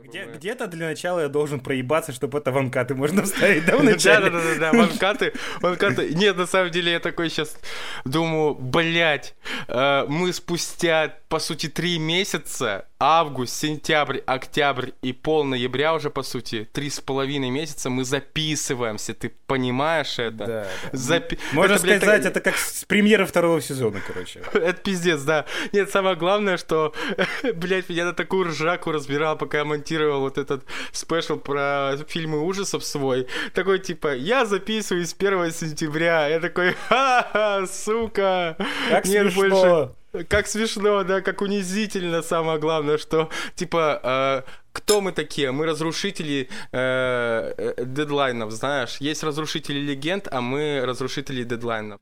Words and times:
Где, 0.00 0.24
где-то 0.24 0.68
для 0.68 0.86
начала 0.86 1.20
я 1.20 1.28
должен 1.28 1.60
проебаться, 1.60 2.12
чтобы 2.12 2.38
это 2.38 2.50
ванкаты 2.50 2.94
можно 2.94 3.24
вставить, 3.24 3.66
да, 3.66 3.76
вначале? 3.76 4.30
Да-да-да, 4.30 4.72
ванкаты, 4.72 5.34
ванкаты. 5.60 6.14
Нет, 6.14 6.38
на 6.38 6.46
самом 6.46 6.70
деле 6.70 6.92
я 6.92 7.00
такой 7.00 7.28
сейчас 7.28 7.58
думаю, 8.06 8.54
блядь, 8.54 9.34
э, 9.68 10.06
мы 10.08 10.32
спустя, 10.32 11.14
по 11.28 11.38
сути, 11.38 11.68
три 11.68 11.98
месяца, 11.98 12.86
август, 12.98 13.54
сентябрь, 13.54 14.18
октябрь 14.26 14.90
и 15.02 15.12
пол 15.12 15.44
ноября 15.44 15.92
уже, 15.92 16.08
по 16.08 16.22
сути, 16.22 16.68
три 16.72 16.88
с 16.88 17.00
половиной 17.00 17.50
месяца 17.50 17.90
мы 17.90 18.04
записываемся, 18.04 19.12
ты 19.12 19.32
понимаешь 19.46 20.18
это? 20.18 20.46
Да, 20.46 20.66
Запи- 20.92 21.38
Можно 21.52 21.74
это, 21.74 21.82
блядь, 21.82 22.02
сказать, 22.02 22.24
это 22.24 22.40
как 22.40 22.56
с 22.56 22.84
премьеры 22.84 23.26
второго 23.26 23.60
сезона, 23.60 24.00
короче. 24.06 24.40
Это 24.52 24.74
пиздец, 24.74 25.22
да. 25.22 25.46
Нет, 25.72 25.90
самое 25.90 26.14
главное, 26.16 26.56
что, 26.56 26.94
блядь, 27.54 27.88
меня 27.88 28.04
на 28.04 28.12
такую 28.12 28.48
ржаку 28.48 28.92
разбирал, 28.92 29.36
пока 29.36 29.58
я 29.58 29.64
монтировал 29.82 30.20
вот 30.20 30.38
этот 30.38 30.62
спешл 30.92 31.36
про 31.36 31.96
фильмы 32.08 32.40
ужасов 32.40 32.84
свой. 32.84 33.26
Такой, 33.54 33.78
типа, 33.78 34.14
я 34.14 34.46
записываюсь 34.46 35.14
1 35.18 35.52
сентября. 35.52 36.28
Я 36.28 36.40
такой, 36.40 36.74
ха-ха, 36.88 37.66
сука. 37.66 38.56
Как 38.88 39.06
Нет 39.06 39.32
смешно. 39.32 39.50
больше... 39.50 40.26
Как 40.28 40.46
смешно, 40.46 41.04
да, 41.04 41.22
как 41.22 41.40
унизительно, 41.40 42.20
самое 42.22 42.58
главное, 42.58 42.98
что, 42.98 43.30
типа, 43.54 43.98
э, 44.02 44.42
кто 44.72 45.00
мы 45.00 45.12
такие? 45.12 45.52
Мы 45.52 45.64
разрушители 45.64 46.50
э, 46.70 47.54
э, 47.56 47.84
дедлайнов, 47.86 48.50
знаешь. 48.50 48.98
Есть 49.00 49.22
разрушители 49.22 49.80
легенд, 49.80 50.28
а 50.30 50.42
мы 50.42 50.82
разрушители 50.84 51.44
дедлайнов. 51.44 51.98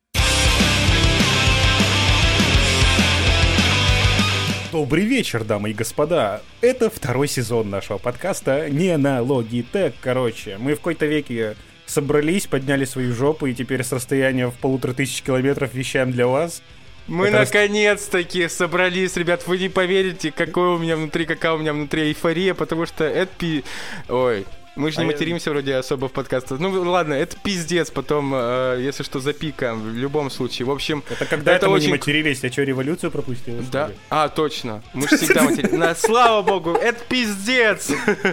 Добрый 4.72 5.04
вечер, 5.04 5.42
дамы 5.42 5.70
и 5.70 5.74
господа. 5.74 6.42
Это 6.60 6.90
второй 6.90 7.26
сезон 7.26 7.70
нашего 7.70 7.98
подкаста 7.98 8.70
«Не 8.70 8.96
на 8.98 9.18
Logitech». 9.18 9.94
Короче, 10.00 10.58
мы 10.58 10.74
в 10.74 10.76
какой-то 10.76 11.06
веке 11.06 11.56
собрались, 11.86 12.46
подняли 12.46 12.84
свои 12.84 13.08
жопы 13.10 13.50
и 13.50 13.54
теперь 13.54 13.82
с 13.82 13.90
расстояния 13.90 14.46
в 14.46 14.54
полутора 14.54 14.92
тысяч 14.92 15.22
километров 15.22 15.74
вещаем 15.74 16.12
для 16.12 16.28
вас. 16.28 16.62
Мы 17.08 17.26
Это 17.26 17.40
наконец-таки 17.40 18.46
собрались, 18.46 19.16
ребят. 19.16 19.44
Вы 19.48 19.58
не 19.58 19.68
поверите, 19.68 20.30
какой 20.30 20.68
у 20.68 20.78
меня 20.78 20.94
внутри, 20.94 21.26
какая 21.26 21.54
у 21.54 21.58
меня 21.58 21.72
внутри 21.72 22.04
эйфория, 22.04 22.54
потому 22.54 22.86
что 22.86 23.02
это 23.02 23.32
пи... 23.38 23.64
Ой, 24.08 24.46
мы 24.80 24.90
же 24.90 24.96
не 24.98 25.04
А 25.04 25.06
я- 25.06 25.12
материмся 25.12 25.50
вроде 25.50 25.74
особо 25.76 26.08
в 26.08 26.12
подкастах. 26.12 26.58
Ну 26.58 26.70
ладно, 26.90 27.14
это 27.14 27.36
пиздец, 27.42 27.90
потом, 27.90 28.32
э, 28.34 28.78
если 28.80 29.02
что, 29.02 29.20
запикаем 29.20 29.80
в 29.80 29.94
любом 29.94 30.30
случае. 30.30 30.66
В 30.66 30.70
общем, 30.70 31.02
Это 31.10 31.26
когда 31.26 31.52
это, 31.52 31.68
мы 31.68 31.74
очень 31.74 31.86
не 31.86 31.92
матерились, 31.92 32.42
я 32.42 32.50
что, 32.50 32.62
революцию 32.62 33.10
пропустил? 33.10 33.62
что 33.62 33.70
да? 33.72 33.90
А, 34.08 34.28
точно. 34.28 34.82
Мы 34.94 35.08
же 35.08 35.16
всегда 35.16 35.42
материмся. 35.42 35.76
На- 35.76 35.94
Слава 35.94 36.42
богу, 36.42 36.72
это 36.72 36.98
пиздец! 37.08 37.90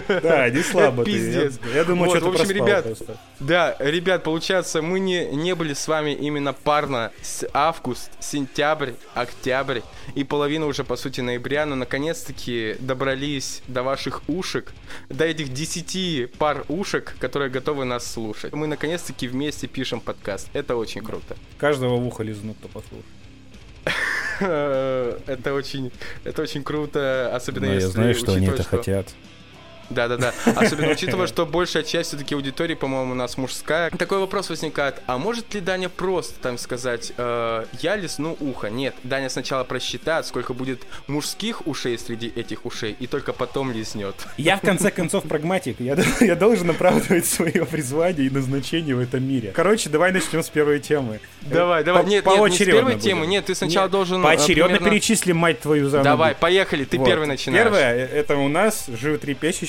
Да, 0.08 0.48
не 0.50 0.62
слабо 0.62 1.04
ты. 1.04 1.12
пиздец. 1.12 1.58
Я, 1.74 1.84
думаю, 1.84 2.10
Вот, 2.10 2.18
что 2.18 2.30
в 2.30 2.34
общем, 2.34 2.50
ребят. 2.50 2.86
Да, 3.40 3.76
ребят, 3.78 4.24
получается, 4.24 4.82
мы 4.82 4.98
не, 5.00 5.26
не 5.26 5.54
были 5.54 5.74
с 5.74 5.86
вами 5.86 6.12
именно 6.12 6.52
парно 6.52 7.12
с 7.22 7.46
август, 7.52 8.10
сентябрь, 8.20 8.92
октябрь 9.14 9.80
и 10.14 10.24
половина 10.24 10.66
уже, 10.66 10.84
по 10.84 10.96
сути, 10.96 11.20
ноября, 11.20 11.66
но 11.66 11.74
наконец-таки 11.76 12.76
добрались 12.80 13.62
до 13.68 13.82
ваших 13.82 14.22
ушек, 14.28 14.72
до 15.08 15.24
этих 15.24 15.52
10 15.52 16.30
пар 16.38 16.64
ушек, 16.68 17.16
которые 17.18 17.50
готовы 17.50 17.84
нас 17.84 18.10
слушать. 18.10 18.52
Мы 18.52 18.66
наконец-таки 18.66 19.28
вместе 19.28 19.66
пишем 19.66 20.00
подкаст. 20.00 20.48
Это 20.52 20.76
очень 20.76 21.02
круто. 21.02 21.36
Каждого 21.58 21.96
в 21.96 22.06
ухо 22.06 22.22
лизнут, 22.22 22.56
кто 22.58 22.68
послушает. 22.68 23.04
Это 25.26 25.52
очень, 25.52 25.90
это 26.22 26.42
очень 26.42 26.62
круто, 26.62 27.34
особенно 27.34 27.66
Но 27.66 27.72
если 27.72 27.86
я 27.86 27.92
знаю, 27.92 28.14
что 28.14 28.34
они 28.34 28.46
это 28.46 28.62
хотят. 28.62 29.08
Да-да-да. 29.90 30.32
Особенно 30.56 30.90
учитывая, 30.92 31.26
что 31.26 31.46
большая 31.46 31.82
часть 31.82 32.10
все-таки 32.10 32.34
аудитории, 32.34 32.74
по-моему, 32.74 33.12
у 33.12 33.14
нас 33.14 33.36
мужская. 33.38 33.90
Такой 33.90 34.18
вопрос 34.18 34.50
возникает. 34.50 34.96
А 35.06 35.18
может 35.18 35.54
ли 35.54 35.60
Даня 35.60 35.88
просто 35.88 36.38
там 36.40 36.58
сказать, 36.58 37.12
э, 37.16 37.64
я 37.80 37.96
лизну 37.96 38.36
ухо? 38.40 38.68
Нет. 38.68 38.94
Даня 39.02 39.28
сначала 39.30 39.64
просчитает, 39.64 40.26
сколько 40.26 40.52
будет 40.54 40.82
мужских 41.06 41.66
ушей 41.66 41.98
среди 41.98 42.28
этих 42.28 42.66
ушей, 42.66 42.96
и 42.98 43.06
только 43.06 43.32
потом 43.32 43.72
лизнет. 43.72 44.14
Я 44.36 44.56
в 44.56 44.60
конце 44.60 44.90
концов 44.90 45.24
прагматик. 45.24 45.80
Я, 45.80 45.96
я 46.20 46.36
должен 46.36 46.70
оправдывать 46.70 47.26
свое 47.26 47.64
призвание 47.64 48.26
и 48.26 48.30
назначение 48.30 48.94
в 48.94 49.00
этом 49.00 49.22
мире. 49.26 49.52
Короче, 49.54 49.88
давай 49.90 50.12
начнем 50.12 50.42
с 50.42 50.48
первой 50.48 50.80
темы. 50.80 51.20
Давай, 51.42 51.82
давай. 51.84 52.02
По- 52.02 52.06
Нет, 52.08 52.26
нет, 52.26 52.40
не 52.50 52.56
с 52.56 52.58
первой 52.58 52.82
будем. 52.94 52.98
темы. 53.00 53.26
Нет, 53.26 53.46
ты 53.46 53.54
сначала 53.54 53.84
Нет, 53.84 53.92
должен... 53.92 54.20
э, 54.20 54.24
Поочередно 54.24 54.76
примерно- 54.76 54.90
перечислим, 54.90 55.36
мать 55.36 55.60
твою, 55.60 55.88
за 55.88 56.02
Давай, 56.02 56.34
поехали. 56.34 56.84
Ты 56.84 56.98
Вот. 56.98 57.06
первый 57.06 57.26
начинаешь. 57.26 57.64
Первое, 57.64 58.06
это 58.06 58.36
у 58.36 58.48
нас 58.48 58.86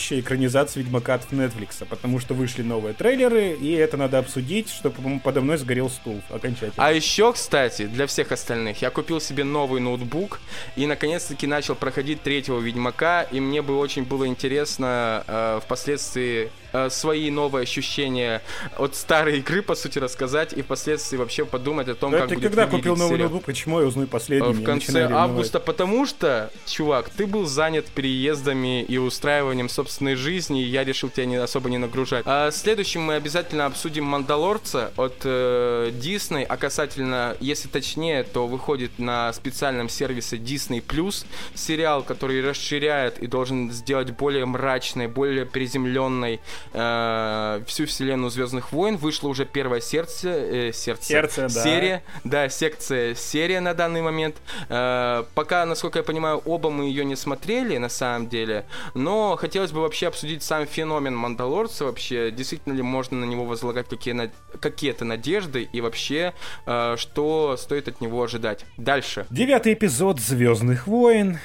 животрепещущая 0.09 0.20
экранизация 0.20 0.84
Ведьмака 0.84 1.16
от 1.16 1.31
Netflix, 1.31 1.86
потому 1.86 2.20
что 2.20 2.34
вышли 2.34 2.64
новые 2.64 2.94
трейлеры, 2.94 3.52
и 3.53 3.72
это 3.74 3.97
надо 3.97 4.18
обсудить, 4.18 4.70
чтобы 4.70 5.20
подо 5.20 5.42
мной 5.42 5.58
сгорел 5.58 5.90
стул 5.90 6.22
окончательно. 6.30 6.74
А 6.78 6.92
еще, 6.92 7.34
кстати, 7.34 7.86
для 7.86 8.08
всех 8.08 8.31
остальных, 8.31 8.81
я 8.81 8.90
купил 8.90 9.22
себе 9.22 9.44
новый 9.44 9.81
ноутбук 9.81 10.40
и 10.75 10.88
наконец-таки 10.88 11.47
начал 11.47 11.75
проходить 11.75 12.22
третьего 12.22 12.59
Ведьмака, 12.59 13.24
и 13.24 13.40
мне 13.40 13.62
бы 13.62 13.78
очень 13.78 14.03
было 14.03 14.28
интересно 14.28 15.24
э, 15.28 15.59
впоследствии 15.64 16.50
э, 16.74 16.90
свои 16.90 17.30
новые 17.31 17.63
ощущения 17.63 18.41
от 18.78 18.96
старой 18.96 19.40
игры, 19.40 19.62
по 19.62 19.75
сути, 19.75 20.00
рассказать, 20.00 20.53
и 20.53 20.62
впоследствии 20.62 21.18
вообще 21.18 21.46
подумать 21.46 21.88
о 21.88 21.96
том, 21.96 22.12
Да 22.12 22.19
как 22.19 22.30
ты 22.30 22.35
будет 22.35 22.47
когда 22.50 22.68
купил 22.68 22.96
новый 22.96 23.13
сериал. 23.16 23.30
ноутбук, 23.30 23.46
почему 23.46 23.80
я 23.80 23.88
узнаю 23.88 24.07
последним? 24.07 24.52
В 24.52 24.59
Я 24.59 24.66
конце 24.66 25.08
августа, 25.12 25.59
потому 25.59 26.06
что, 26.06 26.52
чувак, 26.66 27.09
ты 27.09 27.25
был 27.25 27.46
занят 27.46 27.85
переездами 27.88 28.84
и 28.84 28.97
устраиванием 28.97 29.69
собственной 29.69 30.16
жизни, 30.16 30.63
и 30.63 30.68
я 30.68 30.84
решил 30.84 31.09
тебя 31.09 31.25
не 31.25 31.35
особо 31.35 31.69
не 31.69 31.78
нагружать. 31.78 32.24
А 32.25 32.52
следующим 32.52 33.02
мы 33.02 33.16
обязательно 33.16 33.66
обсудим 33.66 34.06
Мандалорца 34.06 34.91
от 34.97 35.22
э, 35.24 35.91
Disney, 35.94 36.44
а 36.44 36.58
касательно, 36.58 37.35
если 37.40 37.68
точнее, 37.68 38.24
то 38.24 38.47
выходит 38.47 39.00
на 39.00 39.31
специальном 39.34 39.90
сервисе 39.90 40.38
Disney 40.38 40.84
Plus 40.85 41.25
сериал, 41.56 42.03
который 42.03 42.41
расширяет 42.47 43.19
и 43.19 43.28
должен 43.28 43.72
сделать 43.72 44.12
более 44.12 44.46
мрачной, 44.46 45.08
более 45.08 45.46
приземленной 45.46 46.40
э, 46.74 47.62
всю 47.68 47.86
вселенную 47.86 48.30
Звездных 48.30 48.72
войн. 48.72 48.97
Вышло 48.97 49.28
уже 49.30 49.46
первое 49.46 49.80
сердце, 49.81 50.30
э, 50.30 50.72
сердце, 50.74 51.03
Сердце, 51.06 51.42
да. 51.44 51.50
серия, 51.50 52.03
да, 52.24 52.50
секция 52.50 53.16
серия 53.16 53.59
на 53.59 53.74
данный 53.74 54.02
момент. 54.02 54.36
Э, 54.70 55.24
пока, 55.36 55.66
насколько 55.66 56.00
я 56.00 56.03
понимаю, 56.03 56.42
оба 56.46 56.70
мы 56.70 56.86
ее 56.86 57.06
не 57.06 57.16
смотрели 57.16 57.78
на 57.78 57.90
самом 57.90 58.30
деле, 58.30 58.66
но 58.94 59.36
хотелось 59.36 59.72
бы 59.72 59.81
вообще 59.81 60.08
обсудить 60.08 60.44
сам 60.44 60.66
феномен 60.66 61.16
Мандалорца 61.16 61.86
вообще, 61.86 62.31
действительно 62.31 62.74
ли 62.74 62.81
можно 62.81 63.18
на 63.18 63.26
него 63.26 63.46
возлагать 63.46 63.88
какие 63.90 64.14
на- 64.14 64.31
какие-то 64.59 65.06
надежды 65.06 65.70
и 65.72 65.81
вообще, 65.81 66.34
э, 66.66 66.96
что 66.97 67.56
стоит 67.58 67.88
от 67.88 68.02
него 68.02 68.24
ожидать. 68.24 68.66
Дальше. 68.78 69.26
Девятый 69.30 69.74
эпизод 69.74 70.20
Звездных 70.20 70.88
войн. 70.88 71.40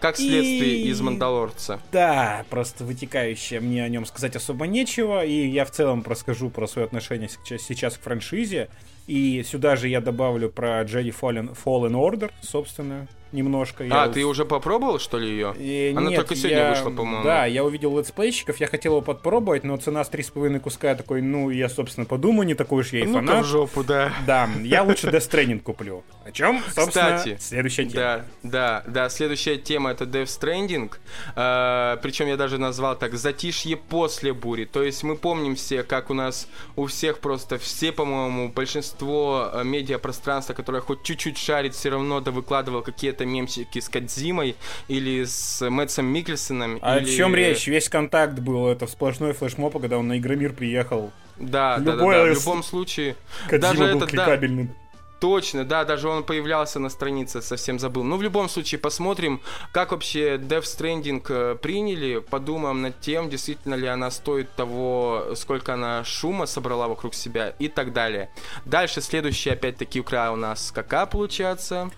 Как 0.00 0.16
следствие 0.16 0.80
И- 0.80 0.88
из 0.88 1.00
Мандалорца. 1.00 1.80
Да, 1.92 2.44
просто 2.48 2.84
вытекающее 2.84 3.60
мне 3.60 3.84
о 3.84 3.88
нем 3.88 4.06
сказать 4.06 4.34
особо 4.34 4.66
нечего, 4.66 5.24
и 5.24 5.46
я 5.48 5.64
в 5.64 5.70
целом 5.70 6.02
расскажу 6.06 6.48
про 6.50 6.66
свое 6.66 6.86
отношение 6.86 7.28
сейчас, 7.44 7.96
к 7.98 8.02
франшизе, 8.02 8.68
и 9.06 9.42
сюда 9.46 9.76
же 9.76 9.88
я 9.88 10.00
добавлю 10.00 10.48
про 10.48 10.82
Jedi 10.84 11.14
Fallen, 11.18 11.56
Fallen 11.64 11.92
Order, 11.92 12.30
собственно, 12.40 13.08
немножко. 13.32 13.84
А, 13.84 14.06
Я 14.06 14.08
ты 14.08 14.24
уже 14.24 14.44
попробовал, 14.44 14.98
что 14.98 15.18
ли, 15.18 15.28
ее? 15.28 15.54
Э, 15.58 15.96
Она 15.96 16.08
нет, 16.10 16.16
только 16.20 16.34
сегодня 16.36 16.58
я- 16.58 16.70
вышла, 16.70 16.90
по-моему. 16.90 17.24
Да, 17.24 17.46
я 17.46 17.64
увидел 17.64 17.96
летсплейщиков, 17.98 18.58
я 18.58 18.66
хотел 18.66 18.92
его 18.92 19.02
подпробовать, 19.02 19.64
но 19.64 19.76
цена 19.76 20.04
с 20.04 20.08
3,5 20.10 20.60
куска 20.60 20.90
я 20.90 20.94
такой, 20.96 21.22
ну, 21.22 21.50
я, 21.50 21.68
собственно, 21.68 22.06
подумаю, 22.06 22.46
не 22.46 22.54
такой 22.54 22.80
уж 22.80 22.92
я 22.92 23.00
и 23.00 23.04
Ну-ка 23.04 23.26
фанат. 23.26 23.44
в 23.44 23.48
жопу, 23.48 23.84
да. 23.84 24.12
Да, 24.26 24.48
я 24.62 24.82
лучше 24.82 25.08
Death 25.08 25.30
Stranding 25.30 25.60
куплю. 25.60 26.02
О 26.24 26.32
чем, 26.32 26.60
собственно, 26.74 27.16
Кстати, 27.16 27.36
следующая 27.40 27.84
тема. 27.86 27.94
Да, 27.94 28.24
да, 28.42 28.84
да. 28.86 29.08
Следующая 29.08 29.56
тема 29.56 29.90
это 29.90 30.04
Death 30.04 30.26
Stranding. 30.26 30.90
Э, 31.36 31.96
причем 32.02 32.26
я 32.28 32.36
даже 32.36 32.58
назвал 32.58 32.96
так 32.96 33.14
затишье 33.14 33.76
после 33.76 34.32
бури. 34.32 34.64
То 34.64 34.82
есть 34.82 35.02
мы 35.02 35.16
помним 35.16 35.56
все, 35.56 35.82
как 35.82 36.10
у 36.10 36.14
нас 36.14 36.48
у 36.76 36.86
всех 36.86 37.18
просто 37.20 37.58
все, 37.58 37.92
по-моему, 37.92 38.48
большинство 38.48 39.50
э, 39.52 39.64
медиапространства, 39.64 40.54
которое 40.54 40.80
хоть 40.80 41.02
чуть-чуть 41.02 41.38
шарит, 41.38 41.74
все 41.74 41.90
равно 41.90 42.20
да 42.20 42.30
выкладывал 42.30 42.82
какие-то 42.82 43.19
мемчики 43.24 43.78
с 43.78 43.88
Кадзимой 43.88 44.56
или 44.88 45.24
с 45.24 45.68
Мэтсом 45.68 46.06
Микельсоном. 46.06 46.78
А 46.82 46.98
или... 46.98 47.12
о 47.12 47.16
чем 47.16 47.34
речь? 47.34 47.66
Весь 47.66 47.88
контакт 47.88 48.38
был, 48.38 48.68
это 48.68 48.86
сплошной 48.86 49.32
флешмоб, 49.32 49.80
когда 49.80 49.98
он 49.98 50.08
на 50.08 50.18
Игромир 50.18 50.52
приехал. 50.52 51.12
Да, 51.38 51.78
да, 51.78 51.84
да, 51.84 51.92
Любое 51.92 52.26
да. 52.26 52.34
В 52.34 52.38
любом 52.38 52.62
случае. 52.62 53.16
Кодзима 53.48 53.72
Даже 53.72 53.78
был 53.78 53.96
это, 53.98 54.00
да. 54.00 54.06
кликабельным. 54.06 54.74
Точно, 55.20 55.66
да, 55.66 55.84
даже 55.84 56.08
он 56.08 56.24
появлялся 56.24 56.78
на 56.78 56.88
странице, 56.88 57.42
совсем 57.42 57.78
забыл. 57.78 58.02
Ну, 58.02 58.16
в 58.16 58.22
любом 58.22 58.48
случае, 58.48 58.78
посмотрим, 58.78 59.42
как 59.70 59.92
вообще 59.92 60.36
Death 60.36 60.62
Stranding 60.62 61.22
э, 61.28 61.56
приняли, 61.60 62.20
подумаем 62.20 62.80
над 62.80 63.00
тем, 63.00 63.28
действительно 63.28 63.74
ли 63.74 63.86
она 63.86 64.10
стоит 64.10 64.50
того, 64.54 65.34
сколько 65.34 65.74
она 65.74 66.04
шума 66.04 66.46
собрала 66.46 66.88
вокруг 66.88 67.14
себя 67.14 67.50
и 67.58 67.68
так 67.68 67.92
далее. 67.92 68.30
Дальше, 68.64 69.02
следующий, 69.02 69.50
опять-таки, 69.50 70.00
край 70.00 70.30
у 70.30 70.36
нас 70.36 70.72
какая 70.72 71.04
получается? 71.04 71.90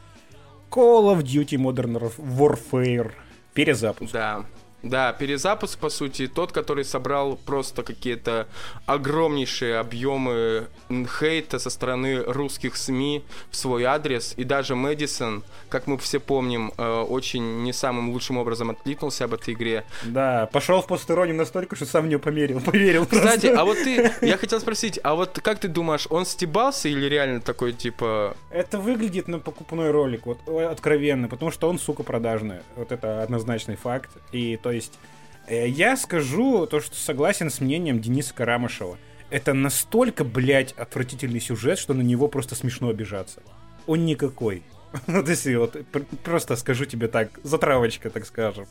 Call 0.73 1.11
of 1.11 1.23
Duty 1.23 1.59
Modern 1.59 1.99
Warfare. 2.39 3.11
Перезапуск. 3.53 4.13
Да. 4.15 4.47
Да, 4.83 5.13
перезапуск, 5.13 5.79
по 5.79 5.89
сути, 5.89 6.27
тот, 6.27 6.53
который 6.53 6.85
собрал 6.85 7.37
просто 7.37 7.83
какие-то 7.83 8.49
огромнейшие 8.87 9.79
объемы 9.79 10.67
хейта 10.91 11.59
со 11.59 11.71
стороны 11.71 12.23
русских 12.23 12.77
СМИ 12.77 13.23
в 13.51 13.57
свой 13.57 13.85
адрес. 13.85 14.35
И 14.37 14.45
даже 14.45 14.75
Мэдисон, 14.75 15.45
как 15.69 15.87
мы 15.87 15.99
все 15.99 16.19
помним, 16.19 16.73
э, 16.77 17.01
очень 17.03 17.63
не 17.63 17.73
самым 17.73 18.11
лучшим 18.11 18.39
образом 18.39 18.71
откликнулся 18.71 19.25
об 19.25 19.35
этой 19.35 19.55
игре. 19.55 19.85
Да, 20.03 20.49
пошел 20.53 20.83
в 20.83 20.87
постеронию 20.87 21.37
настолько, 21.37 21.77
что 21.77 21.87
сам 21.87 22.05
в 22.05 22.09
нее 22.09 22.19
померил, 22.19 22.61
поверил. 22.65 23.07
Кстати, 23.07 23.47
просто. 23.47 23.61
а 23.61 23.65
вот 23.65 23.79
ты, 23.79 24.13
я 24.23 24.37
хотел 24.37 24.61
спросить, 24.61 24.99
а 25.03 25.15
вот 25.15 25.39
как 25.43 25.61
ты 25.61 25.69
думаешь, 25.69 26.07
он 26.11 26.27
стебался 26.27 26.89
или 26.89 27.07
реально 27.07 27.41
такой, 27.41 27.73
типа... 27.73 28.37
Это 28.51 28.79
выглядит 28.79 29.29
на 29.29 29.39
покупной 29.39 29.91
ролик, 29.91 30.27
вот 30.27 30.39
откровенно, 30.49 31.29
потому 31.29 31.53
что 31.53 31.69
он, 31.69 31.79
сука, 31.79 32.03
продажный. 32.03 32.61
Вот 32.75 32.91
это 32.91 33.23
однозначный 33.23 33.77
факт. 33.77 34.11
И 34.33 34.57
то 34.57 34.72
есть 34.73 34.99
э, 35.47 35.69
я 35.69 35.97
скажу 35.97 36.67
то, 36.67 36.81
что 36.81 36.95
согласен 36.97 37.51
с 37.51 37.61
мнением 37.61 38.01
Дениса 38.01 38.35
Карамышева. 38.35 38.99
Это 39.31 39.55
настолько, 39.55 40.25
блядь, 40.25 40.73
отвратительный 40.73 41.41
сюжет, 41.41 41.79
что 41.79 41.95
на 41.95 42.03
него 42.03 42.29
просто 42.29 42.55
смешно 42.55 42.89
обижаться. 42.91 43.41
Он 43.87 44.05
никакой. 44.05 44.63
Ну, 45.07 45.23
то 45.23 45.31
есть, 45.31 45.47
вот, 45.47 45.77
пр- 45.91 46.05
просто 46.23 46.57
скажу 46.57 46.85
тебе 46.85 47.09
так, 47.09 47.41
затравочка, 47.43 48.11
так 48.11 48.27
скажем. 48.27 48.67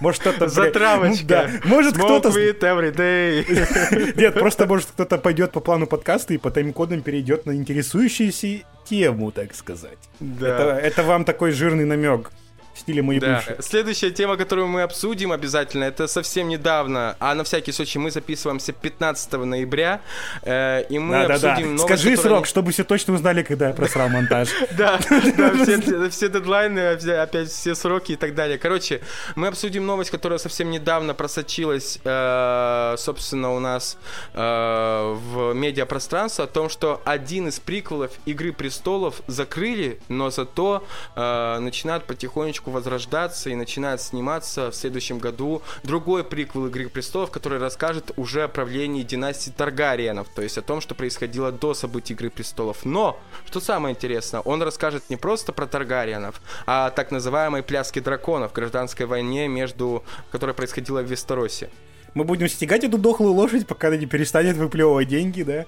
Может, 0.00 0.20
кто-то... 0.20 0.48
Затравочка. 0.48 1.26
да, 1.26 1.50
может, 1.64 1.94
кто-то... 1.94 2.30
Нет, 4.16 4.34
просто, 4.34 4.66
может, 4.66 4.86
кто-то 4.86 5.18
пойдет 5.18 5.52
по 5.52 5.60
плану 5.60 5.86
подкаста 5.86 6.34
и 6.34 6.38
по 6.38 6.50
тайм-кодам 6.50 7.02
перейдет 7.02 7.46
на 7.46 7.54
интересующуюся 7.54 8.62
тему, 8.88 9.32
так 9.32 9.54
сказать. 9.54 9.98
Да. 10.20 10.48
Это, 10.48 10.62
это 10.86 11.02
вам 11.02 11.24
такой 11.24 11.52
жирный 11.52 11.84
намек 11.84 12.30
стиле 12.78 13.02
моей 13.02 13.20
Да. 13.20 13.36
бывшей. 13.36 13.56
Следующая 13.62 14.10
тема, 14.10 14.36
которую 14.36 14.66
мы 14.68 14.82
обсудим 14.82 15.32
обязательно, 15.32 15.84
это 15.84 16.06
совсем 16.06 16.48
недавно, 16.48 17.16
а 17.18 17.34
на 17.34 17.44
всякий 17.44 17.72
случай 17.72 17.98
мы 17.98 18.10
записываемся 18.10 18.72
15 18.72 19.44
ноября, 19.44 20.00
э, 20.42 20.84
и 20.88 20.98
мы 20.98 21.14
Да-да-да. 21.22 21.52
обсудим 21.52 21.76
новость, 21.76 21.84
Скажи 21.84 22.16
которая 22.16 22.36
срок, 22.36 22.46
чтобы 22.46 22.72
все 22.72 22.84
точно 22.84 23.14
узнали, 23.14 23.42
когда 23.42 23.68
я 23.68 23.74
просрал 23.74 24.08
монтаж. 24.08 24.48
Да, 24.78 24.98
да, 25.36 26.08
все, 26.10 26.28
дедлайны, 26.28 26.78
опять 26.80 27.48
все 27.48 27.74
сроки 27.74 28.12
и 28.12 28.16
так 28.16 28.34
далее. 28.34 28.58
Короче, 28.58 29.00
мы 29.34 29.48
обсудим 29.48 29.86
новость, 29.86 30.10
которая 30.10 30.38
совсем 30.38 30.70
недавно 30.70 31.14
просочилась, 31.14 31.98
э, 32.04 32.94
собственно, 32.98 33.54
у 33.54 33.58
нас 33.60 33.96
э, 34.34 35.16
в 35.32 35.52
медиапространство, 35.54 36.44
о 36.44 36.46
том, 36.46 36.68
что 36.68 37.00
один 37.04 37.48
из 37.48 37.58
приквелов 37.60 38.12
Игры 38.26 38.52
Престолов 38.52 39.20
закрыли, 39.26 39.98
но 40.08 40.30
зато 40.30 40.84
э, 41.16 41.58
начинают 41.60 42.04
потихонечку 42.04 42.67
возрождаться 42.70 43.50
и 43.50 43.54
начинают 43.54 44.00
сниматься 44.00 44.70
в 44.70 44.74
следующем 44.74 45.18
году 45.18 45.62
другой 45.82 46.24
приквел 46.24 46.66
Игры 46.66 46.88
Престолов, 46.88 47.30
который 47.30 47.58
расскажет 47.58 48.12
уже 48.16 48.44
о 48.44 48.48
правлении 48.48 49.02
династии 49.02 49.50
Таргариенов, 49.50 50.28
то 50.28 50.42
есть 50.42 50.58
о 50.58 50.62
том, 50.62 50.80
что 50.80 50.94
происходило 50.94 51.52
до 51.52 51.74
событий 51.74 52.14
Игры 52.14 52.30
Престолов. 52.30 52.84
Но, 52.84 53.18
что 53.46 53.60
самое 53.60 53.94
интересное, 53.94 54.40
он 54.40 54.62
расскажет 54.62 55.04
не 55.08 55.16
просто 55.16 55.52
про 55.52 55.66
Таргариенов, 55.66 56.40
а 56.66 56.86
о 56.86 56.90
так 56.90 57.10
называемой 57.10 57.62
пляске 57.62 58.00
драконов, 58.00 58.52
гражданской 58.52 59.06
войне, 59.06 59.48
между, 59.48 60.04
которая 60.30 60.54
происходила 60.54 61.02
в 61.02 61.06
Вестеросе. 61.06 61.70
Мы 62.18 62.24
будем 62.24 62.48
стегать 62.48 62.82
эту 62.82 62.98
дохлую 62.98 63.32
лошадь, 63.32 63.64
пока 63.64 63.86
она 63.86 63.96
не 63.96 64.06
перестанет 64.06 64.56
выплевывать 64.56 65.06
деньги, 65.06 65.44
да? 65.44 65.66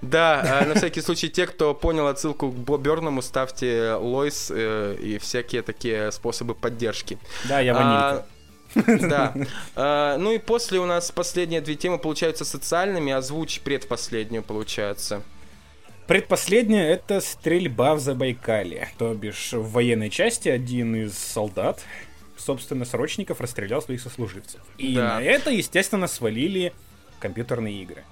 Да, 0.00 0.62
э, 0.62 0.66
на 0.66 0.74
всякий 0.74 1.02
случай, 1.02 1.28
те, 1.28 1.46
кто 1.46 1.74
понял 1.74 2.06
отсылку 2.06 2.50
к 2.50 2.54
Бо 2.54 2.78
Бёрному, 2.78 3.20
ставьте 3.20 3.92
лойс 3.92 4.50
э, 4.50 4.96
и 4.98 5.18
всякие 5.18 5.60
такие 5.60 6.10
способы 6.12 6.54
поддержки. 6.54 7.18
Да, 7.46 7.60
я 7.60 7.74
ванилька. 7.74 8.26
А, 8.74 9.08
Да. 9.08 9.34
А, 9.74 10.16
Ну 10.16 10.32
и 10.32 10.38
после 10.38 10.80
у 10.80 10.86
нас 10.86 11.12
последние 11.12 11.60
две 11.60 11.74
темы 11.74 11.98
получаются 11.98 12.46
социальными, 12.46 13.12
озвучь 13.12 13.60
предпоследнюю 13.60 14.42
получается. 14.42 15.20
Предпоследнее— 16.06 16.88
это 16.88 17.20
стрельба 17.20 17.96
в 17.96 18.00
Забайкале. 18.00 18.88
То 18.96 19.12
бишь, 19.12 19.52
в 19.52 19.72
военной 19.72 20.08
части 20.08 20.48
один 20.48 20.96
из 20.96 21.18
солдат, 21.18 21.82
собственно, 22.36 22.84
срочников 22.84 23.40
расстрелял 23.40 23.82
своих 23.82 24.00
сослуживцев. 24.00 24.60
И 24.78 24.94
Да. 24.94 25.14
на 25.16 25.22
это, 25.22 25.50
естественно, 25.50 26.06
свалили 26.06 26.72
компьютерные 27.20 27.82
игры. 27.82 28.04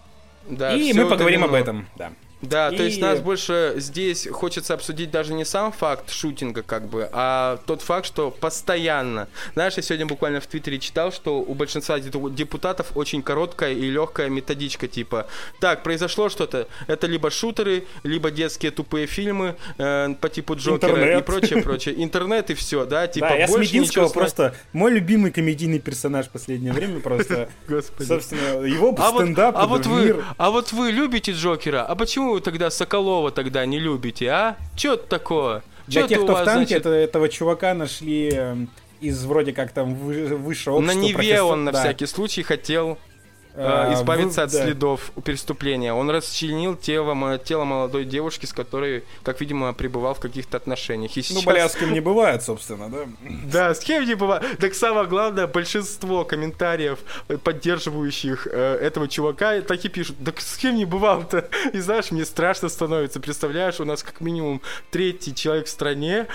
Да, 0.48 0.74
И 0.76 0.92
мы 0.92 1.08
поговорим 1.08 1.44
об 1.44 1.54
этом, 1.54 1.88
да. 1.96 2.12
Да, 2.48 2.70
то 2.70 2.82
И- 2.82 2.86
есть 2.86 3.00
нас 3.00 3.20
больше 3.20 3.74
здесь 3.76 4.28
хочется 4.30 4.74
обсудить 4.74 5.10
даже 5.10 5.34
не 5.34 5.44
сам 5.44 5.72
факт 5.72 6.10
шутинга, 6.10 6.62
как 6.62 6.86
бы, 6.88 7.08
а 7.12 7.58
тот 7.66 7.82
факт, 7.82 8.06
что 8.06 8.30
постоянно. 8.30 9.28
Знаешь, 9.54 9.74
я 9.74 9.82
сегодня 9.82 10.06
буквально 10.06 10.40
в 10.40 10.46
Твиттере 10.46 10.78
читал, 10.78 11.12
что 11.12 11.40
у 11.40 11.54
большинства 11.54 11.98
де- 11.98 12.10
депутатов 12.30 12.92
очень 12.94 13.22
короткая 13.22 13.72
и 13.72 13.90
легкая 13.90 14.28
методичка, 14.28 14.88
типа, 14.88 15.26
так, 15.60 15.82
произошло 15.82 16.28
что-то, 16.28 16.68
это 16.86 17.06
либо 17.06 17.30
шутеры, 17.30 17.84
либо 18.02 18.30
детские 18.30 18.70
тупые 18.70 19.06
фильмы 19.06 19.56
э, 19.78 20.14
по 20.20 20.28
типу 20.28 20.56
Джокера 20.56 20.92
и 20.92 20.94
Интернет. 20.94 21.24
прочее, 21.26 21.62
прочее. 21.62 21.94
Интернет 22.02 22.50
и 22.50 22.54
все, 22.54 22.84
да, 22.84 23.06
типа, 23.06 23.28
да, 23.28 23.34
я 23.36 23.46
больше 23.46 23.68
Смединского 23.70 24.04
ничего 24.04 24.20
просто... 24.20 24.54
Мой 24.72 24.92
любимый 24.92 25.30
комедийный 25.30 25.78
персонаж 25.78 26.26
в 26.26 26.30
последнее 26.30 26.72
время 26.72 27.00
просто... 27.00 27.48
Господи. 27.68 28.08
Собственно, 28.08 28.64
его 28.64 28.94
А 28.98 29.10
стендап, 29.12 29.56
а 29.56 29.66
вот 29.66 29.86
вы, 29.86 30.22
а 30.36 30.50
вот 30.50 30.72
вы 30.72 30.90
любите 30.90 31.32
Джокера? 31.32 31.82
А 31.84 31.94
почему 31.94 32.33
вы 32.34 32.40
тогда 32.40 32.70
Соколова 32.70 33.30
тогда 33.30 33.64
не 33.66 33.78
любите, 33.78 34.28
а? 34.28 34.56
Чё 34.76 34.94
это 34.94 35.06
такое? 35.06 35.62
Для 35.86 36.02
Чё 36.02 36.08
тех, 36.08 36.18
это 36.18 36.24
у 36.24 36.24
кто 36.34 36.42
в 36.42 36.44
танке, 36.44 36.66
значит, 36.66 36.78
это- 36.86 36.90
этого 36.90 37.28
чувака 37.28 37.74
нашли 37.74 38.30
эм, 38.30 38.68
из 39.00 39.24
вроде 39.24 39.52
как 39.52 39.72
там 39.72 39.94
вы- 39.94 40.36
высшего 40.36 40.78
на 40.80 40.86
общества. 40.92 41.00
Неве 41.00 41.14
профессор- 41.14 41.42
он 41.44 41.64
на 41.64 41.72
да. 41.72 41.80
всякий 41.80 42.06
случай 42.06 42.42
хотел 42.42 42.98
э, 43.54 43.94
избавиться 43.94 44.40
вы- 44.40 44.44
от 44.46 44.52
да. 44.52 44.62
следов 44.64 45.10
преступления. 45.24 45.92
Он 45.92 46.10
расчленил 46.10 46.76
тело, 46.76 47.38
тело 47.38 47.64
молодой 47.64 48.04
девушки, 48.04 48.46
с 48.46 48.52
которой, 48.52 49.04
как 49.22 49.40
видимо, 49.40 49.72
пребывал 49.72 50.14
в 50.14 50.20
каких-то 50.20 50.56
отношениях. 50.56 51.16
И 51.16 51.20
Ну, 51.20 51.22
сейчас... 51.24 51.44
бля, 51.44 51.68
с 51.68 51.74
кем 51.76 51.92
не 51.92 52.00
бывает, 52.00 52.42
собственно, 52.42 52.88
да? 52.90 52.98
Да, 53.52 53.74
с 53.74 53.80
кем 53.80 54.04
не 54.04 54.14
бывает. 54.14 54.44
Так 54.58 54.74
самое 54.74 55.06
главное, 55.06 55.46
большинство 55.46 56.24
комментариев, 56.24 56.98
э, 57.28 57.36
поддерживающих 57.38 58.48
э, 58.50 58.76
этого 58.76 59.08
чувака, 59.08 59.60
так 59.60 59.84
и 59.84 59.88
пишут, 59.88 60.16
так 60.24 60.40
с 60.40 60.56
кем 60.56 60.74
не 60.74 60.84
бывал-то? 60.84 61.48
И 61.72 61.78
знаешь, 61.78 62.10
мне 62.10 62.24
страшно 62.24 62.68
становится. 62.68 63.20
Представляешь, 63.20 63.78
у 63.80 63.84
нас 63.84 64.02
как 64.02 64.20
минимум 64.20 64.60
третий 64.90 65.34
человек 65.34 65.66
в 65.66 65.70
стране 65.70 66.26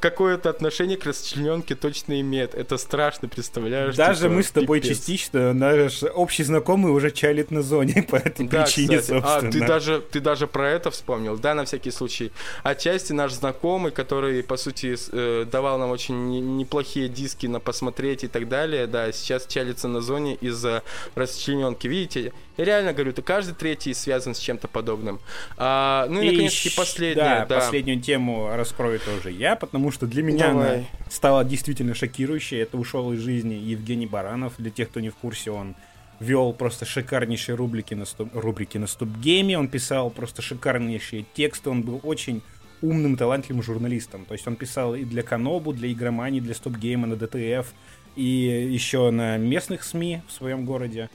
какое-то 0.00 0.50
отношение 0.50 0.96
к 0.96 1.04
расчлененке 1.06 1.74
точно 1.74 2.20
имеет. 2.20 2.54
Это 2.54 2.76
страшно, 2.78 3.28
представляешь? 3.28 3.96
Даже 3.96 4.22
Типа, 4.22 4.32
мы 4.34 4.42
с 4.42 4.50
тобой 4.50 4.80
пипец. 4.80 4.98
частично, 4.98 5.52
наш 5.52 6.02
общий 6.02 6.44
знакомый 6.44 6.67
уже 6.74 7.10
чалит 7.10 7.50
на 7.50 7.62
зоне 7.62 8.02
по 8.10 8.16
этой 8.16 8.46
Да, 8.46 8.64
причине, 8.64 8.98
кстати. 8.98 9.20
собственно. 9.20 9.48
А, 9.48 9.52
ты 9.52 9.60
даже, 9.66 10.00
ты 10.00 10.20
даже 10.20 10.46
про 10.46 10.68
это 10.70 10.90
вспомнил, 10.90 11.38
да, 11.38 11.54
на 11.54 11.64
всякий 11.64 11.90
случай. 11.90 12.30
Отчасти 12.62 13.12
наш 13.12 13.32
знакомый, 13.32 13.90
который, 13.92 14.42
по 14.42 14.56
сути, 14.56 14.96
э, 15.12 15.44
давал 15.50 15.78
нам 15.78 15.90
очень 15.90 16.28
не- 16.28 16.40
неплохие 16.40 17.08
диски 17.08 17.46
на 17.46 17.60
посмотреть 17.60 18.24
и 18.24 18.28
так 18.28 18.48
далее, 18.48 18.86
да, 18.86 19.10
сейчас 19.12 19.46
чалится 19.46 19.88
на 19.88 20.00
зоне 20.00 20.34
из-за 20.40 20.82
расчлененки. 21.14 21.86
Видите, 21.86 22.32
я 22.56 22.64
реально 22.64 22.92
говорю, 22.92 23.12
ты 23.12 23.22
каждый 23.22 23.54
третий 23.54 23.94
связан 23.94 24.34
с 24.34 24.38
чем-то 24.38 24.68
подобным. 24.68 25.20
А, 25.56 26.06
ну 26.08 26.20
и, 26.20 26.30
наконец-таки, 26.30 26.70
щ- 26.70 26.76
последняя, 26.76 27.46
да. 27.48 27.56
последнюю 27.60 28.00
тему 28.00 28.48
раскрою 28.54 28.98
тоже 29.00 29.30
я, 29.30 29.56
потому 29.56 29.90
что 29.92 30.06
для 30.06 30.22
меня 30.22 30.48
Давай. 30.48 30.74
она 30.74 30.84
стала 31.10 31.44
действительно 31.44 31.94
шокирующей. 31.94 32.58
Это 32.60 32.76
ушел 32.76 33.12
из 33.12 33.20
жизни 33.20 33.54
Евгений 33.54 34.06
Баранов. 34.06 34.54
Для 34.58 34.70
тех, 34.70 34.88
кто 34.90 35.00
не 35.00 35.10
в 35.10 35.14
курсе, 35.16 35.50
он 35.50 35.74
вел 36.20 36.52
просто 36.52 36.84
шикарнейшие 36.84 37.54
рубрики 37.54 37.94
на, 37.94 38.04
стоп, 38.04 38.34
рубрики 38.34 38.78
на 38.78 38.86
стоп-гейме, 38.86 39.58
он 39.58 39.68
писал 39.68 40.10
просто 40.10 40.42
шикарнейшие 40.42 41.24
тексты, 41.34 41.70
он 41.70 41.82
был 41.82 42.00
очень 42.02 42.42
умным, 42.82 43.16
талантливым 43.16 43.62
журналистом. 43.62 44.24
То 44.24 44.34
есть 44.34 44.46
он 44.46 44.56
писал 44.56 44.94
и 44.94 45.04
для 45.04 45.22
Канобу, 45.22 45.72
для 45.72 45.90
Игромании, 45.90 46.40
для 46.40 46.54
стоп-гейма, 46.54 47.06
на 47.06 47.16
ДТФ, 47.16 47.72
и 48.16 48.68
еще 48.70 49.10
на 49.10 49.36
местных 49.36 49.84
СМИ 49.84 50.22
в 50.28 50.32
своем 50.32 50.64
городе. 50.64 51.08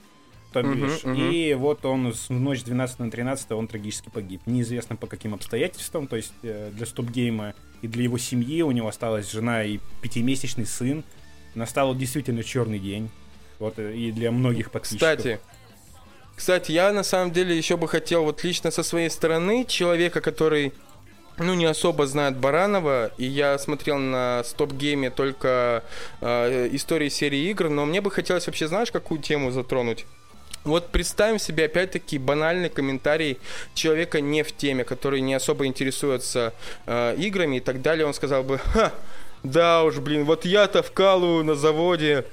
Мгм, 0.56 0.82
бишь. 0.84 1.04
мгм. 1.04 1.32
И 1.32 1.54
вот 1.56 1.84
он 1.86 2.14
с 2.14 2.30
в 2.30 2.40
ночь 2.40 2.64
12 2.64 3.00
на 3.00 3.10
13 3.10 3.52
он 3.52 3.68
трагически 3.68 4.10
погиб. 4.10 4.42
Неизвестно 4.46 4.96
по 4.96 5.08
каким 5.08 5.34
обстоятельствам. 5.34 6.08
То 6.08 6.16
есть 6.16 6.34
э, 6.44 6.72
для 6.72 6.86
стоп-гейма 6.86 7.56
и 7.82 7.88
для 7.88 8.04
его 8.04 8.18
семьи 8.18 8.62
у 8.62 8.72
него 8.72 8.88
осталась 8.88 9.32
жена 9.32 9.64
и 9.64 9.80
пятимесячный 10.02 10.66
сын. 10.66 11.04
Настал 11.56 11.96
действительно 11.96 12.44
черный 12.44 12.80
день. 12.80 13.10
Вот 13.63 13.79
э, 13.79 13.96
и 13.96 14.12
для 14.12 14.32
многих 14.32 14.72
подписчиков. 14.72 15.00
Кстати, 15.00 15.39
кстати, 16.36 16.72
я 16.74 16.91
на 16.91 17.03
самом 17.03 17.32
деле 17.32 17.55
еще 17.55 17.77
бы 17.77 17.88
хотел 17.88 18.24
вот 18.24 18.43
лично 18.43 18.72
со 18.72 18.84
своей 18.84 19.10
стороны 19.10 19.63
человека, 19.65 20.20
который 20.20 20.74
ну, 21.38 21.53
не 21.53 21.65
особо 21.65 22.05
знает 22.05 22.36
Баранова, 22.36 23.12
и 23.17 23.25
я 23.25 23.58
смотрел 23.58 23.98
на 23.98 24.43
стоп-гейме 24.43 25.10
только 25.12 25.84
э, 26.20 26.70
истории 26.74 27.08
серии 27.08 27.50
игр, 27.50 27.70
но 27.70 27.86
мне 27.86 28.01
бы 28.01 28.12
хотелось 28.12 28.48
вообще, 28.48 28.67
знаешь, 28.67 28.91
какую 28.91 29.22
тему 29.22 29.51
затронуть? 29.51 30.05
Вот 30.65 30.89
представим 30.89 31.39
себе 31.39 31.65
опять-таки 31.65 32.17
банальный 32.17 32.70
комментарий 32.70 33.38
человека 33.74 34.20
не 34.20 34.43
в 34.43 34.55
теме, 34.55 34.84
который 34.84 35.22
не 35.22 35.36
особо 35.36 35.65
интересуется 35.67 36.53
э, 36.86 37.15
играми 37.17 37.58
и 37.58 37.60
так 37.62 37.82
далее. 37.82 38.05
Он 38.05 38.13
сказал 38.13 38.43
бы, 38.43 38.58
ха, 38.58 38.91
да 39.43 39.84
уж, 39.84 40.00
блин, 40.00 40.25
вот 40.25 40.46
я-то 40.46 40.84
вкалываю 40.84 41.46
на 41.46 41.55
заводе 41.55 42.25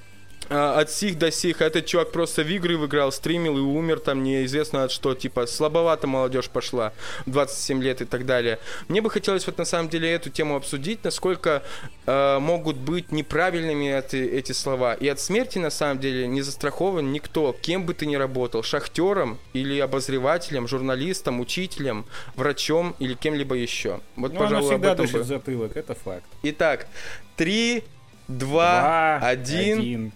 от 0.50 0.90
сих 0.90 1.16
до 1.18 1.30
сих. 1.30 1.60
Этот 1.62 1.86
чувак 1.86 2.10
просто 2.12 2.42
в 2.42 2.48
игры 2.48 2.76
выиграл, 2.76 3.12
стримил 3.12 3.56
и 3.56 3.60
умер 3.60 4.00
там 4.00 4.22
неизвестно 4.22 4.84
от 4.84 4.90
что. 4.90 5.14
Типа 5.14 5.46
слабовато 5.46 6.06
молодежь 6.06 6.48
пошла, 6.48 6.92
27 7.26 7.82
лет 7.82 8.02
и 8.02 8.04
так 8.04 8.26
далее. 8.26 8.58
Мне 8.88 9.00
бы 9.00 9.10
хотелось 9.10 9.46
вот 9.46 9.58
на 9.58 9.64
самом 9.64 9.88
деле 9.88 10.10
эту 10.10 10.28
тему 10.30 10.56
обсудить, 10.56 11.04
насколько 11.04 11.62
э, 12.06 12.38
могут 12.40 12.76
быть 12.76 13.12
неправильными 13.12 13.96
эти, 13.96 14.16
эти 14.16 14.52
слова. 14.52 14.94
И 14.94 15.06
от 15.08 15.20
смерти 15.20 15.58
на 15.58 15.70
самом 15.70 16.00
деле 16.00 16.26
не 16.26 16.42
застрахован 16.42 17.12
никто, 17.12 17.56
кем 17.60 17.86
бы 17.86 17.94
ты 17.94 18.06
ни 18.06 18.16
работал, 18.16 18.62
шахтером 18.62 19.38
или 19.52 19.78
обозревателем, 19.78 20.66
журналистом, 20.66 21.40
учителем, 21.40 22.06
врачом 22.34 22.96
или 22.98 23.14
кем-либо 23.14 23.54
еще. 23.54 24.00
Вот, 24.16 24.32
Ну, 24.32 24.38
пожалуй, 24.40 24.70
всегда 24.70 24.92
об 24.92 25.00
этом 25.00 25.20
бы. 25.20 25.24
затылок, 25.24 25.76
это 25.76 25.94
факт. 25.94 26.24
Итак, 26.42 26.88
три, 27.36 27.84
два, 28.28 29.18
один. 29.18 29.78
один. 29.78 30.12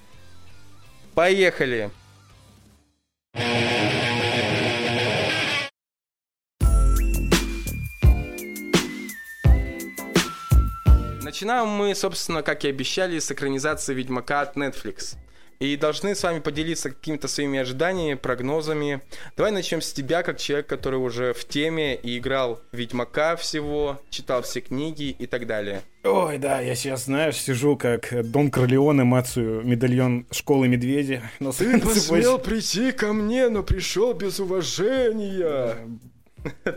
Поехали! 1.14 1.90
Начинаем 11.23 11.68
мы, 11.68 11.94
собственно, 11.94 12.42
как 12.42 12.64
и 12.64 12.68
обещали, 12.68 13.21
с 13.21 13.30
экранизации 13.30 13.94
Ведьмака 13.94 14.40
от 14.40 14.56
Netflix. 14.56 15.16
И 15.61 15.77
должны 15.77 16.15
с 16.15 16.23
вами 16.23 16.41
поделиться 16.41 16.91
какими-то 16.91 17.29
своими 17.29 17.59
ожиданиями, 17.61 18.15
прогнозами. 18.19 19.01
Давай 19.37 19.53
начнем 19.53 19.81
с 19.81 19.93
тебя, 19.93 20.23
как 20.23 20.39
человек, 20.39 20.67
который 20.67 20.97
уже 20.97 21.33
в 21.33 21.45
теме 21.47 21.95
и 21.95 22.19
играл 22.19 22.61
Ведьмака 22.73 23.37
всего, 23.37 24.01
читал 24.11 24.43
все 24.43 24.61
книги 24.61 25.11
и 25.19 25.27
так 25.27 25.47
далее. 25.47 25.83
Ой, 26.03 26.39
да, 26.39 26.61
я 26.61 26.75
сейчас, 26.75 27.05
знаешь, 27.07 27.37
сижу 27.37 27.77
как 27.77 28.13
Дон 28.31 28.51
Корлеоне, 28.51 29.05
мацию 29.05 29.63
медальон 29.65 30.27
школы 30.31 30.69
медведя. 30.69 31.23
на 31.41 31.53
с- 31.53 31.61
на 31.61 31.79
цепочке. 31.81 32.39
прийти 32.39 32.93
ко 32.93 33.13
мне, 33.13 33.49
но 33.49 33.63
пришел 33.63 34.13
без 34.13 34.39
уважения. 34.41 35.77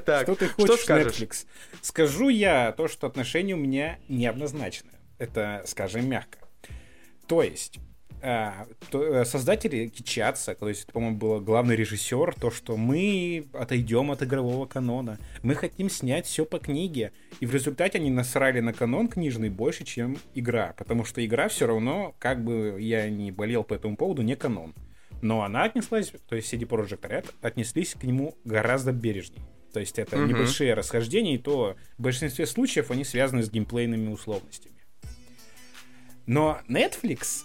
Так, 0.06 0.24
Что 0.24 0.36
ты 0.36 0.48
хочешь? 0.48 0.88
Netflix? 0.88 1.46
Скажу 1.82 2.30
я 2.30 2.72
то, 2.72 2.88
что 2.88 3.06
отношения 3.08 3.54
у 3.54 3.58
меня 3.58 4.00
неоднозначны. 4.08 4.92
Это, 5.18 5.64
скажем, 5.66 6.08
мягко. 6.08 6.38
То 7.28 7.44
есть, 7.44 7.76
э, 7.76 7.80
создатели 9.26 9.88
кичатся, 9.88 10.56
то 10.56 10.68
есть, 10.70 10.88
по-моему, 10.92 11.18
был 11.18 11.40
главный 11.42 11.76
режиссер, 11.76 12.36
то, 12.40 12.52
что 12.52 12.78
мы 12.78 13.46
отойдем 13.54 14.12
от 14.12 14.24
игрового 14.24 14.66
канона, 14.66 15.18
мы 15.44 15.56
хотим 15.56 15.90
снять 15.90 16.26
все 16.26 16.46
по 16.46 16.60
книге, 16.60 17.12
и 17.40 17.46
в 17.46 17.54
результате 17.54 18.00
они 18.00 18.10
насрали 18.10 18.60
на 18.60 18.74
канон 18.74 19.08
книжный 19.08 19.50
больше, 19.50 19.84
чем 19.86 20.18
игра, 20.34 20.74
потому 20.78 21.06
что 21.06 21.26
игра 21.26 21.48
все 21.48 21.68
равно, 21.68 22.16
как 22.20 22.44
бы 22.44 22.78
я 22.80 23.10
не 23.10 23.32
болел 23.32 23.64
по 23.64 23.74
этому 23.76 23.96
поводу, 23.98 24.22
не 24.22 24.36
канон. 24.36 24.74
Но 25.22 25.44
она 25.44 25.64
отнеслась, 25.64 26.12
то 26.28 26.36
есть 26.36 26.54
CD 26.54 26.68
Projekt 26.68 27.02
Red 27.02 27.26
отнеслись 27.42 27.96
к 27.96 28.04
нему 28.04 28.36
гораздо 28.44 28.92
бережней. 28.92 29.42
То 29.74 29.80
есть 29.80 30.00
это 30.00 30.18
Мгм. 30.18 30.30
небольшие 30.30 30.74
расхождения, 30.74 31.36
и 31.36 31.38
то 31.38 31.76
в 31.98 32.02
большинстве 32.02 32.46
случаев 32.46 32.90
они 32.92 33.04
связаны 33.04 33.44
с 33.44 33.50
геймплейными 33.50 34.10
условностями. 34.10 34.76
Но 36.26 36.60
Netflix, 36.68 37.44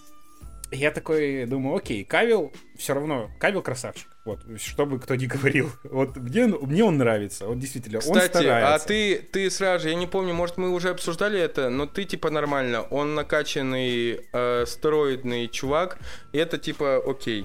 я 0.72 0.90
такой 0.90 1.46
думаю, 1.46 1.76
окей, 1.76 2.04
Кавил 2.04 2.52
все 2.76 2.94
равно, 2.94 3.30
Кавил 3.38 3.62
красавчик. 3.62 4.08
Вот, 4.24 4.40
что 4.58 4.86
бы 4.86 4.98
кто 4.98 5.14
ни 5.14 5.26
говорил. 5.26 5.70
Вот 5.84 6.16
мне, 6.16 6.46
мне 6.46 6.84
он 6.84 6.96
нравится, 6.96 7.46
вот 7.46 7.58
действительно, 7.58 7.98
он 7.98 8.02
Кстати, 8.02 8.36
а 8.36 8.40
старается. 8.40 8.88
ты, 8.88 9.16
ты 9.18 9.50
сразу 9.50 9.84
же, 9.84 9.90
я 9.90 9.94
не 9.94 10.06
помню, 10.06 10.32
может 10.34 10.58
мы 10.58 10.70
уже 10.70 10.90
обсуждали 10.90 11.38
это, 11.40 11.70
но 11.70 11.86
ты 11.86 12.04
типа 12.04 12.30
нормально, 12.30 12.82
он 12.82 13.14
накачанный 13.14 14.20
э, 14.32 14.64
стероидный 14.66 15.48
чувак, 15.48 15.98
и 16.32 16.38
это 16.38 16.58
типа 16.58 17.02
окей. 17.06 17.44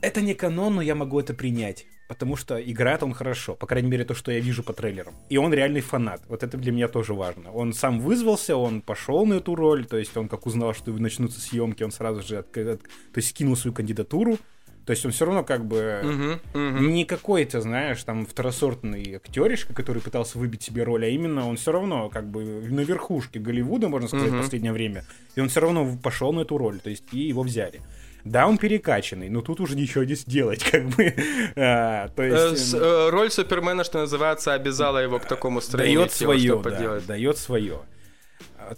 Это 0.00 0.20
не 0.20 0.34
канон, 0.34 0.76
но 0.76 0.82
я 0.82 0.94
могу 0.94 1.20
это 1.20 1.34
принять. 1.34 1.86
Потому 2.08 2.36
что 2.36 2.60
играет 2.60 3.02
он 3.02 3.14
хорошо, 3.14 3.54
по 3.54 3.66
крайней 3.66 3.88
мере, 3.88 4.04
то, 4.04 4.14
что 4.14 4.30
я 4.30 4.38
вижу 4.38 4.62
по 4.62 4.72
трейлерам. 4.74 5.14
И 5.30 5.38
он 5.38 5.54
реальный 5.54 5.80
фанат. 5.80 6.20
Вот 6.28 6.42
это 6.42 6.58
для 6.58 6.70
меня 6.70 6.86
тоже 6.88 7.14
важно. 7.14 7.50
Он 7.52 7.72
сам 7.72 7.98
вызвался, 8.00 8.56
он 8.56 8.82
пошел 8.82 9.24
на 9.24 9.34
эту 9.34 9.54
роль, 9.54 9.86
то 9.86 9.96
есть 9.96 10.14
он 10.16 10.28
как 10.28 10.46
узнал, 10.46 10.74
что 10.74 10.90
начнутся 10.92 11.40
съемки, 11.40 11.82
он 11.82 11.90
сразу 11.92 12.22
же 12.22 12.38
от- 12.38 12.56
от- 12.58 12.82
то 12.82 12.88
есть 13.16 13.28
скинул 13.30 13.56
свою 13.56 13.74
кандидатуру. 13.74 14.36
То 14.84 14.90
есть 14.90 15.06
он 15.06 15.12
все 15.12 15.24
равно 15.24 15.44
как 15.44 15.64
бы 15.64 16.00
Мгм, 16.04 16.40
мгм. 16.52 16.92
не 16.92 17.06
какой-то, 17.06 17.62
знаешь, 17.62 18.04
там 18.04 18.26
второсортный 18.26 19.16
актеришка, 19.16 19.72
который 19.72 20.02
пытался 20.02 20.38
выбить 20.38 20.62
себе 20.62 20.82
роль, 20.82 21.06
а 21.06 21.08
именно 21.08 21.48
он 21.48 21.56
все 21.56 21.72
равно 21.72 22.10
как 22.10 22.28
бы 22.28 22.44
на 22.44 22.80
верхушке 22.80 23.40
Голливуда, 23.40 23.88
можно 23.88 24.08
сказать, 24.08 24.28
Мгм. 24.28 24.40
в 24.40 24.42
последнее 24.42 24.74
время. 24.74 25.06
И 25.36 25.40
он 25.40 25.48
все 25.48 25.60
равно 25.60 25.96
пошел 26.02 26.34
на 26.34 26.40
эту 26.40 26.58
роль, 26.58 26.80
то 26.80 26.90
есть 26.90 27.04
и 27.12 27.18
его 27.20 27.42
взяли. 27.42 27.80
Да, 28.24 28.46
он 28.46 28.56
перекачанный, 28.58 29.28
но 29.28 29.42
тут 29.42 29.60
уже 29.60 29.76
ничего 29.76 30.02
не 30.04 30.14
сделать, 30.14 30.64
как 30.70 30.86
бы. 30.88 31.14
А, 31.56 32.08
то 32.08 32.22
Э, 32.22 32.50
есть 32.50 32.74
э, 32.74 33.08
роль 33.10 33.30
Супермена, 33.30 33.84
что 33.84 33.98
называется, 33.98 34.54
обязала 34.54 34.98
его 34.98 35.18
к 35.18 35.26
такому 35.26 35.60
строению. 35.60 36.00
дает 36.00 36.12
свое, 36.12 36.56
да, 36.56 36.62
поделать. 36.62 37.06
дает 37.06 37.38
свое. 37.38 37.80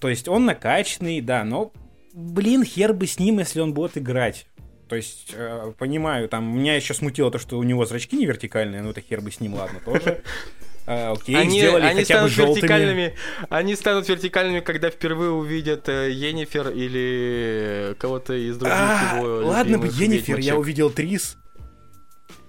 То 0.01 0.09
есть 0.09 0.27
он 0.27 0.47
накачанный, 0.47 1.21
да, 1.21 1.45
но, 1.45 1.73
блин, 2.13 2.65
хер 2.65 2.93
бы 2.93 3.07
с 3.07 3.21
ним, 3.21 3.39
если 3.39 3.61
он 3.61 3.73
будет 3.73 3.97
играть. 3.97 4.47
То 4.89 4.97
есть, 4.97 5.33
э, 5.33 5.73
понимаю, 5.79 6.29
там, 6.29 6.45
меня 6.59 6.75
еще 6.77 6.93
смутило 6.95 7.31
то, 7.31 7.39
что 7.39 7.59
у 7.59 7.63
него 7.63 7.85
зрачки 7.87 8.17
не 8.17 8.27
вертикальные, 8.27 8.83
ну 8.83 8.91
это 8.91 9.01
хер 9.01 9.21
бы 9.21 9.31
с 9.31 9.41
ним, 9.41 9.55
ладно, 9.55 9.81
тоже. 9.85 10.23
А, 10.89 11.13
Окей, 11.13 11.35
Они, 11.37 11.59
сделали 11.61 11.83
они 11.85 12.01
хотя 12.01 12.23
бы 12.23 12.31
станут 12.31 12.33
желтыми. 12.33 12.55
вертикальными. 12.57 13.15
Они 13.49 13.75
станут 13.75 14.09
вертикальными, 14.09 14.61
когда 14.61 14.91
впервые 14.91 15.31
увидят 15.31 15.89
э, 15.89 16.11
Енифер 16.13 16.69
или 16.71 17.95
кого-то 17.99 18.35
из 18.35 18.57
других 18.57 18.77
А, 18.79 19.17
его. 19.19 19.47
ладно 19.49 19.79
бы 19.79 19.89
Енифер, 19.89 20.39
я 20.39 20.57
увидел 20.57 20.91
Трис. 20.91 21.37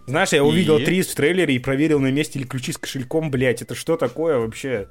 Знаешь, 0.06 0.30
я 0.34 0.44
увидел 0.44 0.78
И? 0.78 0.86
Трис 0.86 1.08
в 1.08 1.16
трейлере 1.16 1.56
и 1.56 1.60
проверил 1.60 2.00
на 2.00 2.12
месте 2.12 2.40
ли 2.40 2.46
ключи 2.46 2.72
с 2.72 2.78
кошельком, 2.78 3.30
блять, 3.32 3.62
это 3.62 3.76
что 3.76 3.98
такое 3.98 4.38
вообще? 4.38 4.88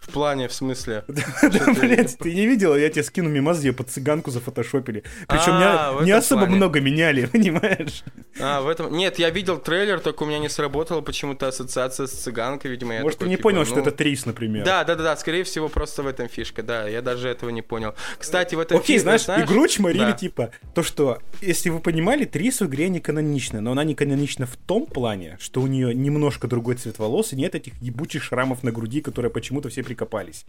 В 0.00 0.12
плане, 0.12 0.48
в 0.48 0.52
смысле. 0.52 1.04
Да, 1.42 1.72
блядь, 1.72 2.16
ты 2.18 2.34
не 2.34 2.46
видел? 2.46 2.76
Я 2.76 2.88
тебе 2.88 3.02
скину 3.02 3.28
мимас, 3.28 3.58
где 3.58 3.72
под 3.72 3.90
цыганку 3.90 4.30
зафотошопили. 4.30 5.02
Причем 5.26 5.52
А, 5.52 6.00
не, 6.02 6.10
особо 6.10 6.46
много 6.46 6.80
меняли, 6.80 7.26
понимаешь? 7.32 8.02
А, 8.40 8.60
в 8.60 8.68
этом... 8.68 8.92
Нет, 8.92 9.18
я 9.18 9.30
видел 9.30 9.58
трейлер, 9.58 10.00
только 10.00 10.22
у 10.22 10.26
меня 10.26 10.38
не 10.38 10.48
сработала 10.48 11.00
почему-то 11.00 11.48
ассоциация 11.48 12.06
с 12.06 12.12
цыганкой, 12.12 12.70
видимо. 12.70 13.00
Может, 13.00 13.20
ты 13.20 13.26
не 13.26 13.36
типа, 13.36 13.44
понял, 13.44 13.64
что 13.64 13.76
ну, 13.76 13.82
это 13.82 13.90
Трис, 13.90 14.26
например. 14.26 14.64
Да, 14.64 14.84
да, 14.84 14.94
да, 14.94 15.04
да, 15.04 15.16
скорее 15.16 15.44
всего, 15.44 15.68
просто 15.68 16.02
в 16.02 16.06
этом 16.06 16.28
фишка, 16.28 16.62
да, 16.62 16.88
я 16.88 17.02
даже 17.02 17.28
этого 17.28 17.50
не 17.50 17.62
понял. 17.62 17.94
Кстати, 18.18 18.54
в 18.54 18.60
этом 18.60 18.78
Окей, 18.78 18.98
знаешь, 18.98 19.22
игру 19.22 19.66
чморили, 19.66 20.12
типа, 20.12 20.50
то, 20.74 20.82
что, 20.82 21.18
если 21.40 21.70
вы 21.70 21.80
понимали, 21.80 22.24
Трис 22.24 22.60
в 22.60 22.66
игре 22.66 22.88
не 22.88 23.00
канонична, 23.00 23.60
но 23.60 23.72
она 23.72 23.84
не 23.84 23.94
канонична 23.94 24.46
в 24.46 24.56
том 24.56 24.86
плане, 24.86 25.36
что 25.40 25.60
у 25.60 25.66
нее 25.66 25.94
немножко 25.94 26.46
другой 26.46 26.76
цвет 26.76 26.98
волос 26.98 27.32
и 27.32 27.36
нет 27.36 27.54
этих 27.54 27.74
ебучих 27.80 28.22
шрамов 28.22 28.62
на 28.62 28.72
груди, 28.72 29.00
которые 29.00 29.30
почему-то 29.30 29.68
все 29.68 29.82
прикопались. 29.88 30.44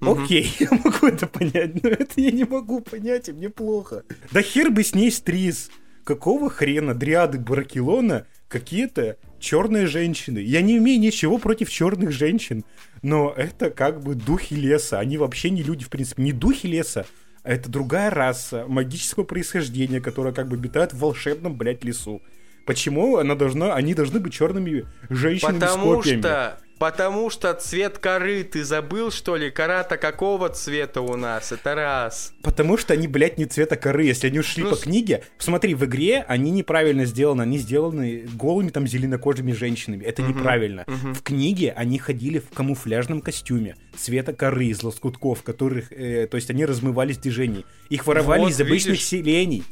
Окей, 0.00 0.52
я 0.58 0.68
могу 0.70 1.06
это 1.06 1.26
понять, 1.26 1.82
но 1.82 1.88
это 1.88 2.20
я 2.20 2.32
не 2.32 2.44
могу 2.44 2.80
понять, 2.80 3.28
и 3.28 3.32
мне 3.32 3.48
плохо. 3.48 4.02
Да 4.32 4.42
хер 4.42 4.70
бы 4.70 4.82
с 4.82 4.94
ней 4.94 5.10
с 5.10 5.20
Трис. 5.20 5.70
Какого 6.04 6.50
хрена 6.50 6.94
дриады 6.94 7.38
Баракелона 7.38 8.26
какие-то 8.48 9.16
черные 9.40 9.86
женщины? 9.86 10.38
Я 10.38 10.60
не 10.62 10.76
имею 10.78 11.00
ничего 11.00 11.38
против 11.38 11.70
черных 11.70 12.12
женщин, 12.12 12.64
но 13.02 13.32
это 13.36 13.70
как 13.70 14.02
бы 14.02 14.14
духи 14.14 14.54
леса. 14.54 14.98
Они 14.98 15.18
вообще 15.18 15.50
не 15.50 15.62
люди, 15.62 15.84
в 15.84 15.88
принципе, 15.88 16.22
не 16.22 16.32
духи 16.32 16.66
леса, 16.66 17.06
а 17.42 17.52
это 17.52 17.68
другая 17.68 18.10
раса 18.10 18.64
магического 18.68 19.24
происхождения, 19.24 20.00
которая 20.00 20.32
как 20.32 20.48
бы 20.48 20.56
обитает 20.56 20.92
в 20.92 20.98
волшебном, 20.98 21.56
блядь, 21.56 21.84
лесу. 21.84 22.22
Почему 22.66 23.16
она 23.16 23.36
должна, 23.36 23.74
они 23.74 23.94
должны 23.94 24.18
быть 24.20 24.32
черными 24.32 24.86
женщинами 25.08 25.58
с 25.58 25.60
Потому 25.60 25.94
копьями? 25.94 26.20
что, 26.20 26.58
потому 26.78 27.30
что 27.30 27.52
цвет 27.54 27.98
коры, 27.98 28.44
ты 28.44 28.64
забыл, 28.64 29.10
что 29.10 29.36
ли? 29.36 29.50
Кора-то 29.50 29.96
какого 29.96 30.48
цвета 30.48 31.00
у 31.00 31.16
нас? 31.16 31.52
Это 31.52 31.74
раз. 31.74 32.32
Потому 32.42 32.76
что 32.76 32.94
они, 32.94 33.08
блядь, 33.08 33.38
не 33.38 33.46
цвета 33.46 33.76
коры. 33.76 34.04
Если 34.04 34.26
они 34.28 34.38
ушли 34.38 34.62
Ну, 34.62 34.70
по 34.70 34.76
книге, 34.76 35.24
смотри, 35.38 35.74
в 35.74 35.84
игре 35.84 36.24
они 36.28 36.50
неправильно 36.50 37.04
сделаны. 37.04 37.42
Они 37.42 37.58
сделаны 37.58 38.26
голыми 38.34 38.68
там 38.70 38.86
зеленокожими 38.86 39.52
женщинами. 39.52 40.04
Это 40.04 40.22
неправильно. 40.22 40.84
В 40.86 41.22
книге 41.22 41.72
они 41.76 41.98
ходили 41.98 42.38
в 42.38 42.50
камуфляжном 42.54 43.20
костюме 43.20 43.76
цвета 43.96 44.32
коры 44.32 44.66
из 44.66 44.82
лоскутков, 44.82 45.42
которых, 45.42 45.90
э, 45.92 46.26
то 46.26 46.36
есть 46.36 46.50
они 46.50 46.64
размывались 46.66 47.16
в 47.16 47.20
движении. 47.22 47.64
Их 47.88 48.06
воровали 48.06 48.42
Вот, 48.42 48.50
из 48.50 48.60
обычных 48.60 48.92
видишь? 48.94 49.04
селений. 49.06 49.64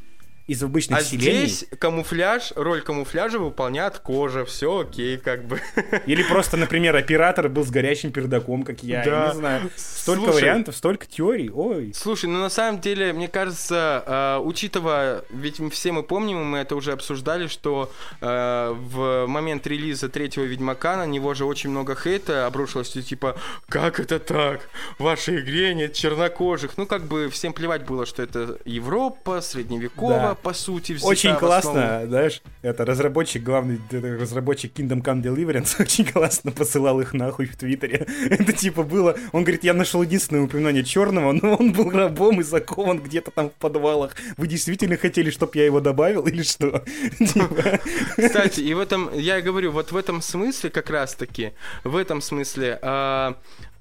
Из 0.47 0.63
обычных 0.63 0.99
А 0.99 1.03
селений. 1.03 1.47
здесь 1.47 1.67
камуфляж, 1.79 2.53
роль 2.55 2.83
камуфляжа 2.83 3.39
выполняет 3.39 3.99
кожа, 3.99 4.45
все 4.45 4.81
окей, 4.81 5.17
как 5.17 5.47
бы. 5.47 5.59
Или 6.07 6.23
просто, 6.23 6.59
например, 6.59 6.95
оператор 6.97 7.49
был 7.49 7.65
с 7.65 7.71
горящим 7.71 8.13
пердаком, 8.13 8.63
как 8.63 8.83
я. 8.83 9.03
Я 9.03 9.05
Да. 9.11 9.29
не 9.29 9.35
знаю. 9.37 9.71
Столько 9.75 10.25
Слушай, 10.25 10.35
вариантов, 10.43 10.77
столько 10.77 11.07
теорий. 11.07 11.49
Ой. 11.51 11.93
Слушай, 11.95 12.27
ну 12.27 12.41
на 12.41 12.51
самом 12.51 12.81
деле, 12.83 13.15
мне 13.15 13.27
кажется, 13.27 14.03
э, 14.07 14.39
учитывая, 14.45 15.25
ведь 15.31 15.61
мы 15.61 15.71
все 15.71 15.93
мы 15.93 16.03
помним, 16.03 16.45
мы 16.45 16.59
это 16.59 16.77
уже 16.77 16.93
обсуждали, 16.93 17.47
что 17.47 17.91
э, 18.21 18.75
в 18.77 19.27
момент 19.27 19.67
релиза 19.67 20.11
третьего 20.11 20.45
Ведьмака 20.45 20.97
на 20.97 21.07
него 21.07 21.33
же 21.33 21.47
очень 21.47 21.71
много 21.71 21.97
хейта 21.97 22.47
обрушилось, 22.47 22.91
типа, 22.91 23.39
как 23.69 23.99
это 23.99 24.19
так? 24.19 24.69
В 24.99 25.05
вашей 25.05 25.41
игре 25.41 25.75
нет 25.75 25.95
чернокожих. 25.95 26.77
Ну, 26.77 26.85
как 26.85 27.05
бы 27.05 27.31
всем 27.31 27.55
плевать 27.55 27.87
было, 27.87 28.05
что 28.05 28.23
это 28.23 28.59
Европа, 28.67 29.41
средневековая, 29.41 30.21
Да, 30.21 30.34
по 30.35 30.53
сути, 30.53 30.93
взята 30.93 31.09
Очень 31.09 31.35
классно, 31.37 32.03
знаешь, 32.07 32.43
это 32.63 32.85
разработчик, 32.85 33.43
главный 33.43 33.81
разработчик 33.91 34.73
Kingdom 34.79 35.03
Come 35.03 35.23
Deliverance 35.23 35.77
очень 35.81 36.05
классно 36.05 36.51
посылал 36.51 37.01
их 37.01 37.13
нахуй 37.13 37.47
в 37.47 37.57
Твиттере. 37.57 38.07
Это 38.31 38.53
типа 38.53 38.83
было, 38.83 39.17
он 39.33 39.43
говорит, 39.43 39.65
я 39.65 39.75
нашел 39.75 40.03
единственное 40.03 40.43
упоминание 40.43 40.85
черного, 40.85 41.33
но 41.33 41.55
он 41.55 41.73
был 41.73 41.91
рабом 41.91 42.41
и 42.41 42.43
закован 42.43 42.99
где-то 42.99 43.31
там 43.31 43.51
в 43.51 43.55
подвалах. 43.55 44.17
Вы 44.37 44.47
действительно 44.47 44.97
хотели, 44.97 45.31
чтобы 45.31 45.53
я 45.55 45.65
его 45.65 45.81
добавил 45.81 46.27
или 46.27 46.43
что? 46.43 46.85
Типа, 47.19 47.81
Кстати, 48.17 48.61
и 48.61 48.75
в 48.75 48.81
этом, 48.81 49.11
я 49.15 49.41
говорю, 49.41 49.73
вот 49.73 49.93
в 49.93 49.97
этом 49.97 50.23
смысле 50.23 50.71
как 50.71 50.91
раз-таки, 50.91 51.53
в 51.85 51.97
этом 51.97 52.21
смысле, 52.21 52.79
а, 52.83 53.37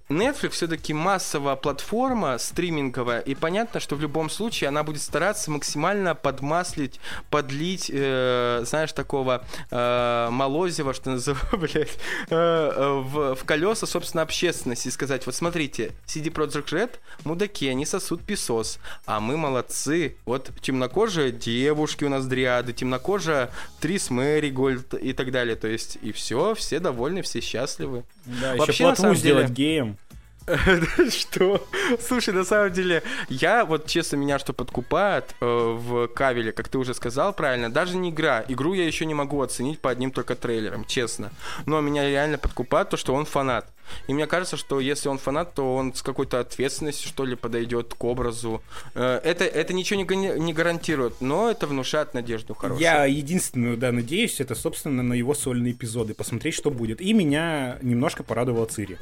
Netflix 0.09 0.49
все-таки 0.51 0.93
массовая 0.93 1.55
платформа 1.55 2.37
стриминговая, 2.37 3.19
и 3.21 3.35
понятно, 3.35 3.79
что 3.79 3.95
в 3.95 4.01
любом 4.01 4.29
случае 4.29 4.67
она 4.67 4.83
будет 4.83 5.01
стараться 5.01 5.49
максимально 5.49 6.13
подмаслить, 6.13 6.99
подлить, 7.29 7.89
э, 7.93 8.61
знаешь, 8.65 8.91
такого 8.91 9.45
э, 9.71 10.27
молозива, 10.29 10.93
что 10.93 11.11
называется, 11.11 11.57
блядь, 11.57 11.97
э, 12.29 12.35
э, 12.35 13.01
в, 13.01 13.35
в 13.35 13.43
колеса, 13.45 13.87
собственно, 13.87 14.23
общественности, 14.23 14.89
и 14.89 14.91
сказать, 14.91 15.25
вот 15.25 15.35
смотрите, 15.35 15.93
CD 16.05 16.25
Projekt 16.31 16.69
Red, 16.71 16.91
мудаки, 17.23 17.67
они 17.69 17.85
сосут 17.85 18.23
песос, 18.23 18.79
а 19.05 19.19
мы 19.19 19.37
молодцы, 19.37 20.17
вот 20.25 20.51
темнокожие 20.61 21.31
девушки 21.31 22.03
у 22.03 22.09
нас 22.09 22.25
дриады, 22.25 22.73
темнокожая 22.73 23.51
Трис 23.79 24.09
Мэри 24.09 24.49
Гольд 24.49 24.93
и 24.93 25.13
так 25.13 25.31
далее, 25.31 25.55
то 25.55 25.67
есть, 25.67 25.97
и 26.01 26.11
все, 26.11 26.53
все 26.55 26.79
довольны, 26.79 27.21
все 27.21 27.39
счастливы. 27.41 28.03
Да, 28.25 28.53
еще 28.53 28.59
Вообще, 28.59 28.83
на 28.87 28.95
платву 28.95 29.15
сделать 29.15 29.47
деле- 29.47 29.55
геем. 29.55 29.97
Что? 31.09 31.65
Слушай, 32.05 32.33
на 32.33 32.43
самом 32.43 32.71
деле, 32.71 33.03
я 33.29 33.65
вот 33.65 33.87
честно 33.87 34.17
меня 34.17 34.39
что 34.39 34.53
подкупает 34.53 35.35
э, 35.39 35.45
в 35.45 36.07
Кавеле, 36.07 36.51
как 36.51 36.67
ты 36.67 36.77
уже 36.77 36.93
сказал 36.93 37.33
правильно, 37.33 37.71
даже 37.71 37.95
не 37.97 38.09
игра. 38.09 38.43
Игру 38.47 38.73
я 38.73 38.85
еще 38.85 39.05
не 39.05 39.13
могу 39.13 39.41
оценить 39.41 39.79
по 39.79 39.89
одним 39.89 40.11
только 40.11 40.35
трейлерам, 40.35 40.85
честно. 40.85 41.31
Но 41.65 41.79
меня 41.81 42.07
реально 42.07 42.37
подкупает 42.37 42.89
то, 42.89 42.97
что 42.97 43.13
он 43.13 43.25
фанат. 43.25 43.67
И 44.07 44.13
мне 44.13 44.27
кажется, 44.27 44.57
что 44.57 44.79
если 44.79 45.09
он 45.09 45.17
фанат, 45.17 45.53
то 45.53 45.75
он 45.75 45.93
с 45.93 46.01
какой-то 46.01 46.39
ответственностью, 46.39 47.07
что 47.07 47.25
ли, 47.25 47.35
подойдет 47.35 47.93
к 47.93 48.03
образу. 48.03 48.61
Э, 48.95 49.19
это, 49.23 49.45
это 49.45 49.73
ничего 49.73 50.01
не, 50.01 50.39
не 50.39 50.53
гарантирует, 50.53 51.21
но 51.21 51.49
это 51.49 51.67
внушает 51.67 52.13
надежду 52.13 52.53
хорошую. 52.53 52.81
Я 52.81 53.05
единственное, 53.05 53.77
да, 53.77 53.91
надеюсь, 53.91 54.41
это, 54.41 54.55
собственно, 54.55 55.03
на 55.03 55.13
его 55.13 55.33
сольные 55.33 55.73
эпизоды, 55.73 56.13
посмотреть, 56.13 56.55
что 56.55 56.69
будет. 56.69 57.01
И 57.01 57.13
меня 57.13 57.77
немножко 57.81 58.23
порадовала 58.23 58.65
Цири. 58.65 58.97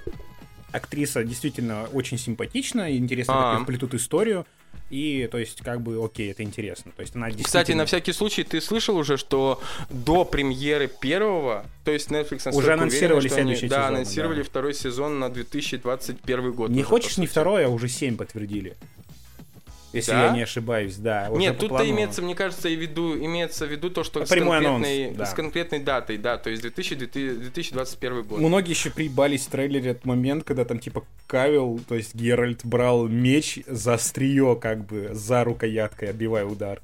Актриса 0.72 1.24
действительно 1.24 1.88
очень 1.94 2.18
симпатична, 2.18 2.96
интересно, 2.96 3.34
А. 3.38 3.54
как 3.56 3.63
вплетут 3.63 3.94
историю. 3.94 4.46
И, 4.90 5.28
то 5.32 5.38
есть, 5.38 5.62
как 5.62 5.82
бы, 5.82 6.04
окей, 6.04 6.32
это 6.32 6.44
интересно. 6.44 6.92
То 6.96 7.01
есть, 7.01 7.16
она 7.16 7.28
действительно... 7.28 7.46
Кстати, 7.46 7.72
на 7.72 7.86
всякий 7.86 8.12
случай, 8.12 8.44
ты 8.44 8.60
слышал 8.60 8.98
уже, 8.98 9.16
что 9.18 9.62
до 9.90 10.25
премьеры 10.25 10.88
первого, 10.88 11.66
то 11.86 11.92
есть 11.92 12.10
Netflix 12.10 12.54
Уже 12.54 12.74
анонсировали 12.74 13.20
уверен, 13.20 13.30
что 13.30 13.36
они- 13.38 13.56
следующий 13.56 13.68
да, 13.68 13.84
сезон, 13.84 13.96
анонсировали 13.96 14.38
да. 14.40 14.44
второй 14.44 14.74
сезон 14.74 15.20
на 15.20 15.30
2021 15.30 16.51
год. 16.51 16.70
Не 16.72 16.80
уже, 16.82 16.88
хочешь 16.90 17.18
не 17.18 17.28
второй, 17.28 17.66
а 17.66 17.70
уже 17.70 17.88
семь 17.88 18.18
подтвердили. 18.18 18.75
Если 19.94 20.12
Да? 20.12 20.28
я 20.28 20.32
не 20.32 20.42
ошибаюсь, 20.42 20.96
да. 20.96 21.28
Нет, 21.30 21.58
тут-то 21.58 21.76
плану. 21.76 21.90
имеется, 21.90 22.22
мне 22.22 22.36
кажется, 22.36 22.70
и 22.70 22.76
в 22.76 22.80
виду, 22.80 23.18
имеется 23.18 23.66
в 23.66 23.72
виду 23.72 23.90
то, 23.90 24.04
что 24.04 24.26
с 24.26 24.30
Прямой 24.30 24.60
анонс, 24.60 24.86
конкретной, 24.86 25.18
да. 25.18 25.26
с 25.26 25.34
конкретной 25.34 25.80
датой, 25.80 26.18
да, 26.18 26.38
то 26.38 26.50
есть 26.50 26.62
2000, 26.62 26.96
2021 26.96 28.24
год. 28.24 28.40
Многие 28.40 28.72
еще 28.72 28.90
приебались 28.90 29.46
в 29.46 29.50
трейлере 29.50 29.92
этот 29.92 30.06
момент, 30.06 30.44
когда 30.44 30.66
там 30.66 30.80
типа 30.80 31.04
Кавел, 31.28 31.80
то 31.88 31.96
есть 31.96 32.16
Геральт, 32.16 32.66
брал 32.66 33.08
меч 33.08 33.60
за 33.68 33.96
острие, 33.96 34.58
как 34.62 34.86
бы, 34.86 35.10
за 35.14 35.44
рукояткой, 35.44 36.10
отбивая 36.10 36.46
удар. 36.46 36.82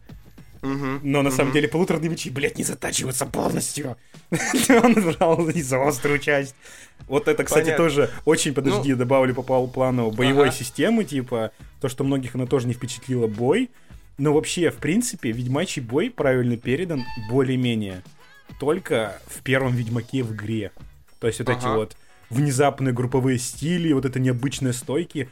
Но 1.04 1.22
на 1.22 1.32
самом 1.32 1.54
деле 1.54 1.68
полуторные 1.68 2.10
мечи, 2.10 2.30
блядь, 2.30 2.58
не 2.58 2.64
затачиваются 2.64 3.26
полностью. 3.26 3.98
Он 4.70 4.94
брал 4.94 5.50
и 5.50 5.62
за 5.62 5.86
острую 5.88 6.20
часть. 6.20 6.56
Вот 7.08 7.28
это, 7.28 7.44
кстати, 7.44 7.66
Понятно. 7.66 7.86
тоже 7.86 8.10
очень, 8.26 8.54
подожди, 8.54 8.94
добавлю 8.94 9.34
по 9.36 9.68
плану 9.68 10.12
боевой 10.12 10.50
Ага. 10.50 10.58
системы, 10.58 11.04
типа, 11.04 11.52
то, 11.80 11.90
что 11.90 12.04
многих 12.04 12.36
она 12.36 12.46
тоже 12.46 12.68
не 12.68 12.74
впечатлила 12.74 13.28
бой. 13.28 13.70
Но 14.18 14.34
вообще, 14.34 14.72
в 14.72 14.78
принципе, 14.78 15.32
ведьмачий 15.32 15.82
бой 15.82 16.10
правильно 16.10 16.58
передан 16.58 17.04
более-менее. 17.30 18.02
Только 18.60 19.22
в 19.28 19.44
первом 19.44 19.76
Ведьмаке 19.76 20.24
в 20.24 20.34
игре. 20.34 20.72
То 21.20 21.28
есть 21.28 21.40
вот 21.40 21.50
эти 21.50 21.66
вот 21.66 21.96
внезапные 22.30 22.94
групповые 22.94 23.38
стили, 23.40 23.94
вот 23.94 24.06
это 24.06 24.20
необычные 24.20 24.74
стойки. 24.74 25.30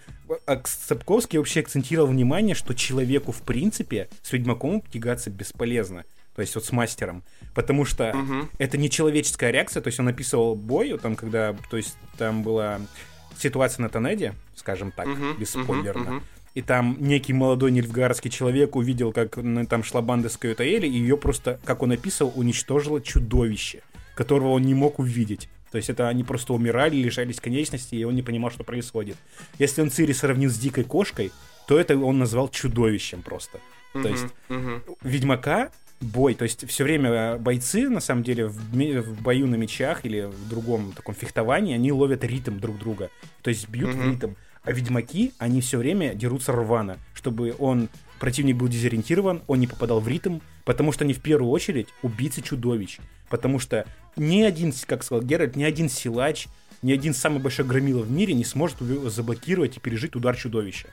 А 0.48 0.62
Сапковский 0.66 1.38
вообще 1.40 1.60
акцентировал 1.62 2.08
внимание, 2.08 2.56
что 2.56 2.74
человеку, 2.74 3.32
в 3.32 3.42
принципе, 3.42 4.10
с 4.22 4.32
Ведьмаком 4.34 4.82
тягаться 4.92 5.30
бесполезно. 5.30 6.06
То 6.36 6.42
есть 6.42 6.54
вот 6.56 6.66
с 6.66 6.72
мастером. 6.72 7.24
Потому 7.54 7.86
что 7.86 8.12
Мгм. 8.14 8.50
это 8.58 8.78
не 8.78 8.90
человеческая 8.90 9.52
реакция. 9.52 9.82
То 9.82 9.88
есть 9.88 10.00
он 10.00 10.08
описывал 10.08 10.56
бой, 10.56 10.98
там, 10.98 11.16
когда, 11.16 11.56
то 11.70 11.78
есть 11.78 11.96
там 12.18 12.44
была 12.44 12.82
ситуация 13.38 13.84
на 13.84 13.90
Тонеде, 13.90 14.34
скажем 14.56 14.92
так, 14.92 15.08
Мгм. 15.08 15.38
бесспойлерно. 15.38 16.02
Мгм. 16.04 16.14
Мгм. 16.16 16.24
И 16.56 16.62
там 16.62 16.98
некий 17.00 17.34
молодой 17.34 17.72
нильфгаарский 17.72 18.32
человек 18.32 18.76
увидел, 18.78 19.12
как 19.12 19.36
ну, 19.38 19.66
там 19.66 19.84
шла 19.84 20.02
банда 20.02 20.30
с 20.30 20.38
Каютаэли, 20.38 20.88
и 20.88 20.92
ее 20.98 21.18
просто, 21.18 21.60
как 21.66 21.84
он 21.84 21.92
описывал, 21.92 22.32
уничтожило 22.36 23.02
чудовище, 23.02 23.82
которого 24.16 24.52
он 24.52 24.62
не 24.62 24.74
мог 24.74 25.00
увидеть. 25.00 25.50
То 25.76 25.78
есть 25.80 25.90
это 25.90 26.08
они 26.08 26.24
просто 26.24 26.54
умирали, 26.54 26.96
лишались 26.96 27.42
конечностей, 27.42 27.98
и 28.00 28.06
он 28.06 28.16
не 28.16 28.22
понимал, 28.24 28.50
что 28.50 28.64
происходит. 28.64 29.18
Если 29.60 29.82
он 29.82 29.90
Цири 29.92 30.14
сравнил 30.14 30.50
с 30.50 30.58
дикой 30.58 30.86
кошкой, 30.86 31.34
то 31.68 31.78
это 31.78 31.98
он 31.98 32.18
назвал 32.18 32.48
чудовищем 32.48 33.22
просто. 33.22 33.60
То 33.92 34.00
Мгм. 34.00 34.08
есть 34.08 34.28
Мгм. 34.48 34.84
Ведьмака 35.02 35.72
бой, 36.00 36.34
то 36.36 36.44
есть 36.44 36.66
все 36.70 36.86
время 36.86 37.10
э, 37.10 37.38
бойцы, 37.40 37.90
на 37.90 38.00
самом 38.00 38.24
деле, 38.24 38.48
в, 38.48 38.56
в 38.56 39.22
бою 39.22 39.48
на 39.48 39.56
мечах 39.56 40.06
или 40.06 40.22
в 40.22 40.48
другом 40.48 40.94
таком 40.94 41.14
фехтовании, 41.14 41.76
они 41.76 41.92
ловят 41.92 42.24
ритм 42.24 42.58
друг 42.58 42.80
друга. 42.80 43.10
То 43.42 43.50
есть 43.50 43.68
бьют 43.68 43.94
в 43.94 43.98
Мгм. 43.98 44.12
ритм. 44.12 44.34
А 44.64 44.72
ведьмаки, 44.72 45.34
они 45.40 45.60
все 45.60 45.78
время 45.78 46.14
дерутся 46.16 46.54
рвано, 46.54 47.00
чтобы 47.14 47.54
он, 47.60 47.90
противник 48.22 48.56
был 48.56 48.70
дезориентирован, 48.70 49.42
он 49.48 49.60
не 49.60 49.68
попадал 49.68 50.00
в 50.00 50.08
ритм, 50.08 50.40
потому 50.64 50.94
что 50.94 51.04
они 51.04 51.14
в 51.14 51.22
первую 51.22 51.52
очередь 51.52 51.90
убийцы 52.02 52.42
чудовищ. 52.42 53.00
Потому 53.30 53.60
что 53.60 53.86
ни 54.16 54.42
один, 54.44 54.74
как 54.86 55.04
сказал 55.04 55.24
Геральт, 55.24 55.56
ни 55.56 55.64
один 55.64 55.90
силач, 55.90 56.48
ни 56.82 56.92
один 56.92 57.14
самый 57.14 57.40
большой 57.40 57.66
громила 57.66 58.02
в 58.02 58.12
мире 58.12 58.34
не 58.34 58.46
сможет 58.46 58.78
заблокировать 58.80 59.78
и 59.78 59.80
пережить 59.80 60.16
удар 60.16 60.36
чудовища. 60.36 60.88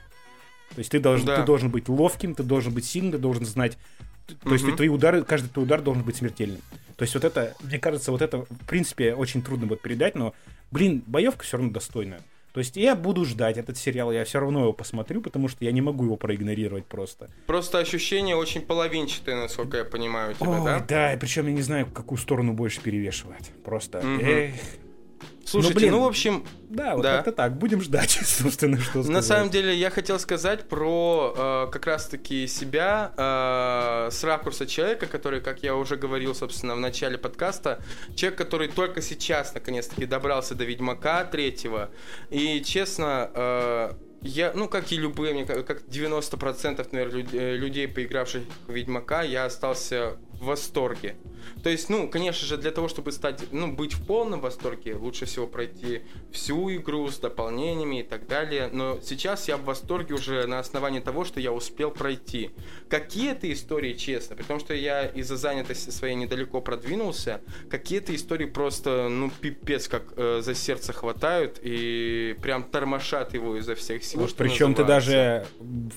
То 0.73 0.79
есть 0.79 0.89
ты 0.89 0.99
должен, 0.99 1.25
Да. 1.25 1.37
ты 1.37 1.45
должен 1.45 1.69
быть 1.69 1.87
ловким, 1.87 2.33
ты 2.33 2.41
должен 2.43 2.73
быть 2.73 2.85
сильным, 2.85 3.11
ты 3.11 3.17
должен 3.19 3.45
знать. 3.45 3.77
То 4.43 4.53
есть 4.53 4.63
Мгм. 4.65 4.75
твои 4.75 4.87
удары, 4.89 5.23
каждый 5.23 5.49
твой 5.49 5.65
удар 5.65 5.81
должен 5.81 6.03
быть 6.03 6.15
смертельным. 6.15 6.61
То 6.95 7.03
есть 7.03 7.13
вот 7.13 7.23
это, 7.23 7.55
мне 7.61 7.77
кажется, 7.77 8.11
вот 8.11 8.21
это, 8.21 8.39
в 8.39 8.65
принципе, 8.67 9.13
очень 9.13 9.41
трудно 9.41 9.67
будет 9.67 9.81
передать, 9.81 10.15
но, 10.15 10.33
блин, 10.71 11.03
боевка 11.05 11.43
все 11.43 11.57
равно 11.57 11.71
достойная. 11.71 12.21
То 12.53 12.59
есть 12.59 12.77
я 12.77 12.95
буду 12.95 13.25
ждать 13.25 13.57
этот 13.57 13.77
сериал, 13.77 14.11
я 14.11 14.23
все 14.25 14.39
равно 14.39 14.61
его 14.61 14.73
посмотрю, 14.73 15.21
потому 15.21 15.47
что 15.47 15.65
я 15.65 15.71
не 15.71 15.81
могу 15.81 16.05
его 16.05 16.17
проигнорировать 16.17 16.85
просто. 16.85 17.29
Просто 17.47 17.79
ощущение 17.79 18.35
очень 18.35 18.61
половинчатое, 18.61 19.35
насколько 19.35 19.77
я 19.77 19.85
понимаю 19.85 20.31
у 20.31 20.33
тебя, 20.35 20.49
Ой, 20.49 20.63
да? 20.63 20.85
да, 20.87 21.13
и 21.13 21.17
причем 21.17 21.47
я 21.47 21.53
не 21.53 21.63
знаю, 21.63 21.87
в 21.87 21.93
какую 21.93 22.19
сторону 22.19 22.53
больше 22.53 22.79
перевешивает. 22.81 23.49
Просто, 23.65 24.01
Мгм. 24.01 24.19
эх. 24.23 24.53
Слушайте, 25.61 25.79
блин. 25.79 25.91
ну, 25.91 26.01
в 26.03 26.07
общем, 26.07 26.45
Да, 26.69 26.95
вот 26.95 27.03
Да. 27.03 27.15
как-то 27.17 27.31
так, 27.31 27.57
будем 27.57 27.81
ждать, 27.81 28.11
собственно, 28.25 28.77
что 28.79 28.89
сказать. 29.03 29.09
На 29.11 29.21
самом 29.21 29.49
деле 29.49 29.75
я 29.75 29.89
хотел 29.89 30.19
сказать 30.19 30.67
про 30.67 31.33
э, 31.35 31.71
как 31.71 31.85
раз-таки 31.85 32.47
себя 32.47 33.13
э, 33.17 34.09
с 34.11 34.23
ракурса 34.23 34.65
человека, 34.65 35.05
который, 35.05 35.39
как 35.41 35.63
я 35.63 35.75
уже 35.75 35.95
говорил, 35.95 36.33
собственно, 36.35 36.75
в 36.75 36.79
начале 36.79 37.17
подкаста, 37.17 37.79
человек, 38.15 38.37
который 38.37 38.67
только 38.67 39.01
сейчас, 39.01 39.53
наконец-таки, 39.53 40.05
добрался 40.05 40.55
до 40.55 40.63
Ведьмака 40.65 41.23
третьего. 41.25 41.89
И, 42.29 42.61
честно, 42.63 43.29
э, 43.33 43.91
я, 44.21 44.53
ну, 44.55 44.67
как 44.69 44.91
и 44.91 44.97
любые, 44.97 45.33
мне 45.33 45.45
ка- 45.45 45.63
как 45.63 45.83
90%, 45.87 46.87
наверное, 46.91 47.25
э, 47.33 47.55
людей, 47.55 47.87
поигравших 47.87 48.43
в 48.67 48.71
Ведьмака, 48.71 49.21
я 49.21 49.45
остался 49.45 50.17
в 50.39 50.45
восторге. 50.45 51.15
То 51.63 51.69
есть, 51.69 51.89
ну, 51.89 52.07
конечно 52.09 52.45
же, 52.45 52.57
для 52.57 52.71
того, 52.71 52.87
чтобы 52.87 53.11
стать, 53.11 53.51
ну, 53.51 53.71
быть 53.71 53.93
в 53.93 54.05
полном 54.05 54.41
восторге, 54.41 54.95
лучше 54.95 55.25
всего 55.25 55.47
пройти 55.47 56.01
всю 56.31 56.73
игру 56.75 57.09
с 57.09 57.19
дополнениями 57.19 58.01
и 58.01 58.03
так 58.03 58.27
далее. 58.27 58.69
Но 58.71 58.99
сейчас 59.01 59.47
я 59.47 59.57
в 59.57 59.63
восторге 59.63 60.15
уже 60.15 60.45
на 60.47 60.59
основании 60.59 60.99
того, 60.99 61.25
что 61.25 61.39
я 61.39 61.51
успел 61.51 61.91
пройти. 61.91 62.51
Какие-то 62.89 63.51
истории, 63.51 63.93
честно, 63.93 64.35
при 64.35 64.43
том, 64.43 64.59
что 64.59 64.73
я 64.73 65.05
из-за 65.05 65.37
занятости 65.37 65.89
своей 65.89 66.15
недалеко 66.15 66.61
продвинулся, 66.61 67.41
какие-то 67.69 68.15
истории 68.15 68.45
просто, 68.45 69.09
ну, 69.09 69.31
пипец, 69.41 69.87
как 69.87 70.13
э, 70.15 70.41
за 70.41 70.55
сердце 70.55 70.93
хватают 70.93 71.59
и 71.61 72.35
прям 72.41 72.63
тормошат 72.63 73.33
его 73.33 73.57
изо 73.57 73.75
всех 73.75 74.03
сил. 74.03 74.27
что 74.27 74.37
Причем 74.37 74.75
ты 74.75 74.83
даже, 74.83 75.45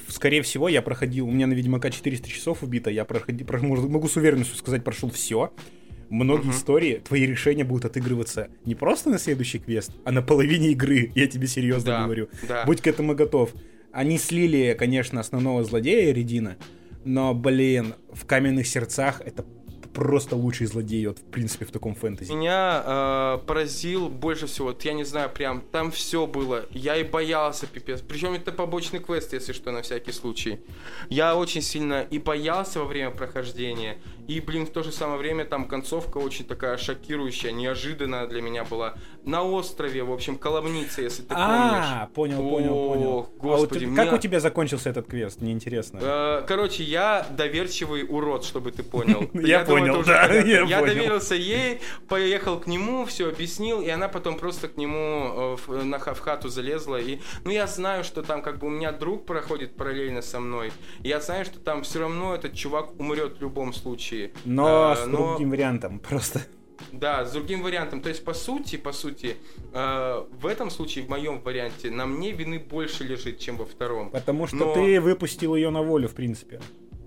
скорее 0.09 0.43
всего, 0.43 0.69
я 0.69 0.83
проходил, 0.83 1.29
у 1.29 1.31
меня 1.31 1.47
на 1.47 1.55
Ведьмака 1.55 1.91
400 1.91 2.29
часов 2.29 2.63
убито, 2.63 2.91
я 2.91 3.05
проходил, 3.05 3.47
могу 3.63 4.09
с 4.09 4.17
уверенностью 4.17 4.57
сказать, 4.57 4.85
прошел 4.85 5.11
все. 5.11 5.36
Многие 6.09 6.47
Мгм. 6.49 6.57
истории, 6.57 7.03
твои 7.07 7.27
решения 7.27 7.65
будут 7.65 7.85
отыгрываться 7.87 8.49
не 8.65 8.75
просто 8.77 9.11
на 9.11 9.19
следующий 9.19 9.59
квест, 9.59 9.91
а 10.05 10.13
на 10.13 10.23
половине 10.23 10.69
игры, 10.71 11.11
я 11.17 11.27
тебе 11.27 11.49
серьезно 11.49 11.91
Да, 11.93 12.05
говорю. 12.05 12.29
да. 12.49 12.65
Будь 12.65 12.81
к 12.81 12.87
этому 12.87 13.15
готов. 13.17 13.51
Они 13.93 14.19
слили, 14.19 14.77
конечно, 14.79 15.21
основного 15.21 15.65
злодея 15.65 16.13
Редина, 16.13 16.57
Но, 17.05 17.35
блин, 17.35 17.95
в 18.13 18.25
каменных 18.27 18.67
сердцах 18.67 19.21
это 19.25 19.45
просто 19.95 20.37
лучший 20.37 20.67
злодей, 20.67 21.07
вот, 21.07 21.19
в 21.21 21.23
принципе, 21.23 21.65
в 21.65 21.71
таком 21.71 21.95
фэнтези. 21.95 22.31
Меня 22.33 22.83
э, 22.85 23.39
поразил 23.47 24.09
больше 24.11 24.47
всего, 24.47 24.67
вот 24.69 24.85
я 24.85 24.93
не 24.93 25.05
знаю, 25.05 25.31
прям 25.31 25.63
там 25.73 25.91
все 25.91 26.27
было. 26.27 26.67
Я 26.71 26.97
и 26.97 27.05
боялся, 27.05 27.67
пипец. 27.67 28.03
Причем 28.03 28.33
это 28.35 28.53
побочный 28.53 28.99
квест, 28.99 29.33
если 29.33 29.53
что, 29.55 29.71
на 29.73 29.81
всякий 29.83 30.13
случай. 30.13 30.59
Я 31.09 31.35
очень 31.37 31.63
сильно 31.63 32.03
и 32.03 32.19
боялся 32.19 32.81
во 32.81 32.85
время 32.87 33.11
прохождения, 33.13 33.97
и, 34.27 34.41
блин, 34.41 34.67
в 34.67 34.71
то 34.71 34.83
же 34.83 34.93
самое 34.93 35.19
время 35.19 35.45
там 35.45 35.67
концовка 35.67 36.19
очень 36.19 36.45
такая 36.45 36.77
шокирующая, 36.77 37.53
неожиданная 37.53 38.27
для 38.27 38.43
меня 38.43 38.65
была. 38.65 38.95
На 39.25 39.43
острове, 39.43 40.03
в 40.05 40.13
общем, 40.13 40.37
Коломница, 40.39 41.03
если 41.03 41.23
ты 41.23 41.35
А, 41.37 42.09
помнишь. 42.15 42.37
понял, 42.39 42.51
понял, 42.51 42.89
понял. 42.89 43.29
господи, 43.39 43.85
а 43.85 43.89
вот 43.89 43.97
как 43.97 44.05
меня- 44.07 44.15
у 44.15 44.19
тебя 44.19 44.41
закончился 44.41 44.91
этот 44.91 45.07
квест? 45.07 45.41
Мне 45.41 45.53
интересно. 45.53 45.99
Э, 46.03 46.45
Короче, 46.47 46.83
я 46.85 47.27
доверчивый 47.31 48.05
урод, 48.09 48.45
чтобы 48.45 48.71
ты 48.73 48.83
понял. 48.83 49.29
Я 49.35 49.65
понял, 49.65 50.03
да, 50.05 50.27
я 50.33 50.65
понял. 50.65 50.87
доверился 50.87 51.35
ей, 51.35 51.81
поехал 52.09 52.59
к 52.61 52.67
нему, 52.67 53.05
все 53.05 53.29
объяснил, 53.29 53.81
и 53.81 53.89
она 53.89 54.09
потом 54.09 54.37
просто 54.37 54.69
к 54.69 54.77
нему 54.77 55.57
э, 55.57 55.57
в, 55.67 56.21
хату 56.21 56.49
залезла. 56.49 57.01
И, 57.01 57.21
ну, 57.45 57.51
я 57.51 57.67
знаю, 57.67 58.05
что 58.05 58.23
там 58.23 58.43
как 58.43 58.59
бы 58.59 58.67
у 58.67 58.71
меня 58.71 58.93
друг 58.93 59.27
проходит 59.27 59.77
параллельно 59.77 60.23
со 60.23 60.41
мной. 60.41 60.73
Я 61.01 61.21
знаю, 61.21 61.45
что 61.45 61.59
там 61.59 61.83
все 61.83 62.01
равно 62.01 62.35
этот 62.35 62.55
чувак 62.55 62.99
умрет 62.99 63.39
в 63.39 63.41
любом 63.41 63.73
случае. 63.73 64.16
Но 64.45 64.93
Э, 64.93 64.97
с 64.97 65.09
другим 65.09 65.51
вариантом, 65.51 65.99
просто. 66.09 66.41
Да, 66.93 67.25
с 67.25 67.33
другим 67.33 67.63
вариантом. 67.63 68.01
То 68.01 68.09
есть, 68.09 68.25
по 68.25 68.35
сути, 68.35 68.77
по 68.77 68.93
сути, 68.93 69.37
э, 69.73 70.25
в 70.41 70.47
этом 70.47 70.71
случае, 70.71 71.05
в 71.05 71.09
моем 71.09 71.41
варианте, 71.41 71.91
на 71.91 72.07
мне 72.07 72.33
вины 72.33 72.59
больше 72.59 73.05
лежит, 73.05 73.39
чем 73.39 73.57
во 73.57 73.65
втором. 73.65 74.11
Потому 74.11 74.47
что 74.47 74.57
Но- 74.57 74.75
ты 74.75 75.01
выпустил 75.01 75.57
ее 75.57 75.71
на 75.71 75.83
волю, 75.83 76.09
в 76.09 76.15
принципе. 76.15 76.61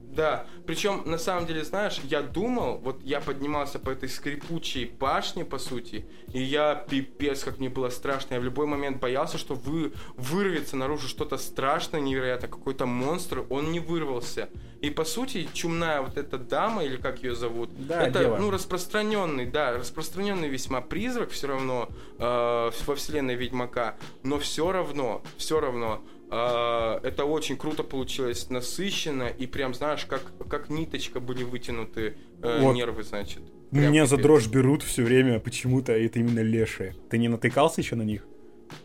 Да, 0.10 0.45
причем 0.65 1.04
на 1.06 1.17
самом 1.17 1.45
деле, 1.45 1.63
знаешь, 1.63 2.00
я 2.04 2.22
думал, 2.22 2.80
вот 2.80 3.02
я 3.04 3.22
поднимался 3.22 3.80
по 3.80 3.91
этой 3.91 4.10
скрипучей 4.10 4.86
башне, 4.86 5.45
по 5.45 5.60
сути, 5.60 6.06
и 6.34 6.41
я 6.41 6.76
пипец, 6.76 7.43
как 7.43 7.60
мне 7.60 7.69
было 7.69 7.89
страшно. 7.89 8.34
Я 8.34 8.39
в 8.39 8.43
любой 8.43 8.65
момент 8.65 9.00
боялся, 9.00 9.38
что 9.38 9.54
вы, 9.54 9.93
вырвется 10.15 10.76
наружу 10.76 11.08
что-то 11.08 11.38
страшное, 11.38 12.02
невероятно, 12.02 12.48
какой-то 12.48 12.86
монстр, 12.86 13.45
он 13.50 13.72
не 13.72 13.80
вырвался. 13.80 14.50
И 14.82 14.89
по 14.89 15.04
сути, 15.04 15.48
чумная 15.54 16.02
вот 16.02 16.17
эта 16.17 16.38
дама, 16.38 16.84
или 16.84 16.98
как 16.98 17.22
ее 17.24 17.36
зовут, 17.36 17.69
Да, 17.88 18.02
это, 18.04 18.19
дева. 18.19 18.38
ну, 18.38 18.50
распространенный, 18.50 19.45
да, 19.45 19.78
распространенный 19.78 20.50
весьма 20.50 20.82
призрак 20.82 21.30
все 21.30 21.48
равно 21.48 21.89
э, 22.17 22.72
во 22.86 22.95
вселенной 22.95 23.36
Ведьмака, 23.36 23.95
но 24.24 24.39
все 24.39 24.72
равно, 24.72 25.22
все 25.38 25.60
равно 25.60 26.02
это 26.32 27.26
очень 27.26 27.58
круто 27.58 27.84
получилось, 27.84 28.50
насыщенно 28.50 29.28
и 29.28 29.48
прям, 29.48 29.74
знаешь, 29.74 30.06
как, 30.06 30.32
как 30.48 30.70
ниточка 30.70 31.20
были 31.20 31.44
вытянуты 31.44 32.18
э, 32.42 32.62
Вот. 32.62 32.74
нервы, 32.74 33.04
значит. 33.04 33.42
Прям 33.72 33.92
Меня 33.92 34.06
за 34.06 34.18
дрожь 34.18 34.48
берут 34.48 34.84
все 34.84 35.04
время 35.04 35.39
почему-то, 35.39 35.92
это 35.92 36.20
именно 36.20 36.42
лешие. 36.42 36.96
Ты 37.10 37.18
не 37.18 37.28
натыкался 37.28 37.82
еще 37.82 37.96
на 37.96 38.04
них? 38.04 38.26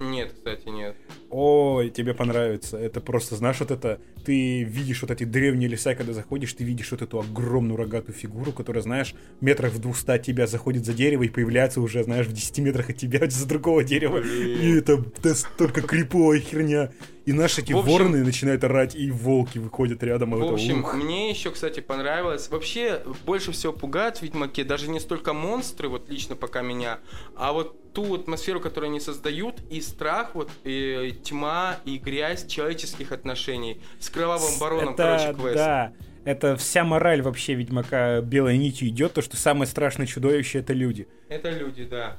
Нет, 0.01 0.33
кстати, 0.33 0.69
нет. 0.69 0.97
Ой, 1.37 1.91
тебе 1.91 2.15
понравится. 2.15 2.77
Это 2.79 3.01
просто, 3.01 3.35
знаешь, 3.35 3.59
вот 3.59 3.73
это... 3.73 4.01
Ты 4.25 4.63
видишь 4.63 5.03
вот 5.03 5.11
эти 5.11 5.25
древние 5.25 5.69
леса, 5.69 5.97
когда 5.97 6.13
заходишь, 6.13 6.53
ты 6.53 6.63
видишь 6.63 6.93
вот 6.93 7.03
эту 7.03 7.19
огромную 7.19 7.77
рогатую 7.77 8.15
фигуру, 8.15 8.53
которая, 8.53 8.85
знаешь, 8.85 9.17
метрах 9.41 9.73
в 9.73 9.81
200 9.81 10.11
от 10.13 10.23
тебя 10.23 10.47
заходит 10.47 10.87
за 10.87 10.95
дерево 10.95 11.25
и 11.25 11.29
появляется 11.29 11.81
уже, 11.81 12.05
знаешь, 12.05 12.27
в 12.29 12.33
10 12.33 12.59
метрах 12.59 12.91
от 12.91 12.97
тебя 12.99 13.19
за 13.29 13.49
другого 13.49 13.83
дерева. 13.83 14.19
И 14.19 14.77
это 14.77 15.05
настолько 15.25 15.83
криповая 15.83 16.39
херня. 16.39 16.93
И 17.27 17.33
наши 17.33 17.63
эти 17.63 17.73
В 17.73 17.79
общем- 17.79 17.93
вороны 17.93 18.23
начинают 18.23 18.63
орать, 18.65 18.95
и 18.95 19.11
волки 19.11 19.59
выходят 19.59 20.03
рядом. 20.05 20.35
и 20.37 20.39
В 20.39 20.45
это 20.45 20.53
общем, 20.55 20.81
ух. 20.85 20.95
мне 20.95 21.31
еще, 21.31 21.51
кстати, 21.51 21.81
понравилось. 21.81 22.49
Вообще, 22.49 23.03
больше 23.27 23.51
всего 23.51 23.73
пугают 23.73 24.19
в 24.19 24.23
Ведьмаке 24.23 24.63
даже 24.63 24.89
не 24.89 25.01
столько 25.01 25.33
монстры, 25.33 25.89
вот 25.89 26.09
лично 26.11 26.37
пока 26.37 26.63
меня, 26.63 27.01
а 27.35 27.53
вот 27.53 27.93
ту 27.95 28.15
атмосферу, 28.17 28.61
которую 28.61 28.91
они 28.91 29.01
создают, 29.01 29.61
и 29.71 29.81
страх, 29.81 30.35
вот, 30.35 30.51
и 30.65 31.17
тьма, 31.25 31.77
и 31.85 31.99
грязь 31.99 32.47
человеческих 32.47 33.13
отношений. 33.13 33.81
С 33.99 34.09
кровавым 34.11 34.59
бароном, 34.61 34.95
это, 34.95 35.19
короче, 35.19 35.35
квест. 35.35 35.57
Да, 35.57 35.93
это 36.25 36.57
вся 36.57 36.85
мораль 36.85 37.23
вообще 37.23 37.55
Ведьмака 37.55 38.21
белой 38.21 38.57
нитью 38.57 38.89
идет, 38.89 39.15
то, 39.15 39.23
что 39.23 39.37
самое 39.37 39.67
страшное 39.67 40.07
чудовище 40.07 40.61
это 40.61 40.73
люди. 40.73 41.09
Это 41.29 41.51
люди, 41.51 41.85
да. 41.85 42.19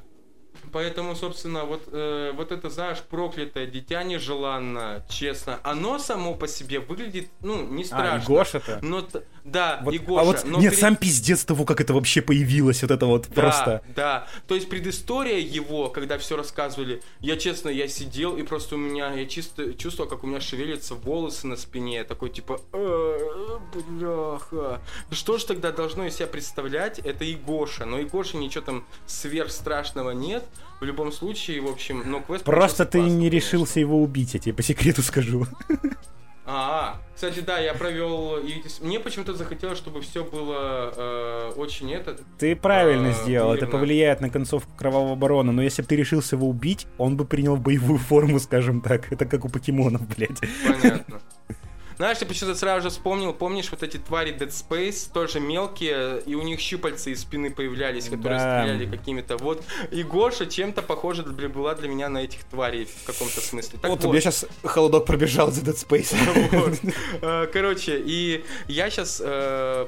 Поэтому, 0.72 1.14
собственно, 1.16 1.64
вот, 1.64 1.82
э, 1.92 2.32
вот 2.36 2.52
это, 2.52 2.68
знаешь, 2.70 2.98
проклятое 3.02 3.66
дитя 3.66 4.02
нежеланно, 4.02 5.04
честно, 5.08 5.58
оно 5.62 5.98
само 5.98 6.34
по 6.34 6.48
себе 6.48 6.80
выглядит, 6.80 7.28
ну, 7.40 7.64
не 7.66 7.82
А, 7.84 7.86
страшно. 7.86 8.22
и 8.22 8.26
Гоша-то? 8.36 8.78
Но, 8.82 9.06
да, 9.44 9.80
Вот- 9.82 9.94
и 9.94 9.98
Гоша. 9.98 10.20
а 10.20 10.24
вот 10.24 10.44
но 10.44 10.58
нет, 10.58 10.70
перед- 10.72 10.80
сам 10.80 10.96
пиздец 10.96 11.44
того, 11.44 11.64
как 11.64 11.80
это 11.80 11.94
вообще 11.94 12.20
появилось, 12.22 12.82
вот 12.82 12.90
это 12.90 13.06
вот 13.06 13.28
Да, 13.28 13.34
просто. 13.40 13.82
Да, 13.94 14.26
то 14.48 14.54
есть 14.54 14.68
предыстория 14.68 15.38
его, 15.38 15.88
когда 15.88 16.18
все 16.18 16.36
рассказывали, 16.36 17.02
я 17.20 17.36
честно, 17.36 17.68
я 17.68 17.88
сидел 17.88 18.36
и 18.36 18.42
просто 18.42 18.74
у 18.74 18.78
меня, 18.78 19.12
я 19.12 19.26
чисто 19.26 19.74
чувствовал, 19.74 20.08
как 20.10 20.24
у 20.24 20.26
меня 20.26 20.40
шевелятся 20.40 20.94
волосы 20.94 21.46
на 21.46 21.56
спине, 21.56 22.04
такой 22.04 22.30
типа, 22.30 22.60
«Э, 22.72 23.18
бляха. 23.88 24.80
Что 25.10 25.38
же 25.38 25.46
тогда 25.46 25.72
должно 25.72 26.06
из 26.06 26.16
себя 26.16 26.26
представлять? 26.26 26.98
Это 26.98 27.24
и 27.24 27.34
Гоша, 27.34 27.84
но 27.84 27.98
и 27.98 28.04
Гоша 28.04 28.36
ничего 28.36 28.64
там 28.64 28.86
сверхстрашного 29.06 30.10
нет. 30.10 30.44
В 30.80 30.84
любом 30.84 31.10
случае, 31.12 31.60
в 31.62 31.66
общем, 31.68 32.02
но 32.06 32.20
квест 32.20 32.44
Просто 32.44 32.84
ты 32.84 32.98
классный, 32.98 33.16
не 33.16 33.30
конечно. 33.30 33.36
решился 33.36 33.80
его 33.80 34.02
убить, 34.02 34.34
я 34.34 34.40
тебе 34.40 34.54
по 34.54 34.62
секрету 34.62 35.02
скажу. 35.02 35.46
А, 36.48 37.00
кстати, 37.14 37.40
да, 37.40 37.58
я 37.58 37.74
провел. 37.74 38.36
и 38.38 38.62
Мне 38.80 39.00
почему-то 39.00 39.34
захотелось, 39.34 39.78
чтобы 39.78 40.00
все 40.00 40.22
было 40.22 40.92
э, 40.96 41.52
очень 41.56 41.92
это. 41.92 42.16
Ты 42.38 42.54
правильно 42.54 43.08
А, 43.08 43.12
сделал, 43.14 43.52
это 43.52 43.64
верно. 43.64 43.80
повлияет 43.80 44.20
на 44.20 44.30
концовку 44.30 44.70
Кровавого 44.76 45.16
Барона, 45.16 45.50
но 45.50 45.60
если 45.60 45.82
бы 45.82 45.88
ты 45.88 45.96
решился 45.96 46.36
его 46.36 46.48
убить, 46.48 46.86
он 46.98 47.16
бы 47.16 47.24
принял 47.24 47.56
боевую 47.56 47.98
форму, 47.98 48.38
скажем 48.38 48.80
так. 48.80 49.10
Это 49.12 49.26
как 49.26 49.44
у 49.44 49.48
покемонов, 49.48 50.06
блядь. 50.16 50.38
Понятно. 50.64 51.20
Знаешь, 51.96 52.18
я 52.20 52.26
почему-то 52.26 52.58
сразу 52.58 52.82
же 52.82 52.90
вспомнил, 52.90 53.32
помнишь, 53.32 53.70
вот 53.70 53.82
эти 53.82 53.96
твари 53.96 54.32
Dead 54.34 54.48
Space, 54.50 55.10
тоже 55.12 55.40
мелкие, 55.40 56.20
и 56.26 56.34
у 56.34 56.42
них 56.42 56.60
щупальца 56.60 57.08
из 57.10 57.22
спины 57.22 57.50
появлялись, 57.50 58.04
которые 58.04 58.38
Да. 58.38 58.62
стреляли 58.62 58.86
какими-то. 58.86 59.36
Вот, 59.38 59.64
и 59.90 60.02
Гоша 60.02 60.46
чем-то 60.46 60.82
похожа 60.82 61.22
была 61.22 61.74
для 61.74 61.88
меня 61.88 62.08
на 62.08 62.18
этих 62.18 62.44
тварей 62.44 62.84
в 62.84 63.04
каком-то 63.06 63.40
смысле. 63.40 63.78
Так 63.80 63.90
Вот, 63.90 64.00
вот, 64.02 64.08
у 64.08 64.12
меня 64.12 64.20
сейчас 64.20 64.44
холодок 64.62 65.06
пробежал 65.06 65.50
за 65.50 65.62
Dead 65.62 65.74
Space. 65.88 66.14
Вот. 66.52 66.78
Э, 67.22 67.46
Короче, 67.52 68.02
и 68.04 68.44
я 68.68 68.90
сейчас... 68.90 69.22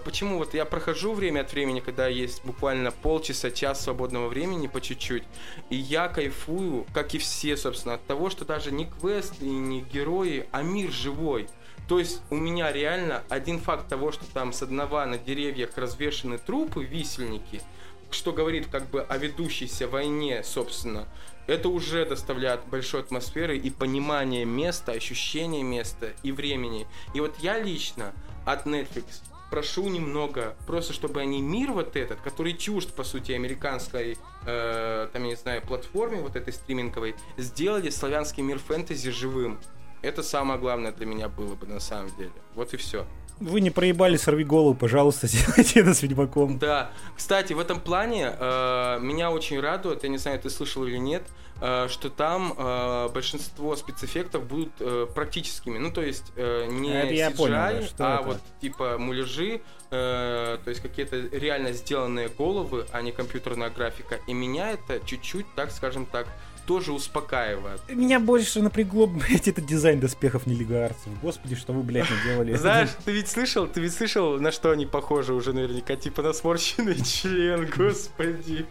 Почему 0.05 0.39
вот 0.39 0.55
я 0.55 0.65
прохожу 0.65 1.13
время 1.13 1.41
от 1.41 1.53
времени, 1.53 1.81
когда 1.81 2.09
есть 2.09 2.45
буквально 2.45 2.91
полчаса, 2.91 3.51
час 3.51 3.85
свободного 3.85 4.29
времени 4.29 4.67
по 4.67 4.81
чуть-чуть, 4.81 5.25
и 5.71 5.77
я 5.77 6.09
кайфую, 6.09 6.87
как 6.95 7.15
и 7.15 7.19
все, 7.19 7.57
собственно, 7.57 7.95
от 7.95 8.07
того, 8.07 8.31
что 8.31 8.45
даже 8.45 8.71
не 8.71 8.87
квест 8.87 9.35
и 9.41 9.45
не 9.49 9.81
герои, 9.83 10.47
а 10.53 10.63
мир 10.63 10.91
живой. 10.91 11.49
То 11.89 11.99
есть 11.99 12.21
у 12.29 12.37
меня 12.37 12.71
реально 12.71 13.23
один 13.31 13.59
факт 13.59 13.89
того, 13.89 14.13
что 14.13 14.27
там 14.33 14.53
с 14.53 14.63
одного 14.63 15.05
на 15.07 15.17
деревьях 15.17 15.71
развешаны 15.77 16.37
трупы, 16.37 16.85
висельники, 16.85 17.63
что 18.11 18.33
говорит 18.33 18.69
как 18.71 18.89
бы 18.91 19.01
о 19.01 19.17
ведущейся 19.17 19.89
войне, 19.89 20.43
собственно, 20.45 21.09
это 21.47 21.71
уже 21.71 22.05
доставляет 22.05 22.61
большой 22.67 23.01
атмосферы 23.01 23.57
и 23.57 23.71
понимание 23.71 24.45
места, 24.45 24.93
ощущение 24.93 25.63
места 25.63 26.13
и 26.23 26.31
времени. 26.31 26.87
И 27.15 27.21
вот 27.21 27.35
я 27.41 27.59
лично 27.59 28.13
от 28.45 28.67
Netflix 28.67 29.23
прошу 29.51 29.89
немного, 29.89 30.57
просто 30.67 30.93
чтобы 30.93 31.21
они 31.23 31.41
мир 31.41 31.73
вот 31.73 31.97
этот, 31.97 32.21
который 32.21 32.53
чужд, 32.53 32.93
по 32.93 33.03
сути, 33.03 33.33
американской, 33.33 34.19
э, 34.45 35.09
там, 35.11 35.23
я 35.23 35.31
не 35.31 35.37
знаю, 35.37 35.63
платформе 35.63 36.21
вот 36.21 36.37
этой 36.37 36.53
стриминговой, 36.53 37.15
сделали 37.39 37.89
славянский 37.89 38.43
мир 38.43 38.59
фэнтези 38.59 39.11
живым. 39.11 39.59
Это 40.03 40.23
самое 40.23 40.59
главное 40.61 40.93
для 40.93 41.07
меня 41.07 41.29
было 41.29 41.55
бы 41.55 41.67
на 41.67 41.81
самом 41.81 42.15
деле. 42.17 42.33
Вот 42.55 42.73
и 42.75 42.77
все. 42.77 43.07
Вы 43.41 43.61
не 43.61 43.71
проебали 43.71 44.17
сорви 44.17 44.45
голову, 44.45 44.75
пожалуйста, 44.75 45.27
сделайте 45.29 45.81
это 45.81 45.95
с 45.95 46.03
Ведьмаком. 46.03 46.59
Да. 46.59 46.91
Кстати, 47.17 47.53
в 47.53 47.61
этом 47.61 47.81
плане 47.81 48.35
э, 48.37 48.99
меня 49.01 49.31
очень 49.31 49.61
радует, 49.61 50.03
я 50.03 50.09
не 50.09 50.19
знаю, 50.19 50.41
ты 50.41 50.51
слышал 50.51 50.85
или 50.85 50.97
нет, 50.97 51.23
э, 51.61 51.87
что 51.89 52.11
там 52.11 52.53
э, 52.57 53.09
большинство 53.15 53.77
спецэффектов 53.77 54.45
будут 54.45 54.73
э, 54.81 55.07
практическими. 55.15 55.79
Ну, 55.79 55.93
то 55.93 56.03
есть 56.03 56.25
э, 56.35 56.67
не 56.69 56.91
Это 56.91 57.13
CGI, 57.15 57.37
понял, 57.37 57.55
да, 57.55 57.69
а 57.69 58.15
это? 58.17 58.23
вот 58.27 58.39
типа 58.61 58.99
муляжи, 58.99 59.61
э, 59.91 60.59
то 60.65 60.69
есть 60.69 60.81
какие-то 60.81 61.17
реально 61.17 61.73
сделанные 61.73 62.29
головы, 62.29 62.87
а 62.91 63.03
не 63.03 63.13
компьютерная 63.13 63.71
графика. 63.71 64.19
И 64.27 64.33
меня 64.35 64.73
это 64.73 64.99
чуть-чуть, 65.07 65.47
так 65.55 65.71
скажем 65.71 66.07
так, 66.07 66.27
тоже 66.69 66.93
успокаивает. 66.93 67.81
Меня 67.89 68.21
больше 68.21 68.61
напрягло, 68.61 69.07
блядь, 69.07 69.49
этот 69.49 69.65
дизайн 69.65 70.01
доспехов 70.01 70.47
нелигарцев. 70.47 71.09
Господи, 71.23 71.57
что 71.57 71.73
вы, 71.73 71.83
блядь, 71.83 72.09
наделали. 72.11 72.55
Знаешь, 72.55 72.91
ты 73.07 73.13
ведь 73.13 73.29
слышал, 73.29 73.67
ты 73.67 73.81
ведь 73.81 73.95
слышал, 73.95 74.39
на 74.39 74.53
что 74.53 74.71
они 74.71 74.85
похожи 74.85 75.33
уже 75.33 75.55
наверняка, 75.55 75.97
типа 75.97 76.21
на 76.21 76.35
сморщенный 76.35 76.95
член, 77.05 77.67
господи. 77.75 78.67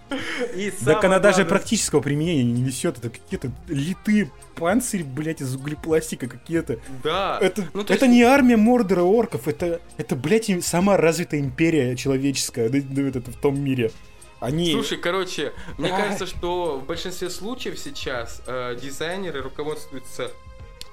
И 0.56 0.72
так 0.86 1.04
она 1.04 1.18
даже 1.18 1.44
практического 1.44 2.02
применения 2.02 2.44
не 2.44 2.62
несет, 2.62 3.00
это 3.00 3.10
какие-то 3.10 3.52
литые 3.68 4.32
панцирь, 4.56 5.04
блядь, 5.04 5.42
из 5.42 5.56
углепластика 5.56 6.28
какие-то. 6.28 6.80
Да. 7.04 7.40
Это, 7.42 7.68
ну, 7.74 7.82
это 7.82 7.94
есть... 7.94 8.08
не 8.08 8.22
армия 8.22 8.58
Мордора 8.58 9.02
орков, 9.02 9.48
это, 9.48 9.82
это, 9.98 10.16
блядь, 10.16 10.52
сама 10.64 10.98
развитая 10.98 11.40
империя 11.40 11.96
человеческая 11.96 12.70
в 12.70 13.42
том 13.42 13.60
мире. 13.60 13.92
Они... 14.40 14.72
Слушай, 14.72 14.98
короче, 14.98 15.54
мне 15.78 15.90
кажется, 15.90 16.26
что 16.26 16.78
в 16.78 16.86
большинстве 16.86 17.30
случаев 17.30 17.80
сейчас 17.80 18.42
э, 18.46 18.78
дизайнеры 18.80 19.42
руководствуются 19.42 20.32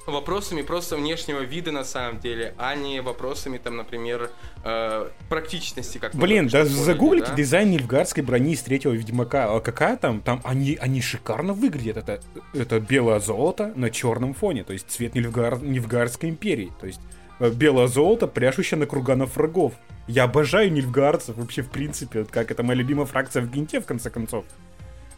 вопросами 0.06 0.62
просто 0.62 0.96
внешнего 0.96 1.40
вида 1.40 1.72
на 1.72 1.84
самом 1.84 2.20
деле, 2.20 2.54
а 2.58 2.74
не 2.74 3.00
вопросами 3.00 3.58
там, 3.58 3.76
например, 3.76 4.30
э, 4.62 5.08
практичности. 5.28 5.98
Как 5.98 6.14
Блин, 6.14 6.48
да 6.48 6.64
загуглите 6.64 7.28
да? 7.28 7.34
дизайн 7.34 7.70
нильфгардской 7.70 8.22
брони 8.22 8.52
из 8.52 8.62
третьего 8.62 8.92
Ведьмака. 8.92 9.54
А 9.54 9.60
какая 9.60 9.96
там? 9.96 10.20
Там 10.20 10.40
они, 10.44 10.76
они 10.80 11.00
шикарно 11.00 11.52
выглядят. 11.52 11.96
Это, 11.96 12.20
это 12.52 12.80
белое 12.80 13.20
золото 13.20 13.72
на 13.76 13.90
черном 13.90 14.34
фоне, 14.34 14.64
то 14.64 14.72
есть 14.72 14.90
цвет 14.90 15.14
Нильфгар, 15.14 15.62
Нильфгардской 15.62 16.28
империи. 16.28 16.72
То 16.80 16.86
есть 16.86 17.00
белое 17.40 17.86
золото, 17.86 18.26
пряшущее 18.26 18.78
на 18.78 18.86
круганов 18.86 19.36
врагов. 19.36 19.74
Я 20.06 20.24
обожаю 20.24 20.72
нильфгардцев 20.72 21.36
вообще 21.36 21.62
в 21.62 21.70
принципе, 21.70 22.24
как 22.24 22.50
это 22.50 22.62
моя 22.62 22.78
любимая 22.78 23.06
фракция 23.06 23.42
в 23.42 23.50
Генте, 23.50 23.80
в 23.80 23.86
конце 23.86 24.10
концов. 24.10 24.44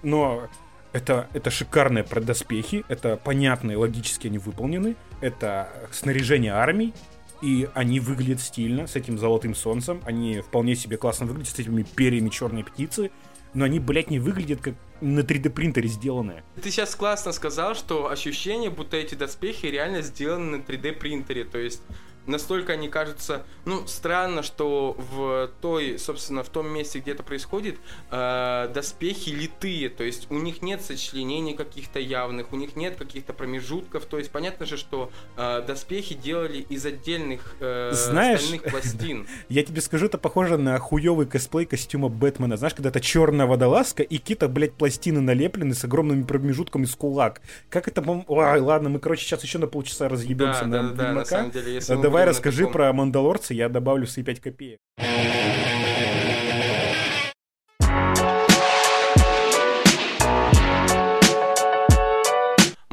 Но 0.02 0.48
это, 0.92 1.28
это 1.32 1.50
шикарные 1.50 2.04
продоспехи, 2.04 2.84
это 2.88 3.16
понятные, 3.16 3.76
логически 3.76 4.28
они 4.28 4.38
выполнены, 4.38 4.96
это 5.20 5.68
снаряжение 5.90 6.52
армий, 6.52 6.94
и 7.42 7.68
они 7.74 8.00
выглядят 8.00 8.40
стильно, 8.40 8.86
с 8.86 8.96
этим 8.96 9.18
золотым 9.18 9.54
солнцем, 9.54 10.00
они 10.04 10.40
вполне 10.40 10.74
себе 10.74 10.96
классно 10.96 11.26
выглядят, 11.26 11.54
с 11.54 11.58
этими 11.58 11.82
перьями 11.82 12.30
черной 12.30 12.64
птицы, 12.64 13.10
но 13.52 13.64
они, 13.64 13.78
блядь, 13.78 14.10
не 14.10 14.18
выглядят 14.18 14.60
как 14.60 14.74
на 15.00 15.20
3D 15.20 15.50
принтере 15.50 15.88
сделанные. 15.88 16.44
Ты 16.62 16.70
сейчас 16.70 16.94
классно 16.94 17.32
сказал, 17.32 17.74
что 17.74 18.10
ощущение, 18.10 18.70
будто 18.70 18.96
эти 18.96 19.14
доспехи 19.14 19.66
реально 19.66 20.02
сделаны 20.02 20.58
на 20.58 20.62
3D 20.62 20.92
принтере, 20.92 21.44
то 21.44 21.58
есть 21.58 21.82
настолько 22.26 22.74
они 22.74 22.88
кажутся, 22.88 23.44
ну, 23.64 23.86
странно, 23.86 24.42
что 24.42 24.96
в 24.98 25.50
той, 25.60 25.98
собственно, 25.98 26.42
в 26.42 26.48
том 26.48 26.68
месте, 26.68 27.00
где 27.00 27.12
это 27.12 27.22
происходит, 27.22 27.78
э, 28.10 28.70
доспехи 28.72 29.30
литые, 29.30 29.88
то 29.88 30.04
есть 30.04 30.30
у 30.30 30.38
них 30.38 30.62
нет 30.62 30.82
сочленений 30.82 31.54
каких-то 31.54 31.98
явных, 31.98 32.52
у 32.52 32.56
них 32.56 32.76
нет 32.76 32.96
каких-то 32.96 33.32
промежутков, 33.32 34.06
то 34.06 34.18
есть 34.18 34.30
понятно 34.30 34.66
же, 34.66 34.76
что 34.76 35.10
э, 35.36 35.62
доспехи 35.66 36.14
делали 36.14 36.58
из 36.58 36.84
отдельных 36.84 37.56
э, 37.60 37.90
Знаешь, 37.92 38.40
стальных 38.40 38.62
пластин. 38.64 39.26
Я 39.48 39.62
тебе 39.62 39.80
скажу, 39.80 40.06
это 40.06 40.18
похоже 40.18 40.56
на 40.58 40.78
хуёвый 40.78 41.26
косплей 41.26 41.66
костюма 41.66 42.08
Бэтмена, 42.08 42.56
знаешь, 42.56 42.74
когда 42.74 42.90
это 42.90 43.00
черная 43.00 43.46
водолазка 43.46 44.02
и 44.02 44.18
какие-то, 44.18 44.48
блядь, 44.48 44.74
пластины 44.74 45.20
налеплены 45.20 45.74
с 45.74 45.84
огромными 45.84 46.22
промежутками 46.22 46.84
с 46.84 46.94
кулак. 46.94 47.40
Как 47.68 47.88
это, 47.88 48.02
Ой, 48.26 48.60
ладно, 48.60 48.88
мы, 48.88 48.98
короче, 48.98 49.24
сейчас 49.24 49.42
еще 49.42 49.58
на 49.58 49.66
полчаса 49.66 50.08
разъебемся 50.08 50.64
да, 50.64 50.82
на 50.82 50.88
да, 50.90 51.04
да, 51.04 51.12
на 51.12 51.24
самом 51.24 51.50
деле, 51.50 51.74
если 51.74 51.94
Давай 51.94 52.15
расскажи 52.24 52.62
таком... 52.62 52.72
про 52.72 52.92
Мандалорца, 52.92 53.54
я 53.54 53.68
добавлю 53.68 54.06
свои 54.06 54.24
5 54.24 54.40
копеек. 54.40 54.78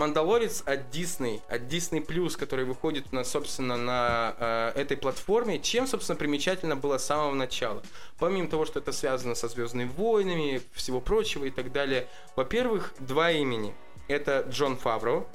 Мандалорец 0.04 0.64
от 0.66 0.94
Disney, 0.94 1.42
от 1.48 1.62
Disney 1.62 2.06
Plus, 2.06 2.38
который 2.38 2.66
выходит 2.66 3.06
у 3.12 3.16
нас, 3.16 3.32
собственно, 3.32 3.78
на 3.78 4.36
э, 4.38 4.72
этой 4.76 4.98
платформе, 4.98 5.60
чем, 5.60 5.88
собственно, 5.88 6.18
примечательно 6.18 6.76
было 6.76 6.98
с 6.98 7.06
самого 7.06 7.34
начала. 7.34 7.82
Помимо 8.20 8.50
того, 8.50 8.66
что 8.66 8.80
это 8.80 8.92
связано 8.92 9.34
со 9.34 9.48
Звездными 9.48 9.90
войнами, 9.96 10.62
всего 10.74 11.00
прочего 11.00 11.46
и 11.46 11.52
так 11.52 11.72
далее. 11.72 12.08
Во-первых, 12.36 12.94
два 13.00 13.32
имени. 13.32 13.74
Это 14.10 14.46
Джон 14.50 14.76
Фавро, 14.76 15.26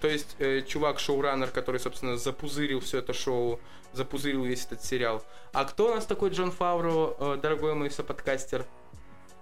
то 0.00 0.08
есть 0.08 0.36
э, 0.38 0.62
чувак-шоураннер, 0.62 1.50
который, 1.50 1.80
собственно, 1.80 2.16
запузырил 2.16 2.80
все 2.80 2.98
это 2.98 3.12
шоу, 3.12 3.60
запузырил 3.92 4.44
весь 4.44 4.64
этот 4.66 4.84
сериал. 4.84 5.22
А 5.52 5.64
кто 5.64 5.90
у 5.90 5.94
нас 5.94 6.06
такой 6.06 6.30
Джон 6.30 6.50
Фавро, 6.50 7.14
э, 7.18 7.38
дорогой 7.40 7.74
мой 7.74 7.90
соподкастер? 7.90 8.64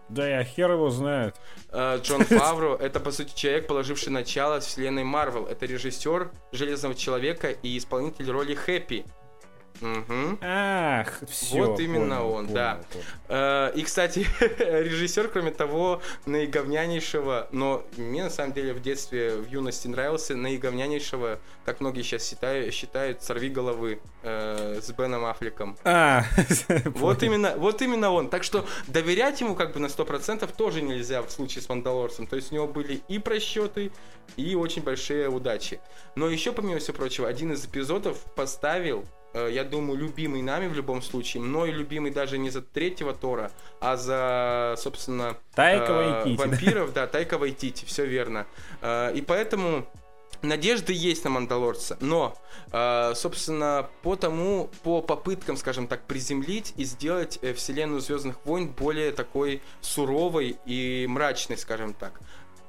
Да, 0.08 0.26
я 0.26 0.42
хер 0.42 0.72
его 0.72 0.90
знает. 0.90 1.36
Э, 1.70 1.98
Джон 2.02 2.24
Фавро— 2.24 2.76
это, 2.80 2.98
по 2.98 3.10
сути, 3.10 3.34
человек, 3.34 3.66
положивший 3.66 4.12
начало 4.12 4.60
вселенной 4.60 5.04
Марвел. 5.04 5.46
Это 5.46 5.66
режиссер 5.66 6.30
Железного 6.52 6.94
Человека 6.94 7.50
и 7.50 7.76
исполнитель 7.76 8.30
роли 8.30 8.54
Хэппи 8.54 9.04
Угу. 9.80 10.38
Ах, 10.40 11.20
все. 11.28 11.56
Вот 11.56 11.80
именно 11.80 12.16
понял, 12.16 12.32
он, 12.32 12.46
понял, 12.46 12.54
да. 12.54 12.80
Понял. 12.92 13.04
Э, 13.28 13.72
и, 13.74 13.82
кстати, 13.82 14.26
режиссер, 14.58 15.28
кроме 15.28 15.50
того, 15.50 16.02
наиговнянейшего, 16.26 17.48
но 17.52 17.84
мне 17.96 18.24
на 18.24 18.30
самом 18.30 18.52
деле 18.52 18.72
в 18.72 18.82
детстве, 18.82 19.36
в 19.36 19.48
юности 19.48 19.88
нравился 19.88 20.34
наиговнянейшего, 20.36 21.38
как 21.64 21.80
многие 21.80 22.02
сейчас 22.02 22.28
считают, 22.28 22.74
считают 22.74 23.22
сорви 23.22 23.48
головы 23.48 24.00
э, 24.22 24.80
с 24.82 24.90
Беном 24.92 25.24
Аффлеком. 25.24 25.76
А, 25.84 26.24
вот 26.86 27.22
именно, 27.22 27.54
вот 27.56 27.82
именно 27.82 28.10
он. 28.10 28.30
Так 28.30 28.44
что 28.44 28.66
доверять 28.86 29.40
ему 29.40 29.54
как 29.54 29.72
бы 29.72 29.80
на 29.80 29.86
100% 29.86 30.48
тоже 30.56 30.82
нельзя 30.82 31.22
в 31.22 31.30
случае 31.30 31.62
с 31.62 31.68
Мандалорцем. 31.68 32.26
То 32.26 32.36
есть 32.36 32.52
у 32.52 32.54
него 32.54 32.66
были 32.66 33.02
и 33.08 33.18
просчеты, 33.18 33.92
и 34.36 34.54
очень 34.54 34.82
большие 34.82 35.28
удачи. 35.28 35.80
Но 36.14 36.28
еще, 36.28 36.52
помимо 36.52 36.78
всего 36.78 36.96
прочего, 36.96 37.28
один 37.28 37.52
из 37.52 37.64
эпизодов 37.64 38.18
поставил 38.34 39.04
я 39.34 39.64
думаю, 39.64 39.98
любимый 39.98 40.42
нами 40.42 40.68
в 40.68 40.74
любом 40.74 41.02
случае. 41.02 41.42
Мной 41.42 41.70
любимый 41.70 42.10
даже 42.10 42.38
не 42.38 42.50
за 42.50 42.62
третьего 42.62 43.14
Тора, 43.14 43.50
а 43.80 43.96
за, 43.96 44.74
собственно, 44.78 45.36
Тайка 45.54 46.24
э, 46.26 46.36
вампиров, 46.36 46.92
да, 46.92 47.06
Тайка 47.06 47.38
Вайтити, 47.38 47.84
все 47.84 48.06
верно. 48.06 48.46
Э, 48.80 49.12
и 49.14 49.20
поэтому 49.20 49.86
Надежды 50.42 50.92
есть 50.92 51.24
на 51.24 51.30
Мандалорца, 51.30 51.98
но, 52.00 52.38
э, 52.70 53.12
собственно, 53.16 53.90
по 54.02 54.14
тому, 54.14 54.70
по 54.84 55.02
попыткам, 55.02 55.56
скажем 55.56 55.88
так, 55.88 56.06
приземлить 56.06 56.74
и 56.76 56.84
сделать 56.84 57.40
э, 57.42 57.52
вселенную 57.54 58.00
Звездных 58.00 58.36
войн 58.44 58.68
более 58.68 59.10
такой 59.10 59.62
суровой 59.80 60.56
и 60.64 61.06
мрачной, 61.08 61.58
скажем 61.58 61.92
так. 61.92 62.20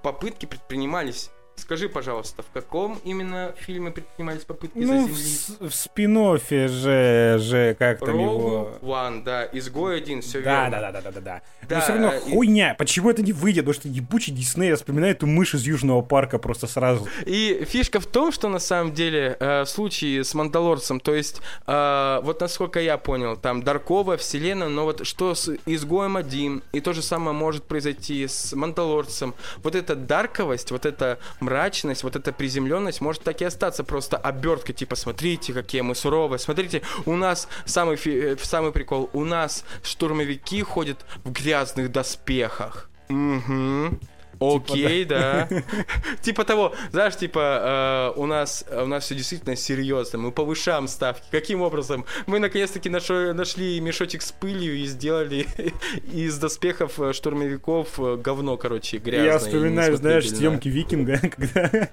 Попытки 0.02 0.48
предпринимались 0.48 1.30
Скажи, 1.60 1.90
пожалуйста, 1.90 2.42
в 2.42 2.50
каком 2.52 3.00
именно 3.04 3.54
фильме 3.58 3.92
предпринимались 3.92 4.44
попытки 4.44 4.80
ну, 4.80 4.88
заземлить? 4.88 5.60
В, 5.60 5.70
в 5.70 5.76
спин 5.76 6.40
же, 6.50 7.38
же 7.40 7.76
как 7.78 8.00
там 8.00 8.20
его... 8.20 8.78
One, 8.82 9.24
да, 9.24 9.46
Изгой 9.52 9.98
один, 9.98 10.22
все 10.22 10.42
да, 10.42 10.64
верно. 10.64 10.82
Да, 10.82 10.92
да, 10.92 11.02
да, 11.02 11.12
да, 11.12 11.22
да, 11.22 11.42
да. 11.68 11.76
Но 11.76 11.82
все 11.82 11.94
равно 11.94 12.14
и... 12.14 12.32
хуйня. 12.32 12.76
Почему 12.78 13.10
это 13.10 13.22
не 13.22 13.34
выйдет? 13.34 13.66
Потому 13.66 13.82
что 13.82 13.88
ебучий 13.90 14.34
Дисней 14.34 14.74
вспоминает 14.74 15.18
эту 15.18 15.28
мышь 15.28 15.54
из 15.54 15.66
Южного 15.66 16.02
парка 16.02 16.40
просто 16.40 16.68
сразу. 16.68 17.08
И 17.26 17.66
фишка 17.68 18.00
в 18.00 18.08
том, 18.08 18.32
что 18.32 18.50
на 18.50 18.60
самом 18.60 18.94
деле 18.94 19.36
э, 19.40 19.64
в 19.64 19.70
случае 19.70 20.24
с 20.24 20.34
Мандалорцем, 20.34 21.00
то 21.00 21.14
есть, 21.14 21.42
э, 21.68 22.20
вот 22.24 22.42
насколько 22.42 22.80
я 22.80 22.98
понял, 22.98 23.38
там 23.38 23.64
Дарковая 23.64 24.18
вселенная, 24.18 24.70
но 24.70 24.86
вот 24.86 25.06
что 25.06 25.36
с 25.36 25.54
Изгоем 25.66 26.18
один, 26.18 26.64
и 26.72 26.80
то 26.80 26.94
же 26.94 27.02
самое 27.02 27.36
может 27.36 27.64
произойти 27.66 28.28
с 28.28 28.54
Мандалорцем. 28.54 29.36
Вот 29.58 29.76
эта 29.76 29.96
дарковость, 29.96 30.72
вот 30.72 30.86
эта 30.86 31.20
мрачность, 31.50 32.04
вот 32.04 32.16
эта 32.16 32.32
приземленность 32.32 33.02
может 33.02 33.24
так 33.24 33.42
и 33.42 33.46
остаться 33.46 33.84
просто 33.84 34.18
оберткой, 34.18 34.76
типа, 34.76 34.96
смотрите, 34.96 35.52
какие 35.54 35.82
мы 35.82 35.96
суровые, 35.96 36.38
смотрите, 36.40 36.84
у 37.06 37.16
нас 37.16 37.48
самый, 37.66 37.96
фи- 37.96 38.34
э, 38.34 38.38
самый 38.38 38.72
прикол, 38.72 39.10
у 39.14 39.26
нас 39.26 39.66
штурмовики 39.84 40.62
ходят 40.62 41.00
в 41.24 41.32
грязных 41.32 41.92
доспехах. 41.92 42.90
Угу. 43.10 44.00
Окей, 44.40 45.04
типа, 45.04 45.10
да. 45.10 45.48
да. 45.50 45.64
типа 46.22 46.46
того, 46.46 46.74
знаешь, 46.92 47.18
типа 47.18 48.14
э, 48.16 48.20
у 48.20 48.26
нас 48.26 48.66
у 48.72 48.86
нас 48.86 49.04
все 49.04 49.16
действительно 49.16 49.56
серьезно, 49.56 50.20
мы 50.20 50.32
повышаем 50.32 50.88
ставки. 50.88 51.26
Каким 51.30 51.62
образом? 51.62 52.06
Мы 52.26 52.40
наконец-таки 52.40 52.90
нашли 52.90 53.80
мешочек 53.82 54.22
с 54.22 54.32
пылью 54.32 54.78
и 54.78 54.86
сделали 54.86 55.46
из 56.14 56.38
доспехов 56.38 57.00
э, 57.00 57.14
штурмовиков 57.14 58.00
э, 58.00 58.16
говно, 58.16 58.56
короче, 58.56 58.98
грязное. 58.98 59.34
Я 59.34 59.40
вспоминаю, 59.40 59.98
знаешь, 59.98 60.30
съемки 60.30 60.70
Викинга, 60.70 61.18
когда 61.36 61.90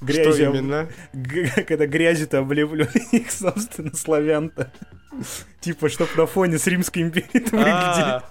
грязью, 0.00 0.34
Что 0.34 0.58
именно? 0.58 0.88
Когда 1.66 1.86
грязью-то 1.86 2.38
облеплю 2.38 2.86
их, 3.12 3.30
собственно, 3.30 3.94
славян-то. 3.94 4.72
Типа, 5.60 5.88
чтоб 5.88 6.08
на 6.16 6.26
фоне 6.26 6.58
с 6.58 6.66
Римской 6.66 7.02
империей 7.02 7.44
выглядели. 7.50 8.22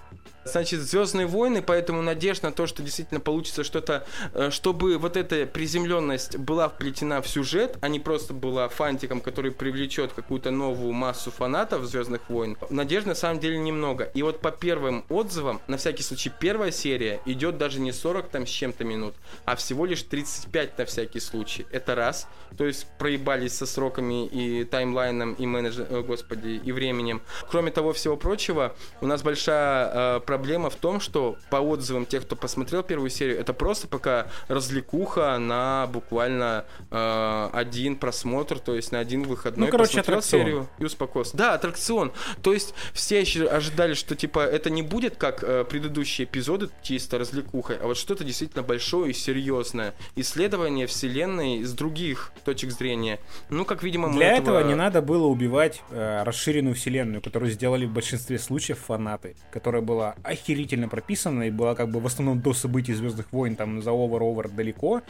Значит, 0.52 0.80
Звездные 0.80 1.26
войны, 1.26 1.62
поэтому 1.62 2.02
надежда 2.02 2.46
на 2.46 2.52
то, 2.52 2.66
что 2.66 2.82
действительно 2.82 3.20
получится 3.20 3.64
что-то, 3.64 4.04
э, 4.34 4.50
чтобы 4.50 4.98
вот 4.98 5.16
эта 5.16 5.46
приземленность 5.46 6.36
была 6.38 6.68
вплетена 6.68 7.22
в 7.22 7.28
сюжет, 7.28 7.78
а 7.80 7.88
не 7.88 8.00
просто 8.00 8.34
была 8.34 8.68
фантиком, 8.68 9.20
который 9.20 9.52
привлечет 9.52 10.12
какую-то 10.12 10.50
новую 10.50 10.92
массу 10.92 11.30
фанатов 11.30 11.84
Звездных 11.84 12.28
войн. 12.28 12.56
Надежды 12.68 13.10
на 13.10 13.14
самом 13.14 13.40
деле 13.40 13.58
немного. 13.58 14.04
И 14.14 14.22
вот 14.22 14.40
по 14.40 14.50
первым 14.50 15.04
отзывам, 15.08 15.60
на 15.68 15.76
всякий 15.76 16.02
случай, 16.02 16.30
первая 16.40 16.72
серия 16.72 17.20
идет 17.26 17.58
даже 17.58 17.80
не 17.80 17.92
40 17.92 18.28
там 18.28 18.46
с 18.46 18.50
чем-то 18.50 18.84
минут, 18.84 19.14
а 19.44 19.54
всего 19.56 19.86
лишь 19.86 20.02
35 20.02 20.78
на 20.78 20.84
всякий 20.84 21.20
случай. 21.20 21.66
Это 21.70 21.94
раз. 21.94 22.26
То 22.58 22.66
есть 22.66 22.86
проебались 22.98 23.54
со 23.54 23.66
сроками 23.66 24.26
и 24.26 24.64
таймлайном, 24.64 25.34
и 25.34 25.46
менеджер, 25.46 25.86
э, 25.88 26.02
господи, 26.02 26.60
и 26.62 26.72
временем. 26.72 27.22
Кроме 27.48 27.70
того 27.70 27.92
всего 27.92 28.16
прочего, 28.16 28.74
у 29.00 29.06
нас 29.06 29.22
большая 29.22 30.16
э, 30.16 30.20
проблема 30.20 30.39
в 30.70 30.76
том, 30.76 31.00
что 31.00 31.36
по 31.50 31.56
отзывам 31.56 32.06
тех, 32.06 32.22
кто 32.22 32.36
посмотрел 32.36 32.82
первую 32.82 33.10
серию, 33.10 33.38
это 33.38 33.52
просто 33.52 33.88
пока 33.88 34.26
развлекуха 34.48 35.38
на 35.38 35.86
буквально 35.92 36.64
э, 36.90 37.50
один 37.52 37.96
просмотр, 37.96 38.58
то 38.58 38.74
есть 38.74 38.92
на 38.92 38.98
один 38.98 39.22
выходной. 39.22 39.66
Ну, 39.66 39.70
короче, 39.70 39.98
посмотрел 39.98 40.18
аттракцион. 40.18 40.42
серию 40.42 40.68
и 40.78 40.84
успокоился. 40.84 41.36
Да, 41.36 41.54
аттракцион. 41.54 42.12
То 42.42 42.52
есть 42.52 42.74
все 42.92 43.20
ожидали, 43.20 43.94
что 43.94 44.16
типа 44.16 44.40
это 44.40 44.70
не 44.70 44.82
будет 44.82 45.16
как 45.16 45.42
э, 45.42 45.64
предыдущие 45.64 46.26
эпизоды 46.26 46.70
чисто 46.82 47.18
развлекухой, 47.18 47.76
а 47.76 47.86
вот 47.86 47.96
что-то 47.96 48.24
действительно 48.24 48.62
большое 48.62 49.10
и 49.10 49.14
серьезное. 49.14 49.94
Исследование 50.16 50.86
вселенной 50.86 51.62
с 51.62 51.72
других 51.72 52.32
точек 52.44 52.72
зрения. 52.72 53.20
Ну, 53.48 53.64
как 53.64 53.82
видимо, 53.82 54.08
мы 54.08 54.14
Для 54.14 54.36
этого 54.36 54.62
не 54.62 54.74
надо 54.74 55.02
было 55.02 55.26
убивать 55.26 55.82
э, 55.90 56.22
расширенную 56.24 56.74
вселенную, 56.74 57.20
которую 57.20 57.50
сделали 57.50 57.86
в 57.86 57.92
большинстве 57.92 58.38
случаев 58.38 58.78
фанаты, 58.78 59.36
которая 59.52 59.82
была 59.82 60.14
охерительно 60.24 60.88
прописана 60.88 61.44
и 61.44 61.50
была 61.50 61.74
как 61.74 61.90
бы 61.90 62.00
в 62.00 62.06
основном 62.06 62.40
до 62.40 62.52
событий 62.52 62.94
Звездных 62.94 63.32
войн 63.32 63.56
там 63.56 63.82
за 63.82 63.90
овер-овер 63.90 64.48
далеко. 64.48 65.02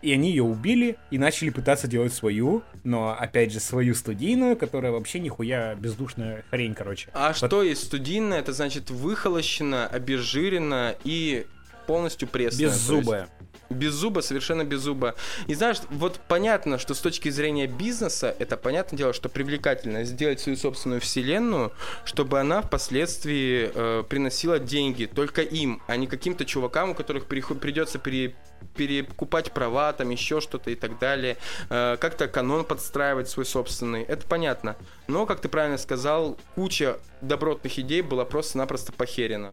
И 0.00 0.12
они 0.12 0.30
ее 0.30 0.44
убили 0.44 0.96
и 1.10 1.18
начали 1.18 1.50
пытаться 1.50 1.88
делать 1.88 2.12
свою, 2.12 2.62
но 2.84 3.16
опять 3.18 3.52
же 3.52 3.58
свою 3.58 3.94
студийную, 3.94 4.56
которая 4.56 4.92
вообще 4.92 5.18
нихуя 5.18 5.74
бездушная 5.74 6.44
хрень, 6.50 6.74
короче. 6.74 7.08
А 7.14 7.28
Вот 7.28 7.36
что 7.36 7.62
есть 7.64 7.84
студийное? 7.84 8.38
Это 8.38 8.52
значит 8.52 8.90
выхолощено, 8.90 9.88
обезжирено 9.88 10.94
и 11.02 11.46
полностью 11.88 12.28
пресное. 12.28 12.66
Беззубая. 12.66 13.28
Без 13.70 13.92
зуба, 13.92 14.20
совершенно 14.20 14.64
без 14.64 14.80
зуба. 14.80 15.14
И 15.46 15.54
знаешь, 15.54 15.78
вот 15.90 16.20
понятно, 16.26 16.78
что 16.78 16.94
с 16.94 17.00
точки 17.00 17.28
зрения 17.28 17.66
бизнеса, 17.66 18.34
это 18.38 18.56
понятное 18.56 18.96
дело, 18.96 19.12
что 19.12 19.28
привлекательно 19.28 20.04
сделать 20.04 20.40
свою 20.40 20.56
собственную 20.56 21.00
вселенную, 21.00 21.72
чтобы 22.04 22.40
она 22.40 22.62
впоследствии 22.62 23.70
э, 23.74 24.04
приносила 24.08 24.58
деньги 24.58 25.04
только 25.04 25.42
им, 25.42 25.82
а 25.86 25.96
не 25.96 26.06
каким-то 26.06 26.44
чувакам, 26.44 26.90
у 26.90 26.94
которых 26.94 27.26
придется 27.26 27.98
пере- 27.98 28.34
перекупать 28.76 29.52
права, 29.52 29.92
там 29.92 30.10
еще 30.10 30.40
что-то 30.40 30.70
и 30.70 30.74
так 30.74 30.98
далее. 30.98 31.36
Э, 31.68 31.96
как-то 32.00 32.26
канон 32.28 32.64
подстраивать 32.64 33.28
свой 33.28 33.44
собственный. 33.44 34.02
Это 34.02 34.26
понятно. 34.26 34.76
Но, 35.08 35.26
как 35.26 35.40
ты 35.40 35.48
правильно 35.48 35.78
сказал, 35.78 36.38
куча 36.54 36.98
добротных 37.20 37.78
идей 37.78 38.02
была 38.02 38.24
просто-напросто 38.24 38.92
похерена. 38.92 39.52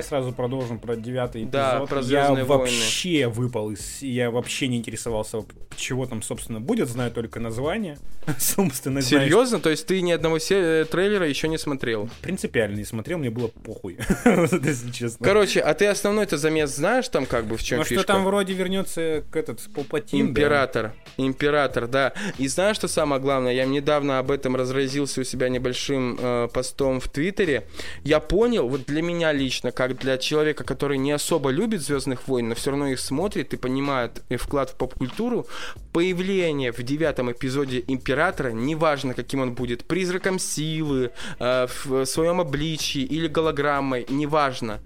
Давай 0.00 0.22
сразу 0.22 0.32
продолжим 0.32 0.78
про 0.78 0.96
девятый 0.96 1.42
эпизод. 1.42 1.52
Да, 1.52 1.86
про 1.86 1.96
я 1.98 2.02
«Звездные 2.02 2.44
войны». 2.44 2.64
вообще 2.64 3.28
выпал 3.28 3.70
из... 3.70 4.02
Я 4.02 4.30
вообще 4.30 4.68
не 4.68 4.76
интересовался, 4.78 5.44
чего 5.76 6.06
там, 6.06 6.22
собственно, 6.22 6.60
будет. 6.60 6.88
Знаю 6.88 7.10
только 7.10 7.40
название. 7.40 7.98
Собственно, 8.38 9.00
знаешь, 9.00 9.24
Серьезно? 9.26 9.60
То 9.60 9.70
есть 9.70 9.86
ты 9.86 10.00
ни 10.02 10.12
одного 10.12 10.38
се- 10.38 10.82
э, 10.82 10.84
трейлера 10.84 11.26
еще 11.28 11.48
не 11.48 11.58
смотрел? 11.58 12.08
принципиально 12.22 12.76
не 12.76 12.84
смотрел, 12.84 13.18
мне 13.18 13.30
было 13.30 13.48
похуй, 13.48 13.98
если 14.24 14.90
честно. 14.90 15.24
Короче, 15.24 15.60
а 15.60 15.74
ты 15.74 15.86
основной-то 15.86 16.36
замес 16.36 16.70
знаешь 16.74 17.08
там 17.08 17.26
как 17.26 17.46
бы 17.46 17.56
в 17.56 17.62
чем 17.62 17.78
Ну 17.78 17.84
фишка? 17.84 18.02
что 18.04 18.12
там 18.12 18.24
вроде 18.24 18.52
вернется 18.52 19.24
к 19.30 19.36
этот 19.36 19.60
Палпатин, 19.74 20.26
да? 20.26 20.30
Император. 20.30 20.92
Император, 21.16 21.86
да. 21.88 22.12
И 22.38 22.46
знаешь, 22.48 22.76
что 22.76 22.88
самое 22.88 23.20
главное? 23.20 23.52
Я 23.52 23.64
недавно 23.64 24.18
об 24.18 24.30
этом 24.30 24.56
разразился 24.56 25.20
у 25.20 25.24
себя 25.24 25.48
небольшим 25.48 26.18
э, 26.20 26.48
постом 26.52 27.00
в 27.00 27.08
Твиттере. 27.08 27.66
Я 28.04 28.20
понял, 28.20 28.68
вот 28.68 28.84
для 28.86 29.02
меня 29.02 29.32
лично, 29.32 29.72
как 29.72 29.89
для 29.94 30.18
человека, 30.18 30.64
который 30.64 30.98
не 30.98 31.12
особо 31.12 31.50
любит 31.50 31.82
Звездных 31.82 32.28
войн, 32.28 32.48
но 32.48 32.54
все 32.54 32.70
равно 32.70 32.88
их 32.88 33.00
смотрит 33.00 33.54
и 33.54 33.56
понимает 33.56 34.22
и 34.28 34.36
вклад 34.36 34.70
в 34.70 34.74
поп-культуру, 34.76 35.46
появление 35.92 36.72
в 36.72 36.82
девятом 36.82 37.30
эпизоде 37.32 37.82
Императора, 37.86 38.50
неважно, 38.50 39.14
каким 39.14 39.40
он 39.40 39.52
будет, 39.54 39.84
призраком 39.84 40.38
силы, 40.38 41.10
э, 41.38 41.66
в 41.84 42.04
своем 42.06 42.40
обличии 42.40 43.02
или 43.02 43.26
голограммой, 43.28 44.06
неважно. 44.08 44.80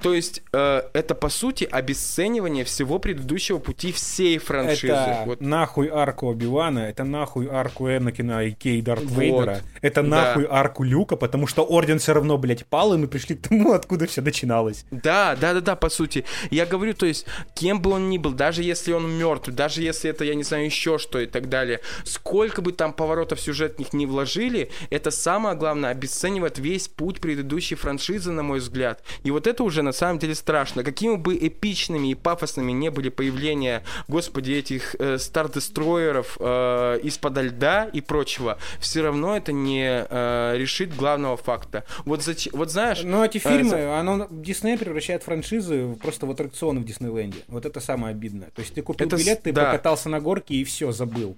То 0.00 0.14
есть 0.14 0.42
э, 0.52 0.82
это, 0.92 1.14
по 1.14 1.28
сути, 1.28 1.68
обесценивание 1.70 2.64
всего 2.64 2.98
предыдущего 2.98 3.58
пути 3.58 3.92
всей 3.92 4.38
франшизы. 4.38 4.92
Это 4.92 5.22
Вот 5.26 5.40
нахуй 5.40 5.88
арку 5.88 6.28
Оби-Вана, 6.28 6.80
это 6.80 7.04
нахуй 7.04 7.48
арку 7.48 7.88
Энакина 7.88 8.44
и 8.44 8.52
Кей 8.52 8.82
Дарт 8.82 9.04
Вот. 9.04 9.18
Вейдера, 9.20 9.60
это 9.82 10.02
Да. 10.02 10.08
нахуй 10.08 10.46
арку 10.48 10.82
Люка, 10.82 11.16
потому 11.16 11.46
что 11.46 11.64
Орден 11.64 11.98
все 11.98 12.14
равно, 12.14 12.38
блядь, 12.38 12.66
пал, 12.66 12.94
и 12.94 12.96
мы 12.96 13.08
пришли 13.08 13.36
к 13.36 13.42
тому, 13.48 13.72
откуда 13.72 14.06
все 14.06 14.22
начиналось. 14.46 14.84
Да, 14.90 15.36
да, 15.40 15.54
да, 15.54 15.60
да, 15.60 15.76
по 15.76 15.88
сути. 15.88 16.24
Я 16.50 16.66
говорю, 16.66 16.94
то 16.94 17.06
есть, 17.06 17.26
кем 17.54 17.80
бы 17.80 17.90
он 17.90 18.08
ни 18.08 18.18
был, 18.18 18.32
даже 18.32 18.62
если 18.62 18.92
он 18.92 19.10
мертв, 19.10 19.48
даже 19.50 19.82
если 19.82 20.10
это, 20.10 20.24
я 20.24 20.34
не 20.34 20.44
знаю, 20.44 20.64
еще 20.64 20.98
что 20.98 21.18
и 21.18 21.26
так 21.26 21.48
далее, 21.48 21.80
сколько 22.04 22.62
бы 22.62 22.72
там 22.72 22.92
поворотов 22.92 23.40
сюжетных 23.40 23.92
не 23.92 24.06
вложили, 24.06 24.70
это 24.90 25.10
самое 25.10 25.56
главное, 25.56 25.90
обесценивает 25.90 26.58
весь 26.58 26.88
путь 26.88 27.20
предыдущей 27.20 27.74
франшизы, 27.74 28.30
на 28.30 28.42
мой 28.42 28.60
взгляд. 28.60 29.02
И 29.24 29.30
вот 29.30 29.46
это 29.46 29.64
уже 29.64 29.82
на 29.82 29.92
самом 29.92 30.18
деле 30.18 30.34
страшно. 30.34 30.84
Какими 30.84 31.16
бы 31.16 31.36
эпичными 31.36 32.08
и 32.08 32.14
пафосными 32.14 32.72
не 32.72 32.90
были 32.90 33.08
появления, 33.08 33.82
господи, 34.08 34.52
этих 34.52 34.94
э, 34.98 35.18
стар-дестройеров 35.18 36.36
э, 36.40 37.00
из-под 37.02 37.38
льда 37.38 37.90
и 37.92 38.00
прочего, 38.00 38.58
все 38.80 39.02
равно 39.02 39.36
это 39.36 39.52
не 39.52 40.06
э, 40.08 40.54
решит 40.56 40.94
главного 40.94 41.36
факта. 41.36 41.84
Вот, 42.04 42.20
зач- 42.20 42.50
вот 42.52 42.70
знаешь... 42.70 43.02
Но 43.02 43.24
эти 43.24 43.38
э, 43.38 43.40
фильмы, 43.40 43.70
за- 43.70 43.98
оно 43.98 44.28
Дисней 44.42 44.78
превращает 44.78 45.22
франшизы 45.22 45.96
просто 46.00 46.26
в 46.26 46.30
аттракционы 46.30 46.80
в 46.80 46.84
Диснейленде. 46.84 47.38
Вот 47.48 47.66
это 47.66 47.80
самое 47.80 48.12
обидное. 48.12 48.50
То 48.50 48.60
есть 48.60 48.74
ты 48.74 48.82
купил 48.82 49.06
Это 49.06 49.16
билет, 49.16 49.42
ты 49.42 49.52
да. 49.52 49.66
покатался 49.66 50.08
на 50.08 50.20
горке 50.20 50.54
и 50.54 50.64
все, 50.64 50.92
забыл. 50.92 51.36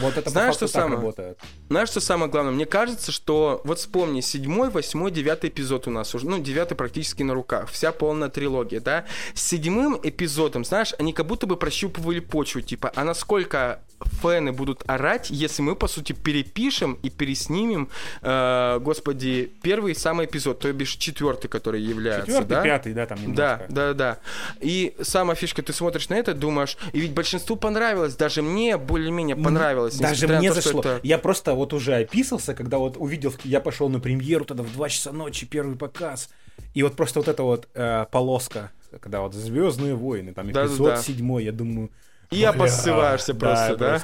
Вот 0.00 0.16
это 0.16 0.30
Знаешь, 0.30 0.54
что 0.54 0.68
самое? 0.68 0.96
работает. 0.96 1.38
Знаешь, 1.68 1.88
что 1.88 2.00
самое 2.00 2.30
главное? 2.30 2.52
Мне 2.52 2.66
кажется, 2.66 3.10
что 3.10 3.62
вот 3.64 3.78
вспомни, 3.78 4.20
седьмой, 4.20 4.70
восьмой, 4.70 5.10
девятый 5.10 5.50
эпизод 5.50 5.88
у 5.88 5.90
нас 5.90 6.14
уже, 6.14 6.28
ну, 6.28 6.38
девятый 6.38 6.76
практически 6.76 7.22
на 7.22 7.34
руках, 7.34 7.70
вся 7.70 7.90
полная 7.90 8.28
трилогия, 8.28 8.80
да? 8.80 9.06
С 9.34 9.42
седьмым 9.42 9.98
эпизодом, 10.02 10.64
знаешь, 10.64 10.94
они 10.98 11.12
как 11.12 11.26
будто 11.26 11.46
бы 11.46 11.56
прощупывали 11.56 12.20
почву, 12.20 12.60
типа, 12.60 12.92
а 12.94 13.04
насколько 13.04 13.80
фэны 14.00 14.52
будут 14.52 14.82
орать, 14.86 15.30
если 15.30 15.62
мы, 15.62 15.74
по 15.76 15.88
сути, 15.88 16.12
перепишем 16.12 16.98
и 17.02 17.10
переснимем, 17.10 17.88
э, 18.22 18.78
господи, 18.80 19.52
первый 19.62 19.94
самый 19.94 20.26
эпизод, 20.26 20.60
то 20.60 20.72
бишь 20.72 20.92
четвертый, 20.96 21.48
который 21.48 21.80
является, 21.82 22.26
Четвертый, 22.26 22.48
да? 22.48 22.62
пятый, 22.62 22.94
да, 22.94 23.06
там 23.06 23.18
Да, 23.18 23.24
немножко. 23.24 23.66
да, 23.68 23.94
да. 23.94 24.18
И 24.60 24.94
сама 25.02 25.34
фишка, 25.34 25.62
ты 25.62 25.72
смотришь 25.72 26.08
на 26.08 26.14
это, 26.14 26.34
думаешь, 26.34 26.76
и 26.92 27.00
ведь 27.00 27.12
большинству 27.12 27.56
понравилось, 27.56 28.14
даже 28.16 28.42
мне 28.42 28.76
более-менее 28.76 29.36
понравилось. 29.36 29.96
Даже 29.96 30.28
мне 30.28 30.48
то, 30.50 30.54
зашло. 30.60 30.80
это- 30.80 31.00
Я 31.02 31.18
просто 31.18 31.54
вот 31.54 31.72
уже 31.72 31.94
описался, 31.96 32.54
когда 32.54 32.78
вот 32.78 32.96
увидел, 32.96 33.34
я 33.44 33.60
пошел 33.60 33.88
на 33.88 34.00
премьеру 34.00 34.44
тогда 34.44 34.62
в 34.62 34.72
2 34.72 34.88
часа 34.88 35.12
ночи, 35.12 35.46
первый 35.46 35.76
показ. 35.76 36.28
И 36.74 36.82
вот 36.82 36.96
просто 36.96 37.20
вот 37.20 37.28
эта 37.28 37.42
вот 37.42 37.68
э, 37.74 38.06
полоска, 38.10 38.70
когда 39.00 39.20
вот 39.20 39.34
Звездные 39.34 39.94
войны, 39.94 40.32
там 40.34 40.50
эпизод 40.50 40.98
седьмой, 41.00 41.44
я 41.44 41.52
думаю. 41.52 41.90
И 42.30 42.44
обоссываешься 42.44 43.34
просто, 43.34 43.76
да? 43.76 44.02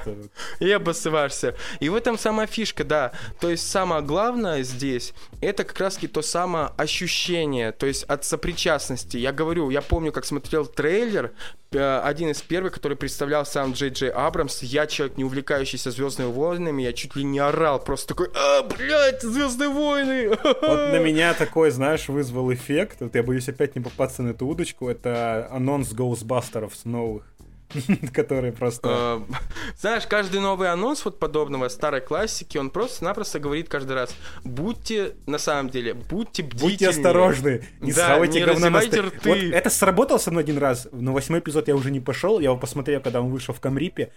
И 0.58 0.70
обоссываешься. 0.70 1.54
И 1.80 1.88
в 1.88 1.94
этом 1.94 2.18
самая 2.18 2.46
фишка, 2.46 2.84
да. 2.84 3.12
То 3.40 3.50
есть 3.50 3.70
самое 3.70 4.02
главное 4.02 4.62
здесь, 4.62 5.12
это 5.40 5.64
как 5.64 5.78
раз-таки 5.78 6.08
то 6.08 6.22
самое 6.22 6.70
ощущение, 6.76 7.72
то 7.72 7.86
есть 7.86 8.04
от 8.04 8.24
сопричастности. 8.24 9.18
Я 9.18 9.32
говорю, 9.32 9.68
я 9.70 9.82
помню, 9.82 10.10
как 10.10 10.24
смотрел 10.24 10.64
трейлер, 10.64 11.32
э, 11.72 12.00
один 12.02 12.30
из 12.30 12.40
первых, 12.40 12.72
который 12.72 12.96
представлял 12.96 13.44
сам 13.44 13.72
Джей 13.72 13.90
Джей 13.90 14.10
Абрамс. 14.10 14.62
Я 14.62 14.86
человек, 14.86 15.18
не 15.18 15.24
увлекающийся 15.24 15.90
Звездными 15.90 16.30
войнами, 16.30 16.82
я 16.82 16.92
чуть 16.94 17.16
ли 17.16 17.24
не 17.24 17.40
орал, 17.40 17.78
просто 17.78 18.08
такой, 18.08 18.28
а, 18.34 18.62
блядь, 18.62 19.22
Звездные 19.22 19.68
войны! 19.68 20.30
Вот 20.44 20.92
на 20.92 20.98
меня 20.98 21.34
такой, 21.34 21.70
знаешь, 21.70 22.08
вызвал 22.08 22.52
эффект. 22.52 22.98
Вот 23.00 23.14
я 23.14 23.22
боюсь 23.22 23.48
опять 23.48 23.76
не 23.76 23.82
попасться 23.82 24.22
на 24.22 24.30
эту 24.30 24.46
удочку. 24.46 24.88
Это 24.88 25.48
анонс 25.50 25.92
Ghostbusters 25.92 26.80
новых. 26.84 27.33
Который 28.12 28.52
просто... 28.52 29.26
Э, 29.28 29.34
Знаешь, 29.78 30.06
каждый 30.06 30.40
новый 30.40 30.70
анонс 30.70 31.04
вот 31.04 31.18
подобного 31.18 31.68
старой 31.68 32.00
классики, 32.00 32.58
он 32.58 32.70
просто-напросто 32.70 33.40
говорит 33.40 33.68
каждый 33.68 33.92
раз, 33.92 34.14
будьте, 34.44 35.14
на 35.26 35.38
самом 35.38 35.70
деле, 35.70 35.94
будьте 35.94 36.42
бдительнее. 36.42 36.70
Будьте 36.70 36.88
осторожны, 36.88 37.64
не 37.80 37.92
Да, 37.92 38.04
схавайте 38.04 38.40
не 38.40 38.46
говна 38.46 38.70
на 38.70 38.80
рты. 38.80 39.02
Вот 39.24 39.38
это 39.38 39.70
сработало 39.70 40.18
со 40.18 40.30
мной 40.30 40.44
один 40.44 40.58
раз, 40.58 40.88
но 40.92 41.12
восьмой 41.12 41.40
эпизод 41.40 41.68
я 41.68 41.76
уже 41.76 41.90
не 41.90 42.00
пошел, 42.00 42.38
я 42.38 42.50
его 42.50 42.58
посмотрел, 42.58 43.00
когда 43.00 43.20
он 43.20 43.30
вышел 43.30 43.54
в 43.54 43.60
Камрипе. 43.60 44.12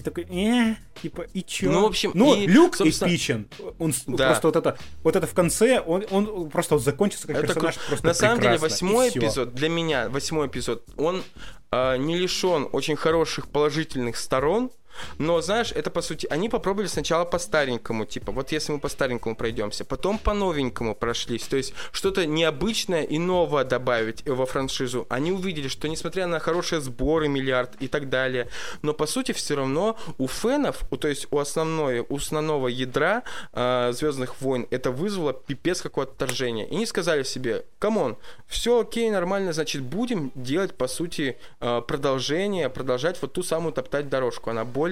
И 0.00 0.02
такой, 0.02 0.24
э, 0.24 0.76
типа, 1.02 1.26
и 1.34 1.42
чё? 1.42 1.70
Ну, 1.70 1.82
в 1.82 1.86
общем, 1.86 2.12
ну, 2.14 2.34
и, 2.34 2.46
Люк 2.46 2.74
собственно... 2.76 3.08
эпичен. 3.08 3.48
Он 3.78 3.92
Да. 4.06 4.28
просто 4.28 4.48
вот 4.48 4.56
это, 4.56 4.78
вот 5.02 5.14
это 5.16 5.26
в 5.26 5.34
конце, 5.34 5.80
он, 5.80 6.06
он 6.10 6.48
просто 6.48 6.74
вот 6.74 6.82
закончится 6.82 7.26
как 7.26 7.36
Это 7.36 7.48
персонаж 7.48 7.76
просто 7.86 8.06
На 8.06 8.14
самом 8.14 8.40
деле, 8.40 8.56
восьмой 8.56 9.10
эпизод, 9.10 9.54
для 9.54 9.68
меня, 9.68 10.08
восьмой 10.08 10.46
эпизод, 10.46 10.84
он 10.96 11.22
а, 11.70 11.96
не 11.96 12.16
лишен 12.16 12.68
очень 12.72 12.96
хороших 12.96 13.48
положительных 13.48 14.16
сторон, 14.16 14.70
но, 15.18 15.40
знаешь, 15.40 15.72
это 15.72 15.90
по 15.90 16.02
сути, 16.02 16.26
они 16.30 16.48
попробовали 16.48 16.88
сначала 16.88 17.24
по 17.24 17.38
старенькому, 17.38 18.04
типа, 18.04 18.32
вот 18.32 18.52
если 18.52 18.72
мы 18.72 18.78
по 18.78 18.88
старенькому 18.88 19.36
пройдемся, 19.36 19.84
потом 19.84 20.18
по 20.18 20.34
новенькому 20.34 20.94
прошлись, 20.94 21.42
то 21.42 21.56
есть 21.56 21.74
что-то 21.92 22.26
необычное 22.26 23.02
и 23.02 23.18
новое 23.18 23.64
добавить 23.64 24.26
во 24.26 24.46
франшизу. 24.46 25.06
Они 25.08 25.32
увидели, 25.32 25.68
что 25.68 25.88
несмотря 25.88 26.26
на 26.26 26.38
хорошие 26.38 26.80
сборы, 26.80 27.28
миллиард 27.28 27.74
и 27.80 27.88
так 27.88 28.08
далее, 28.08 28.48
но 28.82 28.92
по 28.92 29.06
сути 29.06 29.32
все 29.32 29.56
равно 29.56 29.96
у 30.18 30.28
фенов, 30.28 30.82
у, 30.90 30.96
то 30.96 31.08
есть 31.08 31.26
у 31.30 31.38
основной, 31.38 32.00
у 32.08 32.16
основного 32.16 32.68
ядра 32.68 33.22
Звездных 33.52 34.40
войн 34.40 34.66
это 34.70 34.90
вызвало 34.90 35.32
пипец 35.32 35.82
какое 35.82 36.06
отторжение. 36.06 36.68
И 36.68 36.74
они 36.74 36.86
сказали 36.86 37.22
себе, 37.22 37.64
come 37.78 38.00
on, 38.00 38.16
все 38.46 38.80
окей, 38.80 39.10
нормально, 39.10 39.52
значит, 39.52 39.82
будем 39.82 40.32
делать, 40.34 40.74
по 40.74 40.88
сути, 40.88 41.36
э, 41.60 41.82
продолжение, 41.86 42.68
продолжать 42.68 43.20
вот 43.22 43.32
ту 43.32 43.42
самую 43.42 43.72
топтать 43.72 44.08
дорожку. 44.08 44.50
Она 44.50 44.64
более 44.64 44.89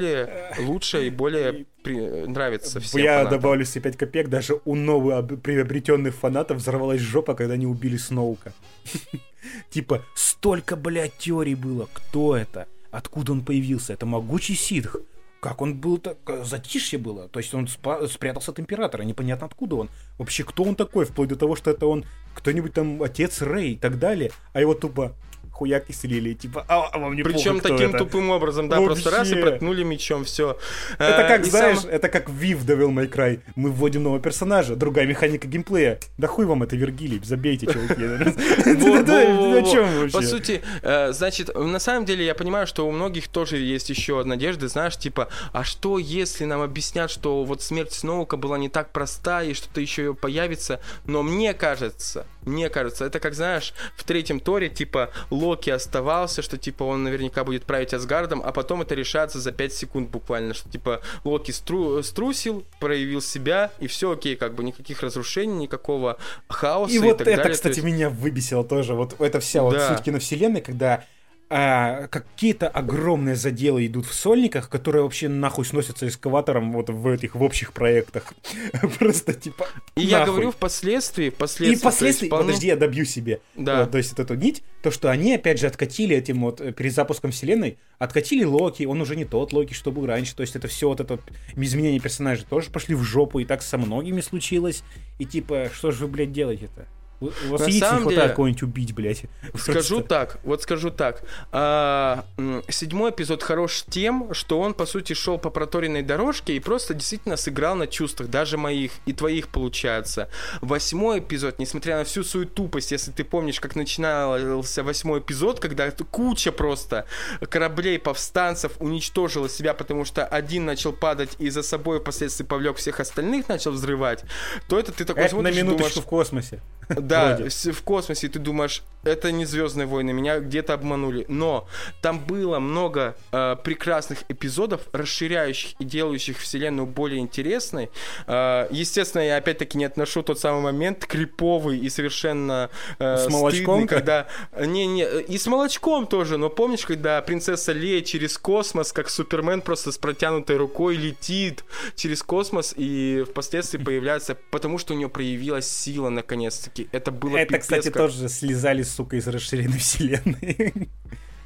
лучшая 0.59 1.03
и 1.05 1.11
более 1.11 1.67
при- 1.83 2.27
нравится 2.27 2.81
всем 2.81 3.01
Я 3.03 3.19
фанатам. 3.19 3.41
добавлю 3.41 3.65
себе 3.65 3.83
5 3.83 3.97
копеек, 3.97 4.29
даже 4.29 4.61
у 4.65 4.75
новых 4.75 5.41
приобретенных 5.43 6.15
фанатов 6.15 6.59
взорвалась 6.59 7.01
жопа, 7.01 7.35
когда 7.35 7.55
они 7.55 7.67
убили 7.67 7.97
Сноука. 7.97 8.53
Типа, 9.71 10.03
столько, 10.15 10.77
блядь, 10.77 11.17
теорий 11.19 11.55
было. 11.55 11.89
Кто 11.93 12.37
это? 12.37 12.67
Откуда 12.91 13.33
он 13.33 13.45
появился? 13.45 13.93
Это 13.93 14.07
могучий 14.07 14.55
ситх. 14.55 14.97
Как 15.41 15.63
он 15.63 15.75
был 15.75 15.99
так... 15.99 16.17
Затишье 16.45 16.99
было. 16.99 17.29
То 17.29 17.39
есть 17.39 17.55
он 17.55 17.67
спа- 17.67 18.09
спрятался 18.09 18.51
от 18.51 18.59
императора. 18.59 19.03
Непонятно 19.05 19.47
откуда 19.47 19.77
он. 19.77 19.89
Вообще, 20.19 20.43
кто 20.43 20.65
он 20.65 20.75
такой? 20.75 21.05
Вплоть 21.05 21.29
до 21.29 21.37
того, 21.37 21.55
что 21.55 21.71
это 21.71 21.87
он 21.87 22.05
кто-нибудь 22.35 22.73
там 22.75 23.01
отец 23.03 23.41
Рэй 23.43 23.73
и 23.73 23.77
так 23.77 23.99
далее. 24.01 24.33
А 24.53 24.61
его 24.61 24.75
тупо 24.75 25.15
хуяк 25.59 25.91
и 25.91 25.93
слили. 25.93 26.35
Типа, 26.35 26.65
а, 26.69 26.89
а 26.93 26.99
вам 26.99 27.17
не 27.17 27.23
Причем 27.23 27.61
таким 27.61 27.91
это? 27.91 27.99
тупым 27.99 28.31
образом, 28.31 28.69
да, 28.69 28.81
просто 28.81 29.11
раз 29.11 29.29
и 29.29 29.35
Вообще. 29.35 29.43
проткнули 29.43 29.83
мечом, 29.83 30.25
все. 30.25 30.57
Это 30.99 31.27
как, 31.27 31.45
знаешь, 31.45 31.85
это 31.85 32.09
как 32.09 32.31
Вив 32.31 32.65
Devil 32.65 32.91
May 32.91 33.11
Cry. 33.11 33.41
Мы 33.57 33.71
вводим 33.71 34.05
нового 34.05 34.21
персонажа, 34.21 34.77
другая 34.77 35.07
механика 35.07 35.49
геймплея. 35.49 35.99
Да 36.17 36.29
хуй 36.29 36.47
вам 36.47 36.63
это, 36.63 36.77
Вергилий, 36.77 37.21
забейте, 37.25 37.67
чуваки. 37.67 38.05
О 38.05 39.63
чем 39.63 39.99
вообще? 39.99 40.17
По 40.17 40.23
сути, 40.23 40.63
э, 40.83 41.13
значит, 41.13 41.55
на 41.55 41.79
самом 41.79 42.05
деле 42.05 42.25
я 42.25 42.35
понимаю, 42.35 42.67
что 42.67 42.87
у 42.87 42.93
многих 42.93 43.29
тоже 43.29 43.57
есть 43.57 43.91
еще 43.91 44.23
надежды, 44.23 44.69
знаешь, 44.69 44.97
типа, 44.97 45.29
а 45.53 45.65
что 45.65 45.99
если 45.99 46.45
нам 46.45 46.61
объяснят, 46.61 47.11
что 47.11 47.45
вот 47.45 47.63
смерть 47.63 47.93
Сноука 47.93 48.37
была 48.37 48.59
не 48.59 48.69
так 48.69 48.93
проста 48.93 49.43
и 49.43 49.55
что-то 49.55 49.81
еще 49.81 50.15
появится, 50.15 50.81
но 51.05 51.23
мне 51.23 51.55
кажется, 51.55 52.27
мне 52.45 52.69
кажется, 52.69 53.05
это 53.05 53.21
как, 53.21 53.35
знаешь, 53.35 53.75
в 53.97 54.05
третьем 54.05 54.41
Торе, 54.41 54.69
типа, 54.69 55.11
Локи 55.49 55.71
оставался, 55.71 56.43
что, 56.43 56.59
типа, 56.59 56.83
он 56.85 57.05
наверняка 57.05 57.43
будет 57.43 57.65
править 57.65 57.95
Асгардом, 57.95 58.43
а 58.45 58.53
потом 58.53 58.83
это 58.83 58.95
решается 58.95 59.41
за 59.41 59.51
5 59.53 59.73
секунд 59.73 60.11
буквально, 60.11 60.53
что, 60.53 60.69
типа, 60.69 61.01
Локи 61.25 61.51
стру- 61.53 62.03
струсил, 62.03 62.65
проявил 62.81 63.23
себя, 63.23 63.71
и 63.81 63.87
все 63.87 64.13
окей, 64.13 64.37
как 64.37 64.55
бы 64.55 64.63
никаких 64.63 65.03
разрушений, 65.03 65.55
никакого 65.57 66.19
хаоса 66.49 66.93
И 66.93 66.97
и, 66.97 66.99
вот 67.01 67.19
так 67.19 67.27
это, 67.29 67.37
далее. 67.39 67.55
Кстати, 67.55 67.77
есть- 67.77 67.85
меня 67.85 68.11
выбесило 68.11 68.63
тоже. 68.63 68.95
Вот 68.95 69.19
эта 69.21 69.41
вся 69.41 69.63
вот 69.63 69.73
Да. 69.75 69.89
суть 69.95 70.05
киновселенной, 70.05 70.61
когда 70.61 71.05
а, 71.51 72.09
какие-то 72.09 72.69
огромные 72.69 73.35
заделы 73.35 73.87
идут 73.87 74.05
в 74.07 74.13
сольниках, 74.13 74.69
которые 74.69 75.03
вообще 75.03 75.29
нахуй 75.29 75.65
сносятся 75.65 76.07
эскаватором 76.07 76.73
вот 76.73 76.91
в 76.91 77.09
этих 77.09 77.35
в 77.35 77.43
общих 77.43 77.73
проектах. 77.73 78.35
Просто 78.99 79.33
типа. 79.33 79.67
И 79.97 80.03
я 80.03 80.21
нахуй. 80.21 80.35
говорю 80.35 80.51
впоследствии, 80.51 81.27
И 81.27 81.31
впоследствии, 81.31 81.71
есть 81.71 81.81
впоследствии, 81.81 82.29
вполне- 82.29 82.47
подожди, 82.49 82.67
я 82.67 82.77
добью 82.77 83.07
себе. 83.07 83.41
Да. 83.57 83.81
Вот, 83.81 83.93
то 83.93 83.99
есть 83.99 84.11
вот 84.11 84.21
эту 84.21 84.35
нить, 84.35 84.63
то, 84.83 84.91
что 84.91 85.11
они 85.11 85.35
опять 85.35 85.59
же 85.59 85.67
откатили 85.67 86.15
этим 86.15 86.43
вот 86.43 86.61
э, 86.61 86.73
перезапуском 86.73 87.31
вселенной, 87.31 87.79
откатили 87.99 88.45
Локи, 88.45 88.85
он 88.85 89.01
уже 89.01 89.17
не 89.17 89.25
тот 89.25 89.55
Локи, 89.55 89.73
что 89.73 89.91
был 89.91 90.05
раньше, 90.05 90.37
то 90.37 90.43
есть 90.43 90.55
это 90.55 90.69
все 90.69 90.89
вот 90.89 91.01
это 91.01 91.19
изменение 91.57 92.01
персонажей 92.01 92.45
тоже 92.49 92.71
пошли 92.71 92.95
в 92.95 93.03
жопу, 93.03 93.39
и 93.39 93.47
так 93.47 93.63
со 93.63 93.79
многими 93.79 94.21
случилось, 94.21 94.83
и 95.19 95.25
типа, 95.25 95.71
что 95.73 95.93
же 95.93 96.05
вы, 96.05 96.13
блядь, 96.13 96.33
делаете-то? 96.33 96.87
У 97.21 97.27
вас 97.49 97.61
На 97.61 97.65
яиц 97.65 97.75
не 97.75 97.81
хватает 97.81 98.09
деле, 98.09 98.29
кого-нибудь 98.29 98.63
убить, 98.63 98.95
блядь. 98.95 99.23
Скажу 99.55 99.97
Просто. 99.97 100.09
так, 100.09 100.39
вот 100.45 100.63
скажу 100.63 100.91
так. 100.91 101.23
А, 101.51 102.25
седьмой 102.69 103.11
эпизод 103.11 103.43
хорош 103.43 103.85
тем, 103.89 104.33
что 104.35 104.61
он, 104.61 104.75
по 104.75 104.87
сути, 104.87 105.15
шел 105.15 105.39
по 105.39 105.51
проторенной 105.51 106.03
дорожке 106.03 106.55
и 106.55 106.61
просто 106.61 106.95
действительно 106.95 107.37
сыграл 107.37 107.75
на 107.75 107.87
чувствах, 107.87 108.29
даже 108.29 108.57
моих 108.57 108.93
и 109.07 109.13
твоих, 109.13 109.49
получается. 109.49 110.29
Восьмой 110.61 111.19
эпизод, 111.19 111.59
несмотря 111.59 111.99
на 111.99 112.05
всю 112.05 112.23
свою 112.23 112.47
тупость, 112.47 112.93
если 112.93 113.11
ты 113.11 113.25
помнишь, 113.25 113.59
как 113.59 113.75
начинался 113.75 114.85
восьмой 114.85 115.19
эпизод, 115.21 115.59
когда 115.59 115.91
куча 115.91 116.53
просто 116.53 117.07
кораблей 117.49 117.99
повстанцев 117.99 118.73
уничтожила 118.79 119.49
себя, 119.49 119.75
потому 119.75 120.05
что 120.05 120.25
один 120.25 120.67
начал 120.67 120.93
падать 120.93 121.31
и 121.39 121.51
за 121.51 121.63
собой 121.63 122.01
впоследствии 122.01 122.45
повлек 122.45 122.77
всех 122.77 123.01
остальных, 123.01 123.49
начал 123.49 123.73
взрывать, 123.73 124.25
то 124.69 124.79
это 124.79 124.93
ты 124.93 125.05
такой 125.05 125.25
Это 125.25 125.35
на 125.35 125.41
смотришь 125.41 125.57
и 125.57 125.63
минуточку 125.63 125.89
думаешь, 125.89 126.07
в 126.07 126.09
космосе. 126.09 126.63
да, 127.09 127.37
Вроде. 127.37 127.51
в 127.51 127.83
космосе, 127.83 128.29
ты 128.29 128.39
думаешь, 128.39 128.83
это 129.09 129.33
не 129.33 129.45
Звездные 129.45 129.87
войны, 129.87 130.13
меня 130.13 130.41
где-то 130.41 130.75
обманули. 130.75 131.25
Но 131.29 131.67
там 132.03 132.21
было 132.21 132.59
много 132.59 133.17
э, 133.33 133.57
прекрасных 133.65 134.25
эпизодов, 134.29 134.83
расширяющих 134.93 135.75
и 135.79 135.85
делающих 135.85 136.39
вселенную 136.39 136.87
более 136.87 137.21
интересной. 137.21 137.91
Э, 138.27 138.69
естественно, 138.71 139.23
я 139.23 139.37
опять-таки 139.37 139.79
не 139.79 139.85
отношу 139.85 140.23
тот 140.23 140.39
самый 140.39 140.63
момент 140.63 141.07
криповый 141.07 141.79
и 141.79 141.89
совершенно 141.89 142.71
э, 142.99 143.17
С 143.17 143.25
стыдный, 143.25 143.87
когда 143.89 144.27
не 144.61 144.87
не 144.87 145.05
и 145.21 145.39
с 145.39 145.47
молочком 145.47 146.07
тоже. 146.07 146.37
Но 146.37 146.51
помнишь, 146.51 146.85
когда 146.85 147.21
принцесса 147.23 147.73
Лея 147.73 148.03
через 148.03 148.39
космос, 148.39 148.93
как 148.93 149.09
Супермен, 149.09 149.61
просто 149.63 149.93
с 149.93 149.99
протянутой 149.99 150.57
рукой 150.57 150.97
летит 150.97 151.65
через 151.97 152.23
космос 152.23 152.75
и 152.77 153.25
впоследствии 153.29 153.79
появляется, 153.79 154.37
потому 154.51 154.79
что 154.79 154.95
у 154.95 154.97
нее 154.97 155.09
проявилась 155.09 155.69
сила 155.71 156.09
наконец-таки. 156.09 156.89
Это 156.93 157.11
было 157.11 157.37
Это, 157.37 157.47
пипец 157.49 157.63
кстати, 157.63 157.89
как- 157.91 158.03
тоже 158.03 158.29
слезали, 158.29 158.83
сука, 158.99 159.17
из 159.17 159.27
расширенной 159.29 159.79
вселенной. 159.87 160.73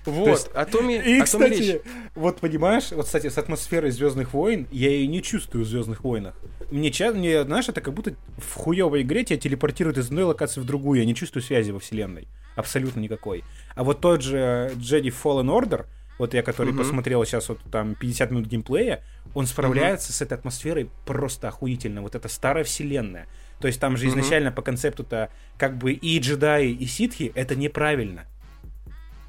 Вот, 0.05 0.25
То 0.25 0.31
есть- 0.31 0.49
о 0.55 0.65
том 0.67 0.91
и, 0.91 0.99
речь. 1.01 1.25
кстати, 1.25 1.83
вот 2.17 2.41
понимаешь, 2.41 2.91
вот, 2.91 3.07
кстати, 3.07 3.29
с 3.29 3.39
атмосферой 3.39 3.91
Звездных 3.93 4.33
войн 4.35 4.67
я 4.73 4.91
ее 4.91 5.07
не 5.07 5.23
чувствую 5.23 5.65
в 5.65 5.69
Звездных 5.69 6.03
войнах. 6.03 6.35
Мне, 6.73 6.91
ча- 6.91 7.13
мне, 7.13 7.45
знаешь, 7.45 7.69
это 7.69 7.81
как 7.81 7.95
будто 7.95 8.15
в 8.39 8.55
хуевой 8.55 9.03
игре 9.03 9.25
тебя 9.25 9.39
телепортируют 9.39 9.99
из 9.99 10.07
одной 10.07 10.25
локации 10.25 10.61
в 10.61 10.65
другую. 10.65 10.99
Я 11.01 11.05
не 11.07 11.15
чувствую 11.15 11.43
связи 11.43 11.71
во 11.71 11.79
вселенной. 11.79 12.27
Абсолютно 12.57 12.99
никакой. 13.01 13.45
А 13.77 13.85
вот 13.85 14.01
тот 14.01 14.23
же 14.23 14.73
Jedi 14.77 15.13
Fallen 15.23 15.47
Order, 15.47 15.85
вот 16.19 16.35
я, 16.35 16.43
который 16.43 16.71
Мгм. 16.73 16.79
посмотрел 16.79 17.25
сейчас 17.25 17.49
вот 17.49 17.61
там 17.71 17.95
50 17.95 18.31
минут 18.33 18.47
геймплея, 18.49 19.05
он 19.35 19.47
справляется 19.47 20.13
с 20.13 20.21
этой 20.21 20.35
атмосферой 20.35 20.91
просто 21.07 21.47
охуительно. 21.49 22.03
Вот 22.03 22.15
это 22.17 22.29
старая 22.29 22.65
вселенная. 22.65 23.27
То 23.63 23.69
есть 23.69 23.81
там 23.81 23.97
же 23.97 24.09
изначально 24.09 24.51
по 24.51 24.61
концепту-то 24.61 25.31
как 25.57 25.79
бы 25.79 25.93
и 25.93 26.19
джедаи, 26.19 26.71
и 26.73 26.85
ситхи 26.87 27.31
это 27.35 27.55
неправильно. 27.55 28.27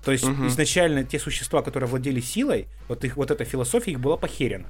То 0.03 0.11
есть 0.11 0.25
Мгм. 0.27 0.47
изначально 0.47 1.05
те 1.05 1.17
существа, 1.17 1.61
которые 1.61 1.87
владели 1.89 2.19
силой, 2.19 2.65
вот 2.89 3.05
их 3.05 3.15
вот 3.15 3.31
эта 3.31 3.45
философия 3.45 3.91
их 3.91 3.99
была 4.01 4.17
похерена. 4.17 4.65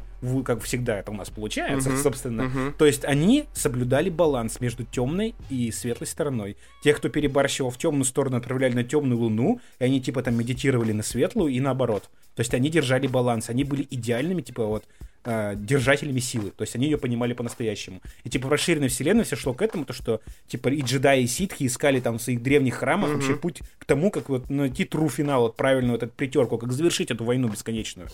Как 0.45 0.61
всегда 0.61 0.99
это 0.99 1.11
у 1.11 1.15
нас 1.15 1.29
получается, 1.31 1.89
Мгм. 1.89 1.97
собственно. 1.97 2.43
Мгм. 2.43 2.73
То 2.77 2.85
есть 2.85 3.03
они 3.05 3.45
соблюдали 3.53 4.09
баланс 4.11 4.59
между 4.59 4.83
темной 4.83 5.33
и 5.49 5.71
светлой 5.71 6.05
стороной. 6.07 6.55
Тех, 6.83 6.97
кто 6.97 7.09
перебарщивал 7.09 7.71
в 7.71 7.77
темную 7.77 8.03
сторону, 8.05 8.37
отправляли 8.37 8.73
на 8.75 8.83
темную 8.83 9.17
луну, 9.17 9.59
и 9.79 9.85
они 9.85 10.01
типа 10.01 10.21
там 10.21 10.37
медитировали 10.37 10.91
на 10.91 11.01
светлую 11.03 11.51
и 11.53 11.59
наоборот. 11.59 12.09
То 12.35 12.41
есть 12.41 12.53
они 12.53 12.69
держали 12.69 13.07
баланс, 13.07 13.49
они 13.49 13.63
были 13.63 13.87
идеальными, 13.89 14.41
типа 14.41 14.65
вот 14.65 14.83
э, 15.25 15.53
держателями 15.55 16.19
силы. 16.19 16.51
То 16.51 16.63
есть 16.63 16.75
они 16.75 16.85
ее 16.85 16.97
понимали 16.97 17.33
по-настоящему. 17.33 18.01
И 18.23 18.29
типа 18.29 18.47
в 18.47 18.51
расширенной 18.51 18.87
вселенной 18.89 19.23
все 19.23 19.35
шло 19.35 19.53
к 19.53 19.61
этому, 19.61 19.85
то 19.85 19.93
что 19.93 20.21
типа 20.47 20.69
и 20.69 20.81
джедаи, 20.81 21.23
и 21.23 21.27
ситхи 21.27 21.65
искали 21.67 21.99
там 21.99 22.17
в 22.17 22.21
своих 22.21 22.41
древних 22.41 22.75
храмах 22.75 23.09
Мгм. 23.09 23.19
вообще 23.19 23.35
путь 23.35 23.61
к 23.79 23.85
тому, 23.85 24.11
как 24.11 24.29
вот 24.29 24.49
найти 24.49 24.83
true 24.83 25.09
финал, 25.09 25.43
вот 25.43 25.55
правильную 25.55 25.93
вот 25.93 26.03
эту 26.03 26.13
притерку, 26.13 26.57
как 26.57 26.71
завершить 26.71 27.11
эту 27.11 27.23
войну 27.23 27.47
бесконечную. 27.47 28.09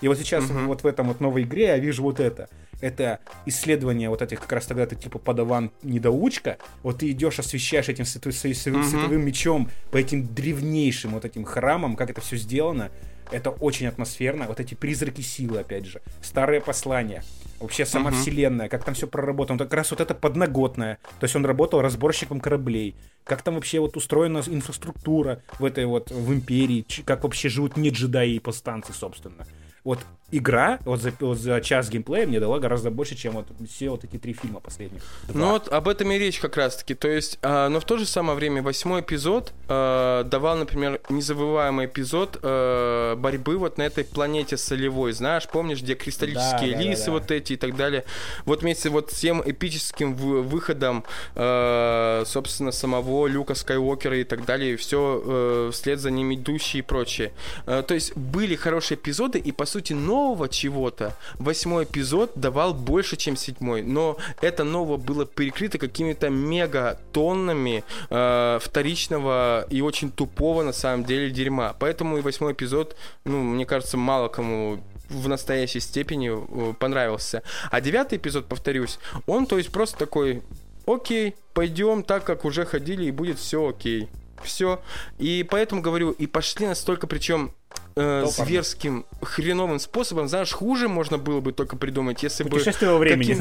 И 0.00 0.06
вот 0.08 0.16
сейчас 0.18 0.48
Мгм. 0.48 0.66
вот 0.68 0.82
в 0.84 0.86
этом 0.86 1.08
вот 1.08 1.20
новой 1.20 1.42
игре 1.42 1.66
я 1.66 1.78
вижу 1.78 2.02
вот 2.02 2.20
это. 2.20 2.48
Это 2.80 3.18
исследование 3.46 4.08
вот 4.08 4.22
этих 4.22 4.40
как 4.40 4.52
раз 4.52 4.66
тогда 4.66 4.86
ты 4.86 4.94
типа 4.94 5.18
подаван 5.18 5.72
недоучка, 5.82 6.58
вот 6.84 6.98
ты 6.98 7.10
идешь, 7.10 7.40
освещаешь 7.40 7.88
этим 7.88 8.04
Мгм. 8.04 8.82
световым 8.84 9.26
мечом 9.26 9.68
по 9.90 9.96
этим 9.96 10.32
древнейшим 10.32 11.10
вот 11.12 11.24
этим 11.24 11.44
храмам, 11.44 11.96
как 11.96 12.10
это 12.10 12.20
все 12.20 12.36
сделано. 12.36 12.90
Это 13.30 13.50
очень 13.50 13.86
атмосферно. 13.86 14.46
Вот 14.46 14.60
эти 14.60 14.74
призраки 14.74 15.20
силы, 15.20 15.58
опять 15.60 15.84
же. 15.86 16.00
Старые 16.22 16.60
послания. 16.60 17.22
Вообще 17.60 17.84
сама 17.84 18.10
Мгм. 18.10 18.20
вселенная, 18.20 18.68
как 18.68 18.84
там 18.84 18.94
все 18.94 19.06
проработано. 19.06 19.58
Как 19.58 19.74
раз 19.74 19.90
вот 19.90 20.00
это 20.00 20.14
подноготное. 20.14 20.98
То 21.18 21.24
есть 21.24 21.34
он 21.36 21.44
работал 21.44 21.80
разборщиком 21.82 22.40
кораблей. 22.40 22.94
Как 23.24 23.42
там 23.42 23.56
вообще 23.56 23.80
вот 23.80 23.96
устроена 23.96 24.42
инфраструктура 24.46 25.42
в 25.58 25.64
этой 25.64 25.84
вот 25.84 26.10
в 26.10 26.32
империи. 26.32 26.86
Как 27.04 27.24
вообще 27.24 27.48
живут 27.48 27.76
не 27.76 27.90
джедаи 27.90 28.34
и 28.34 28.38
повстанцы, 28.38 28.92
собственно. 28.92 29.46
Вот 29.84 29.98
игра 30.30 30.78
вот 30.84 31.00
за, 31.00 31.12
вот 31.20 31.38
за 31.38 31.60
час 31.60 31.88
геймплея 31.88 32.26
мне 32.26 32.40
дала 32.40 32.58
гораздо 32.58 32.90
больше, 32.90 33.14
чем 33.16 33.34
вот 33.34 33.46
все 33.68 33.88
вот 33.90 34.04
эти 34.04 34.18
три 34.18 34.34
фильма 34.34 34.60
последних. 34.60 35.02
Два. 35.28 35.40
Ну 35.40 35.50
вот 35.52 35.68
об 35.68 35.88
этом 35.88 36.12
и 36.12 36.18
речь 36.18 36.38
как 36.38 36.56
раз-таки. 36.56 36.94
То 36.94 37.08
есть, 37.08 37.38
э, 37.42 37.68
но 37.68 37.80
в 37.80 37.84
то 37.84 37.96
же 37.96 38.06
самое 38.06 38.36
время 38.36 38.62
восьмой 38.62 39.00
эпизод 39.00 39.52
э, 39.68 40.24
давал, 40.26 40.56
например, 40.56 41.00
незабываемый 41.08 41.86
эпизод 41.86 42.38
э, 42.42 43.14
борьбы 43.16 43.56
вот 43.56 43.78
на 43.78 43.82
этой 43.82 44.04
планете 44.04 44.56
солевой. 44.56 45.12
Знаешь, 45.12 45.48
помнишь, 45.48 45.82
где 45.82 45.94
кристаллические 45.94 46.72
да, 46.72 46.82
лисы 46.82 47.06
да, 47.06 47.06
да, 47.06 47.12
вот 47.12 47.30
эти 47.30 47.52
и 47.54 47.56
так 47.56 47.76
далее. 47.76 48.04
Вот 48.44 48.62
вместе 48.62 48.90
вот 48.90 49.10
с 49.10 49.18
тем 49.18 49.42
эпическим 49.44 50.14
выходом, 50.14 51.04
э, 51.34 52.24
собственно, 52.26 52.72
самого 52.72 53.26
Люка 53.26 53.54
Скайуокера 53.54 54.18
и 54.18 54.24
так 54.24 54.44
далее, 54.44 54.74
и 54.74 54.76
все 54.76 55.22
э, 55.24 55.70
вслед 55.72 56.00
за 56.00 56.10
ним 56.10 56.34
идущие 56.34 56.80
и 56.80 56.82
прочее. 56.82 57.32
Э, 57.66 57.82
то 57.86 57.94
есть 57.94 58.16
были 58.16 58.56
хорошие 58.56 58.96
эпизоды, 58.96 59.38
и 59.38 59.52
по 59.52 59.64
сути 59.64 59.92
нового 60.18 60.48
чего-то 60.48 61.14
восьмой 61.38 61.84
эпизод 61.84 62.32
давал 62.34 62.74
больше, 62.74 63.16
чем 63.16 63.36
седьмой. 63.36 63.82
Но 63.82 64.16
это 64.40 64.64
новое 64.64 64.96
было 64.96 65.24
перекрыто 65.26 65.78
какими-то 65.78 66.28
мегатоннами 66.28 67.84
э, 68.10 68.58
вторичного 68.60 69.66
и 69.70 69.80
очень 69.80 70.10
тупого 70.10 70.62
на 70.62 70.72
самом 70.72 71.04
деле 71.04 71.30
дерьма. 71.30 71.74
Поэтому 71.78 72.18
и 72.18 72.20
восьмой 72.20 72.52
эпизод, 72.52 72.96
ну, 73.24 73.42
мне 73.42 73.64
кажется, 73.64 73.96
мало 73.96 74.28
кому 74.28 74.80
в 75.08 75.28
настоящей 75.28 75.80
степени 75.80 76.30
э, 76.30 76.74
понравился. 76.74 77.42
А 77.70 77.80
девятый 77.80 78.18
эпизод, 78.18 78.46
повторюсь, 78.46 78.98
он, 79.26 79.46
то 79.46 79.56
есть, 79.56 79.70
просто 79.70 79.96
такой, 79.98 80.42
окей, 80.86 81.36
пойдем 81.54 82.02
так, 82.02 82.24
как 82.24 82.44
уже 82.44 82.64
ходили, 82.64 83.04
и 83.04 83.12
будет 83.12 83.38
все 83.38 83.68
окей. 83.68 84.08
Все. 84.42 84.80
И 85.18 85.46
поэтому 85.48 85.82
говорю, 85.82 86.10
и 86.10 86.26
пошли 86.26 86.66
настолько, 86.66 87.06
причем 87.06 87.52
э, 87.96 88.26
зверским 88.26 89.06
хреновым 89.22 89.78
способом, 89.78 90.28
знаешь, 90.28 90.52
хуже 90.52 90.88
можно 90.88 91.18
было 91.18 91.40
бы 91.40 91.52
только 91.52 91.76
придумать, 91.76 92.22
если 92.22 92.44
бы... 92.44 92.50
Путешествие 92.50 92.90
во 92.90 92.98
времени, 92.98 93.34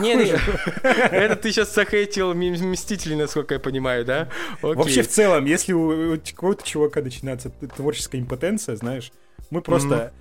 Не, 0.00 0.14
не, 0.14 0.32
это 0.82 1.36
ты 1.36 1.52
сейчас 1.52 1.74
захейтил 1.74 2.34
Мстителей, 2.34 3.16
насколько 3.16 3.54
я 3.54 3.60
понимаю, 3.60 4.04
да? 4.04 4.28
Вообще, 4.62 5.02
в 5.02 5.08
целом, 5.08 5.44
если 5.44 5.72
у 5.72 6.18
какого-то 6.18 6.66
чувака 6.66 7.02
начинается 7.02 7.50
творческая 7.50 8.20
импотенция, 8.20 8.76
знаешь, 8.76 9.12
мы 9.50 9.60
просто 9.60 10.12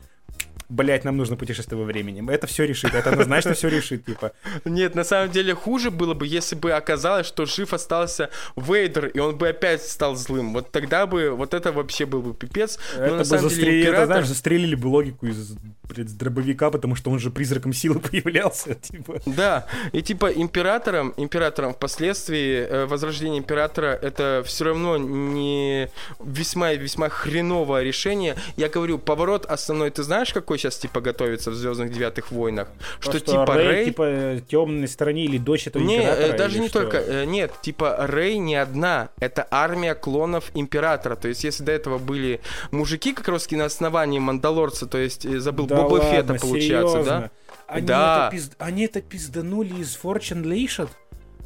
блять, 0.69 1.03
нам 1.03 1.17
нужно 1.17 1.35
путешествие 1.35 1.79
во 1.79 1.85
времени. 1.85 2.23
Это 2.31 2.47
все 2.47 2.65
решит. 2.65 2.93
Это 2.93 3.11
однозначно 3.11 3.53
все 3.53 3.69
решит, 3.69 4.05
типа. 4.05 4.31
Нет, 4.65 4.95
на 4.95 5.03
самом 5.03 5.31
деле 5.31 5.53
хуже 5.53 5.91
было 5.91 6.13
бы, 6.13 6.27
если 6.27 6.55
бы 6.55 6.71
оказалось, 6.71 7.27
что 7.27 7.45
жив 7.45 7.73
остался 7.73 8.29
Вейдер, 8.55 9.07
и 9.07 9.19
он 9.19 9.37
бы 9.37 9.49
опять 9.49 9.83
стал 9.83 10.15
злым. 10.15 10.53
Вот 10.53 10.71
тогда 10.71 11.07
бы, 11.07 11.31
вот 11.31 11.53
это 11.53 11.71
вообще 11.71 12.05
был 12.05 12.21
бы 12.21 12.33
пипец. 12.33 12.79
Но 12.97 13.03
это 13.03 13.15
на 13.17 13.23
самом 13.25 13.43
застрел... 13.43 13.65
деле 13.65 13.81
император... 13.81 13.99
это, 14.01 14.05
знаешь, 14.13 14.27
застрелили 14.27 14.75
бы 14.75 14.87
логику 14.87 15.27
из 15.27 15.55
блядь, 15.91 16.17
дробовика, 16.17 16.71
потому 16.71 16.95
что 16.95 17.11
он 17.11 17.19
же 17.19 17.31
призраком 17.31 17.73
силы 17.73 17.99
появлялся, 18.11 18.75
типа. 18.75 19.21
Да, 19.25 19.67
и 19.91 20.01
типа 20.01 20.27
императором, 20.31 21.13
императором 21.17 21.73
впоследствии 21.73 22.65
э, 22.67 22.85
возрождение 22.85 23.39
императора 23.39 23.97
это 24.01 24.43
все 24.45 24.65
равно 24.65 24.97
не 24.97 25.89
весьма 26.23 26.73
весьма 26.73 27.09
хреновое 27.09 27.83
решение. 27.83 28.35
Я 28.57 28.69
говорю, 28.69 28.97
поворот 28.97 29.45
основной, 29.45 29.89
ты 29.91 30.03
знаешь, 30.03 30.33
какой 30.41 30.57
сейчас 30.57 30.77
типа 30.77 31.01
готовится 31.01 31.51
в 31.51 31.55
Звездных 31.55 31.91
Девятых 31.91 32.31
войнах? 32.31 32.67
Что, 32.99 33.19
что 33.19 33.31
типа 33.31 33.55
Рэй, 33.55 33.67
Рэй 33.67 33.85
типа 33.85 34.41
темной 34.47 34.87
стороне 34.87 35.25
или 35.25 35.37
дочь 35.37 35.67
этого 35.67 35.83
не, 35.83 35.97
императора? 35.97 36.27
Э, 36.27 36.37
даже 36.37 36.59
не 36.59 36.67
что? 36.67 36.81
только, 36.81 36.97
э, 36.97 37.25
нет, 37.25 37.53
типа 37.61 37.95
Рэй 37.99 38.37
не 38.37 38.55
одна, 38.55 39.09
это 39.19 39.47
армия 39.49 39.95
клонов 39.95 40.51
императора. 40.53 41.15
То 41.15 41.27
есть 41.27 41.43
если 41.43 41.63
до 41.63 41.71
этого 41.71 41.97
были 41.97 42.41
мужики 42.71 43.13
как 43.13 43.27
раз 43.27 43.49
на 43.51 43.65
основании 43.65 44.19
Мандалорца, 44.19 44.87
то 44.87 44.97
есть 44.97 45.25
э, 45.25 45.39
забыл 45.39 45.67
да 45.67 45.77
Боба 45.77 45.95
ладно, 45.95 46.09
Фета 46.11 46.33
получается, 46.35 46.91
серьезно? 46.91 47.03
да? 47.03 47.31
Они, 47.67 47.87
да. 47.87 48.27
Это 48.27 48.35
пизд... 48.35 48.55
Они 48.59 48.85
это 48.85 49.01
пизданули 49.01 49.81
из 49.81 49.97
Fortune 50.01 50.43
Leashed? 50.43 50.89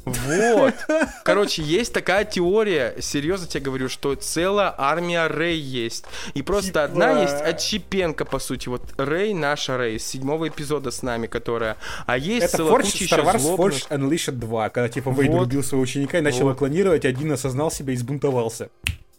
Вот. 0.06 0.74
Короче, 1.24 1.62
есть 1.62 1.92
такая 1.92 2.24
теория, 2.24 2.94
серьезно 3.00 3.48
тебе 3.48 3.64
говорю, 3.64 3.88
что 3.88 4.14
целая 4.14 4.72
армия 4.78 5.26
Рэй 5.26 5.58
есть. 5.58 6.04
И 6.34 6.42
просто 6.42 6.68
типа... 6.68 6.84
одна 6.84 7.22
есть 7.22 7.34
отщепенка, 7.34 8.24
по 8.24 8.38
сути. 8.38 8.68
Вот 8.68 8.82
Рэй, 8.96 9.34
наша 9.34 9.76
Рэй, 9.76 9.98
с 9.98 10.06
седьмого 10.06 10.48
эпизода 10.48 10.92
с 10.92 11.02
нами, 11.02 11.26
которая... 11.26 11.76
А 12.06 12.16
есть 12.16 12.46
Это 12.46 12.58
целая 12.58 12.74
Forge, 12.74 12.92
куча 12.92 13.16
Star 13.16 13.24
Wars 13.24 13.38
злобных... 13.38 13.74
Forge 13.74 13.88
Unleashed 13.90 14.32
2, 14.32 14.68
когда 14.70 14.88
типа 14.88 15.10
Вейдер 15.10 15.38
вот. 15.38 15.46
убил 15.48 15.64
своего 15.64 15.82
ученика 15.82 16.18
и 16.18 16.20
начал 16.20 16.44
вот. 16.44 16.58
клонировать, 16.58 17.04
один 17.04 17.32
осознал 17.32 17.72
себя 17.72 17.92
и 17.92 17.96
сбунтовался. 17.96 18.70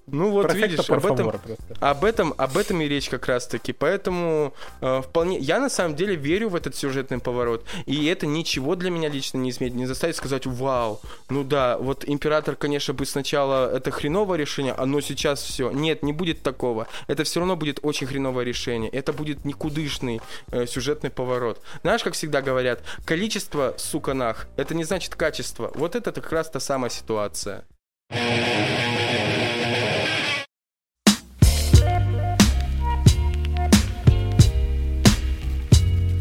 Ну 0.10 0.32
вот 0.32 0.45
Perfecto 0.45 0.55
видишь, 0.55 0.89
об 0.89 1.05
этом, 1.05 1.34
об 1.82 2.05
этом, 2.05 2.34
об 2.38 2.58
этом 2.58 2.82
и 2.82 2.88
речь 2.88 3.10
как 3.10 3.28
раз-таки. 3.28 3.74
Поэтому 3.74 4.53
э, 4.80 5.01
вполне, 5.01 5.38
я 5.38 5.60
на 5.60 5.70
самом 5.70 5.97
деле 5.97 6.16
верю 6.16 6.47
в 6.47 6.55
этот 6.55 6.76
сюжетный 6.78 7.20
поворот, 7.20 7.66
и 7.86 8.05
это 8.05 8.26
ничего 8.26 8.76
для 8.76 8.89
меня 8.89 9.10
лично 9.10 9.38
не 9.38 9.49
изменит, 9.49 9.76
не 9.76 9.86
заставит 9.86 10.16
сказать, 10.16 10.45
вау, 10.45 11.01
ну 11.30 11.43
да, 11.43 11.78
вот 11.78 12.05
император, 12.08 12.55
конечно, 12.55 12.93
бы 12.93 13.05
сначала 13.05 13.76
это 13.76 13.91
хреновое 13.91 14.38
решение, 14.38 14.74
а 14.78 14.86
но 14.86 15.01
сейчас 15.01 15.43
все. 15.43 15.72
Нет, 15.72 16.03
не 16.03 16.14
будет 16.14 16.41
такого. 16.41 16.88
Это 17.08 17.26
все 17.26 17.41
равно 17.41 17.58
будет 17.58 17.80
очень 17.84 18.08
хреновое 18.08 18.45
решение. 18.45 18.89
Это 18.89 19.12
будет 19.12 19.43
никудышный 19.43 20.22
э, 20.51 20.68
сюжетный 20.68 21.10
поворот. 21.10 21.62
Знаешь, 21.82 22.03
как 22.03 22.14
всегда 22.14 22.41
говорят, 22.41 22.82
количество, 23.03 23.76
сука, 23.78 24.14
нах, 24.14 24.47
это 24.55 24.74
не 24.74 24.86
значит 24.86 25.16
качество. 25.16 25.70
Вот 25.76 25.97
это 25.97 26.14
как 26.14 26.32
раз 26.32 26.49
та 26.49 26.62
самая 26.62 26.89
ситуация. 26.89 27.66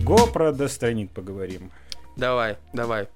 Го 0.06 0.28
про 0.28 0.50
Death 0.50 1.08
поговорим. 1.08 1.72
Давай, 2.16 2.58
давай. 2.72 3.08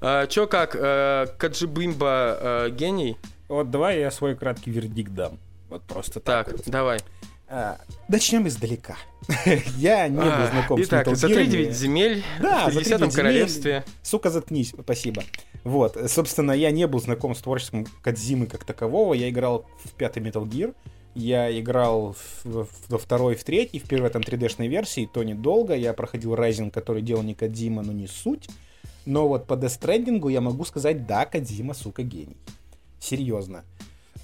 А, 0.00 0.26
чё 0.26 0.46
как, 0.46 0.74
а, 0.80 1.26
Каджибимба 1.26 2.08
а, 2.08 2.70
гений? 2.70 3.18
Вот 3.48 3.70
давай 3.70 4.00
я 4.00 4.10
свой 4.10 4.34
краткий 4.34 4.70
вердикт 4.70 5.12
дам. 5.12 5.38
Вот 5.68 5.82
просто 5.82 6.20
так. 6.20 6.46
Так, 6.46 6.56
вот. 6.56 6.66
давай. 6.66 7.00
А, 7.48 7.76
начнем 8.08 8.48
издалека. 8.48 8.96
я 9.76 10.08
не 10.08 10.16
был 10.16 10.26
а, 10.26 10.48
знаком 10.50 10.80
Итак, 10.80 11.06
с 11.06 11.10
Итак, 11.10 11.16
за 11.16 11.26
3-9 11.28 11.70
земель 11.72 12.24
да, 12.40 12.70
в 12.70 12.72
50 12.72 13.14
королевстве. 13.14 13.84
Сука, 14.02 14.30
заткнись, 14.30 14.72
спасибо. 14.80 15.24
Вот, 15.64 15.98
собственно, 16.10 16.52
я 16.52 16.70
не 16.70 16.86
был 16.86 16.98
знаком 16.98 17.34
с 17.34 17.42
творчеством 17.42 17.86
Кадзимы 18.00 18.46
как 18.46 18.64
такового. 18.64 19.12
Я 19.12 19.28
играл 19.28 19.66
в 19.84 19.90
пятый 19.90 20.22
Metal 20.22 20.48
Gear. 20.48 20.74
Я 21.18 21.50
играл 21.58 22.14
во 22.44 22.98
второй, 22.98 23.34
в 23.34 23.42
третий, 23.42 23.80
в 23.80 23.88
первой 23.88 24.08
там 24.08 24.22
3D-шной 24.22 24.68
версии, 24.68 25.10
то 25.12 25.24
недолго. 25.24 25.74
Я 25.74 25.92
проходил 25.92 26.36
Rising, 26.36 26.70
который 26.70 27.02
делал 27.02 27.24
не 27.24 27.34
Кадзима, 27.34 27.82
но 27.82 27.92
не 27.92 28.06
суть. 28.06 28.48
Но 29.04 29.26
вот 29.26 29.48
по 29.48 29.54
Death 29.54 29.80
Stranding 29.80 30.30
я 30.30 30.40
могу 30.40 30.64
сказать, 30.64 31.08
да, 31.08 31.26
Кадзима, 31.26 31.74
сука, 31.74 32.04
гений. 32.04 32.36
Серьезно. 33.00 33.64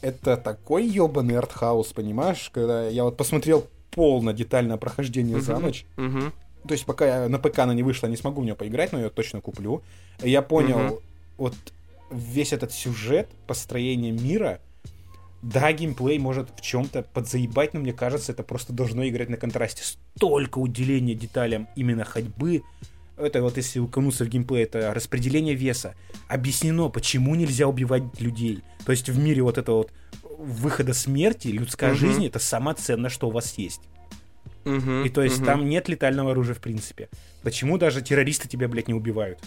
Это 0.03 0.37
такой 0.37 0.87
ебаный 0.87 1.37
артхаус, 1.37 1.93
понимаешь? 1.93 2.49
Когда 2.55 2.87
я 2.87 3.03
вот 3.03 3.17
посмотрел 3.17 3.67
полно 3.91 4.31
детальное 4.31 4.77
прохождение 4.77 5.41
за 5.41 5.59
ночь. 5.59 5.87
То 5.97 6.75
есть 6.75 6.87
пока 6.87 7.25
я 7.25 7.29
на 7.29 7.41
ПК 7.41 7.59
она 7.59 7.75
не 7.75 7.83
вышла, 7.83 8.07
не 8.07 8.17
смогу 8.17 8.41
в 8.41 8.45
нее 8.45 8.55
поиграть, 8.55 8.93
но 8.93 9.01
я 9.01 9.11
точно 9.11 9.41
куплю. 9.41 9.83
Я 10.23 10.43
понял 10.43 11.01
вот 11.39 11.55
весь 12.13 12.53
этот 12.53 12.71
сюжет, 12.71 13.29
построение 13.49 14.13
мира— 14.13 14.61
да, 15.45 15.73
геймплей 15.73 16.19
может 16.19 16.49
в 16.57 16.63
чем-то 16.63 17.03
подзаебать, 17.03 17.75
но 17.75 17.81
мне 17.81 17.93
кажется, 17.93 18.33
это 18.33 18.43
просто 18.43 18.73
должно 18.73 19.07
играть 19.07 19.29
на 19.29 19.37
контрасте. 19.37 19.83
Столько 20.17 20.59
уделения 20.59 21.15
деталям 21.15 21.69
именно 21.77 22.05
ходьбы. 22.05 22.63
Это 23.19 23.43
вот 23.43 23.59
если 23.59 23.79
укнуться 23.79 24.25
в 24.25 24.29
геймплей, 24.29 24.65
это 24.65 24.95
распределение 24.95 25.55
веса. 25.55 25.95
Объяснено, 26.29 26.89
почему 26.89 27.35
нельзя 27.35 27.69
убивать 27.69 28.05
людей. 28.19 28.63
То 28.87 28.93
есть 28.93 29.11
в 29.11 29.19
мире 29.19 29.43
вот 29.43 29.59
этого 29.59 29.77
вот 29.77 29.93
выхода 30.39 30.95
смерти, 30.95 31.49
людская 31.49 31.91
угу. 31.93 31.99
жизнь 31.99 32.27
это 32.27 32.39
самое 32.39 32.75
ценное, 32.75 33.11
что 33.11 33.29
у 33.29 33.31
вас 33.31 33.59
есть. 33.59 33.83
Угу, 34.65 35.05
И 35.05 35.11
то 35.11 35.23
есть 35.23 35.39
угу. 35.39 35.45
там 35.45 35.69
нет 35.69 35.91
летального 35.91 36.31
оружия 36.31 36.55
в 36.55 36.61
принципе. 36.61 37.11
Почему 37.43 37.77
даже 37.77 38.01
террористы 38.01 38.49
тебя, 38.49 38.67
блядь, 38.67 38.89
не 38.89 38.95
убивают? 38.95 39.41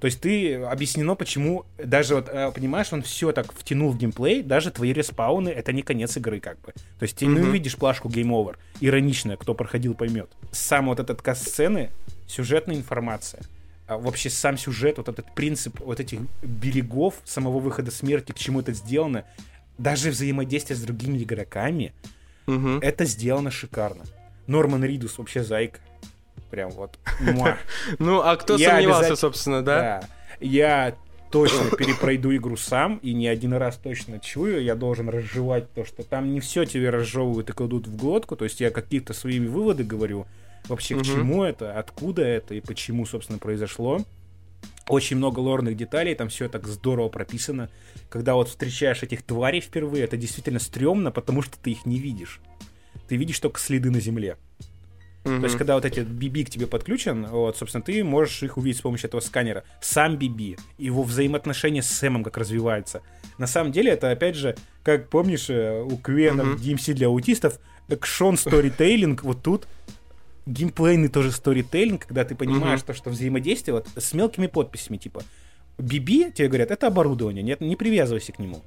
То 0.00 0.06
есть 0.06 0.20
ты 0.20 0.54
объяснено, 0.56 1.14
почему 1.14 1.64
даже 1.78 2.16
вот, 2.16 2.28
э, 2.28 2.52
понимаешь, 2.52 2.92
он 2.92 3.02
все 3.02 3.32
так 3.32 3.52
втянул 3.52 3.90
в 3.90 3.98
геймплей, 3.98 4.42
даже 4.42 4.70
твои 4.70 4.92
респауны 4.92 5.48
это 5.48 5.72
не 5.72 5.82
конец 5.82 6.16
игры, 6.18 6.38
как 6.40 6.60
бы. 6.60 6.72
То 6.98 7.02
есть 7.02 7.16
ты 7.16 7.24
mm-hmm. 7.24 7.40
не 7.40 7.40
увидишь 7.40 7.76
плашку 7.76 8.08
Game 8.08 8.28
Over. 8.28 8.56
Ироничная, 8.80 9.36
кто 9.36 9.54
проходил, 9.54 9.94
поймет. 9.94 10.30
Сам 10.52 10.86
вот 10.86 11.00
этот 11.00 11.22
каст 11.22 11.48
сцены, 11.48 11.90
сюжетная 12.26 12.76
информация, 12.76 13.42
а 13.86 13.96
вообще 13.96 14.28
сам 14.28 14.58
сюжет, 14.58 14.98
вот 14.98 15.08
этот 15.08 15.34
принцип 15.34 15.80
вот 15.80 15.98
этих 15.98 16.20
берегов 16.42 17.14
самого 17.24 17.58
выхода 17.58 17.90
смерти, 17.90 18.32
к 18.32 18.38
чему 18.38 18.60
это 18.60 18.72
сделано, 18.72 19.24
даже 19.78 20.10
взаимодействие 20.10 20.76
с 20.76 20.82
другими 20.82 21.22
игроками, 21.22 21.94
mm-hmm. 22.46 22.80
это 22.82 23.06
сделано 23.06 23.50
шикарно. 23.50 24.04
Норман 24.46 24.84
Ридус 24.84 25.16
вообще 25.18 25.42
зайка. 25.42 25.80
Прям 26.50 26.70
вот. 26.70 26.98
Ну, 27.98 28.20
а 28.20 28.36
кто 28.36 28.58
сомневался, 28.58 29.16
собственно, 29.16 29.62
да? 29.62 30.04
Я 30.40 30.96
точно 31.30 31.70
перепройду 31.76 32.34
игру 32.36 32.56
сам, 32.56 32.98
и 32.98 33.12
не 33.12 33.26
один 33.28 33.52
раз 33.52 33.76
точно 33.76 34.20
чую, 34.20 34.62
я 34.62 34.74
должен 34.74 35.08
разжевать 35.08 35.72
то, 35.72 35.84
что 35.84 36.02
там 36.02 36.32
не 36.32 36.40
все 36.40 36.64
тебе 36.64 36.90
разжевывают 36.90 37.50
и 37.50 37.52
кладут 37.52 37.86
в 37.86 37.96
глотку, 37.96 38.36
то 38.36 38.44
есть 38.44 38.60
я 38.60 38.70
какие-то 38.70 39.12
свои 39.12 39.40
выводы 39.40 39.84
говорю, 39.84 40.26
вообще 40.68 40.94
угу. 40.94 41.02
к 41.02 41.06
чему 41.06 41.44
это, 41.44 41.78
откуда 41.78 42.22
это 42.22 42.54
и 42.54 42.60
почему, 42.60 43.06
собственно, 43.06 43.38
произошло. 43.38 44.00
Очень 44.88 45.16
много 45.16 45.40
лорных 45.40 45.76
деталей, 45.76 46.14
там 46.14 46.28
все 46.28 46.48
так 46.48 46.66
здорово 46.68 47.08
прописано. 47.08 47.70
Когда 48.08 48.34
вот 48.34 48.48
встречаешь 48.48 49.02
этих 49.02 49.22
тварей 49.22 49.60
впервые, 49.60 50.04
это 50.04 50.16
действительно 50.16 50.60
стрёмно, 50.60 51.10
потому 51.10 51.42
что 51.42 51.58
ты 51.58 51.72
их 51.72 51.86
не 51.86 51.98
видишь. 51.98 52.40
Ты 53.08 53.16
видишь 53.16 53.40
только 53.40 53.58
следы 53.58 53.90
на 53.90 54.00
земле. 54.00 54.36
Mm-hmm. 55.26 55.40
То 55.40 55.44
есть, 55.44 55.56
когда 55.56 55.74
вот 55.74 55.84
эти 55.84 56.00
BB 56.00 56.44
к 56.44 56.50
тебе 56.50 56.66
подключен, 56.66 57.26
вот, 57.26 57.56
собственно, 57.56 57.82
ты 57.82 58.04
можешь 58.04 58.42
их 58.42 58.56
увидеть 58.56 58.78
с 58.78 58.82
помощью 58.82 59.08
этого 59.08 59.20
сканера. 59.20 59.64
Сам 59.80 60.14
BB, 60.16 60.58
его 60.78 61.02
взаимоотношения 61.02 61.82
с 61.82 61.88
Сэмом 61.88 62.22
как 62.22 62.36
развивается. 62.36 63.02
На 63.38 63.46
самом 63.46 63.72
деле, 63.72 63.90
это, 63.90 64.10
опять 64.10 64.36
же, 64.36 64.56
как 64.84 65.08
помнишь, 65.08 65.50
э, 65.50 65.82
у 65.82 65.96
Квена 65.96 66.42
mm-hmm. 66.42 66.56
в 66.56 66.62
DMC 66.62 66.92
для 66.94 67.08
аутистов, 67.08 67.58
экшон 67.88 68.36
сторитейлинг, 68.36 69.24
вот 69.24 69.42
тут 69.42 69.66
геймплейный 70.46 71.08
тоже 71.08 71.32
сторитейлинг, 71.32 72.06
когда 72.06 72.24
ты 72.24 72.36
понимаешь 72.36 72.80
mm-hmm. 72.80 72.86
то, 72.86 72.94
что 72.94 73.10
взаимодействие 73.10 73.74
вот 73.74 73.88
с 73.96 74.14
мелкими 74.14 74.46
подписями, 74.46 74.96
типа 74.96 75.22
BB, 75.78 76.32
тебе 76.32 76.48
говорят, 76.48 76.70
это 76.70 76.86
оборудование, 76.86 77.42
нет, 77.42 77.60
не 77.60 77.74
привязывайся 77.74 78.32
к 78.32 78.38
нему. 78.38 78.62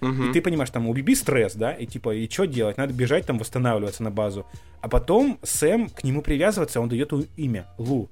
Uh-huh. 0.00 0.30
И 0.30 0.32
ты 0.32 0.42
понимаешь, 0.42 0.70
там, 0.70 0.86
у 0.88 0.92
Биби 0.92 1.14
стресс, 1.14 1.54
да, 1.54 1.72
и 1.72 1.86
типа, 1.86 2.14
и 2.14 2.28
что 2.28 2.46
делать? 2.46 2.76
Надо 2.76 2.92
бежать 2.92 3.26
там, 3.26 3.38
восстанавливаться 3.38 4.02
на 4.02 4.10
базу. 4.10 4.46
А 4.80 4.88
потом 4.88 5.38
Сэм 5.42 5.88
к 5.88 6.04
нему 6.04 6.22
привязывается, 6.22 6.80
он 6.80 6.88
дает 6.88 7.12
имя, 7.36 7.66
Лу. 7.78 8.10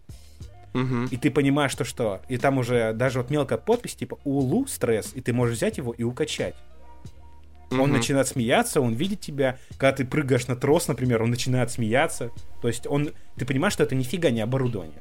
Uh-huh. 0.73 1.09
И 1.11 1.17
ты 1.17 1.31
понимаешь, 1.31 1.71
что 1.71 1.85
что. 1.85 2.21
И 2.29 2.37
там 2.37 2.59
уже 2.59 2.93
даже 2.95 3.19
вот 3.19 3.31
мелкая 3.31 3.59
подпись, 3.59 3.95
типа, 3.95 4.19
у 4.25 4.39
Лу 4.39 4.67
стресс, 4.67 5.13
и 5.15 5.21
ты 5.21 5.33
можешь 5.33 5.57
взять 5.57 5.79
его 5.79 5.93
и 5.93 6.03
укачать. 6.03 6.55
Uh-huh. 7.71 7.81
Он 7.81 7.93
начинает 7.93 8.29
смеяться, 8.29 8.81
он 8.81 8.95
видит 8.95 9.21
тебя. 9.21 9.59
Когда 9.79 9.93
ты 9.93 10.05
прыгаешь 10.05 10.47
на 10.47 10.57
трос, 10.57 10.89
например, 10.89 11.23
он 11.23 11.31
начинает 11.31 11.71
смеяться. 11.71 12.31
То 12.61 12.69
есть 12.69 12.87
он, 12.87 13.11
ты 13.37 13.45
понимаешь, 13.47 13.75
что 13.75 13.83
это 13.83 13.95
нифига 13.95 14.31
не 14.31 14.41
оборудование. 14.41 15.01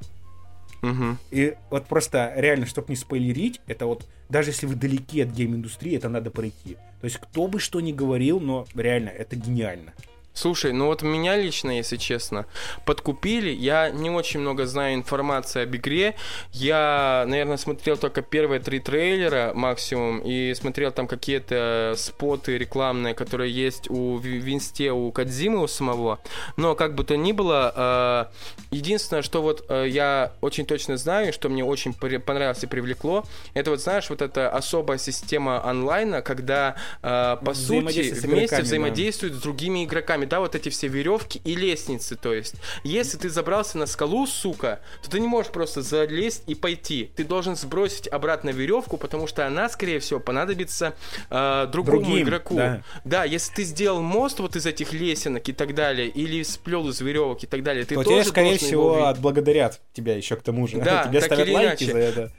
Угу. 0.83 1.17
И 1.31 1.55
вот 1.71 1.85
просто 1.87 2.33
реально, 2.35 2.65
чтобы 2.65 2.89
не 2.89 2.95
спойлерить, 2.95 3.61
это 3.67 3.85
вот 3.87 4.05
даже 4.29 4.49
если 4.51 4.65
вы 4.65 4.75
далеки 4.75 5.21
от 5.21 5.29
гейм-индустрии, 5.29 5.95
это 5.95 6.09
надо 6.09 6.29
пройти. 6.29 6.75
То 6.99 7.05
есть 7.05 7.17
кто 7.17 7.47
бы 7.47 7.59
что 7.59 7.79
ни 7.79 7.93
говорил, 7.93 8.39
но 8.39 8.67
реально 8.75 9.09
это 9.09 9.35
гениально. 9.35 9.93
Слушай, 10.33 10.73
ну 10.73 10.87
вот 10.87 11.03
меня 11.03 11.37
лично, 11.37 11.77
если 11.77 11.97
честно, 11.97 12.47
подкупили. 12.85 13.51
Я 13.51 13.91
не 13.91 14.09
очень 14.09 14.39
много 14.39 14.65
знаю 14.65 14.95
информации 14.95 15.63
об 15.63 15.75
игре. 15.75 16.15
Я, 16.51 17.23
наверное, 17.27 17.57
смотрел 17.57 17.97
только 17.97 18.23
первые 18.23 18.59
три 18.59 18.79
трейлера 18.79 19.51
максимум 19.53 20.19
и 20.19 20.53
смотрел 20.55 20.91
там 20.91 21.07
какие-то 21.07 21.93
споты 21.97 22.57
рекламные, 22.57 23.13
которые 23.13 23.51
есть 23.51 23.89
у 23.89 24.17
Винсте, 24.17 24.91
у 24.91 25.11
Кадзимы 25.11 25.61
у 25.61 25.67
самого. 25.67 26.19
Но 26.57 26.73
как 26.73 26.95
бы 26.95 27.03
то 27.03 27.15
ни 27.15 27.31
было, 27.31 28.29
э, 28.71 28.75
единственное, 28.75 29.21
что 29.21 29.43
вот 29.43 29.65
э, 29.69 29.85
я 29.87 30.33
очень 30.41 30.65
точно 30.65 30.97
знаю, 30.97 31.31
что 31.31 31.47
мне 31.49 31.63
очень 31.63 31.93
понравилось 31.93 32.63
и 32.63 32.67
привлекло, 32.67 33.23
это 33.53 33.69
вот, 33.69 33.81
знаешь, 33.81 34.09
вот 34.09 34.23
эта 34.23 34.49
особая 34.49 34.97
система 34.97 35.63
онлайна, 35.63 36.23
когда, 36.23 36.75
э, 37.03 37.37
по 37.43 37.53
сути, 37.53 38.13
вместе 38.25 38.61
взаимодействуют 38.63 39.35
да. 39.35 39.39
с 39.39 39.43
другими 39.43 39.85
игроками 39.85 40.22
руками, 40.23 40.25
да, 40.25 40.39
вот 40.39 40.55
эти 40.55 40.69
все 40.69 40.87
веревки 40.87 41.41
и 41.43 41.55
лестницы, 41.55 42.15
то 42.15 42.33
есть. 42.33 42.55
Если 42.83 43.17
ты 43.17 43.29
забрался 43.29 43.77
на 43.77 43.85
скалу, 43.85 44.25
сука, 44.27 44.79
то 45.01 45.09
ты 45.09 45.19
не 45.19 45.27
можешь 45.27 45.51
просто 45.51 45.81
залезть 45.81 46.43
и 46.47 46.55
пойти. 46.55 47.11
Ты 47.15 47.23
должен 47.23 47.55
сбросить 47.55 48.07
обратно 48.07 48.49
веревку, 48.49 48.97
потому 48.97 49.27
что 49.27 49.45
она, 49.45 49.69
скорее 49.69 49.99
всего, 49.99 50.19
понадобится 50.19 50.95
э, 51.29 51.67
другому 51.71 52.05
Другим, 52.05 52.23
игроку. 52.23 52.55
Да. 52.55 52.83
да, 53.05 53.23
если 53.23 53.53
ты 53.53 53.63
сделал 53.63 54.01
мост 54.01 54.39
вот 54.39 54.55
из 54.55 54.65
этих 54.65 54.93
лесенок 54.93 55.47
и 55.49 55.53
так 55.53 55.75
далее, 55.75 56.07
или 56.07 56.43
сплел 56.43 56.89
из 56.89 57.01
веревок 57.01 57.43
и 57.43 57.47
так 57.47 57.63
далее, 57.63 57.85
ты 57.85 57.95
то 57.95 58.03
тоже 58.03 58.21
тебе, 58.21 58.29
скорее 58.29 58.57
всего, 58.57 59.05
отблагодарят 59.05 59.79
тебя 59.93 60.15
еще 60.15 60.35
к 60.35 60.41
тому 60.41 60.67
же. 60.67 60.77
Да, 60.77 61.03
тебе 61.07 61.19
так 61.19 61.27
ставят 61.27 61.47
или 61.47 61.53
лайки 61.53 61.83
иначе. 61.83 61.91
за 61.91 61.99
это. 61.99 62.31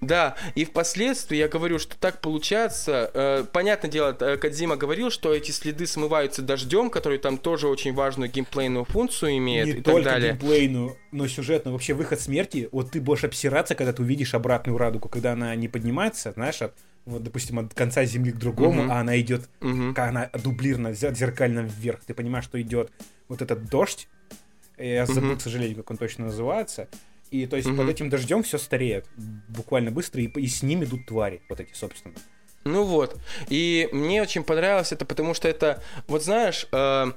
Да, 0.00 0.36
и 0.54 0.64
впоследствии 0.64 1.36
я 1.36 1.48
говорю, 1.48 1.78
что 1.80 1.96
так 1.98 2.20
получается. 2.20 3.10
Э, 3.14 3.44
понятное 3.52 3.90
дело, 3.90 4.16
э, 4.20 4.36
Кадзима 4.36 4.76
говорил, 4.76 5.10
что 5.10 5.34
эти 5.34 5.50
следы 5.50 5.86
смываются 5.88 6.40
дождем, 6.40 6.88
который 6.88 7.18
там 7.18 7.36
тоже 7.36 7.66
очень 7.66 7.92
важную 7.92 8.30
геймплейную 8.30 8.84
функцию 8.84 9.36
имеет 9.38 9.66
Не 9.66 9.72
и 9.72 9.82
только 9.82 10.04
так 10.04 10.12
далее. 10.12 10.32
геймплейную, 10.34 10.96
но 11.10 11.26
сюжетную. 11.26 11.72
Вообще 11.72 11.94
выход 11.94 12.20
смерти, 12.20 12.68
вот 12.70 12.92
ты 12.92 13.00
будешь 13.00 13.24
обсираться, 13.24 13.74
когда 13.74 13.92
ты 13.92 14.02
увидишь 14.02 14.34
обратную 14.34 14.78
радугу, 14.78 15.08
когда 15.08 15.32
она 15.32 15.52
не 15.56 15.66
поднимается, 15.66 16.30
знаешь, 16.32 16.62
от, 16.62 16.74
вот, 17.04 17.24
допустим, 17.24 17.58
от 17.58 17.74
конца 17.74 18.04
земли 18.04 18.30
к 18.30 18.36
другому, 18.36 18.82
Мгм. 18.84 18.92
а 18.92 19.00
она 19.00 19.18
идет, 19.20 19.48
как 19.60 20.08
она 20.10 20.30
дублирована, 20.44 20.88
зер- 20.88 21.14
зеркально 21.16 21.60
вверх. 21.60 22.00
Ты 22.06 22.14
понимаешь, 22.14 22.44
что 22.44 22.60
идет 22.62 22.92
вот 23.26 23.42
этот 23.42 23.64
дождь. 23.68 24.06
Я 24.76 25.06
забыл, 25.06 25.30
Мгм. 25.30 25.38
к 25.38 25.42
сожалению, 25.42 25.78
как 25.78 25.90
он 25.90 25.96
точно 25.96 26.26
называется. 26.26 26.86
И 27.30 27.46
то 27.46 27.56
есть 27.56 27.68
Мгм. 27.68 27.76
под 27.78 27.88
этим 27.88 28.08
дождем 28.08 28.42
все 28.42 28.58
стареет 28.58 29.06
буквально 29.48 29.90
быстро, 29.90 30.22
и, 30.22 30.26
и 30.26 30.46
с 30.46 30.62
ним 30.62 30.84
идут 30.84 31.06
твари, 31.06 31.42
вот 31.48 31.60
эти, 31.60 31.72
собственно. 31.74 32.14
Ну 32.64 32.84
вот. 32.84 33.18
И 33.48 33.88
мне 33.92 34.20
очень 34.22 34.42
понравилось 34.42 34.92
это, 34.92 35.04
потому 35.04 35.34
что 35.34 35.48
это, 35.48 35.82
вот 36.06 36.22
знаешь, 36.22 36.66
э, 36.72 37.12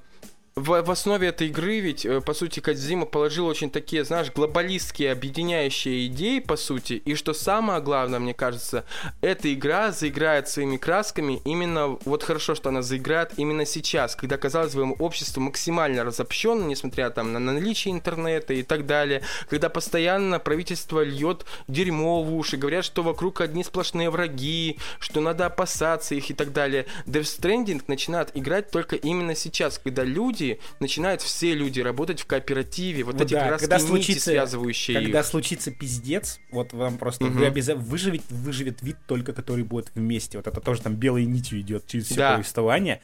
в, 0.56 0.82
в 0.82 0.92
основе 0.92 1.30
этой 1.30 1.48
игры 1.48 1.80
ведь, 1.80 2.06
э, 2.06 2.20
по 2.20 2.34
сути, 2.34 2.60
Кадзима 2.60 3.06
положил 3.06 3.46
очень 3.48 3.72
такие, 3.72 4.04
знаешь, 4.04 4.32
глобалистские, 4.34 5.14
объединяющие 5.14 6.08
идеи, 6.08 6.40
по 6.40 6.58
сути. 6.58 6.94
И 7.06 7.16
что 7.16 7.34
самое 7.34 7.82
главное, 7.82 8.20
мне 8.20 8.34
кажется, 8.34 8.84
эта 9.22 9.54
игра 9.54 9.92
заиграет 9.92 10.50
своими 10.50 10.76
красками 10.76 11.42
именно, 11.46 11.98
вот 12.04 12.24
хорошо, 12.24 12.54
что 12.56 12.70
она 12.70 12.82
заиграет 12.82 13.32
именно 13.38 13.66
сейчас, 13.66 14.16
когда, 14.18 14.38
казалось 14.38 14.76
бы, 14.76 14.92
общество 15.00 15.40
максимально 15.40 16.04
разобщено, 16.04 16.66
несмотря 16.66 17.10
там 17.12 17.32
на 17.32 17.40
наличие 17.40 17.94
интернета 17.94 18.54
и 18.54 18.64
так 18.64 18.86
далее, 18.86 19.24
когда 19.50 19.70
постоянно 19.70 20.40
правительство 20.40 21.02
льет 21.02 21.46
дерьмо 21.70 22.24
в 22.24 22.36
уши, 22.36 22.58
говорят, 22.58 22.84
что 22.84 23.04
вокруг 23.04 23.40
одни 23.40 23.64
сплошные 23.64 24.10
враги, 24.10 24.78
что 25.00 25.22
надо 25.22 25.46
опасаться 25.46 26.14
их 26.14 26.30
и 26.30 26.34
так 26.34 26.52
далее. 26.52 26.88
Death 27.06 27.40
Stranding 27.40 27.82
начинает 27.88 28.32
играть 28.34 28.70
только 28.70 28.98
именно 28.98 29.34
сейчас, 29.34 29.78
когда 29.78 30.04
люди 30.04 30.41
начинают 30.80 31.22
все 31.22 31.54
люди 31.54 31.80
работать 31.80 32.22
в 32.22 32.26
кооперативе, 32.26 33.04
вот 33.04 33.16
Ну 33.18 33.24
эти 33.26 33.34
да, 33.34 33.58
когда 33.58 33.80
случится- 33.80 34.32
связывающие 34.32 35.00
Когда 35.02 35.20
их. 35.22 35.26
случится 35.26 35.72
пиздец, 35.72 36.40
вот 36.52 36.74
вам 36.74 36.98
просто 36.98 37.26
Мгм. 37.26 37.40
вы 37.40 37.46
обязательно 37.48 37.86
выживет, 37.86 38.22
выживет 38.30 38.82
вид 38.82 38.98
только 39.08 39.34
который 39.34 39.64
будет 39.64 39.92
вместе. 39.96 40.38
Вот 40.38 40.48
это 40.48 40.60
тоже 40.62 40.82
там 40.82 40.96
белой 40.96 41.26
нитью 41.26 41.60
идет 41.62 41.88
через 41.88 42.06
все 42.06 42.16
Да. 42.16 42.34
повествование. 42.36 43.02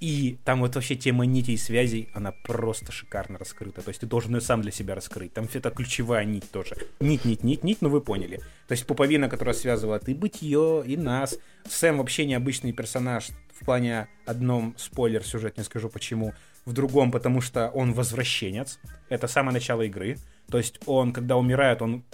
И 0.00 0.38
там 0.44 0.60
вот 0.60 0.74
вообще 0.74 0.96
тема 0.96 1.26
нитей 1.26 1.54
и 1.54 1.58
связей, 1.58 2.08
она 2.14 2.32
просто 2.32 2.92
шикарно 2.92 3.38
раскрыта. 3.38 3.82
То 3.82 3.88
есть 3.88 4.00
ты 4.00 4.06
должен 4.06 4.34
ее 4.34 4.40
сам 4.40 4.62
для 4.62 4.72
себя 4.72 4.94
раскрыть. 4.94 5.32
Там 5.32 5.48
это 5.52 5.70
ключевая 5.70 6.24
нить 6.24 6.50
тоже. 6.50 6.76
Нить, 7.00 7.24
нить, 7.24 7.44
нить, 7.44 7.64
нить, 7.64 7.78
ну 7.80 7.88
вы 7.88 8.00
поняли. 8.00 8.38
То 8.68 8.72
есть 8.72 8.86
пуповина, 8.86 9.28
которая 9.28 9.54
связывает 9.54 10.08
и 10.08 10.14
бытие, 10.14 10.82
и 10.86 10.96
нас. 10.96 11.38
Сэм 11.68 11.98
вообще 11.98 12.26
необычный 12.26 12.72
персонаж 12.72 13.28
в 13.58 13.64
плане 13.64 14.08
одном 14.26 14.74
спойлер 14.76 15.24
сюжет, 15.24 15.56
не 15.56 15.64
скажу 15.64 15.88
почему. 15.88 16.34
В 16.66 16.72
другом, 16.72 17.10
потому 17.10 17.40
что 17.40 17.68
он 17.70 17.92
возвращенец. 17.94 18.78
Это 19.08 19.26
самое 19.28 19.54
начало 19.54 19.82
игры. 19.82 20.18
То 20.50 20.58
есть 20.58 20.78
он, 20.86 21.12
когда 21.12 21.36
умирает, 21.36 21.80
он 21.80 22.04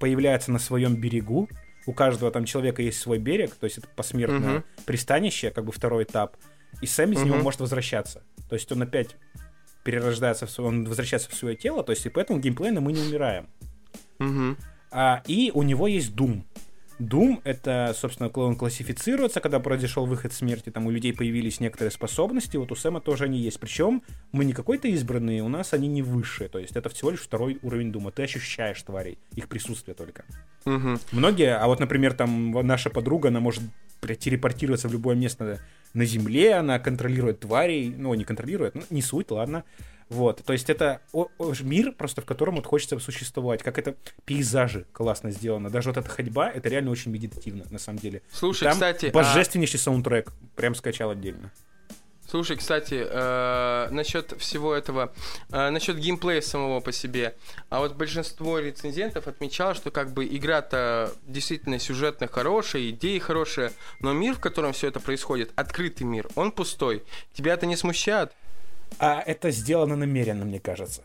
появляется 0.00 0.50
на 0.50 0.58
своем 0.58 0.96
берегу. 0.96 1.48
У 1.86 1.92
каждого 1.92 2.30
там 2.30 2.44
человека 2.44 2.82
есть 2.82 2.98
свой 3.00 3.18
берег, 3.18 3.54
то 3.54 3.64
есть 3.64 3.78
это 3.78 3.88
посмертное 3.88 4.54
Мгм. 4.58 4.64
пристанище, 4.86 5.50
как 5.50 5.64
бы 5.64 5.72
второй 5.72 6.04
этап. 6.04 6.36
И 6.82 6.86
Сэм 6.86 7.12
из 7.12 7.22
него 7.22 7.36
Мгм. 7.36 7.44
может 7.44 7.60
возвращаться. 7.60 8.22
То 8.48 8.54
есть 8.54 8.70
он 8.72 8.82
опять 8.82 9.16
перерождается, 9.84 10.46
в 10.46 10.50
свое, 10.50 10.68
он 10.68 10.84
возвращается 10.84 11.30
в 11.30 11.34
свое 11.34 11.56
тело, 11.56 11.82
то 11.82 11.92
есть 11.92 12.04
и 12.04 12.10
поэтому 12.10 12.40
геймплейно 12.40 12.80
мы 12.80 12.92
не 12.92 13.00
умираем. 13.00 13.48
Мгм. 14.18 14.56
А, 14.90 15.22
и 15.26 15.50
у 15.54 15.62
него 15.62 15.86
есть 15.86 16.12
Doom. 16.14 16.42
Doom— 16.98 17.40
это, 17.44 17.94
собственно, 17.96 18.28
он 18.28 18.56
классифицируется, 18.56 19.40
когда 19.40 19.60
произошел 19.60 20.06
выход 20.06 20.32
смерти, 20.32 20.70
там 20.70 20.86
у 20.86 20.90
людей 20.90 21.12
появились 21.12 21.60
некоторые 21.60 21.92
способности, 21.92 22.56
вот 22.56 22.72
у 22.72 22.74
Сэма 22.74 23.00
тоже 23.00 23.24
они 23.24 23.38
есть. 23.38 23.60
Причем 23.60 24.02
мы 24.32 24.44
не 24.44 24.52
какой-то 24.52 24.88
избранные, 24.88 25.42
у 25.42 25.48
нас 25.48 25.72
они 25.72 25.86
не 25.86 26.02
высшие, 26.02 26.48
то 26.48 26.58
есть 26.58 26.76
это 26.76 26.88
всего 26.88 27.10
лишь 27.10 27.20
второй 27.20 27.58
уровень 27.62 27.92
Дума. 27.92 28.10
Ты 28.10 28.24
ощущаешь 28.24 28.82
тварей, 28.82 29.18
их 29.34 29.48
присутствие 29.48 29.94
только. 29.94 30.24
Мгм. 30.64 30.98
Многие, 31.12 31.56
а 31.56 31.66
вот, 31.66 31.80
например, 31.80 32.14
там 32.14 32.50
наша 32.66 32.90
подруга, 32.90 33.28
она 33.28 33.40
может 33.40 33.62
телепортироваться 34.00 34.88
в 34.88 34.92
любое 34.92 35.16
место 35.16 35.60
на 35.94 36.04
Земле, 36.04 36.54
она 36.54 36.78
контролирует 36.78 37.40
тварей, 37.40 37.94
ну, 37.96 38.14
не 38.14 38.24
контролирует, 38.24 38.74
ну, 38.74 38.82
не 38.90 39.02
суть, 39.02 39.30
ладно. 39.30 39.64
Вот, 40.08 40.42
то 40.44 40.52
есть 40.54 40.70
это 40.70 41.02
мир 41.60 41.92
просто, 41.92 42.22
в 42.22 42.24
котором 42.24 42.56
вот 42.56 42.66
хочется 42.66 42.98
существовать, 42.98 43.62
как 43.62 43.78
это 43.78 43.94
пейзажи 44.24 44.86
классно 44.92 45.30
сделано. 45.30 45.68
Даже 45.68 45.90
вот 45.90 45.98
эта 45.98 46.08
ходьба, 46.08 46.50
это 46.50 46.68
реально 46.68 46.90
очень 46.90 47.10
медитативно, 47.10 47.64
на 47.70 47.78
самом 47.78 47.98
деле. 47.98 48.22
Слушай, 48.32 48.64
Там 48.64 48.72
кстати, 48.74 49.06
а- 49.06 49.10
божественнейший 49.12 49.78
саундтрек, 49.78 50.32
прям 50.56 50.74
скачал 50.74 51.10
отдельно. 51.10 51.52
Слушай, 52.30 52.58
кстати, 52.58 53.06
э, 53.08 53.88
насчет 53.90 54.34
всего 54.38 54.74
этого, 54.74 55.14
э, 55.50 55.70
насчет 55.70 55.96
геймплея 55.96 56.42
самого 56.42 56.80
по 56.80 56.92
себе, 56.92 57.34
а 57.70 57.80
вот 57.80 57.94
большинство 57.94 58.58
рецензентов 58.58 59.26
отмечало, 59.28 59.74
что 59.74 59.90
как 59.90 60.12
бы 60.12 60.26
игра-то 60.26 61.10
действительно 61.26 61.78
сюжетно 61.78 62.26
хорошая, 62.26 62.90
идеи 62.90 63.18
хорошие, 63.18 63.72
но 64.00 64.12
мир, 64.12 64.34
в 64.34 64.40
котором 64.40 64.74
все 64.74 64.88
это 64.88 65.00
происходит, 65.00 65.52
открытый 65.56 66.06
мир, 66.06 66.28
он 66.34 66.52
пустой. 66.52 67.02
Тебя 67.32 67.54
это 67.54 67.64
не 67.64 67.76
смущает? 67.76 68.32
А 68.98 69.20
это 69.20 69.50
сделано 69.50 69.96
намеренно, 69.96 70.44
мне 70.44 70.60
кажется. 70.60 71.02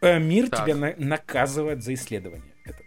Э, 0.00 0.18
мир 0.18 0.50
так. 0.50 0.64
тебя 0.64 0.76
на- 0.76 0.94
наказывает 0.96 1.82
за 1.82 1.94
исследование 1.94 2.52
этот. 2.64 2.84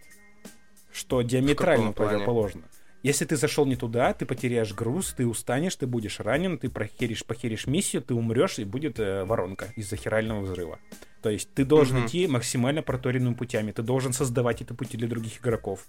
Что 0.92 1.22
диаметрально 1.22 1.92
противоположно. 1.92 2.64
Если 3.04 3.26
ты 3.26 3.38
зашел 3.38 3.66
не 3.66 3.76
туда, 3.76 4.14
ты 4.14 4.26
потеряешь 4.26 4.74
груз, 4.74 5.14
ты 5.14 5.26
устанешь, 5.26 5.76
ты 5.76 5.88
будешь 5.88 6.20
ранен, 6.20 6.58
ты 6.58 6.70
прохеришь, 6.70 7.24
похеришь 7.24 7.68
миссию, 7.68 8.02
ты 8.02 8.14
умрешь, 8.14 8.60
и 8.60 8.66
будет 8.66 9.00
э, 9.00 9.24
воронка 9.24 9.72
из-за 9.76 9.96
хирального 9.96 10.42
взрыва. 10.42 10.80
То 11.22 11.30
есть 11.30 11.54
ты 11.54 11.64
должен 11.64 11.98
mm-hmm. 11.98 12.08
идти 12.08 12.28
максимально 12.28 12.82
проторенными 12.82 13.34
путями, 13.34 13.72
ты 13.72 13.82
должен 13.82 14.14
создавать 14.14 14.62
эти 14.62 14.74
пути 14.74 14.98
для 14.98 15.08
других 15.08 15.40
игроков. 15.40 15.86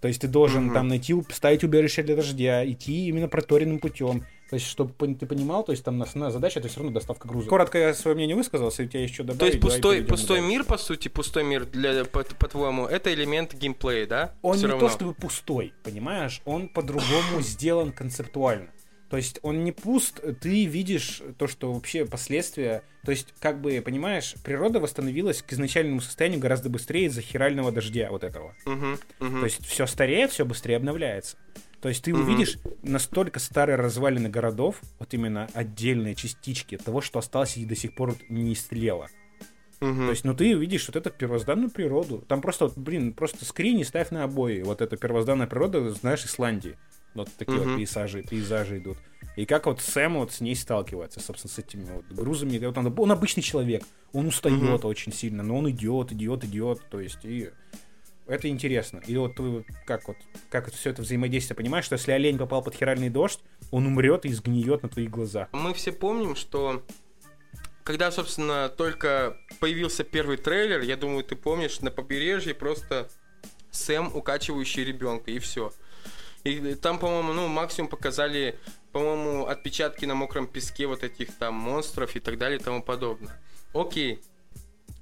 То 0.00 0.08
есть 0.08 0.22
ты 0.22 0.28
должен 0.28 0.70
mm-hmm. 0.70 0.74
там 0.74 0.88
найти, 0.88 1.14
ставить 1.30 1.62
убежище 1.62 2.02
для 2.02 2.16
дождя, 2.16 2.68
идти 2.68 3.06
именно 3.06 3.28
проторенным 3.28 3.78
путем. 3.78 4.24
То 4.50 4.54
есть, 4.54 4.66
чтобы 4.66 4.92
ты 5.14 5.26
понимал, 5.26 5.62
то 5.62 5.70
есть 5.70 5.84
там 5.84 6.02
основная 6.02 6.32
задача 6.32 6.58
это 6.58 6.66
все 6.66 6.80
равно 6.80 6.92
доставка 6.92 7.28
груза. 7.28 7.48
Коротко 7.48 7.78
я 7.78 7.94
свое 7.94 8.16
мнение 8.16 8.34
высказался, 8.34 8.82
и 8.82 8.86
у 8.86 8.88
тебя 8.88 9.00
еще 9.00 9.22
добавить. 9.22 9.38
То 9.38 9.46
есть 9.46 9.60
пустой, 9.60 10.02
пустой 10.02 10.40
мир, 10.40 10.64
по 10.64 10.76
сути, 10.76 11.06
пустой 11.06 11.44
мир, 11.44 11.66
для, 11.66 12.04
по- 12.04 12.24
по-твоему, 12.24 12.86
это 12.86 13.14
элемент 13.14 13.54
геймплея, 13.54 14.08
да? 14.08 14.34
Он 14.42 14.56
Всё 14.56 14.66
не 14.66 14.72
равно. 14.72 14.88
то 14.88 14.92
чтобы 14.92 15.14
пустой, 15.14 15.72
понимаешь? 15.84 16.42
Он 16.44 16.68
по-другому 16.68 17.40
сделан 17.40 17.92
концептуально. 17.92 18.70
То 19.08 19.16
есть 19.16 19.38
он 19.42 19.62
не 19.62 19.70
пуст, 19.70 20.20
ты 20.40 20.64
видишь 20.64 21.22
то, 21.38 21.46
что 21.46 21.72
вообще 21.72 22.04
последствия... 22.04 22.82
То 23.04 23.12
есть, 23.12 23.28
как 23.38 23.60
бы, 23.60 23.80
понимаешь, 23.84 24.34
природа 24.44 24.80
восстановилась 24.80 25.42
к 25.42 25.52
изначальному 25.52 26.00
состоянию 26.00 26.40
гораздо 26.40 26.70
быстрее 26.70 27.06
из-за 27.06 27.20
хирального 27.22 27.70
дождя 27.70 28.08
вот 28.10 28.24
этого. 28.24 28.54
Uh-huh, 28.66 29.00
uh-huh. 29.20 29.40
То 29.40 29.44
есть 29.44 29.64
все 29.64 29.86
стареет, 29.86 30.32
все 30.32 30.44
быстрее 30.44 30.76
обновляется. 30.76 31.36
То 31.80 31.88
есть 31.88 32.04
ты 32.04 32.10
uh-huh. 32.10 32.20
увидишь 32.20 32.58
настолько 32.82 33.40
старые 33.40 33.76
развалины 33.76 34.28
городов, 34.28 34.76
вот 34.98 35.14
именно 35.14 35.48
отдельные 35.54 36.14
частички 36.14 36.76
того, 36.76 37.00
что 37.00 37.18
осталось 37.18 37.56
и 37.56 37.64
до 37.64 37.74
сих 37.74 37.94
пор 37.94 38.16
не 38.28 38.52
истлело. 38.52 39.08
Uh-huh. 39.80 40.06
То 40.06 40.10
есть, 40.10 40.24
ну 40.24 40.34
ты 40.34 40.54
увидишь 40.54 40.86
вот 40.88 40.96
эту 40.96 41.10
первозданную 41.10 41.70
природу. 41.70 42.22
Там 42.28 42.42
просто, 42.42 42.66
вот, 42.66 42.76
блин, 42.76 43.14
просто 43.14 43.46
скрини 43.46 43.82
ставь 43.82 44.10
на 44.10 44.24
обои. 44.24 44.60
Вот 44.62 44.82
эта 44.82 44.98
первозданная 44.98 45.46
природа, 45.46 45.90
знаешь, 45.92 46.24
Исландии. 46.24 46.76
Вот 47.14 47.30
такие 47.38 47.58
uh-huh. 47.58 47.70
вот 47.70 47.76
пейзажи, 47.78 48.22
пейзажи 48.22 48.78
идут. 48.78 48.98
И 49.36 49.46
как 49.46 49.66
вот 49.66 49.80
Сэм 49.80 50.18
вот 50.18 50.32
с 50.32 50.40
ней 50.40 50.54
сталкивается, 50.54 51.20
собственно, 51.20 51.50
с 51.50 51.58
этими 51.58 51.84
вот 51.90 52.04
грузами. 52.10 52.58
Вот 52.58 52.76
он, 52.76 52.94
он 52.94 53.10
обычный 53.10 53.42
человек, 53.42 53.82
он 54.12 54.26
устает 54.26 54.60
uh-huh. 54.60 54.86
очень 54.86 55.12
сильно, 55.12 55.42
но 55.42 55.56
он 55.56 55.70
идет, 55.70 56.12
идет, 56.12 56.44
идет. 56.44 56.82
То 56.90 57.00
есть, 57.00 57.24
и 57.24 57.50
это 58.30 58.48
интересно. 58.48 59.02
И 59.06 59.16
вот 59.16 59.34
ты 59.34 59.64
как 59.84 60.08
вот, 60.08 60.16
как 60.50 60.68
это 60.68 60.76
все 60.76 60.90
это 60.90 61.02
взаимодействие 61.02 61.56
понимаешь, 61.56 61.84
что 61.84 61.94
если 61.94 62.12
олень 62.12 62.38
попал 62.38 62.62
под 62.62 62.74
херальный 62.74 63.10
дождь, 63.10 63.40
он 63.70 63.86
умрет 63.86 64.24
и 64.24 64.32
сгниет 64.32 64.82
на 64.82 64.88
твоих 64.88 65.10
глазах. 65.10 65.48
Мы 65.52 65.74
все 65.74 65.92
помним, 65.92 66.36
что 66.36 66.82
когда, 67.82 68.10
собственно, 68.10 68.68
только 68.68 69.36
появился 69.58 70.04
первый 70.04 70.36
трейлер, 70.36 70.80
я 70.82 70.96
думаю, 70.96 71.24
ты 71.24 71.34
помнишь, 71.34 71.80
на 71.80 71.90
побережье 71.90 72.54
просто 72.54 73.10
Сэм, 73.70 74.14
укачивающий 74.14 74.84
ребенка, 74.84 75.30
и 75.30 75.38
все. 75.38 75.72
И 76.44 76.74
там, 76.74 76.98
по-моему, 76.98 77.32
ну, 77.32 77.48
максимум 77.48 77.88
показали, 77.88 78.58
по-моему, 78.92 79.46
отпечатки 79.46 80.04
на 80.06 80.14
мокром 80.14 80.46
песке 80.46 80.86
вот 80.86 81.04
этих 81.04 81.34
там 81.36 81.54
монстров 81.54 82.16
и 82.16 82.20
так 82.20 82.38
далее 82.38 82.58
и 82.58 82.62
тому 82.62 82.82
подобное. 82.82 83.40
Окей, 83.72 84.22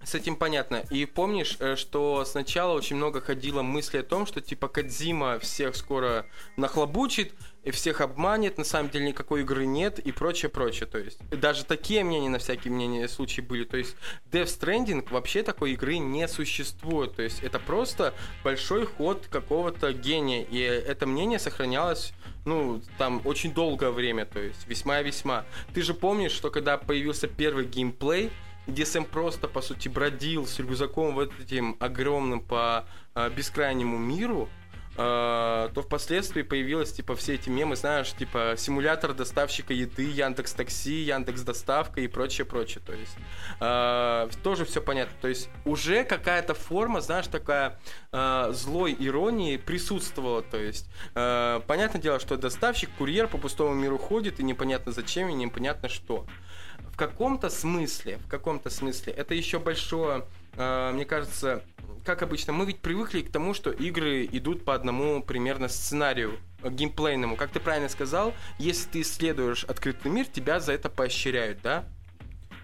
с 0.04 0.14
этим 0.14 0.36
понятно. 0.36 0.84
И 0.90 1.04
помнишь, 1.06 1.56
э, 1.58 1.76
что 1.76 2.24
сначала 2.24 2.72
очень 2.74 2.96
много 2.96 3.20
ходило 3.20 3.62
мысли 3.62 3.98
о 3.98 4.02
том, 4.02 4.26
что 4.26 4.40
типа 4.40 4.68
Кадзима 4.68 5.38
всех 5.38 5.76
скоро 5.76 6.26
нахлобучит, 6.56 7.34
и 7.64 7.70
всех 7.70 8.00
обманет, 8.00 8.56
на 8.56 8.64
самом 8.64 8.88
деле 8.88 9.08
никакой 9.08 9.42
игры 9.42 9.66
нет 9.66 9.98
и 9.98 10.10
прочее, 10.10 10.48
прочее. 10.48 10.86
То 10.86 10.98
есть 10.98 11.18
даже 11.28 11.64
такие 11.66 12.02
мнения 12.02 12.30
на 12.30 12.38
всякие 12.38 12.72
мнения 12.72 13.06
случаи 13.08 13.42
были. 13.42 13.64
То 13.64 13.76
есть 13.76 13.94
Death 14.30 14.58
Stranding 14.58 15.06
вообще 15.10 15.42
такой 15.42 15.72
игры 15.72 15.98
не 15.98 16.26
существует. 16.28 17.16
То 17.16 17.22
есть 17.22 17.42
это 17.42 17.58
просто 17.58 18.14
большой 18.42 18.86
ход 18.86 19.26
какого-то 19.28 19.92
гения. 19.92 20.44
И 20.44 20.60
это 20.60 21.04
мнение 21.06 21.38
сохранялось 21.38 22.14
ну, 22.46 22.80
там, 22.96 23.20
очень 23.26 23.52
долгое 23.52 23.90
время, 23.90 24.24
то 24.24 24.40
есть 24.40 24.66
весьма-весьма. 24.66 25.44
Ты 25.74 25.82
же 25.82 25.92
помнишь, 25.92 26.32
что 26.32 26.50
когда 26.50 26.78
появился 26.78 27.28
первый 27.28 27.66
геймплей, 27.66 28.30
где 28.68 28.84
Сэм 28.84 29.04
просто, 29.04 29.48
по 29.48 29.62
сути, 29.62 29.88
бродил 29.88 30.46
с 30.46 30.58
рюкзаком 30.58 31.14
вот 31.14 31.32
этим 31.40 31.76
огромным 31.80 32.40
по 32.40 32.84
э, 33.14 33.30
бескрайнему 33.30 33.98
миру, 33.98 34.48
Uh, 34.98 35.70
то 35.74 35.82
впоследствии 35.82 36.42
появилось, 36.42 36.92
типа, 36.92 37.14
все 37.14 37.34
эти 37.34 37.48
мемы, 37.48 37.76
знаешь, 37.76 38.12
типа, 38.14 38.54
симулятор 38.56 39.14
доставщика 39.14 39.72
еды, 39.72 40.02
Яндекс 40.02 40.54
Такси, 40.54 41.02
Яндекс 41.02 41.42
Доставка 41.42 42.00
и 42.00 42.08
прочее, 42.08 42.44
прочее, 42.44 42.82
то 42.84 42.92
есть 42.92 43.16
uh, 43.60 44.36
тоже 44.42 44.64
все 44.64 44.82
понятно, 44.82 45.14
то 45.20 45.28
есть 45.28 45.50
уже 45.64 46.02
какая-то 46.02 46.54
форма, 46.54 47.00
знаешь, 47.00 47.28
такая 47.28 47.78
uh, 48.10 48.52
злой 48.52 48.96
иронии 48.98 49.56
присутствовала, 49.56 50.42
то 50.42 50.56
есть 50.56 50.90
понятное 51.14 52.02
дело, 52.02 52.18
что 52.18 52.36
доставщик, 52.36 52.90
курьер 52.98 53.28
по 53.28 53.38
пустому 53.38 53.74
миру 53.74 53.98
ходит 53.98 54.40
и 54.40 54.42
непонятно 54.42 54.90
зачем 54.90 55.28
и 55.28 55.32
непонятно 55.32 55.88
что 55.88 56.26
каком-то 56.98 57.48
смысле, 57.48 58.18
в 58.18 58.28
каком-то 58.28 58.70
смысле, 58.70 59.12
это 59.12 59.34
еще 59.34 59.58
большое, 59.58 60.24
э, 60.56 60.90
мне 60.92 61.04
кажется, 61.04 61.62
как 62.04 62.22
обычно, 62.22 62.52
мы 62.52 62.66
ведь 62.66 62.80
привыкли 62.80 63.22
к 63.22 63.30
тому, 63.30 63.54
что 63.54 63.70
игры 63.70 64.28
идут 64.30 64.64
по 64.64 64.74
одному 64.74 65.22
примерно 65.22 65.68
сценарию 65.68 66.38
э, 66.62 66.70
геймплейному. 66.70 67.36
Как 67.36 67.50
ты 67.50 67.60
правильно 67.60 67.88
сказал, 67.88 68.34
если 68.58 68.88
ты 68.90 69.00
исследуешь 69.02 69.64
открытый 69.64 70.10
мир, 70.10 70.26
тебя 70.26 70.58
за 70.58 70.72
это 70.72 70.90
поощряют, 70.90 71.60
да? 71.62 71.84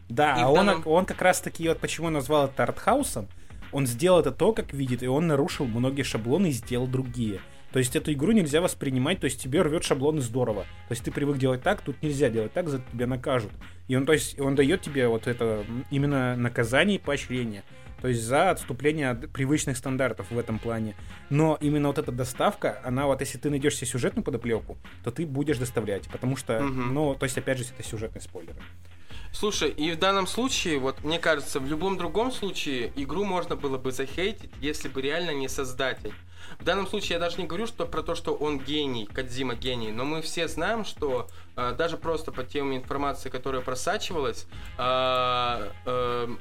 Да, 0.08 0.36
и 0.36 0.42
а 0.42 0.52
данном... 0.52 0.82
он, 0.84 0.92
он 0.92 1.06
как 1.06 1.22
раз 1.22 1.40
таки, 1.40 1.68
вот 1.68 1.78
почему 1.78 2.10
назвал 2.10 2.46
это 2.46 2.64
артхаусом, 2.64 3.28
он 3.70 3.86
сделал 3.86 4.20
это 4.20 4.32
то, 4.32 4.52
как 4.52 4.72
видит, 4.72 5.02
и 5.02 5.06
он 5.06 5.26
нарушил 5.28 5.66
многие 5.66 6.02
шаблоны 6.02 6.48
и 6.48 6.52
сделал 6.52 6.86
другие. 6.86 7.40
То 7.74 7.80
есть 7.80 7.96
эту 7.96 8.12
игру 8.12 8.30
нельзя 8.30 8.60
воспринимать, 8.60 9.18
то 9.18 9.24
есть 9.24 9.42
тебе 9.42 9.60
рвет 9.60 9.82
шаблоны 9.82 10.20
здорово. 10.20 10.62
То 10.62 10.92
есть 10.92 11.02
ты 11.02 11.10
привык 11.10 11.38
делать 11.38 11.64
так, 11.64 11.80
тут 11.80 12.00
нельзя 12.02 12.30
делать 12.30 12.52
так, 12.52 12.68
за 12.68 12.80
тебя 12.92 13.08
накажут. 13.08 13.50
И 13.88 13.96
он, 13.96 14.06
то 14.06 14.12
есть, 14.12 14.38
он 14.38 14.54
дает 14.54 14.82
тебе 14.82 15.08
вот 15.08 15.26
это 15.26 15.64
именно 15.90 16.36
наказание 16.36 16.98
и 16.98 17.00
поощрение. 17.00 17.64
То 18.00 18.06
есть 18.06 18.22
за 18.22 18.50
отступление 18.50 19.10
от 19.10 19.28
привычных 19.32 19.76
стандартов 19.76 20.30
в 20.30 20.38
этом 20.38 20.60
плане. 20.60 20.94
Но 21.30 21.58
именно 21.60 21.88
вот 21.88 21.98
эта 21.98 22.12
доставка, 22.12 22.80
она 22.84 23.06
вот 23.06 23.20
если 23.22 23.38
ты 23.38 23.50
найдешь 23.50 23.74
себе 23.74 23.88
сюжетную 23.88 24.22
подоплеку, 24.22 24.78
то 25.02 25.10
ты 25.10 25.26
будешь 25.26 25.58
доставлять. 25.58 26.06
Потому 26.12 26.36
что, 26.36 26.58
угу. 26.58 26.68
ну, 26.68 27.16
то 27.16 27.24
есть 27.24 27.36
опять 27.38 27.58
же, 27.58 27.64
это 27.76 27.82
сюжетный 27.82 28.20
спойлер. 28.20 28.54
Слушай, 29.32 29.70
и 29.70 29.90
в 29.90 29.98
данном 29.98 30.28
случае, 30.28 30.78
вот 30.78 31.02
мне 31.02 31.18
кажется, 31.18 31.58
в 31.58 31.66
любом 31.66 31.98
другом 31.98 32.30
случае 32.30 32.92
игру 32.94 33.24
можно 33.24 33.56
было 33.56 33.78
бы 33.78 33.90
захейтить, 33.90 34.52
если 34.60 34.86
бы 34.86 35.02
реально 35.02 35.32
не 35.32 35.48
создатель. 35.48 36.12
В 36.58 36.64
данном 36.64 36.86
случае 36.86 37.14
я 37.14 37.18
даже 37.18 37.38
не 37.38 37.46
говорю 37.46 37.66
что, 37.66 37.86
про 37.86 38.02
то, 38.02 38.14
что 38.14 38.34
он 38.34 38.58
гений, 38.58 39.06
Кадзима 39.06 39.54
гений, 39.54 39.92
но 39.92 40.04
мы 40.04 40.22
все 40.22 40.48
знаем, 40.48 40.84
что 40.84 41.28
э, 41.56 41.74
даже 41.76 41.96
просто 41.96 42.32
по 42.32 42.44
тем 42.44 42.74
информации, 42.74 43.28
которая 43.28 43.62
просачивалась, 43.62 44.46
э, 44.78 45.70
э, 45.86 46.36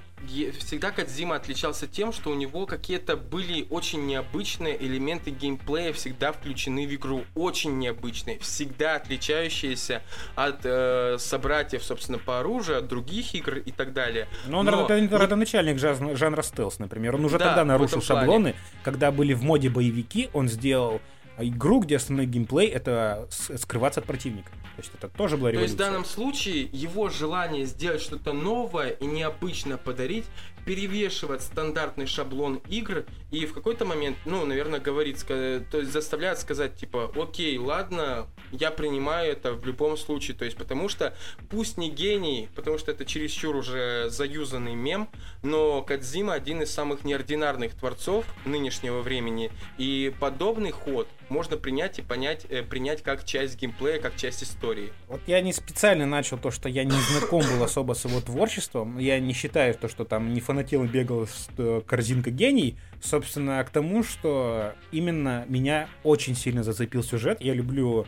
всегда 0.59 0.91
Кадзима 0.91 1.35
отличался 1.35 1.87
тем, 1.87 2.11
что 2.11 2.31
у 2.31 2.35
него 2.35 2.65
какие-то 2.65 3.17
были 3.17 3.67
очень 3.69 4.05
необычные 4.05 4.81
элементы 4.81 5.31
геймплея 5.31 5.93
всегда 5.93 6.31
включены 6.31 6.87
в 6.87 6.93
игру. 6.95 7.23
Очень 7.35 7.77
необычные, 7.79 8.39
всегда 8.39 8.95
отличающиеся 8.95 10.01
от 10.35 10.61
э, 10.63 11.17
собратьев, 11.19 11.83
собственно, 11.83 12.17
по 12.17 12.39
оружию, 12.39 12.79
от 12.79 12.87
других 12.87 13.33
игр 13.35 13.57
и 13.57 13.71
так 13.71 13.93
далее. 13.93 14.27
Но 14.47 14.59
он 14.59 14.65
Но... 14.65 14.87
родоначальник 14.87 15.79
жанра, 15.79 16.15
жанра 16.15 16.41
стелс, 16.41 16.79
например. 16.79 17.15
Он 17.15 17.25
уже 17.25 17.37
да, 17.37 17.47
тогда 17.47 17.65
нарушил 17.65 18.01
шаблоны, 18.01 18.55
когда 18.83 19.11
были 19.11 19.33
в 19.33 19.43
моде 19.43 19.69
боевики, 19.69 20.29
он 20.33 20.47
сделал 20.47 21.01
игру, 21.37 21.79
где 21.79 21.97
основной 21.97 22.25
геймплей 22.25 22.67
это 22.67 23.27
скрываться 23.29 23.99
от 23.99 24.05
противника. 24.05 24.51
То 24.75 24.81
есть 24.81 24.91
это 24.95 25.07
тоже 25.07 25.37
была 25.37 25.51
революция. 25.51 25.59
То 25.59 25.63
есть 25.63 25.73
в 25.75 25.77
данном 25.77 26.05
случае 26.05 26.69
его 26.71 27.09
желание 27.09 27.65
сделать 27.65 28.01
что-то 28.01 28.33
новое 28.33 28.89
и 28.89 29.05
необычно 29.05 29.77
подарить 29.77 30.25
перевешивает 30.65 31.41
стандартный 31.41 32.07
шаблон 32.07 32.61
игр 32.69 33.05
и 33.31 33.45
в 33.45 33.53
какой-то 33.53 33.85
момент, 33.85 34.17
ну, 34.25 34.45
наверное, 34.45 34.79
говорит, 34.79 35.23
то 35.25 35.65
есть 35.73 35.91
заставляет 35.91 36.39
сказать, 36.39 36.75
типа, 36.75 37.11
окей, 37.15 37.57
ладно, 37.57 38.27
я 38.51 38.71
принимаю 38.71 39.31
это 39.31 39.53
в 39.53 39.65
любом 39.65 39.97
случае, 39.97 40.37
то 40.37 40.45
есть 40.45 40.57
потому 40.57 40.89
что, 40.89 41.15
пусть 41.49 41.77
не 41.77 41.89
гений, 41.89 42.49
потому 42.55 42.77
что 42.77 42.91
это 42.91 43.05
чересчур 43.05 43.55
уже 43.55 44.09
заюзанный 44.09 44.75
мем, 44.75 45.09
но 45.41 45.81
Кадзима 45.81 46.33
один 46.33 46.61
из 46.61 46.71
самых 46.71 47.03
неординарных 47.03 47.75
творцов 47.75 48.25
нынешнего 48.45 49.01
времени, 49.01 49.51
и 49.77 50.13
подобный 50.19 50.71
ход 50.71 51.07
можно 51.29 51.57
принять 51.57 51.99
и 51.99 52.01
понять, 52.01 52.45
э, 52.49 52.63
принять 52.63 53.01
как 53.01 53.23
часть 53.23 53.59
геймплея, 53.59 53.99
как 53.99 54.15
часть 54.15 54.43
истории. 54.43 54.91
Вот 55.07 55.21
я 55.27 55.41
не 55.41 55.53
специально 55.53 56.05
начал 56.05 56.37
то, 56.37 56.51
что 56.51 56.69
я 56.69 56.83
не 56.83 56.91
знаком 56.91 57.41
был 57.41 57.63
особо 57.63 57.93
с 57.93 58.05
его 58.05 58.21
творчеством, 58.21 58.97
я 58.97 59.19
не 59.19 59.33
считаю 59.33 59.73
то, 59.75 59.87
что 59.87 60.05
там 60.05 60.33
не 60.33 60.41
фанател 60.41 60.83
и 60.83 60.87
бегал 60.87 61.27
э, 61.57 61.81
корзинка 61.85 62.31
гений, 62.31 62.77
собственно, 63.01 63.63
к 63.63 63.69
тому, 63.69 64.03
что 64.03 64.73
именно 64.91 65.45
меня 65.47 65.89
очень 66.03 66.35
сильно 66.35 66.63
зацепил 66.63 67.03
сюжет. 67.03 67.41
Я 67.41 67.53
люблю 67.53 68.05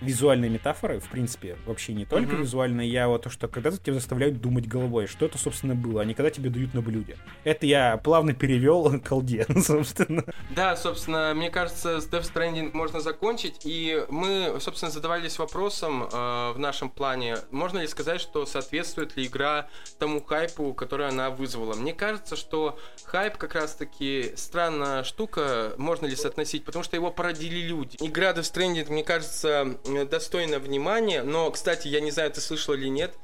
визуальные 0.00 0.50
метафоры, 0.50 1.00
в 1.00 1.08
принципе, 1.08 1.56
вообще 1.66 1.94
не 1.94 2.04
только 2.04 2.34
mm-hmm. 2.34 2.40
визуальные, 2.40 2.90
я 2.90 3.08
вот 3.08 3.22
то, 3.22 3.30
что 3.30 3.48
когда-то 3.48 3.78
тебя 3.78 3.94
заставляют 3.94 4.40
думать 4.40 4.68
головой, 4.68 5.06
что 5.06 5.26
это, 5.26 5.38
собственно, 5.38 5.74
было, 5.74 6.02
а 6.02 6.04
не 6.04 6.14
когда 6.14 6.30
тебе 6.30 6.50
дают 6.50 6.74
на 6.74 6.82
блюде. 6.82 7.16
Это 7.44 7.66
я 7.66 7.96
плавно 7.96 8.34
перевел 8.34 9.00
колде, 9.04 9.46
собственно. 9.62 10.24
Да, 10.50 10.76
собственно, 10.76 11.32
мне 11.34 11.50
кажется, 11.50 12.00
с 12.00 12.08
Death 12.08 12.32
Stranding 12.32 12.70
можно 12.72 13.00
закончить, 13.00 13.62
и 13.64 14.04
мы, 14.08 14.58
собственно, 14.60 14.90
задавались 14.90 15.38
вопросом 15.38 16.04
э, 16.04 16.52
в 16.52 16.58
нашем 16.58 16.90
плане, 16.90 17.38
можно 17.50 17.78
ли 17.78 17.86
сказать, 17.86 18.20
что 18.20 18.46
соответствует 18.46 19.16
ли 19.16 19.26
игра 19.26 19.68
тому 19.98 20.22
хайпу, 20.22 20.74
который 20.74 21.08
она 21.08 21.30
вызвала. 21.30 21.74
Мне 21.74 21.94
кажется, 21.94 22.36
что 22.36 22.78
хайп 23.04 23.36
как 23.36 23.54
раз-таки 23.54 24.32
странная 24.36 25.04
штука, 25.04 25.72
можно 25.78 26.06
ли 26.06 26.16
соотносить, 26.16 26.64
потому 26.64 26.82
что 26.82 26.96
его 26.96 27.10
породили 27.10 27.60
люди. 27.60 27.96
Игра 28.00 28.32
Death 28.32 28.52
Stranding, 28.52 28.90
мне 28.90 29.04
кажется, 29.04 29.78
достойна 30.08 30.58
внимания, 30.58 31.22
но, 31.22 31.50
кстати, 31.50 31.88
я 31.88 32.00
не 32.00 32.10
знаю, 32.10 32.30
ты 32.30 32.40
слышал 32.40 32.74
или 32.74 32.88
нет, 32.88 33.14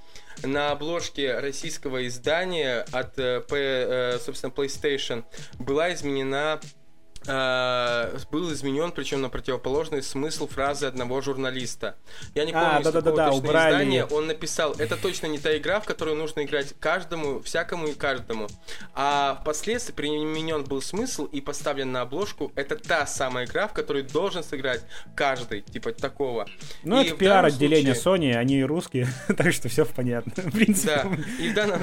на 0.43 0.71
обложке 0.71 1.39
российского 1.39 2.07
издания 2.07 2.87
от, 2.91 3.19
э, 3.19 3.43
э, 3.51 4.19
собственно, 4.25 4.51
PlayStation 4.51 5.25
была 5.59 5.93
изменена 5.93 6.61
э, 6.63 6.82
был 7.25 8.53
изменен, 8.53 8.93
причем 8.93 9.21
на 9.21 9.29
противоположный 9.29 10.03
смысл 10.03 10.47
фразы 10.47 10.87
одного 10.87 11.21
журналиста. 11.21 11.97
Я 12.35 12.45
не 12.45 12.53
помню, 12.53 12.79
а, 12.79 12.83
да, 12.83 12.93
да, 12.93 13.01
да, 13.01 13.13
да, 13.13 13.31
убрали. 13.31 13.75
издания 13.75 14.05
он 14.07 14.27
написал, 14.27 14.75
это 14.75 14.97
точно 14.97 15.27
не 15.27 15.39
та 15.39 15.57
игра, 15.57 15.81
в 15.81 15.85
которую 15.85 16.17
нужно 16.17 16.45
играть 16.45 16.75
каждому, 16.81 17.41
всякому 17.41 17.89
и 17.89 17.95
каждому. 17.95 18.49
А 18.95 19.39
впоследствии 19.43 19.93
применен 19.93 20.65
был 20.65 20.83
смысл 20.83 21.27
и 21.27 21.41
поставлен 21.41 21.93
на 21.93 22.03
обложку, 22.03 22.53
это 22.55 22.77
та 22.77 23.07
самая 23.07 23.47
игра, 23.47 23.69
в 23.69 23.73
которой 23.73 24.03
должен 24.03 24.43
сыграть 24.43 24.83
каждый, 25.15 25.63
типа 25.63 25.93
такого. 25.93 26.47
Ну, 26.83 27.01
и 27.01 27.07
это 27.07 27.17
пиар-отделение 27.17 27.95
случае... 27.95 28.33
Sony, 28.33 28.37
они 28.37 28.65
русские, 28.65 29.09
так 29.37 29.53
что 29.53 29.69
все 29.69 29.85
понятно, 29.85 30.33
в 30.37 30.53
принципе. 30.53 31.03
Да, 31.05 31.19
и 31.41 31.49
в 31.49 31.55
данном, 31.55 31.83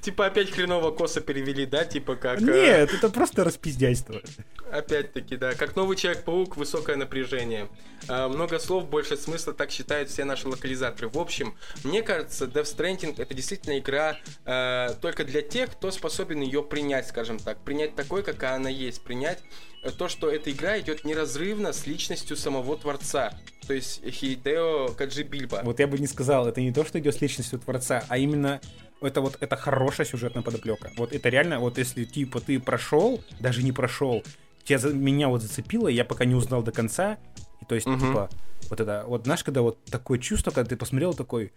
типа 0.00 0.26
опять 0.26 0.50
хреново 0.50 0.90
косо 0.90 1.20
перевели, 1.20 1.66
да, 1.66 1.84
типа 1.84 2.16
как... 2.16 2.40
Э, 2.40 2.44
Нет, 2.44 2.94
это 2.94 3.08
просто 3.10 3.44
распиздяйство 3.44 4.20
опять-таки, 4.78 5.36
да. 5.36 5.54
Как 5.54 5.76
новый 5.76 5.96
Человек-паук, 5.96 6.56
высокое 6.56 6.96
напряжение. 6.96 7.68
А, 8.08 8.28
много 8.28 8.58
слов, 8.58 8.88
больше 8.88 9.16
смысла, 9.16 9.52
так 9.52 9.70
считают 9.70 10.08
все 10.08 10.24
наши 10.24 10.48
локализаторы. 10.48 11.08
В 11.08 11.18
общем, 11.18 11.54
мне 11.84 12.02
кажется, 12.02 12.46
Death 12.46 12.76
Stranding 12.76 13.20
это 13.20 13.34
действительно 13.34 13.78
игра 13.78 14.18
э, 14.44 14.94
только 15.00 15.24
для 15.24 15.42
тех, 15.42 15.72
кто 15.72 15.90
способен 15.90 16.40
ее 16.40 16.62
принять, 16.62 17.08
скажем 17.08 17.38
так. 17.38 17.58
Принять 17.64 17.94
такой, 17.94 18.22
какая 18.22 18.54
она 18.54 18.70
есть. 18.70 19.02
Принять 19.02 19.42
то, 19.96 20.08
что 20.08 20.30
эта 20.30 20.50
игра 20.50 20.78
идет 20.80 21.04
неразрывно 21.04 21.72
с 21.72 21.86
личностью 21.86 22.36
самого 22.36 22.76
творца. 22.76 23.32
То 23.66 23.74
есть 23.74 24.02
Хидео 24.08 24.88
Каджи 24.96 25.22
Бильба. 25.22 25.60
Вот 25.62 25.78
я 25.78 25.86
бы 25.86 25.98
не 25.98 26.06
сказал, 26.06 26.48
это 26.48 26.60
не 26.60 26.72
то, 26.72 26.84
что 26.84 26.98
идет 26.98 27.14
с 27.14 27.20
личностью 27.20 27.58
творца, 27.58 28.04
а 28.08 28.18
именно 28.18 28.60
это 29.00 29.20
вот 29.20 29.36
это 29.40 29.56
хорошая 29.56 30.06
сюжетная 30.06 30.42
подоплека. 30.42 30.90
Вот 30.96 31.12
это 31.12 31.28
реально, 31.28 31.60
вот 31.60 31.78
если 31.78 32.04
типа 32.04 32.40
ты 32.40 32.58
прошел, 32.58 33.22
даже 33.40 33.62
не 33.62 33.72
прошел, 33.72 34.22
тебя, 34.68 34.90
меня 34.90 35.28
вот 35.28 35.42
зацепило, 35.42 35.88
я 35.88 36.04
пока 36.04 36.24
не 36.24 36.34
узнал 36.34 36.62
до 36.62 36.72
конца. 36.72 37.18
И 37.60 37.64
то 37.64 37.74
есть, 37.74 37.86
угу. 37.86 37.98
типа, 37.98 38.30
вот 38.70 38.80
это, 38.80 39.04
вот 39.06 39.24
знаешь, 39.24 39.42
когда 39.42 39.62
вот 39.62 39.82
такое 39.86 40.18
чувство, 40.18 40.50
когда 40.50 40.68
ты 40.68 40.76
посмотрел 40.76 41.14
такой, 41.14 41.52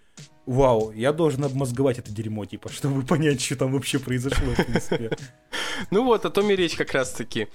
вау, 0.46 0.92
я 0.92 1.12
должен 1.12 1.44
обмозговать 1.44 2.00
это 2.00 2.12
дерьмо, 2.12 2.46
типа, 2.46 2.70
чтобы 2.72 3.04
понять, 3.04 3.42
что 3.42 3.56
там 3.58 3.74
вообще 3.74 4.00
произошло, 4.00 4.54
в 4.54 4.66
принципе. 4.66 5.12
Ну 5.90 6.04
вот, 6.04 6.26
о 6.26 6.30
том 6.30 6.52
и 6.52 6.56
речь 6.56 6.76
как 6.76 6.92
раз-таки. 6.92 7.48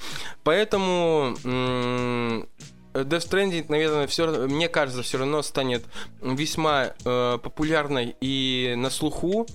Поэтому 0.43 1.37
Death 1.45 3.29
Stranding, 3.29 3.67
наверное, 3.69 4.07
все, 4.07 4.49
мне 4.49 4.69
кажется, 4.69 5.03
все 5.03 5.19
равно 5.19 5.43
станет 5.43 5.85
весьма 6.21 6.95
э, 7.05 7.39
популярной 7.41 8.17
и 8.21 8.75
на 8.77 8.91
слуху 8.91 9.47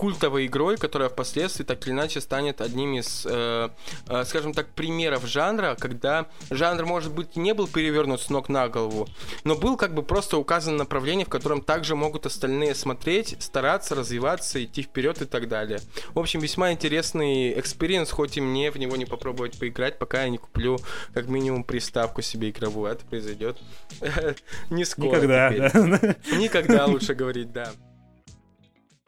культовой 0.00 0.46
игрой, 0.46 0.78
которая 0.78 1.10
впоследствии 1.10 1.62
так 1.62 1.86
или 1.86 1.92
иначе 1.92 2.22
станет 2.22 2.62
одним 2.62 2.94
из, 2.94 3.26
э, 3.28 3.68
э, 4.08 4.24
скажем 4.24 4.54
так, 4.54 4.68
примеров 4.68 5.26
жанра, 5.26 5.76
когда 5.78 6.26
жанр, 6.48 6.86
может 6.86 7.12
быть, 7.12 7.36
не 7.36 7.52
был 7.52 7.68
перевернут 7.68 8.22
с 8.22 8.30
ног 8.30 8.48
на 8.48 8.70
голову, 8.70 9.10
но 9.44 9.56
был 9.56 9.76
как 9.76 9.92
бы 9.92 10.02
просто 10.02 10.38
указано 10.38 10.78
направление, 10.78 11.26
в 11.26 11.28
котором 11.28 11.60
также 11.60 11.96
могут 11.96 12.24
остальные 12.24 12.74
смотреть, 12.76 13.36
стараться, 13.40 13.94
развиваться, 13.94 14.64
идти 14.64 14.80
вперед 14.80 15.20
и 15.20 15.26
так 15.26 15.48
далее. 15.48 15.80
В 16.14 16.18
общем, 16.18 16.40
весьма 16.40 16.72
интересный 16.72 17.60
experience, 17.60 18.10
хоть 18.10 18.38
и 18.38 18.40
мне 18.40 18.70
в 18.70 18.78
него 18.78 18.96
не 18.96 19.04
попробовать 19.04 19.58
поиграть, 19.58 19.98
пока 19.98 20.22
я 20.22 20.30
не 20.30 20.38
куплю 20.38 20.78
как 21.12 21.26
минимум 21.26 21.62
приставку 21.62 22.22
себе 22.22 22.48
игровую. 22.48 22.90
Это 22.90 23.04
произойдет 23.04 23.58
не 24.70 24.86
скоро. 24.86 25.16
Никогда. 25.16 25.50
Никогда 26.38 26.86
лучше 26.86 27.12
говорить, 27.12 27.52
да. 27.52 27.70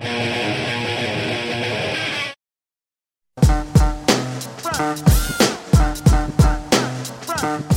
У 0.03 0.07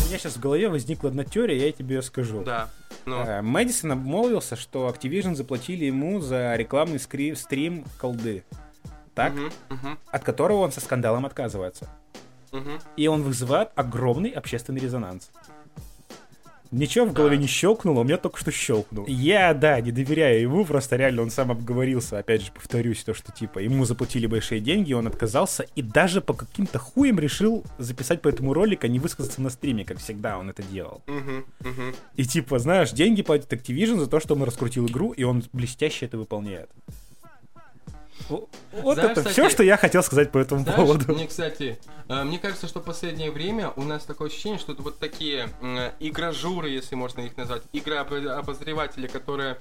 меня 0.08 0.18
сейчас 0.18 0.36
в 0.36 0.40
голове 0.40 0.70
возникла 0.70 1.10
одна 1.10 1.24
теория, 1.24 1.68
я 1.68 1.72
тебе 1.72 1.98
ее 1.98 2.02
скажу. 2.02 2.44
Да. 2.44 2.70
Ну. 3.06 3.18
Э, 3.18 3.42
Мэдисон 3.42 3.92
обмолвился, 3.92 4.56
что 4.56 4.90
Activision 4.90 5.36
заплатили 5.36 5.86
ему 5.86 6.20
за 6.20 6.56
рекламный 6.56 6.98
скри- 6.98 7.36
стрим 7.36 7.86
колды. 8.00 8.44
Так? 9.14 9.34
Угу, 9.34 9.46
угу. 9.46 9.98
От 10.08 10.24
которого 10.24 10.58
он 10.62 10.72
со 10.72 10.82
скандалом 10.82 11.26
отказывается. 11.26 11.88
Угу. 12.52 12.72
И 12.98 13.08
он 13.08 13.22
вызывает 13.22 13.70
огромный 13.76 14.32
общественный 14.32 14.82
резонанс. 14.82 15.30
Ничего 16.72 17.06
в 17.06 17.14
голове 17.14 17.38
не 17.38 17.48
щелкнуло, 17.48 18.02
у 18.02 18.04
меня 18.04 18.18
только 18.18 18.40
что 18.40 18.52
щелкнуло. 18.52 19.06
Я, 19.08 19.54
да, 19.54 19.80
не 19.82 19.92
доверяю 19.92 20.42
ему, 20.42 20.66
просто 20.66 20.96
реально 20.96 21.24
он 21.24 21.30
сам 21.30 21.52
обговорился, 21.52 22.20
опять 22.20 22.42
же, 22.42 22.52
повторюсь, 22.52 23.04
то, 23.04 23.14
что, 23.14 23.32
типа, 23.32 23.60
ему 23.60 23.86
заплатили 23.86 24.28
большие 24.28 24.62
деньги, 24.62 24.94
он 24.94 25.08
отказался, 25.08 25.66
и 25.76 25.82
даже 25.82 26.22
по 26.22 26.34
каким-то 26.34 26.80
хуям 26.80 27.20
решил 27.20 27.64
записать 27.78 28.22
по 28.22 28.28
этому 28.28 28.54
ролик, 28.54 28.84
а 28.84 28.88
не 28.88 29.00
высказаться 29.00 29.42
на 29.42 29.50
стриме, 29.50 29.86
как 29.86 30.00
всегда 30.00 30.38
он 30.38 30.50
это 30.50 30.64
делал. 30.64 31.04
И, 32.16 32.26
типа, 32.26 32.60
знаешь, 32.60 32.92
деньги 32.92 33.22
платит 33.22 33.52
Activision 33.52 34.00
за 34.00 34.08
то, 34.08 34.20
что 34.20 34.36
он 34.36 34.44
раскрутил 34.44 34.88
игру, 34.88 35.12
и 35.12 35.24
он 35.24 35.44
блестяще 35.54 36.06
это 36.06 36.18
выполняет. 36.18 36.70
Вот 38.30 38.50
Знаешь, 38.72 38.98
это 38.98 39.22
кстати, 39.22 39.34
все, 39.34 39.50
что 39.50 39.64
я 39.64 39.78
хотел 39.78 40.04
сказать 40.04 40.32
по 40.32 40.38
этому 40.38 40.62
знаешь, 40.62 40.76
поводу. 40.76 41.14
Мне, 41.14 41.28
кстати, 41.28 41.78
э, 42.08 42.24
мне 42.24 42.40
кажется, 42.40 42.68
что 42.68 42.80
в 42.80 42.84
последнее 42.84 43.32
время 43.32 43.72
у 43.76 43.84
нас 43.84 44.04
такое 44.04 44.30
ощущение, 44.30 44.60
что 44.60 44.74
вот 44.74 45.00
такие 45.00 45.50
игражуры, 46.00 46.70
если 46.70 46.96
можно 46.96 47.22
их 47.22 47.38
назвать, 47.38 47.64
игрообозреватели, 47.74 49.08
которые 49.08 49.58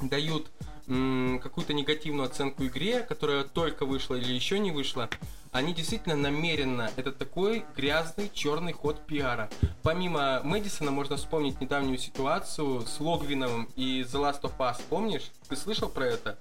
дают 0.00 0.50
какую-то 0.86 1.72
негативную 1.72 2.26
оценку 2.26 2.64
игре, 2.66 3.00
которая 3.00 3.44
только 3.44 3.86
вышла 3.86 4.16
или 4.16 4.32
еще 4.32 4.58
не 4.58 4.72
вышла, 4.72 5.08
они 5.52 5.74
действительно 5.74 6.16
намеренно, 6.16 6.90
это 6.96 7.12
такой 7.12 7.64
грязный 7.76 8.30
черный 8.32 8.72
ход 8.72 9.06
пиара. 9.06 9.48
Помимо 9.82 10.40
Мэдисона 10.42 10.90
можно 10.90 11.16
вспомнить 11.16 11.60
недавнюю 11.60 11.98
ситуацию 11.98 12.80
с 12.86 12.98
Логвиновым 13.00 13.68
и 13.76 14.00
The 14.00 14.20
Last 14.20 14.42
of 14.42 14.56
Us, 14.58 14.78
помнишь? 14.88 15.30
Ты 15.48 15.56
слышал 15.56 15.88
про 15.88 16.06
это? 16.06 16.38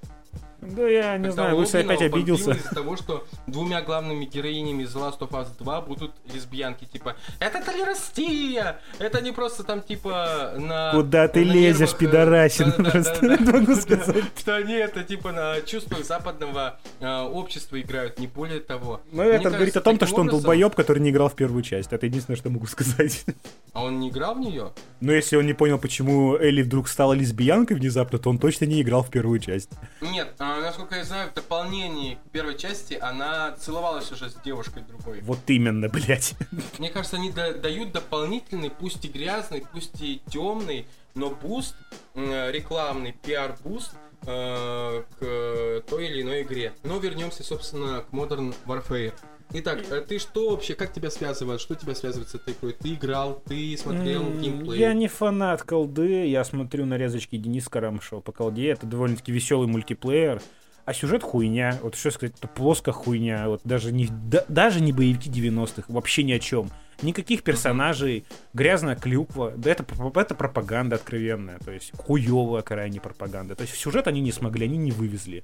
Да 0.62 0.88
я 0.88 1.18
не 1.18 1.24
Когда 1.24 1.32
знаю, 1.32 1.58
Луси 1.58 1.78
опять 1.78 2.02
обиделся. 2.02 2.52
из-за 2.52 2.70
того, 2.70 2.96
что 2.96 3.26
двумя 3.48 3.82
главными 3.82 4.26
героинями 4.26 4.84
из 4.84 4.96
Last 4.96 5.20
of 5.20 5.32
Us 5.32 5.48
2 5.58 5.82
будут 5.82 6.12
лесбиянки, 6.32 6.86
типа, 6.86 7.16
это 7.40 7.64
толерастия! 7.66 8.80
Это 9.00 9.22
не 9.22 9.32
просто 9.32 9.64
там, 9.64 9.82
типа, 9.82 10.54
на... 10.58 10.92
Куда 10.92 11.28
ты 11.28 11.44
на 11.44 11.52
лезешь, 11.52 11.80
нервах, 11.80 11.96
э, 11.96 11.98
пидорасин, 11.98 12.74
да, 12.78 12.92
просто 12.92 13.20
да, 13.22 13.38
да, 13.38 13.52
могу 13.60 13.76
сказать. 13.76 14.24
Что 14.38 14.62
нет, 14.62 14.92
это 14.92 15.04
типа 15.04 15.32
на 15.32 15.62
чувствах 15.62 16.06
западного 16.06 16.80
э, 17.00 17.22
общества 17.22 17.82
играют, 17.82 18.20
не 18.20 18.28
более 18.28 18.60
того. 18.60 19.02
Ну, 19.12 19.24
это 19.24 19.50
говорит 19.50 19.76
о 19.78 19.82
том, 19.82 20.00
что 20.00 20.22
он 20.22 20.28
долбоеб, 20.28 20.76
который 20.76 21.00
не 21.00 21.10
играл 21.10 21.30
в 21.30 21.36
первую 21.36 21.64
часть. 21.64 21.92
Это 21.92 22.06
единственное, 22.06 22.38
что 22.38 22.50
могу 22.50 22.68
сказать. 22.68 23.26
А 23.74 23.84
он 23.84 24.00
не 24.00 24.10
играл 24.10 24.36
в 24.36 24.40
нее? 24.40 24.74
Ну, 25.00 25.12
если 25.12 25.38
он 25.38 25.46
не 25.46 25.54
понял, 25.54 25.80
почему 25.80 26.36
Элли 26.36 26.62
вдруг 26.62 26.88
стала 26.88 27.14
лесбиянкой 27.14 27.78
внезапно, 27.78 28.20
то 28.20 28.30
он 28.30 28.38
точно 28.38 28.66
не 28.66 28.82
играл 28.82 29.02
в 29.04 29.10
первую 29.10 29.40
часть. 29.40 29.70
Нет, 30.02 30.34
а, 30.40 30.51
насколько 30.60 30.96
я 30.96 31.04
знаю, 31.04 31.30
в 31.30 31.34
дополнении 31.34 32.16
к 32.16 32.32
первой 32.32 32.58
части 32.58 32.96
она 32.96 33.52
целовалась 33.54 34.12
уже 34.12 34.30
с 34.30 34.36
девушкой 34.44 34.84
другой. 34.84 35.22
Вот 35.22 35.40
именно, 35.48 35.88
блядь. 35.88 36.34
Мне 36.80 36.90
кажется, 36.90 37.18
они 37.18 37.32
да- 37.32 37.54
дают 37.54 37.92
дополнительный, 37.92 38.70
пусть 38.70 39.06
и 39.06 39.08
грязный, 39.08 39.64
пусть 39.72 40.02
и 40.02 40.22
темный, 40.30 40.86
но 41.16 41.30
буст, 41.30 41.76
рекламный 42.16 43.14
пиар-буст 43.14 43.94
э, 44.26 45.04
к 45.20 45.84
той 45.90 46.08
или 46.08 46.22
иной 46.22 46.42
игре. 46.44 46.74
Но 46.84 46.98
вернемся, 46.98 47.44
собственно, 47.44 48.02
к 48.02 48.14
Modern 48.14 48.54
Warfare. 48.66 49.14
Итак, 49.54 49.80
э, 49.90 50.02
ты 50.02 50.18
что 50.18 50.52
вообще, 50.52 50.76
как 50.76 50.94
тебя 50.94 51.10
связывает? 51.10 51.60
Что 51.60 51.76
тебя 51.76 51.94
связывает 51.94 52.30
с 52.30 52.36
этой 52.36 52.54
игрой? 52.54 52.74
Ты 52.74 52.94
играл, 52.94 53.42
ты 53.46 53.76
смотрел 53.78 54.24
мм, 54.24 54.42
геймплей? 54.42 54.80
Я 54.80 54.94
не 54.94 55.08
фанат 55.08 55.64
колды, 55.64 56.28
я 56.28 56.44
смотрю 56.44 56.86
нарезочки 56.86 57.36
Дениса 57.36 57.70
Карамшева 57.70 58.22
по 58.22 58.32
колде, 58.32 58.70
это 58.70 58.86
довольно-таки 58.86 59.32
веселый 59.32 59.68
мультиплеер. 59.68 60.42
А 60.86 60.94
сюжет 60.94 61.22
хуйня, 61.22 61.78
вот 61.84 61.96
что 61.96 62.12
сказать, 62.12 62.36
это 62.38 62.48
плоско 62.48 62.92
хуйня, 62.92 63.48
вот 63.50 63.62
даже 63.64 63.92
не, 63.92 64.08
да, 64.08 64.44
даже 64.48 64.82
не 64.82 64.92
боевики 64.92 65.30
90-х, 65.30 65.84
вообще 65.90 66.24
ни 66.24 66.32
о 66.32 66.40
чем. 66.40 66.72
Никаких 67.02 67.44
персонажей, 67.44 68.26
грязная 68.54 68.96
клюква. 68.96 69.54
Да 69.56 69.72
это, 69.72 69.86
это 70.16 70.36
пропаганда 70.36 70.96
откровенная. 70.96 71.60
То 71.60 71.72
есть 71.72 71.92
хуевая 71.98 72.62
крайне 72.62 73.00
пропаганда. 73.00 73.56
То 73.56 73.64
есть 73.64 73.76
сюжет 73.76 74.08
они 74.08 74.22
не 74.22 74.32
смогли, 74.32 74.66
они 74.66 74.78
не 74.78 74.92
вывезли. 74.92 75.44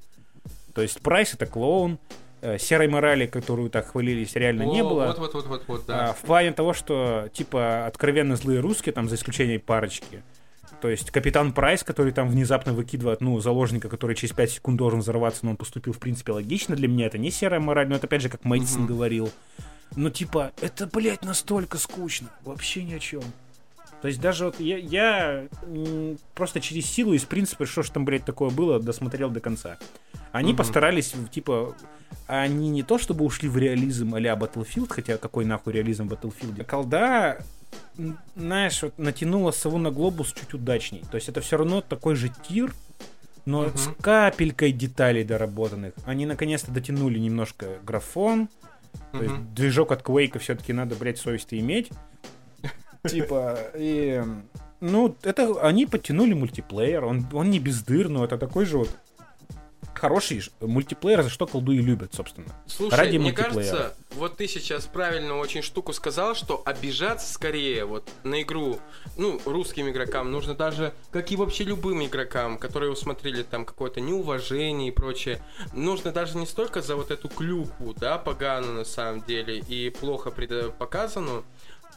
То 0.74 0.82
есть 0.84 1.02
Прайс 1.02 1.34
это 1.34 1.48
клоун, 1.48 1.98
серой 2.60 2.88
морали, 2.88 3.26
которую 3.26 3.70
так 3.70 3.88
хвалились, 3.88 4.36
реально 4.36 4.66
О, 4.66 4.74
не 4.74 4.84
было. 4.84 5.08
Вот, 5.08 5.20
вот, 5.20 5.34
вот, 5.34 5.48
вот, 5.48 5.64
вот, 5.68 5.86
да. 5.86 6.10
А, 6.10 6.14
в 6.14 6.22
плане 6.22 6.52
того, 6.52 6.74
что 6.74 7.30
типа 7.34 7.88
откровенно 7.88 8.36
злые 8.36 8.60
русские, 8.60 8.94
там 8.94 9.10
за 9.10 9.16
исключением 9.16 9.62
парочки. 9.62 10.24
То 10.82 10.90
есть 10.90 11.10
капитан 11.12 11.54
Прайс, 11.54 11.84
который 11.84 12.12
там 12.12 12.30
внезапно 12.30 12.74
выкидывает, 12.74 13.22
ну, 13.22 13.40
заложника, 13.40 13.90
который 13.90 14.16
через 14.16 14.34
5 14.34 14.52
секунд 14.52 14.78
должен 14.78 15.00
взорваться, 15.00 15.44
но 15.44 15.52
он 15.52 15.58
поступил, 15.58 15.94
в 15.94 16.00
принципе, 16.00 16.34
логично 16.34 16.76
для 16.76 16.88
меня. 16.88 17.08
Это 17.08 17.18
не 17.18 17.32
серая 17.32 17.60
мораль, 17.60 17.88
но 17.88 17.96
это 17.96 18.06
опять 18.06 18.22
же, 18.22 18.30
как 18.30 18.46
Мэдисон 18.46 18.84
mm-hmm. 18.84 18.88
говорил. 18.88 19.32
Но 19.96 20.10
типа, 20.10 20.52
это, 20.62 20.86
блядь, 20.86 21.24
настолько 21.24 21.78
скучно. 21.78 22.30
Вообще 22.44 22.84
ни 22.84 22.94
о 22.94 23.00
чем. 23.00 23.24
То 24.08 24.10
есть 24.10 24.22
даже 24.22 24.46
вот 24.46 24.62
я, 24.62 24.78
я 24.78 25.48
просто 26.34 26.62
через 26.62 26.86
силу 26.86 27.12
из 27.12 27.26
принципа, 27.26 27.66
что 27.66 27.84
ж 27.84 27.90
там, 27.90 28.06
блядь, 28.06 28.24
такое 28.24 28.50
было, 28.52 28.80
досмотрел 28.80 29.30
до 29.30 29.42
конца. 29.42 29.78
Они 30.32 30.52
угу. 30.52 30.60
постарались, 30.60 31.14
типа, 31.30 31.76
они 32.26 32.70
не 32.70 32.84
то 32.84 33.00
чтобы 33.00 33.26
ушли 33.26 33.50
в 33.50 33.58
реализм 33.58 34.16
а 34.16 34.20
Battlefield, 34.20 34.88
хотя 34.88 35.18
какой 35.18 35.44
нахуй 35.44 35.74
реализм 35.74 36.08
в 36.08 36.14
Battlefield. 36.14 36.64
Колда, 36.64 37.44
знаешь, 38.38 38.82
вот 38.82 38.98
натянула 38.98 39.52
сову 39.52 39.78
на 39.78 39.92
глобус 39.92 40.32
чуть 40.32 40.54
удачней. 40.54 41.04
То 41.12 41.16
есть 41.16 41.28
это 41.28 41.42
все 41.42 41.58
равно 41.58 41.82
такой 41.82 42.16
же 42.16 42.32
тир, 42.48 42.74
но 43.44 43.64
угу. 43.64 43.78
с 43.78 43.90
капелькой 44.00 44.72
деталей 44.72 45.26
доработанных. 45.26 45.96
Они 46.06 46.26
наконец-то 46.26 46.72
дотянули 46.72 47.20
немножко 47.20 47.80
графон. 47.84 48.48
То 49.12 49.22
есть 49.22 49.54
движок 49.54 49.92
от 49.92 50.02
Quake 50.02 50.40
все-таки 50.40 50.72
надо, 50.72 50.96
блядь, 50.96 51.18
совесть 51.18 51.54
иметь. 51.54 51.90
Типа, 53.06 53.58
и... 53.76 54.24
Ну, 54.80 55.16
это 55.24 55.60
они 55.62 55.88
подтянули 55.88 56.34
мультиплеер, 56.34 57.04
он, 57.04 57.26
он 57.34 57.50
не 57.50 57.60
без 57.60 57.82
дыр, 57.82 58.10
но 58.10 58.24
это 58.24 58.38
такой 58.38 58.66
же 58.66 58.78
вот 58.78 58.90
хороший 59.98 60.44
мультиплеер, 60.62 61.24
за 61.24 61.30
что 61.30 61.48
колдуи 61.48 61.78
любят, 61.78 62.14
собственно. 62.14 62.48
Слушай, 62.68 62.96
Ради 62.96 63.18
мне 63.18 63.34
кажется, 63.34 63.96
вот 64.12 64.38
ты 64.38 64.48
сейчас 64.48 64.86
правильно 64.86 65.38
очень 65.38 65.62
штуку 65.62 65.94
сказал, 65.94 66.36
что 66.36 66.62
обижаться 66.66 67.32
скорее 67.32 67.86
вот 67.86 68.08
на 68.24 68.42
игру, 68.42 68.80
ну, 69.18 69.42
русским 69.46 69.90
игрокам 69.90 70.32
нужно 70.32 70.54
даже, 70.54 70.94
как 71.12 71.32
и 71.32 71.36
вообще 71.36 71.64
любым 71.64 72.06
игрокам, 72.06 72.58
которые 72.58 72.92
усмотрели 72.92 73.44
там 73.44 73.66
какое-то 73.66 74.00
неуважение 74.00 74.90
и 74.90 74.92
прочее, 74.92 75.42
нужно 75.74 76.12
даже 76.12 76.38
не 76.38 76.46
столько 76.46 76.82
за 76.82 76.96
вот 76.96 77.12
эту 77.12 77.28
клюкву, 77.28 77.94
да, 77.94 78.18
поганую 78.18 78.74
на 78.74 78.86
самом 78.86 79.22
деле 79.24 79.60
и 79.60 79.90
плохо 79.90 80.32
показанную, 80.78 81.44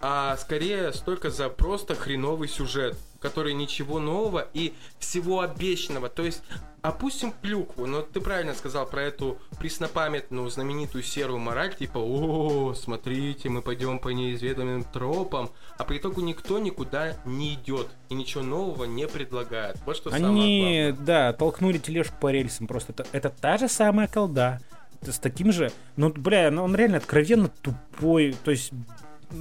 а 0.01 0.36
скорее 0.36 0.92
столько 0.92 1.30
за 1.30 1.48
просто 1.48 1.94
хреновый 1.94 2.48
сюжет, 2.48 2.96
который 3.20 3.53
ничего 3.53 4.01
нового 4.01 4.48
и 4.55 4.72
всего 4.98 5.40
обещанного. 5.40 6.09
То 6.09 6.22
есть, 6.22 6.42
опустим 6.82 7.32
клюкву, 7.42 7.86
но 7.86 8.03
ты 8.03 8.20
правильно 8.20 8.55
сказал 8.55 8.86
про 8.86 9.03
эту 9.03 9.38
преснопамятную 9.59 10.48
знаменитую 10.48 11.05
серую 11.05 11.38
мораль, 11.38 11.74
типа, 11.74 11.98
о, 11.98 12.74
смотрите, 12.74 13.48
мы 13.48 13.61
пойдем 13.62 13.98
по 13.98 14.09
неизведанным 14.09 14.84
тропам, 14.84 15.51
а 15.76 15.84
по 15.84 15.96
итогу 15.96 16.22
никто 16.22 16.59
никуда 16.59 17.16
не 17.26 17.55
идет 17.55 17.88
и 18.09 18.14
ничего 18.14 18.42
нового 18.42 18.84
не 18.84 19.07
предлагает. 19.07 19.76
Вот 19.84 19.96
что 19.96 20.11
Они, 20.11 20.24
самое 20.24 20.92
главное. 20.92 21.07
да, 21.07 21.32
толкнули 21.34 21.78
тележку 21.78 22.14
по 22.20 22.30
рельсам, 22.30 22.66
просто 22.66 22.92
это, 22.92 23.07
это 23.12 23.28
та 23.28 23.59
же 23.59 23.68
самая 23.68 24.09
колда, 24.09 24.61
с 25.03 25.18
таким 25.18 25.53
же, 25.53 25.72
ну, 25.96 26.11
бля, 26.11 26.48
он 26.48 26.74
реально 26.74 26.98
откровенно 26.98 27.48
тупой, 27.48 28.34
то 28.44 28.51
есть 28.51 28.72
ну, 28.72 28.84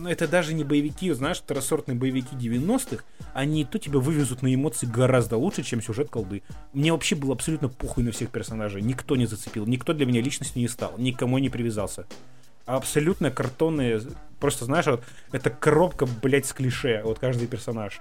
это 0.08 0.28
даже 0.28 0.54
не 0.54 0.64
боевики, 0.64 1.12
знаешь, 1.12 1.38
второсортные 1.38 1.96
боевики 1.96 2.36
90-х, 2.36 3.04
они 3.34 3.66
то 3.66 3.80
тебя 3.80 4.00
вывезут 4.00 4.42
на 4.42 4.54
эмоции 4.54 4.86
гораздо 4.86 5.38
лучше, 5.38 5.64
чем 5.64 5.82
сюжет 5.82 6.10
колды. 6.10 6.44
Мне 6.74 6.92
вообще 6.92 7.16
было 7.16 7.34
абсолютно 7.34 7.70
похуй 7.70 8.04
на 8.04 8.12
всех 8.12 8.30
персонажей. 8.30 8.82
Никто 8.82 9.16
не 9.16 9.26
зацепил, 9.26 9.66
никто 9.66 9.94
для 9.94 10.06
меня 10.06 10.22
личностью 10.22 10.62
не 10.62 10.68
стал, 10.68 10.94
никому 10.98 11.38
не 11.38 11.50
привязался. 11.50 12.06
Абсолютно 12.66 13.32
картонные, 13.32 14.02
просто 14.40 14.66
знаешь, 14.66 14.86
вот 14.86 15.04
это 15.32 15.50
коробка, 15.50 16.06
блядь, 16.06 16.46
с 16.46 16.54
клише, 16.54 17.02
вот 17.04 17.18
каждый 17.20 17.48
персонаж. 17.48 18.00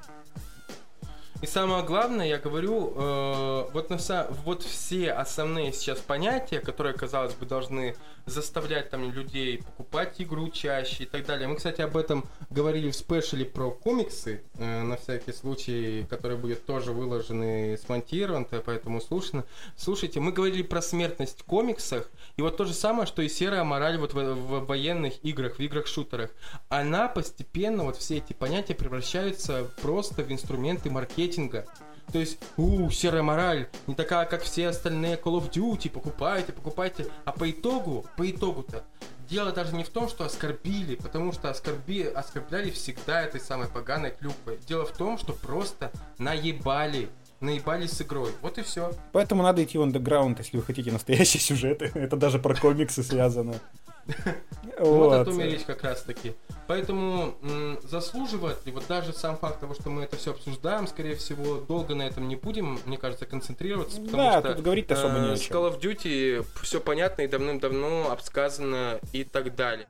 И 1.41 1.47
самое 1.47 1.85
главное, 1.85 2.27
я 2.27 2.39
говорю, 2.39 2.93
э, 2.97 3.69
вот, 3.73 3.91
на, 3.91 4.27
вот 4.45 4.65
все 4.65 5.13
основные 5.13 5.73
сейчас 5.73 6.01
понятия, 6.01 6.59
которые, 6.59 6.95
казалось 6.95 7.35
бы, 7.35 7.47
должны 7.47 7.95
заставлять 8.27 8.91
там 8.91 9.11
людей 9.13 9.63
покупать 9.63 10.21
игру 10.21 10.49
чаще 10.49 11.05
и 11.05 11.07
так 11.07 11.25
далее. 11.25 11.47
Мы, 11.47 11.55
кстати, 11.55 11.81
об 11.81 11.97
этом 11.97 12.25
говорили 12.51 12.91
в 12.91 12.97
спешле 12.97 13.45
про 13.45 13.71
комиксы, 13.71 14.43
э, 14.55 14.83
на 14.83 14.97
всякий 14.97 15.33
случай, 15.33 16.07
который 16.11 16.37
будет 16.37 16.67
тоже 16.67 16.91
выложен 16.91 17.41
и 17.45 17.77
смонтирован, 17.77 18.45
поэтому 18.45 19.01
слушно. 19.01 19.45
Слушайте, 19.77 20.19
мы 20.19 20.33
говорили 20.33 20.63
про 20.63 20.83
смертность 20.83 21.43
в 21.43 21.45
комиксах, 21.45 22.11
и 22.37 22.43
вот 22.43 22.57
то 22.57 22.65
же 22.65 22.75
самое, 22.75 23.07
что 23.07 23.23
и 23.23 23.29
серая 23.29 23.63
мораль 23.63 23.97
вот 23.97 24.13
в, 24.13 24.17
в 24.17 24.67
военных 24.67 25.25
играх, 25.25 25.59
в 25.59 25.61
играх-шутерах. 25.61 26.31
Она 26.69 27.07
постепенно, 27.07 27.85
вот 27.85 27.97
все 27.97 28.17
эти 28.17 28.33
понятия 28.33 28.75
превращаются 28.75 29.71
просто 29.81 30.25
в 30.25 30.33
инструменты 30.33 30.91
маркетинга 30.91 31.28
маркетинга. 31.29 31.67
То 32.13 32.19
есть, 32.19 32.39
у, 32.57 32.89
серая 32.91 33.23
мораль, 33.23 33.69
не 33.87 33.95
такая, 33.95 34.25
как 34.25 34.43
все 34.43 34.69
остальные 34.69 35.17
Call 35.17 35.41
of 35.41 35.51
Duty, 35.51 35.91
покупайте, 35.91 36.53
покупайте. 36.53 37.07
А 37.27 37.33
по 37.33 37.51
итогу, 37.51 38.07
по 38.17 38.31
итогу-то, 38.31 38.83
дело 39.29 39.53
даже 39.53 39.75
не 39.75 39.85
в 39.85 39.91
том, 39.91 40.09
что 40.09 40.25
оскорбили, 40.25 40.95
потому 40.95 41.33
что 41.33 41.51
оскорби, 41.51 42.03
оскорбляли 42.03 42.71
всегда 42.71 43.23
этой 43.23 43.41
самой 43.41 43.69
поганой 43.69 44.11
клюквой. 44.11 44.59
Дело 44.67 44.87
в 44.87 44.93
том, 44.93 45.19
что 45.19 45.35
просто 45.35 45.93
наебали 46.19 47.11
наебались 47.41 47.93
с 47.93 48.03
игрой. 48.03 48.33
Вот 48.43 48.59
и 48.59 48.63
все. 48.63 48.91
Поэтому 49.13 49.45
надо 49.45 49.63
идти 49.63 49.79
в 49.79 49.83
андеграунд, 49.83 50.39
если 50.39 50.57
вы 50.57 50.65
хотите 50.65 50.91
настоящие 50.91 51.41
сюжеты. 51.41 51.85
Это 51.95 52.17
даже 52.17 52.41
про 52.41 52.57
комиксы 52.57 53.05
связано. 53.05 53.61
Вот 54.79 55.13
о 55.13 55.25
том 55.25 55.41
и 55.41 55.45
речь 55.45 55.65
как 55.65 55.83
раз 55.83 56.03
таки. 56.03 56.35
Поэтому 56.69 57.35
заслуживает 57.83 58.65
ли, 58.65 58.73
вот 58.73 58.87
даже 58.87 59.13
сам 59.13 59.37
факт 59.37 59.61
того, 59.61 59.75
что 59.75 59.91
мы 59.91 60.05
это 60.05 60.17
все 60.17 60.33
обсуждаем, 60.33 60.87
скорее 60.87 61.17
всего, 61.17 61.57
долго 61.57 61.95
на 61.95 62.03
этом 62.03 62.29
не 62.29 62.37
будем, 62.37 62.79
мне 62.85 62.97
кажется, 62.97 63.27
концентрироваться, 63.27 64.01
потому 64.01 64.23
да, 64.23 64.41
что 64.41 64.55
тут 64.55 64.63
говорить 64.63 64.91
особо 64.91 65.19
не 65.19 65.31
о 65.31 65.33
э, 65.33 65.37
с 65.37 65.51
Call 65.51 65.73
of 65.73 65.81
Duty 65.81 66.47
все 66.63 66.81
понятно 66.81 67.23
и 67.23 67.27
давным-давно 67.27 68.11
обсказано 68.11 69.01
и 69.13 69.25
так 69.25 69.57
далее. 69.57 69.89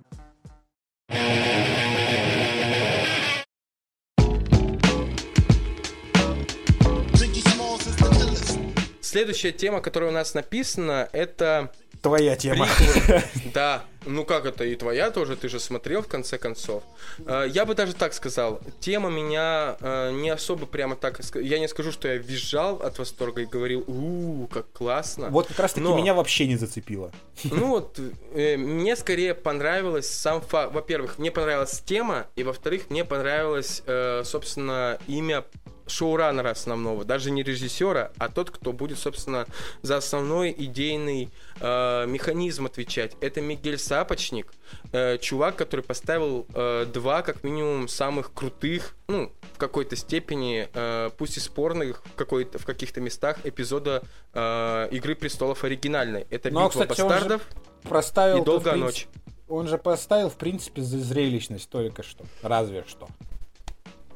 Следующая 9.00 9.52
тема, 9.52 9.80
которая 9.80 10.10
у 10.10 10.12
нас 10.12 10.34
написана, 10.34 11.08
это 11.12 11.72
Твоя 12.02 12.36
тема. 12.36 12.68
Да, 13.54 13.84
ну 14.08 14.24
как 14.24 14.46
это 14.46 14.64
и 14.64 14.74
твоя 14.74 15.10
тоже, 15.10 15.36
ты 15.36 15.48
же 15.48 15.60
смотрел 15.60 16.02
в 16.02 16.08
конце 16.08 16.38
концов. 16.38 16.82
Э, 17.26 17.46
я 17.48 17.64
бы 17.64 17.74
даже 17.74 17.94
так 17.94 18.14
сказал, 18.14 18.60
тема 18.80 19.10
меня 19.10 19.76
э, 19.80 20.12
не 20.12 20.30
особо 20.30 20.66
прямо 20.66 20.96
так, 20.96 21.20
я 21.34 21.58
не 21.58 21.68
скажу, 21.68 21.92
что 21.92 22.08
я 22.08 22.16
визжал 22.16 22.76
от 22.82 22.98
восторга 22.98 23.42
и 23.42 23.46
говорил, 23.46 23.84
у 23.86 24.46
как 24.48 24.70
классно. 24.72 25.28
Вот 25.28 25.48
как 25.48 25.58
раз 25.60 25.72
таки 25.74 25.86
меня 25.86 26.14
вообще 26.14 26.46
не 26.46 26.56
зацепило. 26.56 27.12
Ну 27.58 27.68
вот, 27.68 27.98
э, 28.34 28.56
мне 28.56 28.96
скорее 28.96 29.34
понравилось 29.34 30.08
сам 30.08 30.40
факт, 30.40 30.72
во-первых, 30.72 31.18
мне 31.18 31.30
понравилась 31.30 31.80
тема, 31.80 32.26
и 32.36 32.42
во-вторых, 32.42 32.90
мне 32.90 33.04
понравилось, 33.04 33.82
собственно, 34.24 34.98
имя 35.06 35.44
шоураннера 35.88 36.50
основного, 36.50 37.04
даже 37.04 37.30
не 37.30 37.42
режиссера, 37.42 38.12
а 38.18 38.28
тот, 38.28 38.50
кто 38.50 38.72
будет, 38.72 38.98
собственно, 38.98 39.46
за 39.82 39.96
основной 39.96 40.54
идейный 40.56 41.30
э, 41.60 42.06
механизм 42.06 42.66
отвечать. 42.66 43.16
Это 43.20 43.40
Мигель 43.40 43.78
Сапочник, 43.78 44.52
э, 44.92 45.18
чувак, 45.18 45.56
который 45.56 45.82
поставил 45.82 46.46
э, 46.54 46.86
два, 46.92 47.22
как 47.22 47.44
минимум, 47.44 47.88
самых 47.88 48.32
крутых, 48.32 48.94
ну, 49.08 49.32
в 49.54 49.58
какой-то 49.58 49.96
степени, 49.96 50.68
э, 50.72 51.10
пусть 51.16 51.36
и 51.36 51.40
спорных, 51.40 52.02
в, 52.04 52.14
какой-то, 52.14 52.58
в 52.58 52.66
каких-то 52.66 53.00
местах 53.00 53.38
эпизода 53.44 54.02
э, 54.34 54.88
Игры 54.90 55.14
престолов 55.14 55.64
оригинальной. 55.64 56.26
Это 56.30 56.50
ну, 56.50 56.60
а, 56.60 56.68
Битва 56.68 56.82
кстати, 56.82 57.00
бастардов 57.00 57.42
проставил 57.82 58.42
и 58.42 58.44
Долгая 58.44 58.76
ночь. 58.76 59.08
Он 59.48 59.66
же 59.66 59.78
поставил, 59.78 60.28
в 60.28 60.36
принципе, 60.36 60.82
за 60.82 60.98
зрелищность 60.98 61.70
только 61.70 62.02
что. 62.02 62.24
Разве 62.42 62.84
что. 62.86 63.08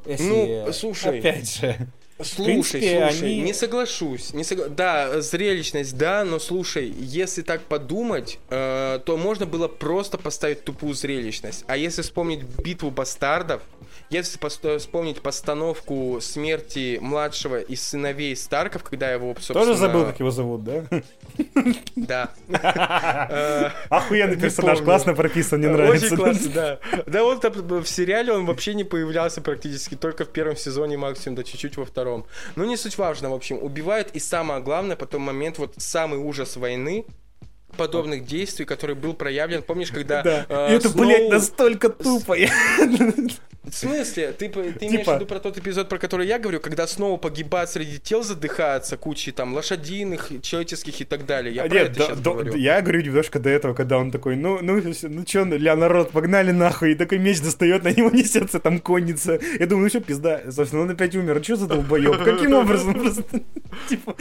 Если, 0.06 0.64
ну, 0.66 0.72
слушай. 0.72 1.18
Опять 1.18 1.56
же. 1.56 1.76
Слушай, 2.24 2.44
принципе, 2.52 2.78
слушай, 3.10 3.28
они- 3.28 3.40
не 3.42 3.52
соглашусь. 3.54 4.32
Не 4.34 4.42
согла- 4.42 4.68
Да, 4.68 5.20
зрелищность, 5.20 5.96
да, 5.96 6.24
но 6.24 6.38
слушай, 6.38 6.88
если 6.98 7.42
так 7.42 7.62
подумать, 7.62 8.38
э, 8.50 9.00
то 9.04 9.16
можно 9.16 9.46
было 9.46 9.68
просто 9.68 10.18
поставить 10.18 10.64
тупую 10.64 10.94
зрелищность. 10.94 11.64
А 11.68 11.76
если 11.76 12.02
вспомнить 12.02 12.42
битву 12.42 12.90
бастардов, 12.90 13.62
если 14.10 14.38
пос- 14.38 14.78
вспомнить 14.78 15.20
постановку 15.22 16.18
смерти 16.20 16.98
младшего 17.00 17.60
из 17.60 17.82
сыновей 17.82 18.36
Старков, 18.36 18.82
когда 18.82 19.10
его, 19.12 19.32
собственно... 19.34 19.60
Тоже 19.64 19.74
забыл, 19.78 20.04
как 20.04 20.18
его 20.20 20.30
зовут, 20.30 20.64
да? 20.64 20.84
Да. 21.96 22.30
Охуенный 23.88 24.36
персонаж, 24.36 24.80
классно 24.80 25.14
прописан, 25.14 25.60
мне 25.60 25.68
нравится. 25.68 26.06
Очень 26.06 26.16
классно, 26.16 26.50
да. 26.54 26.78
Да, 27.06 27.24
он 27.24 27.40
в 27.40 27.86
сериале 27.88 28.32
он 28.32 28.44
вообще 28.46 28.74
не 28.74 28.84
появлялся 28.84 29.40
практически, 29.40 29.94
только 29.94 30.24
в 30.24 30.28
первом 30.28 30.56
сезоне 30.56 30.96
максимум, 30.96 31.36
да 31.36 31.42
чуть-чуть 31.42 31.76
во 31.76 31.84
втором. 31.84 32.11
Но 32.56 32.64
не 32.64 32.76
суть 32.76 32.98
важно, 32.98 33.30
в 33.30 33.34
общем, 33.34 33.58
убивает 33.62 34.14
и 34.14 34.18
самое 34.18 34.62
главное, 34.62 34.96
потом 34.96 35.22
момент, 35.22 35.58
вот 35.58 35.74
самый 35.78 36.18
ужас 36.18 36.56
войны, 36.56 37.06
подобных 37.76 38.24
действий, 38.26 38.64
который 38.64 38.94
был 38.94 39.14
проявлен, 39.14 39.62
помнишь, 39.62 39.90
когда... 39.90 40.22
Да, 40.22 40.46
э, 40.48 40.72
и 40.72 40.76
это, 40.76 40.88
Сноу- 40.88 41.06
блядь, 41.06 41.30
настолько 41.30 41.88
тупо. 41.88 42.36
В 43.62 43.72
смысле? 43.74 44.32
Ты, 44.32 44.48
ты 44.48 44.60
имеешь 44.86 45.00
Типа- 45.02 45.12
в 45.12 45.14
виду 45.16 45.26
про 45.26 45.38
тот 45.38 45.56
эпизод, 45.56 45.88
про 45.88 45.96
который 45.98 46.26
я 46.26 46.40
говорю, 46.40 46.58
когда 46.58 46.84
снова 46.88 47.16
погибает 47.16 47.70
среди 47.70 47.98
тел, 48.00 48.24
задыхается 48.24 48.96
кучей 48.96 49.30
там 49.30 49.54
лошадиных, 49.54 50.30
человеческих 50.42 51.00
и 51.00 51.04
так 51.04 51.26
далее. 51.26 51.54
Я 51.54 51.62
А 51.62 51.68
про 51.68 51.74
Нет, 51.78 51.90
это 51.96 52.08
до- 52.08 52.14
до- 52.16 52.30
говорю. 52.32 52.56
я 52.56 52.80
говорю 52.82 53.02
немножко 53.02 53.38
до 53.38 53.48
этого, 53.50 53.72
когда 53.74 53.98
он 53.98 54.10
такой, 54.10 54.34
ну, 54.34 54.58
ну, 54.60 54.82
ну 55.02 55.24
чё, 55.24 55.44
ля, 55.44 55.76
народ, 55.76 56.10
погнали 56.10 56.50
нахуй, 56.50 56.92
и 56.92 56.94
такой 56.96 57.18
меч 57.18 57.40
достает, 57.40 57.84
на 57.84 57.92
него 57.92 58.10
несется 58.12 58.58
там 58.58 58.80
конница. 58.80 59.38
Я 59.60 59.66
думаю, 59.66 59.84
ну 59.84 59.88
что, 59.90 60.00
пизда, 60.00 60.40
собственно, 60.50 60.82
он 60.82 60.90
опять 60.90 61.14
умер, 61.14 61.38
а 61.38 61.42
что 61.44 61.54
за 61.54 61.68
долбоеб? 61.68 62.18
Каким 62.24 62.54
образом 62.54 62.94
просто, 62.94 63.22
типа, 63.88 64.16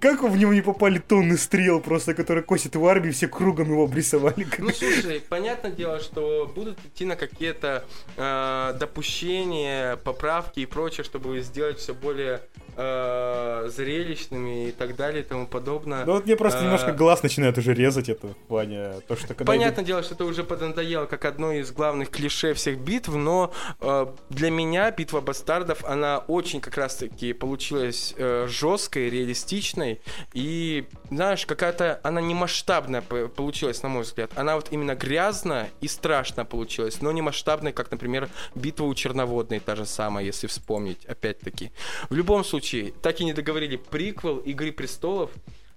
как 0.00 0.22
в 0.22 0.34
него 0.34 0.54
не 0.54 0.62
попали 0.62 0.98
тонны 0.98 1.36
стрел 1.36 1.78
просто, 1.80 2.14
которые 2.14 2.42
косят 2.56 2.74
в 2.74 2.86
армии, 2.86 3.10
все 3.10 3.28
кругом 3.28 3.70
его 3.70 3.84
обрисовали. 3.84 4.46
Ну 4.58 4.70
слушай, 4.70 5.22
понятное 5.28 5.70
дело, 5.70 6.00
что 6.00 6.50
будут 6.54 6.78
идти 6.86 7.04
на 7.04 7.14
какие-то 7.14 7.84
э, 8.16 8.76
допущения, 8.80 9.96
поправки 9.96 10.60
и 10.60 10.66
прочее, 10.66 11.04
чтобы 11.04 11.38
сделать 11.42 11.78
все 11.78 11.92
более 11.92 12.40
э, 12.76 13.68
зрелищными 13.68 14.68
и 14.68 14.72
так 14.72 14.96
далее 14.96 15.22
и 15.22 15.26
тому 15.26 15.46
подобное. 15.46 16.06
Ну 16.06 16.12
вот 16.12 16.24
мне 16.24 16.34
просто 16.34 16.60
А, 16.60 16.62
немножко 16.62 16.92
глаз 16.92 17.22
начинает 17.22 17.58
уже 17.58 17.74
резать 17.74 18.08
это 18.08 18.28
в 18.28 18.36
плане 18.48 19.00
то, 19.06 19.16
что 19.16 19.28
когда... 19.28 19.44
Понятное 19.44 19.84
дело, 19.84 20.02
что 20.02 20.14
это 20.14 20.24
уже 20.24 20.42
поднадоело 20.42 21.04
как 21.04 21.26
одно 21.26 21.52
из 21.52 21.70
главных 21.72 22.08
клише 22.08 22.54
всех 22.54 22.78
битв, 22.78 23.08
но 23.08 23.52
э, 23.80 24.06
для 24.30 24.50
меня 24.50 24.90
битва 24.90 25.20
бастардов, 25.20 25.84
она 25.84 26.18
очень 26.26 26.62
как 26.62 26.78
раз-таки 26.78 27.34
получилась 27.34 28.14
э, 28.16 28.46
жесткой, 28.48 29.10
реалистичной 29.10 30.00
и, 30.32 30.86
знаешь, 31.10 31.44
какая-то 31.44 32.00
она 32.02 32.22
не 32.22 32.34
масштабная 32.46 33.02
получилась, 33.02 33.82
на 33.82 33.88
мой 33.88 34.02
взгляд. 34.02 34.30
Она 34.36 34.54
вот 34.54 34.68
именно 34.70 34.94
грязная 34.94 35.68
и 35.80 35.88
страшно 35.88 36.44
получилась, 36.44 37.02
но 37.02 37.10
не 37.10 37.22
масштабная, 37.22 37.72
как, 37.72 37.90
например, 37.90 38.28
битва 38.54 38.84
у 38.84 38.94
Черноводной, 38.94 39.58
та 39.58 39.74
же 39.74 39.84
самая, 39.84 40.24
если 40.24 40.46
вспомнить, 40.46 41.04
опять-таки. 41.06 41.72
В 42.08 42.14
любом 42.14 42.44
случае, 42.44 42.92
так 43.02 43.20
и 43.20 43.24
не 43.24 43.32
договорили 43.32 43.76
приквел 43.76 44.38
Игры 44.38 44.70
Престолов, 44.70 45.30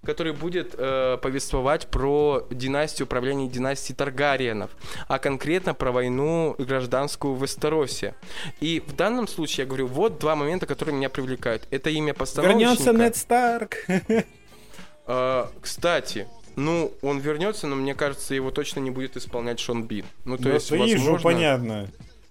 который 0.06 0.34
будет 0.34 0.76
э, 0.78 1.18
повествовать 1.22 1.88
про 1.88 2.46
династию 2.52 3.08
управления 3.08 3.48
династии 3.48 3.94
Таргариенов, 3.94 4.70
а 5.08 5.18
конкретно 5.18 5.74
про 5.74 5.92
войну 5.92 6.56
гражданскую 6.60 7.34
в 7.34 7.42
Вестеросе. 7.42 8.14
И 8.62 8.80
в 8.86 8.96
данном 8.96 9.28
случае 9.28 9.64
я 9.64 9.68
говорю, 9.68 9.88
вот 9.88 10.20
два 10.20 10.36
момента, 10.36 10.68
которые 10.68 10.96
меня 10.96 11.10
привлекают. 11.10 11.68
Это 11.72 11.90
имя 11.90 12.14
постановочника. 12.14 12.70
Вернется 12.70 12.94
Нед 12.94 13.16
Старк. 13.16 13.76
Э, 15.12 15.48
кстати, 15.60 16.28
ну, 16.60 16.94
он 17.02 17.20
вернется, 17.20 17.68
но 17.68 17.76
мне 17.76 17.96
кажется, 17.96 18.36
его 18.36 18.52
точно 18.52 18.80
не 18.82 18.92
будет 18.92 19.18
исполнять 19.18 19.60
Шон 19.60 19.84
Бин. 19.84 20.06
Ну, 20.26 20.38
то 20.38 20.44
Ну, 20.50 20.54
есть, 20.54 20.72
возможно... 20.72 21.20
понятно. 21.24 21.90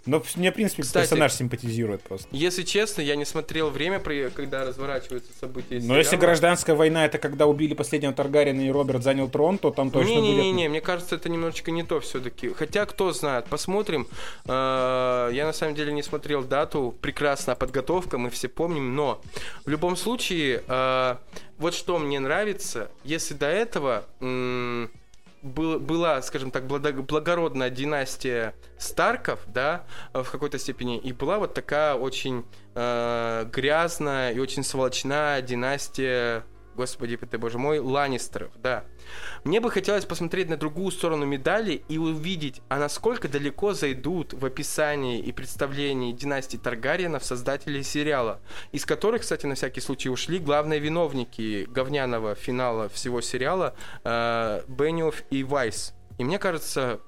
Но 0.09 0.23
мне, 0.37 0.51
в 0.51 0.55
принципе, 0.55 0.83
Кстати- 0.83 1.05
персонаж 1.05 1.33
симпатизирует 1.35 2.03
просто. 2.03 2.27
Если 2.33 2.63
честно, 2.63 3.03
я 3.03 3.15
не 3.15 3.27
смотрел 3.27 3.69
время, 3.71 4.01
когда 4.01 4.65
разворачиваются 4.65 5.31
события 5.39 5.81
Но 5.83 5.97
если 5.99 6.17
гражданская 6.17 6.75
война 6.75 7.05
это 7.05 7.19
когда 7.19 7.47
убили 7.47 7.75
последнего 7.75 8.13
Таргарина 8.15 8.63
и 8.63 8.71
Роберт 8.71 9.03
занял 9.03 9.29
трон, 9.29 9.59
то 9.59 9.71
там 9.71 9.91
точно 9.91 10.15
будет... 10.15 10.23
Не-не-не, 10.23 10.69
мне 10.69 10.81
кажется, 10.81 11.17
это 11.17 11.29
немножечко 11.29 11.71
не 11.71 11.83
то 11.83 12.01
все-таки. 12.01 12.49
Хотя, 12.55 12.87
кто 12.87 13.13
знает, 13.13 13.47
посмотрим. 13.47 14.07
Э, 14.47 15.31
Я 15.33 15.45
на 15.47 15.53
самом 15.53 15.75
деле 15.75 15.93
не 15.93 16.03
смотрел 16.03 16.43
дату. 16.43 16.95
Прекрасная 17.03 17.55
подготовка, 17.55 18.17
мы 18.17 18.31
все 18.31 18.49
помним. 18.49 18.95
Но 18.97 19.21
в 19.67 19.69
любом 19.69 19.97
случае, 19.97 20.63
э, 20.67 21.17
вот 21.59 21.75
что 21.75 21.99
мне 21.99 22.19
нравится, 22.19 22.91
если 23.05 23.35
до 23.35 23.47
этого 23.47 24.05
был- 25.43 25.79
была, 25.79 26.23
скажем 26.23 26.51
так, 26.51 26.67
благо- 26.67 27.03
благородная 27.03 27.71
династия 27.71 28.55
Старков, 28.79 29.41
да, 29.47 29.85
э, 30.13 30.23
в 30.23 30.31
какой-то 30.31 30.59
степени, 30.59 30.99
и 30.99 31.13
была 31.13 31.39
вот 31.39 31.55
такая 31.55 31.95
очень 31.95 32.45
э, 32.75 33.45
грязная 33.53 34.33
и 34.33 34.39
очень 34.39 34.63
сволочная 34.63 35.43
династия, 35.43 36.45
господи 36.77 37.17
ты 37.17 37.39
боже 37.39 37.59
мой, 37.59 37.81
Ланнистеров, 37.81 38.53
да. 38.57 38.85
Мне 39.45 39.61
бы 39.61 39.71
хотелось 39.71 40.05
посмотреть 40.05 40.49
на 40.49 40.57
другую 40.57 40.91
сторону 40.91 41.27
медали 41.27 41.83
и 41.89 41.99
увидеть, 41.99 42.61
а 42.69 42.79
насколько 42.79 43.29
далеко 43.29 43.75
зайдут 43.75 44.33
в 44.33 44.45
описании 44.45 45.21
и 45.21 45.33
представлении 45.33 46.13
династии 46.13 46.57
Таргариенов 46.57 47.25
создатели 47.25 47.83
сериала, 47.83 48.41
из 48.73 48.85
которых, 48.85 49.23
кстати, 49.23 49.47
на 49.47 49.55
всякий 49.55 49.81
случай 49.81 50.09
ушли 50.09 50.39
главные 50.39 50.81
виновники 50.81 51.67
говняного 51.69 52.35
финала 52.35 52.89
всего 52.89 53.21
сериала 53.21 53.75
э, 54.05 54.63
Бенниофф 54.69 55.23
и 55.31 55.45
Вайс. 55.45 55.95
И 56.19 56.25
мне 56.25 56.39
кажется, 56.39 57.01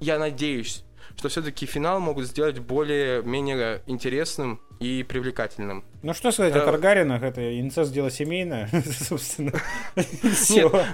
я 0.00 0.18
надеюсь, 0.18 0.84
что 1.16 1.28
все-таки 1.28 1.66
финал 1.66 2.00
могут 2.00 2.26
сделать 2.26 2.58
более-менее 2.58 3.82
интересным 3.86 4.60
и 4.80 5.02
привлекательным. 5.02 5.84
Ну 6.02 6.14
что 6.14 6.32
сказать 6.32 6.54
Э, 6.54 6.60
о 6.60 6.64
Таргаринах, 6.64 7.22
это 7.22 7.60
инцест 7.60 7.92
дело 7.92 8.10
семейное, 8.10 8.68
собственно. 9.08 9.52
Всё. 10.34 10.84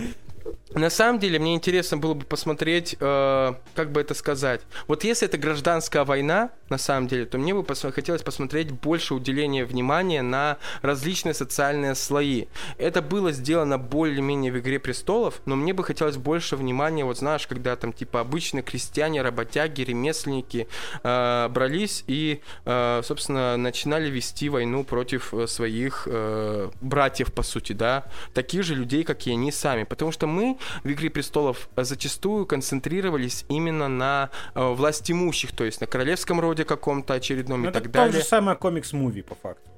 На 0.74 0.90
самом 0.90 1.18
деле, 1.18 1.38
мне 1.38 1.55
интересно 1.55 1.96
было 1.96 2.14
бы 2.14 2.24
посмотреть, 2.24 2.96
э, 3.01 3.55
как 3.74 3.92
бы 3.92 4.01
это 4.01 4.14
сказать. 4.14 4.61
Вот 4.86 5.05
если 5.05 5.26
это 5.26 5.36
гражданская 5.36 6.05
война, 6.05 6.51
на 6.68 6.78
самом 6.78 7.09
деле, 7.09 7.26
то 7.26 7.38
мне 7.38 7.53
бы 7.53 7.61
пос- 7.62 7.90
хотелось 7.90 8.22
посмотреть 8.22 8.70
больше 8.70 9.14
уделения 9.14 9.64
внимания 9.64 10.22
на 10.22 10.59
различные 10.82 11.34
социальные 11.34 11.96
слои. 11.96 12.46
Это 12.78 13.03
было 13.03 13.32
сделано 13.32 13.78
более-менее 13.78 14.53
в 14.53 14.59
«Игре 14.59 14.78
престолов», 14.78 15.42
но 15.44 15.57
мне 15.57 15.72
бы 15.72 15.82
хотелось 15.82 16.16
больше 16.16 16.57
внимания, 16.57 17.05
вот 17.05 17.18
знаешь, 17.18 17.46
когда 17.46 17.74
там 17.74 17.92
типа 17.92 18.20
обычные 18.20 18.62
крестьяне, 18.62 19.22
работяги, 19.22 19.82
ремесленники 19.82 20.68
э, 21.03 21.48
брались 21.48 22.05
и, 22.07 22.40
э, 22.64 23.01
собственно, 23.05 23.57
начинали 23.57 24.09
вести 24.09 24.48
войну 24.48 24.84
против 24.84 25.34
э, 25.34 25.46
своих 25.48 26.07
э, 26.07 26.70
братьев, 26.80 27.32
по 27.32 27.42
сути, 27.42 27.72
да, 27.72 28.05
таких 28.34 28.62
же 28.62 28.76
людей, 28.76 29.03
как 29.03 29.26
и 29.26 29.32
они 29.32 29.51
сами. 29.51 29.84
Потому 29.84 30.12
что 30.12 30.26
мы 30.28 30.39
в 30.84 30.88
«Игре 30.91 31.11
престолов» 31.11 31.68
зачастую 31.76 32.47
концентрировались 32.47 33.45
именно 33.49 33.88
на 33.88 34.30
э, 34.55 34.68
власть 34.72 35.11
имущих, 35.11 35.53
то 35.55 35.64
есть 35.64 35.80
на 35.80 35.86
королевском 35.86 36.41
роде 36.41 36.64
каком-то 36.64 37.14
очередном 37.14 37.62
Ну, 37.62 37.66
и 37.66 37.70
Это 37.70 37.80
так 37.80 37.91
далее. 37.91 38.20
же 38.20 38.26
самое 38.26 38.57
комикс-муви, 38.57 39.22
по 39.22 39.34
факту. 39.34 39.68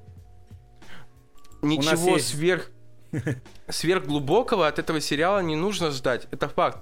Ничего 1.61 2.15
есть- 2.15 2.29
сверх 2.29 2.69
сверхглубокого 3.69 4.67
от 4.67 4.79
этого 4.79 4.99
сериала 4.99 5.39
не 5.39 5.55
нужно 5.55 5.91
ждать. 5.91 6.27
Это 6.31 6.49
факт. 6.49 6.79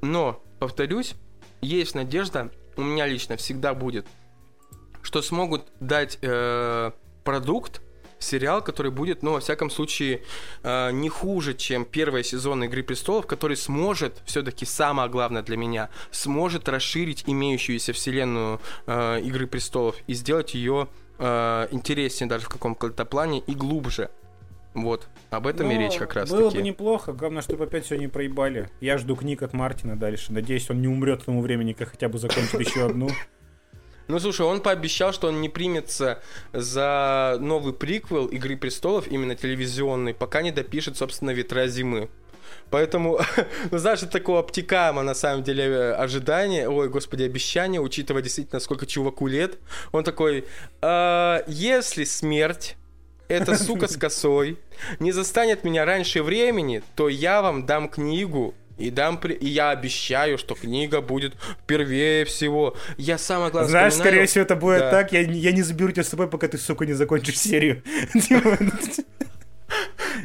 Но, 0.00 0.42
повторюсь, 0.58 1.14
есть 1.60 1.94
надежда, 1.94 2.50
у 2.76 2.82
меня 2.82 3.06
лично 3.06 3.36
всегда 3.36 3.74
будет, 3.74 4.06
что 5.02 5.22
смогут 5.22 5.66
дать 5.80 6.18
э, 6.22 6.90
продукт, 7.24 7.82
сериал, 8.22 8.62
который 8.62 8.90
будет, 8.90 9.22
ну, 9.22 9.32
во 9.32 9.40
всяком 9.40 9.70
случае, 9.70 10.22
э, 10.62 10.90
не 10.92 11.08
хуже, 11.08 11.54
чем 11.54 11.84
первый 11.84 12.24
сезон 12.24 12.64
Игры 12.64 12.82
престолов, 12.82 13.26
который 13.26 13.56
сможет, 13.56 14.22
все-таки 14.24 14.64
самое 14.64 15.08
главное 15.08 15.42
для 15.42 15.56
меня, 15.56 15.90
сможет 16.10 16.68
расширить 16.68 17.24
имеющуюся 17.26 17.92
вселенную 17.92 18.60
э, 18.86 19.20
Игры 19.20 19.46
престолов 19.46 19.96
и 20.06 20.14
сделать 20.14 20.54
ее 20.54 20.88
э, 21.18 21.68
интереснее 21.70 22.28
даже 22.28 22.46
в 22.46 22.48
каком-то 22.48 23.04
плане 23.04 23.40
и 23.40 23.54
глубже. 23.54 24.10
Вот, 24.74 25.06
об 25.30 25.46
этом 25.46 25.70
и 25.70 25.74
Ну, 25.74 25.80
речь 25.80 25.96
как 25.98 26.14
раз 26.14 26.30
Было 26.30 26.50
таки. 26.50 26.56
бы 26.56 26.62
неплохо, 26.62 27.12
главное, 27.12 27.42
чтобы 27.42 27.64
опять 27.64 27.84
все 27.84 27.96
не 27.96 28.08
проебали. 28.08 28.70
Я 28.80 28.96
жду 28.96 29.16
книг 29.16 29.42
от 29.42 29.52
Мартина 29.52 29.96
дальше. 29.96 30.32
Надеюсь, 30.32 30.70
он 30.70 30.80
не 30.80 30.88
умрет 30.88 31.22
к 31.22 31.24
тому 31.26 31.42
времени, 31.42 31.74
как 31.74 31.90
хотя 31.90 32.08
бы 32.08 32.18
закончит 32.18 32.58
еще 32.58 32.86
одну. 32.86 33.10
Ну, 34.12 34.18
слушай, 34.18 34.44
он 34.44 34.60
пообещал, 34.60 35.14
что 35.14 35.28
он 35.28 35.40
не 35.40 35.48
примется 35.48 36.20
за 36.52 37.38
новый 37.40 37.72
приквел 37.72 38.26
Игры 38.26 38.58
престолов, 38.58 39.06
именно 39.08 39.34
телевизионный, 39.34 40.12
пока 40.12 40.42
не 40.42 40.50
допишет, 40.50 40.98
собственно, 40.98 41.30
Ветра 41.30 41.66
зимы. 41.66 42.10
Поэтому, 42.68 43.18
ну, 43.70 43.78
знаешь, 43.78 44.02
это 44.02 44.12
такое 44.12 44.40
обтекаемо, 44.40 45.02
на 45.02 45.14
самом 45.14 45.42
деле, 45.42 45.64
э, 45.64 45.92
ожидание, 45.94 46.68
ой, 46.68 46.90
господи, 46.90 47.22
обещание, 47.22 47.80
учитывая 47.80 48.20
действительно, 48.20 48.60
сколько 48.60 48.84
чуваку 48.84 49.28
лет. 49.28 49.58
Он 49.92 50.04
такой, 50.04 50.44
«А, 50.82 51.42
если 51.46 52.04
смерть 52.04 52.76
эта 53.28 53.56
сука 53.56 53.88
с 53.88 53.96
косой 53.96 54.58
не 55.00 55.10
застанет 55.10 55.64
меня 55.64 55.86
раньше 55.86 56.22
времени, 56.22 56.82
то 56.96 57.08
я 57.08 57.40
вам 57.40 57.64
дам 57.64 57.88
книгу 57.88 58.54
и, 58.82 58.90
дам 58.90 59.18
при... 59.18 59.34
и 59.34 59.46
я 59.48 59.70
обещаю, 59.70 60.38
что 60.38 60.54
книга 60.54 61.00
будет 61.00 61.34
первее 61.66 62.24
всего. 62.24 62.76
Я 62.98 63.18
самое 63.18 63.50
главное 63.50 63.70
Знаешь, 63.70 63.92
вспоминаю- 63.94 64.12
скорее 64.12 64.26
всего, 64.26 64.42
это 64.44 64.56
будет 64.56 64.78
Да. 64.80 64.90
так. 64.90 65.12
Я, 65.12 65.20
я 65.20 65.52
не 65.52 65.62
заберу 65.62 65.92
тебя 65.92 66.02
с 66.04 66.08
собой, 66.08 66.28
пока 66.28 66.48
ты, 66.48 66.58
сука, 66.58 66.84
не 66.86 66.92
закончишь 66.94 67.38
серию. 67.38 67.82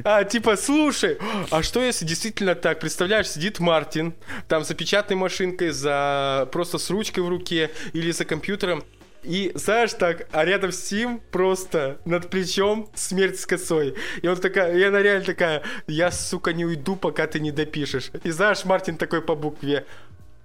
А, 0.04 0.24
типа, 0.26 0.58
слушай, 0.58 1.18
а 1.50 1.64
что 1.64 1.82
если 1.82 2.06
действительно 2.06 2.56
так? 2.56 2.80
Представляешь, 2.82 3.30
сидит 3.30 3.60
Мартин, 3.60 4.14
там 4.48 4.64
за 4.66 4.74
печатной 4.76 5.16
машинкой, 5.16 5.70
за 5.70 6.50
просто 6.52 6.78
с 6.78 6.90
ручкой 6.90 7.22
в 7.22 7.30
руке 7.30 7.72
или 7.94 8.12
за 8.12 8.26
компьютером, 8.26 8.84
и, 9.28 9.52
знаешь, 9.56 9.94
так, 9.94 10.28
а 10.32 10.45
рядом 10.45 10.72
с 10.72 10.91
ним 10.91 11.22
просто 11.32 11.98
над 12.06 12.30
плечом 12.30 12.90
смерть 12.95 13.40
с 13.40 13.45
косой. 13.45 13.95
И 14.22 14.28
он 14.28 14.38
такая, 14.38 14.76
и 14.78 14.82
она 14.84 15.02
реально 15.02 15.26
такая, 15.26 15.64
я, 15.88 16.12
сука, 16.12 16.54
не 16.54 16.66
уйду, 16.66 16.95
пока 16.95 17.28
ты 17.28 17.40
не 17.40 17.52
допишешь. 17.52 18.12
И 18.24 18.32
знаешь, 18.32 18.64
Мартин 18.66 18.98
такой 18.98 19.22
по 19.22 19.36
букве 19.36 19.86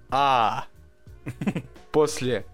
А. 0.09 0.65
После 1.91 2.45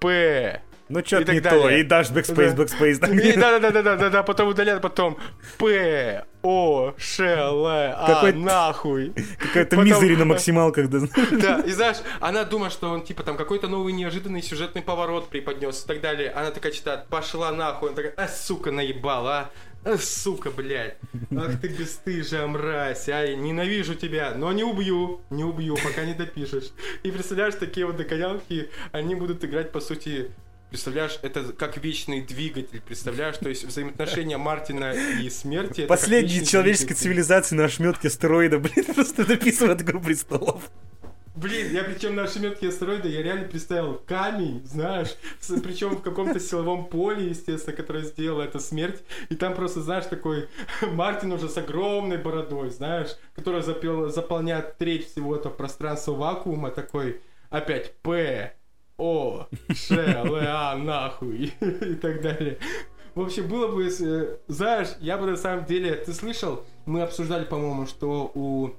П. 0.00 0.60
Ну, 0.88 1.04
что-то 1.04 1.32
не 1.32 1.40
то. 1.40 1.50
далее. 1.50 1.80
И 1.80 1.82
дашь 1.82 2.10
backspace, 2.10 2.54
Да. 2.54 2.62
backspace. 2.62 2.98
там. 2.98 3.18
И 3.18 3.32
Да-да-да-да-да-да, 3.32 4.22
потом 4.22 4.48
удаляет, 4.48 4.82
потом 4.82 5.18
П, 5.58 6.24
О, 6.48 6.94
Ш, 6.96 7.24
Л, 7.24 7.66
А, 7.66 8.30
нахуй. 8.32 9.12
Какая-то 9.38 9.76
Потом- 9.76 9.84
мизери 9.84 10.14
на 10.16 10.24
максималках. 10.32 10.88
да. 10.88 11.00
Да, 11.32 11.60
и 11.60 11.70
знаешь, 11.72 11.96
она 12.20 12.44
думает, 12.44 12.72
что 12.72 12.88
он, 12.88 13.02
типа, 13.02 13.24
там 13.24 13.36
какой-то 13.36 13.66
новый 13.66 13.92
неожиданный 13.92 14.42
сюжетный 14.42 14.82
поворот 14.82 15.28
преподнес 15.28 15.82
и 15.84 15.88
так 15.88 16.00
далее. 16.00 16.30
Она 16.30 16.52
такая 16.52 16.70
читает, 16.70 17.06
пошла 17.08 17.50
нахуй. 17.50 17.88
Она 17.88 17.96
такая, 17.96 18.14
а, 18.16 18.28
сука, 18.28 18.70
наебала, 18.70 19.50
а? 19.84 19.90
А, 19.94 19.98
сука, 19.98 20.50
блядь. 20.52 20.96
Ах 21.36 21.60
ты 21.60 21.68
бесстыжая 21.68 22.46
мразь, 22.46 23.08
а, 23.08 23.26
ненавижу 23.34 23.94
тебя, 23.96 24.32
но 24.36 24.52
не 24.52 24.62
убью, 24.64 25.20
не 25.30 25.42
убью, 25.44 25.76
пока 25.82 26.04
не 26.04 26.14
допишешь. 26.14 26.70
И 27.02 27.10
представляешь, 27.10 27.54
такие 27.54 27.86
вот 27.86 27.96
догонялки, 27.96 28.70
они 28.92 29.14
будут 29.16 29.44
играть, 29.44 29.72
по 29.72 29.80
сути, 29.80 30.30
Представляешь, 30.70 31.18
это 31.22 31.52
как 31.52 31.76
вечный 31.76 32.22
двигатель, 32.22 32.80
представляешь? 32.80 33.36
То 33.36 33.48
есть 33.48 33.64
взаимоотношения 33.64 34.36
Мартина 34.36 34.92
и 34.92 35.30
смерти... 35.30 35.86
вечный 36.32 36.46
человеческой 36.46 36.86
двигатель. 36.86 37.02
цивилизации 37.04 37.54
на 37.54 37.64
ошметке 37.64 38.08
астероида, 38.08 38.58
блин, 38.58 38.84
просто 38.94 39.24
дописывают 39.24 39.82
«Игру 39.82 40.00
престолов». 40.00 40.70
Блин, 41.36 41.70
я 41.70 41.84
причем 41.84 42.14
на 42.14 42.26
шеметке 42.26 42.68
астероида, 42.68 43.08
я 43.08 43.22
реально 43.22 43.46
представил 43.46 44.00
камень, 44.06 44.62
знаешь, 44.64 45.14
причем 45.62 45.96
в 45.96 46.00
каком-то 46.00 46.40
силовом 46.40 46.86
поле, 46.86 47.28
естественно, 47.28 47.76
которое 47.76 48.04
сделала 48.04 48.42
эта 48.42 48.58
смерть, 48.58 49.02
и 49.28 49.34
там 49.34 49.54
просто, 49.54 49.82
знаешь, 49.82 50.06
такой 50.06 50.48
Мартин 50.80 51.32
уже 51.32 51.50
с 51.50 51.58
огромной 51.58 52.16
бородой, 52.16 52.70
знаешь, 52.70 53.10
которая 53.34 53.62
запел- 53.62 54.08
заполняет 54.08 54.78
треть 54.78 55.10
всего 55.10 55.36
этого 55.36 55.52
пространства 55.52 56.12
вакуума, 56.12 56.70
такой 56.70 57.20
опять 57.50 57.94
П, 57.98 58.54
О, 58.98 59.46
Ш, 59.74 59.94
Л, 59.94 60.36
А, 60.36 60.74
нахуй, 60.76 61.52
и 61.60 61.94
так 61.96 62.22
далее. 62.22 62.58
В 63.14 63.20
общем, 63.20 63.48
было 63.48 63.68
бы, 63.68 63.84
если- 63.84 64.38
знаешь, 64.48 64.88
я 65.00 65.18
бы 65.18 65.26
на 65.26 65.36
самом 65.36 65.64
деле, 65.66 65.94
ты 65.96 66.12
слышал, 66.14 66.64
мы 66.86 67.02
обсуждали, 67.02 67.44
по-моему, 67.44 67.86
что 67.86 68.30
у 68.34 68.70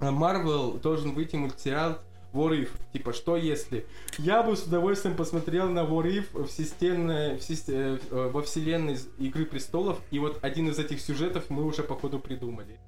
Марвел 0.00 0.72
должен 0.72 1.12
выйти 1.14 1.36
мультсериал 1.36 1.98
What 2.32 2.50
If, 2.62 2.68
типа, 2.92 3.12
что 3.12 3.36
если? 3.36 3.86
Я 4.18 4.42
бы 4.42 4.56
с 4.56 4.64
удовольствием 4.64 5.16
посмотрел 5.16 5.68
на 5.70 5.80
What 5.80 6.04
If 6.10 6.44
в 6.46 6.50
системной, 6.50 7.36
в 7.36 7.40
сис- 7.40 7.64
э, 7.72 7.98
э, 8.10 8.30
во 8.32 8.42
вселенной 8.42 8.98
Игры 9.18 9.46
Престолов, 9.46 9.98
и 10.10 10.18
вот 10.18 10.38
один 10.42 10.68
из 10.68 10.78
этих 10.78 11.00
сюжетов 11.00 11.44
мы 11.48 11.64
уже, 11.64 11.82
походу, 11.82 12.18
придумали. 12.18 12.78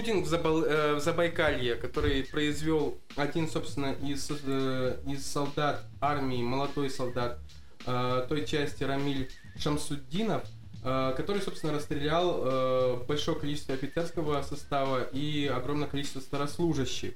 Шутинг 0.00 0.24
в, 0.24 0.28
Забал- 0.28 0.64
э, 0.64 0.94
в 0.94 1.00
Забайкалье, 1.00 1.74
который 1.74 2.24
произвел 2.24 2.98
один, 3.16 3.48
собственно, 3.48 3.94
из, 4.02 4.30
э, 4.30 4.96
из 5.06 5.26
солдат 5.26 5.84
армии, 6.00 6.42
молодой 6.42 6.88
солдат 6.88 7.38
э, 7.86 8.24
той 8.26 8.46
части 8.46 8.82
Рамиль 8.82 9.28
Шамсуддинов, 9.58 10.42
э, 10.82 11.12
который, 11.18 11.42
собственно, 11.42 11.74
расстрелял 11.74 12.40
э, 12.42 12.96
большое 13.06 13.38
количество 13.38 13.74
офицерского 13.74 14.40
состава 14.40 15.02
и 15.02 15.46
огромное 15.46 15.86
количество 15.86 16.20
старослужащих. 16.20 17.12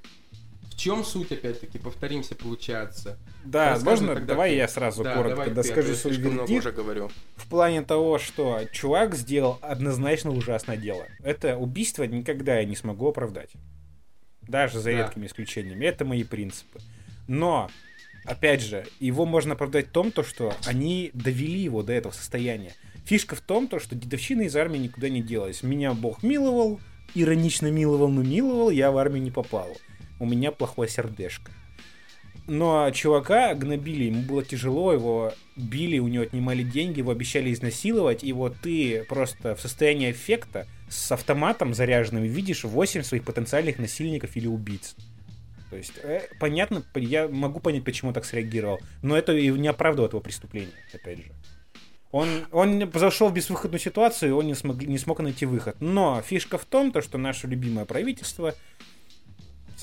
В 0.75 0.77
чем 0.77 1.05
суть, 1.05 1.31
опять-таки, 1.31 1.79
повторимся, 1.79 2.35
получается? 2.35 3.17
Да, 3.45 3.71
Рассказывай 3.71 3.91
можно, 3.91 4.15
тогда 4.15 4.27
давай 4.35 4.51
ты. 4.51 4.57
я 4.57 4.67
сразу 4.69 5.05
Да, 5.05 5.15
коротко 5.15 5.31
давай 5.37 5.49
ты, 5.51 5.55
доскажу 5.55 5.89
я 5.91 5.95
свой 5.95 6.15
вердикт. 6.15 6.51
уже 6.67 6.73
говорю. 6.73 7.11
В 7.37 7.47
плане 7.49 7.83
того, 7.83 8.19
что 8.19 8.61
чувак 8.73 9.15
сделал 9.15 9.59
однозначно 9.63 10.33
ужасное 10.33 10.77
дело. 10.77 11.05
Это 11.23 11.57
убийство 11.57 12.03
никогда 12.03 12.59
я 12.59 12.65
не 12.65 12.75
смогу 12.75 13.09
оправдать. 13.09 13.53
Даже 14.43 14.81
за 14.81 14.91
Да. 14.91 14.99
редкими 14.99 15.27
исключениями. 15.27 15.85
Это 15.87 16.05
мои 16.05 16.25
принципы. 16.25 16.81
Но, 17.29 17.71
опять 18.25 18.61
же, 18.61 18.85
его 18.99 19.27
можно 19.27 19.55
оправдать 19.55 19.87
в 19.89 19.91
том, 19.93 20.11
то, 20.11 20.25
что 20.25 20.55
они 20.67 21.11
довели 21.15 21.61
его 21.61 21.85
до 21.85 21.93
этого 21.93 22.13
состояния. 22.13 22.73
Фишка 23.05 23.37
в 23.37 23.41
том, 23.41 23.69
то, 23.69 23.79
что 23.79 23.95
дедовщина 23.95 24.43
из 24.43 24.57
армии 24.57 24.79
никуда 24.79 25.09
не 25.09 25.23
делась. 25.23 25.63
Меня 25.63 25.95
Бог 25.95 26.23
миловал, 26.25 26.81
иронично 27.15 27.71
миловал, 27.71 28.09
но 28.09 28.23
миловал, 28.23 28.71
я 28.71 28.91
в 28.91 28.99
армию 28.99 29.23
не 29.23 29.31
попал. 29.31 29.69
У 30.19 30.27
меня 30.27 30.53
плохое 30.53 30.89
сердешко. 30.89 31.51
Но 32.47 32.91
чувака 32.91 33.55
гнобили, 33.55 34.05
ему 34.05 34.23
было 34.23 34.45
тяжело, 34.45 34.93
его 34.93 35.33
били, 35.57 35.99
у 35.99 36.09
него 36.09 36.25
отнимали 36.25 36.63
деньги, 36.63 36.99
его 36.99 37.11
обещали 37.11 37.53
изнасиловать, 37.53 38.23
и 38.23 38.33
вот 38.35 38.57
ты 38.61 39.05
просто 39.05 39.55
в 39.55 39.61
состоянии 39.61 40.11
эффекта 40.11 40.67
с 40.91 41.11
автоматом 41.11 41.73
заряженным 41.73 42.25
видишь 42.25 42.65
8 42.65 43.03
своих 43.03 43.25
потенциальных 43.25 43.79
насильников 43.79 44.37
или 44.37 44.47
убийц. 44.47 44.95
То 45.71 45.77
есть, 45.77 45.95
э, 46.03 46.29
понятно, 46.39 46.85
я 46.95 47.29
могу 47.29 47.61
понять, 47.61 47.83
почему 47.83 48.13
так 48.13 48.27
среагировал, 48.27 48.79
но 49.03 49.17
это 49.17 49.33
и 49.33 49.49
не 49.51 49.69
оправдывает 49.69 50.13
его 50.13 50.21
преступление, 50.21 50.75
опять 50.93 51.19
же. 51.19 51.33
Он, 52.13 52.29
он 52.53 52.93
зашел 52.95 53.29
в 53.29 53.35
безвыходную 53.35 53.81
ситуацию, 53.81 54.29
и 54.29 54.33
он 54.33 54.47
не 54.47 54.55
смог, 54.55 54.81
не 54.81 54.99
смог 54.99 55.19
найти 55.19 55.47
выход. 55.47 55.77
Но 55.81 56.23
фишка 56.23 56.59
в 56.59 56.65
том, 56.65 56.93
то, 56.93 57.03
что 57.03 57.19
наше 57.19 57.49
любимое 57.49 57.87
правительство, 57.87 58.55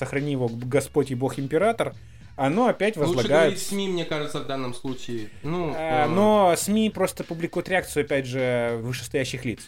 сохрани 0.04 0.32
его 0.32 0.48
Господь 0.48 1.10
и 1.10 1.14
Бог 1.14 1.38
Император, 1.38 1.94
оно 2.36 2.66
опять 2.66 2.96
Лучше 2.96 3.08
возлагает... 3.08 3.42
говорить 3.50 3.62
СМИ, 3.62 3.88
мне 3.88 4.04
кажется, 4.04 4.40
в 4.40 4.46
данном 4.46 4.74
случае. 4.74 5.28
Ну, 5.42 5.72
А, 5.76 6.06
э, 6.06 6.08
Но 6.08 6.54
СМИ 6.56 6.90
просто 6.90 7.24
публикуют 7.24 7.68
реакцию, 7.68 8.04
опять 8.04 8.26
же, 8.26 8.78
вышестоящих 8.82 9.44
лиц. 9.44 9.60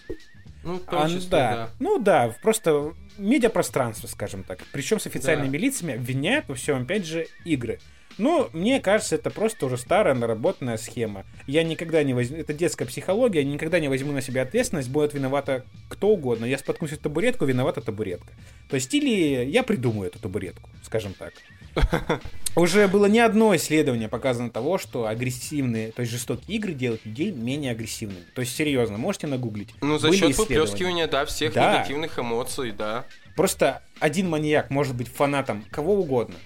ну, 0.62 0.76
в 0.76 0.80
том 0.84 1.02
А, 1.02 1.08
числе, 1.08 1.28
да. 1.30 1.52
да. 1.56 1.68
Ну 1.78 1.98
да, 1.98 2.34
просто 2.42 2.94
медиапространство, 3.18 4.06
скажем 4.06 4.42
так. 4.44 4.60
Причем 4.72 4.98
с 4.98 5.06
официальными 5.06 5.56
лицами 5.56 5.94
обвиняют 5.94 6.48
во 6.48 6.54
всем, 6.54 6.82
опять 6.82 7.06
же, 7.06 7.26
игры. 7.44 7.78
Ну, 8.18 8.48
мне 8.52 8.80
кажется, 8.80 9.16
это 9.16 9.30
просто 9.30 9.66
уже 9.66 9.76
старая 9.76 10.14
наработанная 10.14 10.76
схема. 10.76 11.24
Я 11.46 11.62
никогда 11.62 12.02
не 12.02 12.14
возьму... 12.14 12.36
Это 12.36 12.52
детская 12.52 12.84
психология, 12.84 13.40
я 13.40 13.44
никогда 13.44 13.80
не 13.80 13.88
возьму 13.88 14.12
на 14.12 14.20
себя 14.20 14.42
ответственность, 14.42 14.90
будет 14.90 15.14
виновата 15.14 15.64
кто 15.88 16.08
угодно. 16.08 16.44
Я 16.44 16.58
споткнусь 16.58 16.92
о 16.92 16.96
табуретку, 16.96 17.44
виновата 17.44 17.80
табуретка. 17.80 18.32
То 18.68 18.76
есть, 18.76 18.92
или 18.94 19.44
я 19.44 19.62
придумаю 19.62 20.10
эту 20.10 20.18
табуретку, 20.18 20.70
скажем 20.82 21.14
так. 21.14 21.32
Уже 22.56 22.86
было 22.86 23.06
не 23.06 23.18
одно 23.18 23.54
исследование 23.56 24.08
показано 24.08 24.50
того, 24.50 24.78
что 24.78 25.06
агрессивные, 25.06 25.90
то 25.90 26.00
есть 26.00 26.12
жестокие 26.12 26.56
игры 26.56 26.72
делают 26.72 27.04
людей 27.04 27.32
менее 27.32 27.72
агрессивными. 27.72 28.24
То 28.34 28.42
есть, 28.42 28.54
серьезно, 28.54 28.96
можете 28.96 29.26
нагуглить. 29.26 29.70
Ну, 29.80 29.98
за 29.98 30.08
Были 30.08 30.18
счет 30.18 30.38
выплескивания, 30.38 31.08
да, 31.08 31.24
всех 31.24 31.52
Да. 31.52 31.74
негативных 31.74 32.18
эмоций, 32.18 32.70
да. 32.70 33.04
Просто 33.36 33.82
один 33.98 34.30
маньяк 34.30 34.70
может 34.70 34.94
быть 34.94 35.08
фанатом 35.08 35.64
кого 35.70 35.94
угодно. 35.94 36.36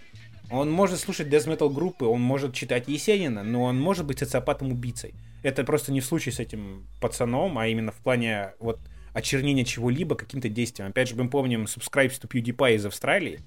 Он 0.50 0.70
может 0.70 0.98
слушать 0.98 1.28
death 1.28 1.46
metal 1.46 1.72
группы, 1.72 2.04
он 2.06 2.20
может 2.20 2.54
читать 2.54 2.88
Есенина, 2.88 3.42
но 3.42 3.64
он 3.64 3.78
может 3.78 4.06
быть 4.06 4.18
социопатом-убийцей. 4.18 5.14
Это 5.42 5.62
просто 5.64 5.92
не 5.92 6.00
в 6.00 6.04
случае 6.04 6.32
с 6.32 6.40
этим 6.40 6.86
пацаном, 7.00 7.58
а 7.58 7.66
именно 7.66 7.92
в 7.92 7.96
плане 7.96 8.54
вот 8.58 8.80
очернения 9.12 9.64
чего-либо 9.64 10.14
каким-то 10.14 10.48
действием. 10.48 10.90
Опять 10.90 11.08
же, 11.08 11.16
мы 11.16 11.28
помним 11.28 11.64
Subscribes 11.64 12.20
to 12.20 12.28
PewDiePie 12.28 12.76
из 12.76 12.86
Австралии. 12.86 13.40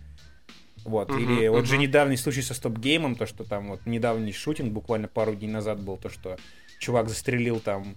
Вот, 0.84 1.10
Мгм, 1.10 1.20
или 1.40 1.48
вот 1.48 1.66
же 1.66 1.78
недавний 1.78 2.18
случай 2.18 2.42
со 2.42 2.54
стоп-геймом, 2.54 3.16
то, 3.16 3.28
что 3.28 3.44
там 3.44 3.70
вот 3.70 3.86
недавний 3.86 4.34
шутинг, 4.34 4.72
буквально 4.72 5.08
пару 5.08 5.36
дней 5.36 5.50
назад 5.50 5.80
был, 5.82 5.98
то, 5.98 6.10
что 6.10 6.38
чувак 6.80 7.08
застрелил 7.08 7.60
там, 7.60 7.96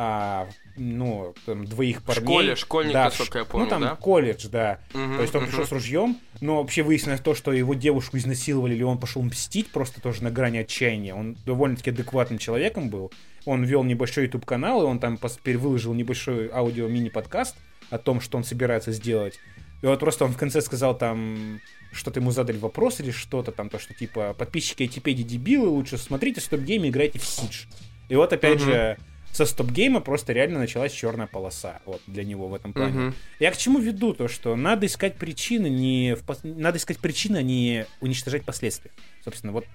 а, 0.00 0.48
ну, 0.76 1.34
там, 1.44 1.64
двоих 1.64 2.04
парней. 2.04 2.22
школе, 2.22 2.54
школьник, 2.54 2.92
Да, 2.92 3.06
насколько 3.06 3.40
я 3.40 3.44
помню, 3.44 3.64
Ну, 3.64 3.70
там 3.70 3.82
да? 3.82 3.96
колледж, 3.96 4.46
да. 4.46 4.78
Мгм, 4.94 5.16
То 5.16 5.22
есть 5.22 5.34
он 5.34 5.42
мгм. 5.42 5.50
пришел 5.50 5.66
с 5.66 5.72
ружьем, 5.72 6.18
но 6.40 6.58
вообще 6.58 6.84
выяснилось 6.84 7.20
то, 7.20 7.34
что 7.34 7.52
его 7.52 7.74
девушку 7.74 8.16
изнасиловали, 8.16 8.76
или 8.76 8.84
он 8.84 8.98
пошел 8.98 9.22
мстить 9.22 9.72
просто 9.72 10.00
тоже 10.00 10.22
на 10.22 10.30
грани 10.30 10.58
отчаяния. 10.58 11.16
Он 11.16 11.36
довольно-таки 11.44 11.90
адекватным 11.90 12.38
человеком 12.38 12.90
был. 12.90 13.10
Он 13.44 13.64
вел 13.64 13.82
небольшой 13.82 14.26
YouTube 14.26 14.46
канал, 14.46 14.82
и 14.82 14.86
он 14.86 15.00
там 15.00 15.18
выложил 15.44 15.94
небольшой 15.94 16.48
аудио-мини-подкаст 16.48 17.56
о 17.90 17.98
том, 17.98 18.20
что 18.20 18.38
он 18.38 18.44
собирается 18.44 18.92
сделать. 18.92 19.40
И 19.82 19.86
вот 19.86 19.98
просто 19.98 20.26
он 20.26 20.32
в 20.32 20.36
конце 20.36 20.60
сказал 20.60 20.96
там, 20.96 21.60
что-то 21.90 22.20
ему 22.20 22.30
задали 22.30 22.58
вопрос 22.58 23.00
или 23.00 23.10
что-то 23.10 23.50
там, 23.50 23.68
то, 23.68 23.80
что 23.80 23.94
типа 23.94 24.32
подписчики 24.38 24.82
Айтипедии 24.82 25.24
дебилы, 25.24 25.66
лучше 25.66 25.98
смотрите 25.98 26.40
стоп-гейм 26.40 26.84
и 26.84 26.90
играйте 26.90 27.18
в 27.18 27.24
Сидж. 27.24 27.64
И 28.08 28.14
вот 28.14 28.32
опять 28.32 28.60
угу. 28.62 28.66
же 28.66 28.96
со 29.32 29.46
стоп-гейма 29.46 30.00
просто 30.00 30.32
реально 30.32 30.58
началась 30.58 30.92
черная 30.92 31.26
полоса 31.26 31.80
вот 31.84 32.00
для 32.06 32.24
него 32.24 32.48
в 32.48 32.54
этом 32.54 32.72
плане. 32.72 33.08
Угу. 33.08 33.14
Я 33.40 33.50
к 33.52 33.56
чему 33.56 33.78
веду 33.78 34.12
то, 34.12 34.28
что 34.28 34.56
надо 34.56 34.86
искать 34.86 35.16
причины, 35.16 35.68
не 35.68 36.16
в, 36.16 36.44
надо 36.44 36.78
искать 36.78 36.98
причины, 36.98 37.36
а 37.38 37.42
не 37.42 37.86
уничтожать 38.00 38.44
последствия. 38.44 38.90
Собственно, 39.24 39.52
вот 39.52 39.66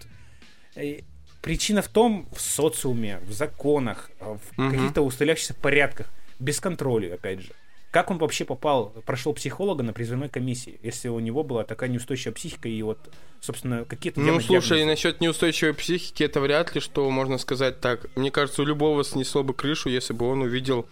э, 0.75 1.01
причина 1.41 1.81
в 1.81 1.87
том 1.87 2.27
в 2.35 2.41
социуме, 2.41 3.19
в 3.27 3.31
законах, 3.31 4.09
в 4.19 4.39
угу. 4.57 4.71
каких-то 4.71 5.01
устоявшихся 5.01 5.53
порядках, 5.53 6.09
без 6.39 6.59
контроля, 6.59 7.13
опять 7.13 7.41
же. 7.41 7.53
Как 7.93 8.09
он 8.09 8.17
вообще 8.17 8.43
попал, 8.43 8.89
прошел 9.05 9.33
психолога 9.33 9.83
на 9.83 9.93
призывной 9.93 10.27
комиссии, 10.27 10.79
если 10.81 11.09
у 11.09 11.19
него 11.19 11.43
была 11.43 11.63
такая 11.63 11.91
неустойчивая 11.91 12.33
психика 12.33 12.67
и 12.67 12.81
вот, 12.81 12.97
собственно, 13.39 13.85
какие-то... 13.85 14.19
Ну, 14.19 14.39
слушай, 14.39 14.79
диагнозы? 14.79 14.85
насчет 14.85 15.21
неустойчивой 15.21 15.75
психики, 15.75 16.23
это 16.23 16.41
вряд 16.41 16.73
ли, 16.73 16.81
что 16.81 17.07
можно 17.11 17.37
сказать 17.37 17.81
так. 17.81 18.07
Мне 18.15 18.31
кажется, 18.31 18.63
у 18.63 18.65
любого 18.65 19.03
снесло 19.03 19.43
бы 19.43 19.53
крышу, 19.53 19.89
если 19.89 20.13
бы 20.13 20.27
он 20.27 20.41
увидел, 20.41 20.87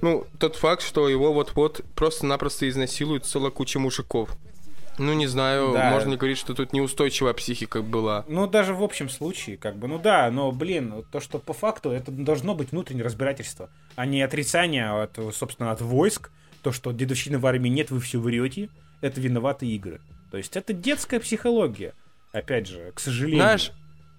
ну, 0.00 0.28
тот 0.38 0.54
факт, 0.54 0.82
что 0.82 1.08
его 1.08 1.32
вот-вот 1.32 1.80
просто-напросто 1.96 2.68
изнасилуют 2.68 3.26
целая 3.26 3.50
куча 3.50 3.80
мужиков. 3.80 4.30
Ну, 4.96 5.12
не 5.12 5.26
знаю, 5.26 5.72
да. 5.72 5.90
можно 5.90 6.10
ли 6.10 6.16
говорить, 6.16 6.38
что 6.38 6.54
тут 6.54 6.72
неустойчивая 6.72 7.32
психика 7.32 7.82
была. 7.82 8.24
Ну, 8.28 8.46
даже 8.46 8.74
в 8.74 8.82
общем 8.84 9.08
случае, 9.08 9.56
как 9.56 9.74
бы, 9.74 9.88
ну 9.88 9.98
да, 9.98 10.30
но, 10.30 10.52
блин, 10.52 11.04
то, 11.10 11.18
что 11.18 11.40
по 11.40 11.52
факту, 11.52 11.90
это 11.90 12.12
должно 12.12 12.54
быть 12.54 12.70
внутреннее 12.70 13.04
разбирательство, 13.04 13.70
а 13.96 14.06
не 14.06 14.22
отрицание, 14.22 15.02
от, 15.02 15.18
собственно, 15.34 15.72
от 15.72 15.80
войск, 15.80 16.30
то, 16.64 16.72
что 16.72 16.90
дедовщины 16.92 17.38
в 17.38 17.46
армии 17.46 17.68
нет, 17.68 17.90
вы 17.90 18.00
все 18.00 18.18
врете, 18.18 18.70
это 19.00 19.20
виноваты 19.20 19.66
игры. 19.66 20.00
То 20.30 20.38
есть 20.38 20.56
это 20.56 20.72
детская 20.72 21.20
психология. 21.20 21.92
Опять 22.32 22.66
же, 22.66 22.90
к 22.94 22.98
сожалению. 22.98 23.42
Знаешь, 23.42 23.72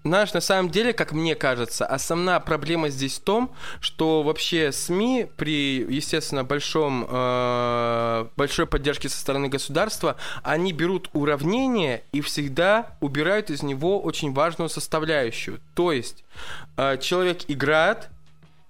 знаешь, 0.04 0.32
на 0.32 0.40
самом 0.40 0.70
деле, 0.70 0.92
как 0.92 1.10
мне 1.12 1.34
кажется, 1.34 1.84
основная 1.84 2.38
проблема 2.38 2.88
здесь 2.90 3.18
в 3.18 3.24
том, 3.24 3.52
что 3.80 4.22
вообще 4.22 4.70
СМИ 4.70 5.26
при, 5.36 5.84
естественно, 5.92 6.44
большом, 6.44 7.04
э, 7.10 8.26
большой 8.36 8.66
поддержке 8.66 9.08
со 9.08 9.18
стороны 9.18 9.48
государства, 9.48 10.16
они 10.44 10.72
берут 10.72 11.10
уравнение 11.12 12.04
и 12.12 12.20
всегда 12.20 12.96
убирают 13.00 13.50
из 13.50 13.64
него 13.64 14.00
очень 14.00 14.32
важную 14.32 14.68
составляющую. 14.68 15.58
То 15.74 15.90
есть 15.90 16.24
э, 16.76 16.98
человек 16.98 17.40
играет, 17.48 18.08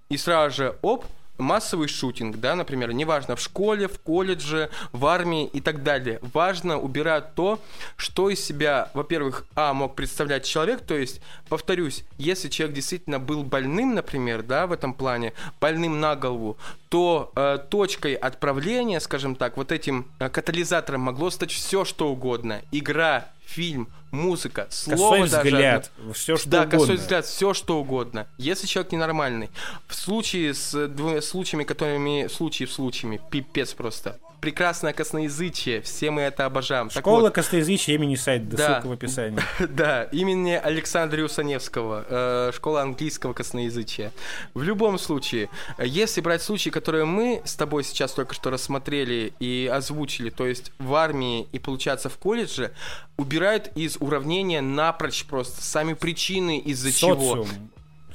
и 0.09 0.17
сразу 0.17 0.57
же, 0.57 0.79
оп, 0.81 1.05
массовый 1.39 1.89
шутинг, 1.89 2.37
да, 2.37 2.55
например, 2.55 2.93
неважно, 2.93 3.37
в 3.37 3.41
школе, 3.41 3.89
в 3.89 3.99
колледже, 4.01 4.71
в 4.93 5.07
армии 5.07 5.47
и 5.47 5.61
так 5.61 5.83
далее. 5.83 6.19
Важно 6.33 6.79
убирать 6.79 7.35
то, 7.35 7.61
что 7.97 8.31
из 8.31 8.45
себя, 8.45 8.91
во-первых, 8.95 9.47
а, 9.55 9.73
мог 9.73 9.95
представлять 9.95 10.45
человек, 10.45 10.81
то 10.83 10.95
есть, 10.95 11.21
повторюсь, 11.49 12.05
если 12.19 12.49
человек 12.49 12.77
действительно 12.77 13.19
был 13.19 13.43
больным, 13.43 13.95
например, 13.95 14.43
да, 14.43 14.67
в 14.67 14.73
этом 14.73 14.95
плане, 14.95 15.33
больным 15.61 16.01
на 16.01 16.17
голову, 16.17 16.57
то 16.97 17.31
э, 17.37 17.59
точкой 17.69 18.15
отправления, 18.15 19.01
скажем 19.01 19.37
так, 19.37 19.59
вот 19.59 19.71
этим 19.71 20.07
э, 20.19 20.31
катализатором 20.31 21.03
могло 21.03 21.29
стать 21.29 21.51
все, 21.51 21.85
что 21.85 22.09
угодно. 22.09 22.63
Игра, 22.73 23.29
фильм, 23.45 23.89
музыка, 24.13 24.67
слово 24.71 24.97
косой 24.97 25.29
даже. 25.29 25.51
взгляд, 25.51 25.91
все 26.15 26.37
что 26.39 26.49
да, 26.49 26.63
угодно. 26.63 26.79
косой 26.79 26.97
взгляд, 26.97 27.27
все 27.27 27.53
что 27.53 27.79
угодно. 27.79 28.27
Если 28.39 28.67
человек 28.67 28.93
ненормальный, 28.93 29.51
в 29.87 29.95
случае 29.95 30.55
с 30.55 30.89
двумя 30.89 31.21
случаями, 31.21 31.65
которыми 31.65 32.29
случаи 32.29 32.65
в 32.65 32.73
случаями, 32.73 33.21
пипец 33.31 33.75
просто 33.75 34.19
прекрасное 34.47 34.93
косноязычие, 34.93 35.83
все 35.83 36.13
мы 36.13 36.23
это 36.23 36.45
обожаем. 36.45 36.89
Школа 36.89 37.23
вот, 37.23 37.35
косноязычия 37.35 37.97
имени 37.97 38.15
сайт, 38.15 38.49
да, 38.49 38.75
ссылка 38.75 38.87
в 38.87 38.93
описании. 38.93 39.41
Да, 39.69 40.05
имени 40.05 40.53
Александра 40.53 41.21
Юсаневского, 41.21 42.05
э, 42.09 42.53
школа 42.55 42.83
английского 42.83 43.33
косноязычия. 43.33 44.13
В 44.55 44.63
любом 44.63 45.01
случае, 45.01 45.49
если 45.79 46.21
брать 46.21 46.43
случаи, 46.43 46.71
которые 46.71 47.07
мы 47.07 47.43
с 47.45 47.57
тобой 47.57 47.83
сейчас 47.83 48.13
только 48.13 48.37
что 48.37 48.51
рассмотрели 48.51 49.33
и 49.41 49.69
озвучили, 49.73 50.31
то 50.31 50.47
есть 50.47 50.71
в 50.79 50.95
армии 50.95 51.49
и 51.51 51.59
получаться 51.59 52.09
в 52.09 52.17
колледже, 52.17 52.71
убирают 53.17 53.73
из 53.75 53.97
уравнения 53.97 54.61
напрочь 54.61 55.25
просто 55.25 55.61
сами 55.61 55.95
причины, 55.95 56.61
из-за 56.61 56.93
чего. 56.93 57.45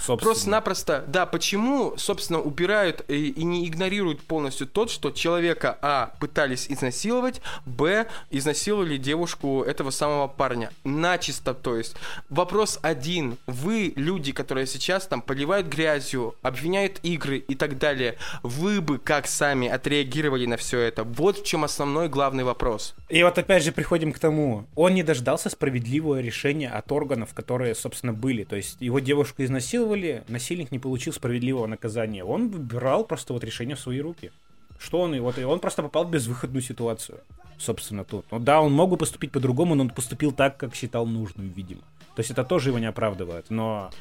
Просто-напросто, 0.06 1.04
да, 1.08 1.26
почему, 1.26 1.96
собственно, 1.98 2.40
убирают 2.40 3.04
и, 3.08 3.30
и 3.30 3.44
не 3.44 3.68
игнорируют 3.68 4.22
полностью 4.22 4.68
тот, 4.68 4.90
что 4.90 5.12
человека, 5.12 5.78
а, 5.82 6.14
пытались 6.20 6.68
изнасиловать, 6.70 7.42
б, 7.66 8.08
изнасиловали 8.30 8.98
девушку 8.98 9.64
этого 9.64 9.92
самого 9.92 10.28
парня. 10.28 10.72
Начисто, 10.84 11.54
то 11.54 11.78
есть. 11.78 11.96
Вопрос 12.30 12.80
один. 12.82 13.38
Вы, 13.48 13.94
люди, 13.96 14.32
которые 14.32 14.68
сейчас 14.68 15.08
там 15.08 15.22
поливают 15.22 15.68
грязью, 15.68 16.36
обвиняют 16.42 17.00
игры 17.04 17.38
и 17.38 17.56
так 17.56 17.78
далее, 17.78 18.18
вы 18.44 18.82
бы 18.82 18.98
как 18.98 19.28
сами 19.28 19.68
отреагировали 19.68 20.46
на 20.46 20.58
все 20.58 20.80
это? 20.80 21.04
Вот 21.04 21.40
в 21.40 21.46
чем 21.46 21.64
основной 21.64 22.10
главный 22.10 22.44
вопрос. 22.44 22.96
И 23.10 23.24
вот 23.24 23.38
опять 23.38 23.64
же 23.64 23.72
приходим 23.72 24.14
к 24.14 24.20
тому. 24.20 24.66
Он 24.76 24.94
не 24.94 25.04
дождался 25.04 25.50
справедливого 25.50 26.22
решения 26.22 26.70
от 26.70 26.92
органов, 26.92 27.34
которые, 27.34 27.76
собственно, 27.76 28.14
были. 28.14 28.44
То 28.44 28.56
есть 28.56 28.78
его 28.80 29.00
девушку 29.00 29.44
изнасиловали, 29.44 29.91
изнасиловали, 29.92 30.24
насильник 30.28 30.72
не 30.72 30.80
получил 30.80 31.14
справедливого 31.14 31.68
наказания. 31.68 32.24
Он 32.24 32.50
выбирал 32.50 33.06
просто 33.06 33.34
вот 33.34 33.44
решение 33.44 33.76
в 33.76 33.80
свои 33.80 34.00
руки. 34.00 34.32
Что 34.80 35.02
он, 35.02 35.14
и 35.14 35.20
вот 35.20 35.38
и 35.38 35.44
он 35.44 35.60
просто 35.60 35.84
попал 35.84 36.06
в 36.06 36.10
безвыходную 36.10 36.64
ситуацию, 36.64 37.20
собственно, 37.60 38.04
тут. 38.04 38.26
Ну 38.32 38.40
да, 38.40 38.62
он 38.62 38.74
мог 38.74 38.90
бы 38.90 38.98
поступить 38.98 39.32
по-другому, 39.32 39.76
но 39.76 39.84
он 39.84 39.90
поступил 39.92 40.32
так, 40.32 40.58
как 40.58 40.74
считал 40.74 41.06
нужным, 41.06 41.50
видимо. 41.50 41.82
То 42.16 42.22
есть 42.22 42.32
это 42.32 42.44
тоже 42.44 42.70
его 42.70 42.80
не 42.80 42.88
оправдывает, 42.88 43.46
но 43.50 43.92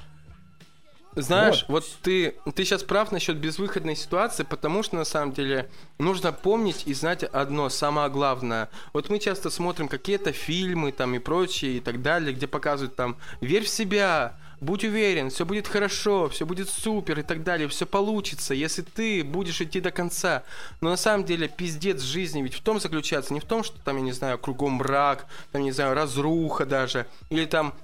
знаешь, 1.17 1.65
вот, 1.67 1.83
вот 1.83 1.99
ты, 2.03 2.37
ты 2.55 2.65
сейчас 2.65 2.85
прав 2.85 3.11
насчет 3.11 3.37
безвыходной 3.37 3.97
ситуации, 3.97 4.45
потому 4.45 4.85
что 4.85 4.97
на 4.97 5.05
самом 5.05 5.33
деле 5.33 5.69
нужно 5.99 6.33
помнить 6.33 6.85
и 6.87 6.95
знать 6.95 7.25
одно, 7.25 7.69
самое 7.69 8.09
главное. 8.09 8.69
Вот 8.93 9.11
мы 9.11 9.19
часто 9.19 9.51
смотрим 9.51 9.89
какие-то 9.89 10.33
фильмы 10.33 10.93
там 10.93 11.15
и 11.17 11.19
прочее 11.19 11.79
и 11.79 11.81
так 11.81 12.01
далее, 12.01 12.33
где 12.33 12.47
показывают 12.47 12.95
там 12.95 13.17
«Верь 13.41 13.65
в 13.65 13.69
себя», 13.69 14.39
будь 14.61 14.85
уверен, 14.85 15.31
все 15.31 15.45
будет 15.45 15.66
хорошо, 15.66 16.28
все 16.28 16.47
будет 16.47 16.69
супер 16.69 17.20
и 17.20 17.23
так 17.23 17.43
далее, 17.43 17.69
все 17.69 17.87
получится, 17.87 18.55
если 18.55 18.82
ты 18.82 19.24
будешь 19.24 19.61
идти 19.61 19.81
до 19.81 19.91
конца. 19.91 20.43
Но 20.81 20.91
на 20.91 20.97
самом 20.97 21.24
деле 21.24 21.49
пиздец 21.49 22.01
жизни 22.03 22.43
ведь 22.43 22.55
в 22.55 22.62
том 22.62 22.81
заключается, 22.81 23.35
не 23.35 23.41
в 23.41 23.45
том, 23.45 23.65
что 23.65 23.78
там, 23.81 23.97
я 23.97 24.03
не 24.03 24.12
знаю, 24.12 24.39
кругом 24.39 24.74
мрак, 24.74 25.27
там, 25.53 25.62
не 25.62 25.73
знаю, 25.73 25.95
разруха 25.95 26.66
даже, 26.66 27.07
или 27.31 27.47
там 27.47 27.74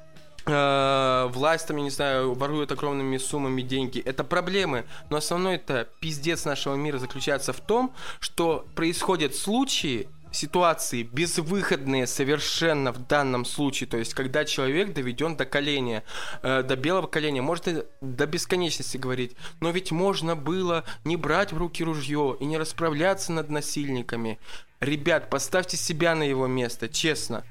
э, 0.47 1.29
власть 1.31 1.67
там, 1.67 1.77
я 1.77 1.83
не 1.83 1.91
знаю, 1.91 2.35
ворует 2.35 2.73
огромными 2.73 3.17
суммами 3.19 3.63
деньги. 3.63 4.01
Это 4.01 4.25
проблемы. 4.25 4.85
Но 5.11 5.17
основной 5.17 5.57
это 5.57 5.89
пиздец 6.01 6.45
нашего 6.45 6.75
мира 6.75 6.99
заключается 6.99 7.53
в 7.53 7.61
том, 7.61 7.93
что 8.21 8.67
происходят 8.75 9.35
случаи, 9.35 10.09
ситуации 10.37 11.03
безвыходные 11.03 12.07
совершенно 12.07 12.93
в 12.93 13.07
данном 13.07 13.45
случае, 13.45 13.89
то 13.89 13.97
есть 13.97 14.15
когда 14.15 14.45
человек 14.45 14.93
доведен 14.93 15.37
до 15.37 15.45
коления, 15.45 16.05
э, 16.43 16.63
до 16.63 16.77
белого 16.77 17.07
коленя, 17.07 17.43
можно 17.43 17.85
до 18.01 18.27
бесконечности 18.27 18.97
говорить, 18.97 19.37
но 19.61 19.71
ведь 19.71 19.91
можно 19.91 20.37
было 20.37 20.85
не 21.05 21.17
брать 21.17 21.53
в 21.53 21.59
руки 21.59 21.83
ружье 21.83 22.37
и 22.39 22.45
не 22.45 22.59
расправляться 22.59 23.33
над 23.33 23.51
насильниками. 23.51 24.39
Ребят, 24.81 25.31
поставьте 25.31 25.77
себя 25.77 26.15
на 26.15 26.23
его 26.23 26.47
место, 26.47 26.89
честно. 26.89 27.45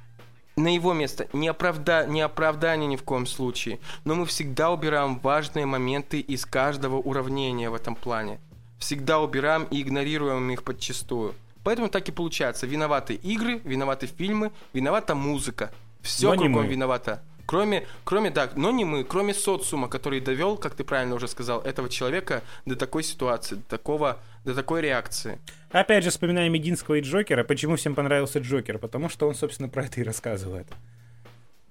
На 0.56 0.74
его 0.74 0.94
место. 0.94 1.28
Не, 1.34 1.50
оправда... 1.50 2.06
не 2.08 2.22
оправдание 2.22 2.88
ни 2.88 2.96
в 2.96 3.04
коем 3.04 3.26
случае. 3.26 3.80
Но 4.06 4.16
мы 4.16 4.26
всегда 4.26 4.72
убираем 4.72 5.20
важные 5.20 5.66
моменты 5.66 6.20
из 6.20 6.46
каждого 6.46 6.96
уравнения 6.96 7.70
в 7.70 7.74
этом 7.74 7.96
плане. 7.96 8.40
Всегда 8.78 9.20
убираем 9.20 9.64
и 9.66 9.82
игнорируем 9.82 10.50
их 10.52 10.64
подчастую. 10.64 11.34
Поэтому 11.66 11.90
так 11.90 12.08
и 12.08 12.12
получается. 12.12 12.68
Виноваты 12.68 13.16
игры, 13.16 13.60
виноваты 13.64 14.06
фильмы, 14.06 14.52
виновата 14.72 15.16
музыка. 15.16 15.72
Все 16.02 16.32
но 16.32 16.38
кругом 16.38 16.68
виновата. 16.68 17.24
Кроме, 17.48 17.88
кроме, 18.04 18.30
да, 18.30 18.52
но 18.56 18.70
не 18.70 18.86
мы, 18.86 19.04
кроме 19.04 19.34
социума, 19.34 19.88
который 19.88 20.20
довел, 20.20 20.58
как 20.58 20.76
ты 20.76 20.84
правильно 20.84 21.16
уже 21.16 21.28
сказал, 21.28 21.62
этого 21.62 21.90
человека 21.90 22.44
до 22.68 22.76
такой 22.76 23.02
ситуации, 23.02 23.56
до 23.56 23.64
такого, 23.64 24.20
до 24.44 24.54
такой 24.54 24.82
реакции. 24.82 25.40
Опять 25.72 26.04
же, 26.04 26.12
вспоминаем 26.12 26.54
Мединского 26.54 26.96
и 26.96 27.02
Джокера. 27.02 27.44
Почему 27.44 27.78
всем 27.78 27.96
понравился 27.96 28.40
Джокер? 28.40 28.78
Потому 28.78 29.10
что 29.10 29.28
он, 29.28 29.34
собственно, 29.34 29.68
про 29.68 29.86
это 29.86 30.02
и 30.02 30.04
рассказывает. 30.04 30.68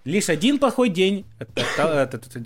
Лишь 0.05 0.29
один 0.29 0.59
плохой 0.59 0.89
день, 0.89 1.25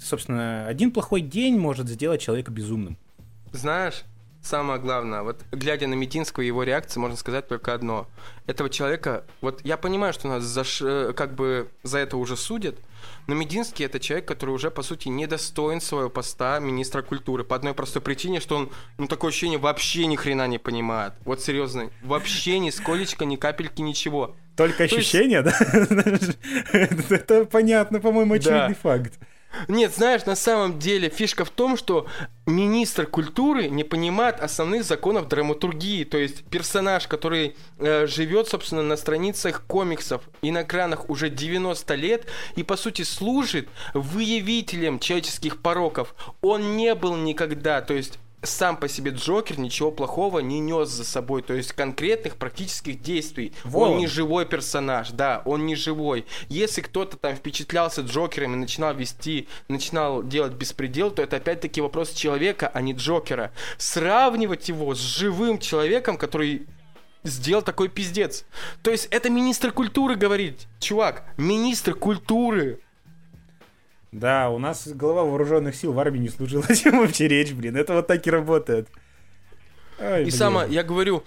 собственно, 0.03 0.67
один 0.67 0.91
плохой 0.91 1.23
день 1.23 1.59
может 1.59 1.89
сделать 1.89 2.21
человека 2.21 2.51
безумным. 2.51 2.99
Знаешь, 3.53 4.05
самое 4.49 4.81
главное, 4.81 5.23
вот 5.23 5.45
глядя 5.53 5.87
на 5.87 5.95
Мединского 5.95 6.43
и 6.43 6.47
его 6.47 6.63
реакции, 6.63 6.99
можно 6.99 7.17
сказать 7.17 7.47
только 7.49 7.75
одно. 7.75 8.09
Этого 8.47 8.71
человека, 8.71 9.25
вот 9.41 9.61
я 9.65 9.77
понимаю, 9.77 10.13
что 10.13 10.29
нас 10.29 10.43
за, 10.43 11.13
как 11.13 11.35
бы 11.35 11.69
за 11.83 11.99
это 11.99 12.17
уже 12.17 12.37
судят, 12.37 12.77
Но 13.27 13.35
Мединский 13.35 13.85
это 13.85 14.01
человек, 14.01 14.27
который 14.27 14.51
уже, 14.51 14.71
по 14.71 14.83
сути, 14.83 15.09
недостоин 15.09 15.81
своего 15.81 16.09
поста 16.09 16.59
министра 16.59 17.03
культуры. 17.03 17.45
По 17.45 17.57
одной 17.57 17.75
простой 17.75 18.01
причине, 18.01 18.41
что 18.41 18.57
он, 18.57 18.71
ну, 18.97 19.07
такое 19.07 19.31
ощущение, 19.31 19.59
вообще 19.59 20.07
ни 20.07 20.17
хрена 20.17 20.49
не 20.49 20.59
понимает. 20.59 21.13
Вот 21.25 21.43
серьезно, 21.43 21.91
вообще 22.03 22.59
ни 22.59 22.71
сколечко, 22.71 23.27
ни 23.27 23.37
капельки, 23.37 23.83
ничего. 23.83 24.35
Только 24.57 24.85
ощущение, 24.85 25.43
да? 25.43 25.53
Это 26.73 27.45
понятно, 27.45 28.01
по-моему, 28.01 28.35
очевидный 28.35 28.75
факт. 28.75 29.19
Нет, 29.67 29.95
знаешь, 29.95 30.27
на 30.27 30.37
самом 30.37 30.79
деле 30.79 31.09
фишка 31.09 31.45
в 31.45 31.51
том, 31.51 31.77
что 31.77 32.07
министр 32.47 33.07
культуры 33.07 33.69
не 33.69 33.83
понимает 33.83 34.41
основных 34.41 34.85
законов 34.85 35.29
драматургии. 35.29 36.05
То 36.05 36.19
есть 36.19 36.45
персонаж, 36.45 37.09
который 37.09 37.57
э, 37.79 38.07
живет, 38.07 38.49
собственно, 38.49 38.83
на 38.83 38.97
страницах 38.97 39.65
комиксов 39.67 40.23
и 40.43 40.51
на 40.51 40.63
экранах 40.63 41.09
уже 41.11 41.31
90 41.31 41.95
лет 41.95 42.27
и, 42.57 42.63
по 42.63 42.77
сути, 42.77 43.03
служит 43.03 43.69
выявителем 43.95 44.99
человеческих 44.99 45.61
пороков. 45.61 46.15
Он 46.41 46.77
не 46.77 46.95
был 46.95 47.17
никогда, 47.17 47.81
то 47.81 47.95
есть 47.95 48.19
сам 48.49 48.77
по 48.77 48.89
себе 48.89 49.11
Джокер 49.13 49.59
ничего 49.59 49.91
плохого 49.91 50.41
не 50.41 50.61
нес 50.61 50.89
за 50.89 51.05
собой, 51.05 51.43
то 51.43 51.55
есть 51.55 51.73
конкретных 51.73 52.37
практических 52.37 53.01
действий. 53.01 53.53
Вон. 53.65 53.93
Он 53.93 53.99
не 53.99 54.07
живой 54.07 54.47
персонаж, 54.47 55.11
да, 55.11 55.43
он 55.45 55.67
не 55.67 55.77
живой. 55.77 56.27
Если 56.49 56.81
кто-то 56.81 57.17
там 57.17 57.37
впечатлялся 57.37 58.03
Джокером 58.03 58.55
и 58.55 58.57
начинал 58.57 58.95
вести, 58.95 59.49
начинал 59.69 60.23
делать 60.23 60.53
беспредел, 60.53 61.11
то 61.11 61.23
это 61.23 61.37
опять-таки 61.37 61.81
вопрос 61.81 62.13
человека, 62.13 62.71
а 62.73 62.81
не 62.81 62.93
Джокера. 62.93 63.53
Сравнивать 63.77 64.69
его 64.69 64.95
с 64.95 64.99
живым 64.99 65.59
человеком, 65.59 66.17
который 66.17 66.67
сделал 67.25 67.63
такой 67.63 67.89
пиздец. 67.89 68.45
То 68.83 68.91
есть 68.91 69.07
это 69.11 69.31
министр 69.31 69.73
культуры 69.73 70.17
говорит, 70.17 70.67
чувак, 70.81 71.25
министр 71.37 71.95
культуры. 71.95 72.81
Да, 74.13 74.49
у 74.51 74.59
нас 74.59 74.89
глава 74.89 75.25
вооруженных 75.25 75.75
сил 75.75 75.93
в 75.93 75.99
армии 75.99 76.19
не 76.19 76.29
служила, 76.29 76.65
о 76.67 76.75
чем 76.77 77.01
вообще 77.01 77.29
речь, 77.29 77.53
блин. 77.53 77.77
Это 77.77 77.95
вот 77.95 78.07
так 78.07 78.27
и 78.27 78.31
работает. 78.31 78.89
Ой, 80.01 80.27
и 80.27 80.31
самое, 80.31 80.73
я 80.73 80.83
говорю, 80.83 81.25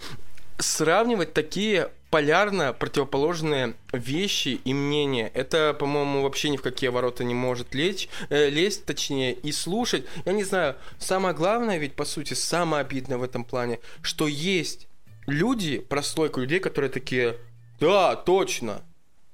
сравнивать 0.57 1.33
такие 1.33 1.91
полярно 2.09 2.73
противоположные 2.73 3.75
вещи 3.93 4.59
и 4.63 4.73
мнения. 4.73 5.31
Это, 5.33 5.73
по-моему, 5.73 6.23
вообще 6.23 6.49
ни 6.49 6.57
в 6.57 6.61
какие 6.61 6.89
ворота 6.89 7.23
не 7.23 7.33
может 7.33 7.73
лечь, 7.73 8.09
э, 8.29 8.49
лезть, 8.49 8.85
точнее, 8.85 9.33
и 9.33 9.51
слушать. 9.51 10.05
Я 10.25 10.33
не 10.33 10.43
знаю, 10.43 10.75
самое 10.99 11.33
главное 11.33 11.77
ведь, 11.77 11.95
по 11.95 12.05
сути, 12.05 12.33
самое 12.33 12.81
обидное 12.81 13.17
в 13.17 13.23
этом 13.23 13.45
плане, 13.45 13.79
что 14.01 14.27
есть 14.27 14.87
люди, 15.25 15.79
прослойка 15.79 16.41
людей, 16.41 16.59
которые 16.59 16.91
такие, 16.91 17.37
да, 17.79 18.15
точно, 18.15 18.81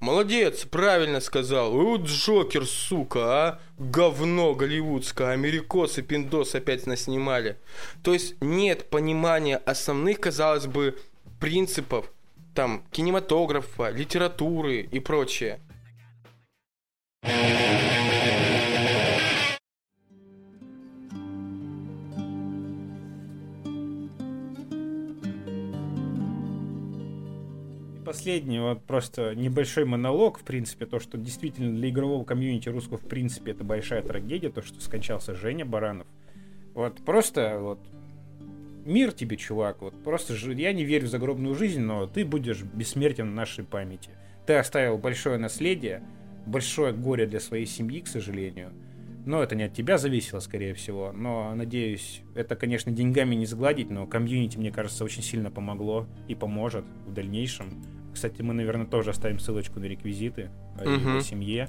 Молодец, 0.00 0.64
правильно 0.64 1.20
сказал. 1.20 1.72
Вот 1.72 2.02
Джокер, 2.02 2.66
сука, 2.66 3.20
а? 3.20 3.60
Говно 3.78 4.54
голливудское, 4.54 5.30
америкосы, 5.30 6.02
пиндос 6.02 6.54
опять 6.54 6.86
нас 6.86 7.02
снимали. 7.02 7.56
То 8.04 8.12
есть 8.12 8.36
нет 8.40 8.90
понимания 8.90 9.56
основных, 9.56 10.20
казалось 10.20 10.66
бы, 10.66 10.96
принципов 11.40 12.10
там 12.58 12.82
кинематографа, 12.90 13.90
литературы 13.90 14.80
и 14.80 14.98
прочее. 14.98 15.60
Последний 28.08 28.58
вот 28.58 28.82
просто 28.84 29.34
небольшой 29.34 29.84
монолог, 29.84 30.38
в 30.38 30.42
принципе, 30.42 30.86
то, 30.86 30.98
что 30.98 31.18
действительно 31.18 31.76
для 31.76 31.90
игрового 31.90 32.24
комьюнити 32.24 32.70
русского, 32.70 32.96
в 32.96 33.06
принципе, 33.06 33.50
это 33.50 33.64
большая 33.64 34.00
трагедия, 34.00 34.48
то, 34.48 34.62
что 34.62 34.80
скончался 34.80 35.34
Женя 35.34 35.66
Баранов. 35.66 36.06
Вот 36.72 37.04
просто 37.04 37.58
вот 37.60 37.78
мир 38.86 39.12
тебе, 39.12 39.36
чувак, 39.36 39.82
вот 39.82 39.92
просто 40.02 40.34
я 40.52 40.72
не 40.72 40.86
верю 40.86 41.06
в 41.06 41.10
загробную 41.10 41.54
жизнь, 41.54 41.82
но 41.82 42.06
ты 42.06 42.24
будешь 42.24 42.62
бессмертен 42.62 43.30
в 43.30 43.34
нашей 43.34 43.64
памяти. 43.64 44.08
Ты 44.46 44.54
оставил 44.54 44.96
большое 44.96 45.36
наследие, 45.36 46.02
большое 46.46 46.94
горе 46.94 47.26
для 47.26 47.40
своей 47.40 47.66
семьи, 47.66 48.00
к 48.00 48.08
сожалению. 48.08 48.72
Но 49.26 49.42
это 49.42 49.54
не 49.54 49.64
от 49.64 49.74
тебя 49.74 49.98
зависело, 49.98 50.40
скорее 50.40 50.72
всего. 50.72 51.12
Но, 51.12 51.54
надеюсь, 51.54 52.22
это, 52.34 52.56
конечно, 52.56 52.90
деньгами 52.90 53.34
не 53.34 53.44
сгладить, 53.44 53.90
но 53.90 54.06
комьюнити, 54.06 54.56
мне 54.56 54.72
кажется, 54.72 55.04
очень 55.04 55.22
сильно 55.22 55.50
помогло 55.50 56.06
и 56.26 56.34
поможет 56.34 56.86
в 57.06 57.12
дальнейшем. 57.12 57.97
Кстати, 58.18 58.42
мы, 58.42 58.52
наверное, 58.52 58.84
тоже 58.84 59.10
оставим 59.10 59.38
ссылочку 59.38 59.78
на 59.78 59.84
реквизиты 59.84 60.50
о 60.76 60.82
uh-huh. 60.82 61.00
его 61.00 61.20
семье. 61.20 61.68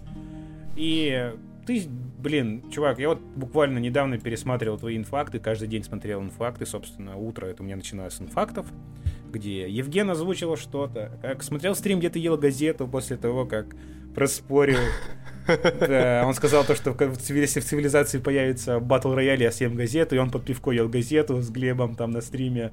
И 0.76 1.32
ты, 1.68 1.84
блин, 1.88 2.64
чувак, 2.72 2.98
я 2.98 3.10
вот 3.10 3.20
буквально 3.20 3.78
недавно 3.78 4.18
пересматривал 4.18 4.80
твои 4.80 4.98
инфакты, 4.98 5.38
каждый 5.38 5.68
день 5.68 5.84
смотрел 5.84 6.24
инфакты, 6.24 6.66
собственно, 6.66 7.18
утро 7.18 7.46
это 7.46 7.62
у 7.62 7.68
меня 7.68 7.76
начиналось 7.76 8.16
с 8.16 8.22
инфактов, 8.22 8.66
где 9.32 9.70
Евген 9.70 10.10
озвучил 10.10 10.58
что-то, 10.58 11.12
как 11.22 11.44
смотрел 11.44 11.76
стрим, 11.76 12.00
где 12.00 12.10
ты 12.10 12.18
ел 12.18 12.36
газету 12.36 12.88
после 12.88 13.18
того, 13.18 13.46
как 13.46 13.68
проспорил. 14.16 14.80
Да, 15.80 16.26
он 16.28 16.36
сказал 16.36 16.64
то, 16.64 16.76
что 16.76 16.96
если 17.34 17.60
в 17.60 17.66
цивилизации 17.66 18.20
появится 18.20 18.80
батл 18.80 19.14
рояль, 19.14 19.42
я 19.42 19.52
съем 19.52 19.74
газету, 19.74 20.16
и 20.16 20.20
он 20.20 20.30
под 20.30 20.46
пивко 20.46 20.70
ел 20.70 20.88
газету 20.88 21.42
с 21.42 21.50
Глебом 21.50 21.96
там 21.96 22.12
на 22.12 22.22
стриме 22.22 22.72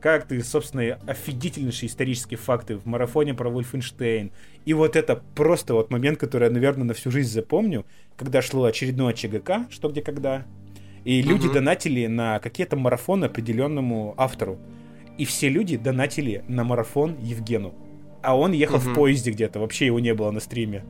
как 0.00 0.26
ты, 0.26 0.42
собственно, 0.42 0.98
офигительнейшие 1.06 1.88
исторические 1.88 2.38
факты 2.38 2.76
в 2.76 2.86
марафоне 2.86 3.34
про 3.34 3.50
Вольфенштейн. 3.50 4.32
И 4.64 4.74
вот 4.74 4.96
это 4.96 5.22
просто 5.34 5.74
вот 5.74 5.90
момент, 5.90 6.18
который 6.18 6.44
я, 6.48 6.50
наверное, 6.50 6.84
на 6.84 6.94
всю 6.94 7.10
жизнь 7.10 7.30
запомню, 7.30 7.84
когда 8.16 8.42
шло 8.42 8.64
очередное 8.64 9.12
ЧГК, 9.12 9.66
что 9.70 9.88
где 9.88 10.02
когда, 10.02 10.46
и 11.04 11.22
люди 11.22 11.46
угу. 11.46 11.54
донатили 11.54 12.06
на 12.06 12.38
какие-то 12.40 12.76
марафоны 12.76 13.26
определенному 13.26 14.14
автору. 14.16 14.58
И 15.18 15.24
все 15.24 15.48
люди 15.48 15.76
донатили 15.76 16.44
на 16.48 16.64
марафон 16.64 17.16
Евгену. 17.20 17.74
А 18.22 18.36
он 18.36 18.52
ехал 18.52 18.76
угу. 18.76 18.90
в 18.90 18.94
поезде 18.94 19.30
где-то, 19.30 19.60
вообще 19.60 19.86
его 19.86 20.00
не 20.00 20.14
было 20.14 20.30
на 20.30 20.40
стриме. 20.40 20.84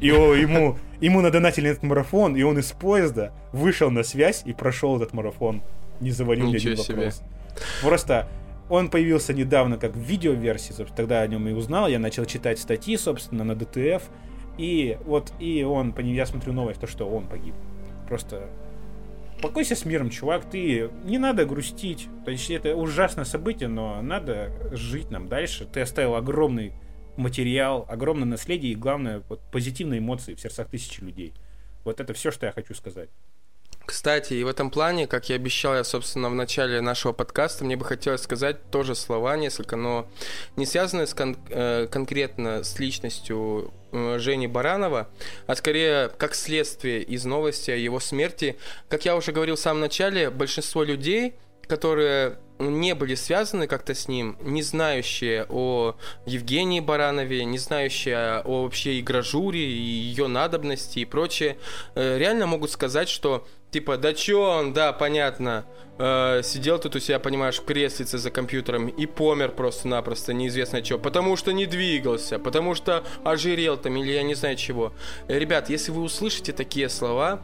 И 0.00 0.10
о, 0.10 0.34
ему, 0.34 0.76
ему 1.00 1.20
надонатили 1.20 1.70
этот 1.70 1.82
марафон, 1.82 2.36
и 2.36 2.42
он 2.42 2.58
из 2.58 2.72
поезда 2.72 3.32
вышел 3.52 3.90
на 3.90 4.02
связь 4.02 4.42
и 4.44 4.52
прошел 4.52 4.96
этот 4.96 5.12
марафон. 5.12 5.62
Не 6.00 6.10
завалил 6.10 6.48
ни 6.48 6.56
один 6.56 6.76
вопрос. 6.76 7.22
Просто 7.82 8.28
он 8.68 8.88
появился 8.88 9.34
недавно 9.34 9.76
как 9.76 9.94
в 9.94 10.00
видеоверсии, 10.00 10.72
собственно, 10.72 10.96
тогда 10.96 11.20
о 11.20 11.26
нем 11.26 11.46
и 11.48 11.52
узнал. 11.52 11.88
Я 11.88 11.98
начал 11.98 12.24
читать 12.24 12.58
статьи, 12.58 12.96
собственно, 12.96 13.44
на 13.44 13.54
ДТФ. 13.54 14.02
И 14.56 14.98
вот, 15.04 15.32
и 15.40 15.62
он, 15.64 15.94
я 15.98 16.26
смотрю 16.26 16.52
новость, 16.52 16.80
то, 16.80 16.86
что 16.86 17.08
он 17.08 17.26
погиб. 17.26 17.54
Просто 18.08 18.48
покойся 19.42 19.74
с 19.74 19.84
миром, 19.84 20.10
чувак, 20.10 20.48
ты 20.48 20.90
не 21.04 21.18
надо 21.18 21.44
грустить. 21.44 22.08
То 22.24 22.30
есть 22.30 22.50
это 22.50 22.74
ужасное 22.76 23.24
событие, 23.24 23.68
но 23.68 24.00
надо 24.00 24.50
жить 24.72 25.10
нам 25.10 25.28
дальше. 25.28 25.66
Ты 25.66 25.80
оставил 25.80 26.14
огромный 26.14 26.72
материал, 27.16 27.84
огромное 27.88 28.26
наследие 28.26 28.72
и, 28.72 28.76
главное, 28.76 29.22
вот, 29.28 29.40
позитивные 29.52 29.98
эмоции 29.98 30.34
в 30.34 30.40
сердцах 30.40 30.68
тысячи 30.68 31.00
людей. 31.00 31.34
Вот 31.84 32.00
это 32.00 32.14
все, 32.14 32.30
что 32.30 32.46
я 32.46 32.52
хочу 32.52 32.74
сказать. 32.74 33.10
Кстати, 33.86 34.34
и 34.34 34.44
в 34.44 34.48
этом 34.48 34.70
плане, 34.70 35.06
как 35.06 35.28
я 35.28 35.36
обещал, 35.36 35.74
я, 35.74 35.84
собственно, 35.84 36.30
в 36.30 36.34
начале 36.34 36.80
нашего 36.80 37.12
подкаста, 37.12 37.64
мне 37.64 37.76
бы 37.76 37.84
хотелось 37.84 38.22
сказать 38.22 38.70
тоже 38.70 38.94
слова 38.94 39.36
несколько, 39.36 39.76
но 39.76 40.08
не 40.56 40.64
связанные 40.64 41.06
с 41.06 41.12
кон- 41.12 41.36
э, 41.50 41.86
конкретно 41.90 42.64
с 42.64 42.78
личностью 42.78 43.72
э, 43.92 44.18
Жени 44.18 44.46
Баранова, 44.46 45.08
а 45.46 45.54
скорее 45.54 46.08
как 46.08 46.34
следствие 46.34 47.02
из 47.02 47.26
новости 47.26 47.70
о 47.70 47.76
его 47.76 48.00
смерти. 48.00 48.56
Как 48.88 49.04
я 49.04 49.16
уже 49.16 49.32
говорил 49.32 49.56
в 49.56 49.60
самом 49.60 49.80
начале, 49.80 50.30
большинство 50.30 50.82
людей, 50.82 51.34
которые 51.68 52.38
не 52.58 52.94
были 52.94 53.14
связаны 53.14 53.66
как-то 53.66 53.94
с 53.94 54.08
ним, 54.08 54.38
не 54.40 54.62
знающие 54.62 55.44
о 55.48 55.96
Евгении 56.24 56.80
Баранове, 56.80 57.44
не 57.44 57.58
знающие 57.58 58.42
о 58.44 58.62
вообще 58.62 59.00
игражуре 59.00 59.60
ее 59.60 60.28
надобности 60.28 61.00
и 61.00 61.04
прочее, 61.04 61.58
э, 61.94 62.18
реально 62.18 62.46
могут 62.46 62.70
сказать, 62.70 63.08
что 63.08 63.46
Типа, 63.74 63.96
да 63.96 64.14
чё 64.14 64.40
он, 64.40 64.72
да, 64.72 64.92
понятно. 64.92 65.64
Э, 65.98 66.42
сидел 66.44 66.78
тут 66.78 66.94
у 66.94 67.00
себя, 67.00 67.18
понимаешь, 67.18 67.58
в 67.58 67.64
креслице 67.64 68.18
за 68.18 68.30
компьютером 68.30 68.86
и 68.86 69.04
помер 69.04 69.50
просто-напросто, 69.50 70.32
неизвестно 70.32 70.80
чего. 70.80 71.00
Потому 71.00 71.34
что 71.34 71.52
не 71.52 71.66
двигался, 71.66 72.38
потому 72.38 72.76
что 72.76 73.02
ожирел 73.24 73.76
там 73.76 73.96
или 73.96 74.12
я 74.12 74.22
не 74.22 74.34
знаю 74.34 74.54
чего. 74.54 74.92
Ребят, 75.26 75.70
если 75.70 75.90
вы 75.90 76.02
услышите 76.02 76.52
такие 76.52 76.88
слова, 76.88 77.42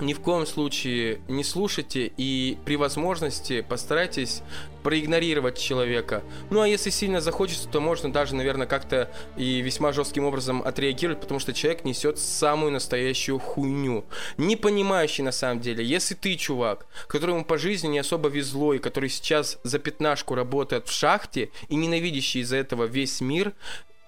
ни 0.00 0.12
в 0.12 0.20
коем 0.20 0.46
случае 0.46 1.20
не 1.28 1.44
слушайте 1.44 2.12
и 2.16 2.58
при 2.64 2.76
возможности 2.76 3.60
постарайтесь 3.62 4.42
проигнорировать 4.82 5.58
человека. 5.58 6.22
Ну 6.50 6.60
а 6.60 6.68
если 6.68 6.90
сильно 6.90 7.20
захочется, 7.20 7.68
то 7.68 7.80
можно 7.80 8.12
даже, 8.12 8.34
наверное, 8.34 8.66
как-то 8.66 9.10
и 9.36 9.60
весьма 9.60 9.92
жестким 9.92 10.24
образом 10.24 10.62
отреагировать, 10.62 11.20
потому 11.20 11.40
что 11.40 11.52
человек 11.52 11.84
несет 11.84 12.18
самую 12.18 12.72
настоящую 12.72 13.38
хуйню. 13.38 14.04
Не 14.36 14.56
понимающий 14.56 15.22
на 15.22 15.32
самом 15.32 15.60
деле. 15.60 15.84
Если 15.84 16.14
ты, 16.14 16.36
чувак, 16.36 16.86
которому 17.06 17.44
по 17.44 17.58
жизни 17.58 17.88
не 17.88 17.98
особо 17.98 18.28
везло 18.28 18.74
и 18.74 18.78
который 18.78 19.10
сейчас 19.10 19.58
за 19.62 19.78
пятнашку 19.78 20.34
работает 20.34 20.88
в 20.88 20.92
шахте 20.92 21.50
и 21.68 21.76
ненавидящий 21.76 22.40
из-за 22.40 22.56
этого 22.56 22.84
весь 22.84 23.20
мир, 23.20 23.52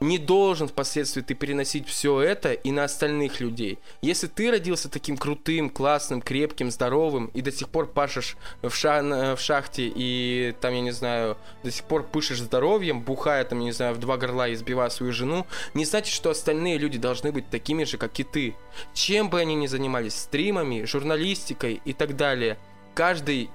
не 0.03 0.19
должен 0.19 0.69
впоследствии 0.69 1.23
ты 1.23 1.35
переносить 1.35 1.89
все 1.89 2.21
это 2.21 2.53
и 2.53 2.71
на 2.71 2.85
остальных 2.85 3.41
людей. 3.41 3.79
Если 4.01 4.27
ты 4.27 4.51
родился 4.51 4.89
таким 4.89 5.17
крутым, 5.17 5.71
классным, 5.71 6.21
крепким, 6.21 6.71
здоровым 6.71 7.27
и 7.35 7.43
до 7.43 7.53
сих 7.53 7.69
пор 7.69 7.87
пашешь 7.87 8.37
в, 8.63 8.71
ша 8.71 9.03
в 9.37 9.41
шахте 9.41 9.91
и 9.95 10.55
там, 10.61 10.75
я 10.75 10.81
не 10.81 10.91
знаю, 10.91 11.37
до 11.63 11.71
сих 11.71 11.85
пор 11.85 12.05
пышешь 12.05 12.41
здоровьем, 12.41 13.03
бухая 13.03 13.45
там, 13.45 13.59
я 13.61 13.65
не 13.67 13.73
знаю, 13.73 13.95
в 13.95 13.99
два 13.99 14.17
горла 14.17 14.49
и 14.49 14.55
избивая 14.55 14.91
свою 14.91 15.13
жену, 15.13 15.47
не 15.75 15.85
значит, 15.85 16.15
что 16.15 16.31
остальные 16.31 16.79
люди 16.79 16.99
должны 16.99 17.33
быть 17.33 17.49
такими 17.51 17.85
же, 17.85 17.99
как 17.99 18.19
и 18.21 18.25
ты. 18.25 18.55
Чем 18.95 19.31
бы 19.31 19.41
они 19.41 19.55
ни 19.55 19.67
занимались, 19.67 20.15
стримами, 20.15 20.85
журналистикой 20.85 21.81
и 21.85 21.93
так 21.93 22.17
далее, 22.17 22.59
каждый 22.95 23.51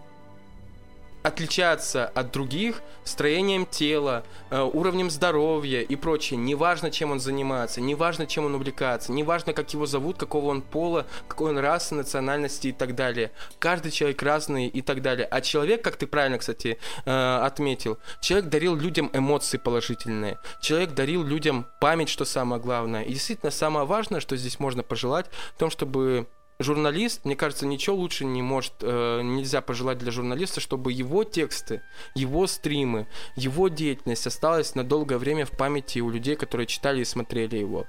отличаться 1.23 2.06
от 2.07 2.31
других 2.31 2.81
строением 3.03 3.65
тела, 3.65 4.23
э, 4.49 4.61
уровнем 4.61 5.10
здоровья 5.10 5.81
и 5.81 5.95
прочее. 5.95 6.38
Неважно, 6.38 6.91
чем 6.91 7.11
он 7.11 7.19
занимается, 7.19 7.81
неважно, 7.81 8.26
чем 8.26 8.45
он 8.45 8.56
увлекается, 8.56 9.11
неважно, 9.11 9.53
как 9.53 9.73
его 9.73 9.85
зовут, 9.85 10.18
какого 10.18 10.48
он 10.48 10.61
пола, 10.61 11.06
какой 11.27 11.49
он 11.52 11.60
расы, 11.60 11.95
национальности 11.95 12.68
и 12.68 12.72
так 12.72 12.95
далее. 12.95 13.31
Каждый 13.60 13.91
человек 13.91 14.22
разный 14.23 14.68
и 14.68 14.81
так 14.81 15.02
далее. 15.02 15.27
А 15.30 15.41
человек, 15.41 15.84
как 15.84 15.95
ты 15.98 16.07
правильно, 16.07 16.38
кстати, 16.38 16.77
э, 17.06 17.39
отметил, 17.44 17.98
человек 18.22 18.49
дарил 18.49 18.76
людям 18.76 19.10
эмоции 19.14 19.57
положительные. 19.57 20.39
Человек 20.61 20.91
дарил 20.91 21.23
людям 21.23 21.68
память, 21.80 22.10
что 22.10 22.26
самое 22.26 22.61
главное. 22.61 23.03
И 23.03 23.14
действительно, 23.14 23.52
самое 23.52 23.85
важное, 23.85 24.19
что 24.19 24.35
здесь 24.35 24.60
можно 24.60 24.84
пожелать, 24.84 25.27
в 25.56 25.60
том, 25.60 25.69
чтобы 25.69 26.27
журналист, 26.59 27.25
мне 27.25 27.35
кажется, 27.35 27.65
ничего 27.65 27.95
лучше 27.95 28.25
не 28.25 28.41
может, 28.41 28.73
э, 28.81 29.21
нельзя 29.21 29.61
пожелать 29.61 29.97
для 29.97 30.11
журналиста, 30.11 30.59
чтобы 30.59 30.91
его 30.91 31.23
тексты, 31.23 31.81
его 32.15 32.47
стримы, 32.47 33.07
его 33.35 33.67
деятельность 33.67 34.25
осталась 34.27 34.75
на 34.75 34.84
долгое 34.84 35.17
время 35.17 35.45
в 35.45 35.51
памяти 35.51 35.99
у 35.99 36.09
людей, 36.09 36.35
которые 36.35 36.67
читали 36.67 37.01
и 37.01 37.05
смотрели 37.05 37.57
его. 37.57 37.85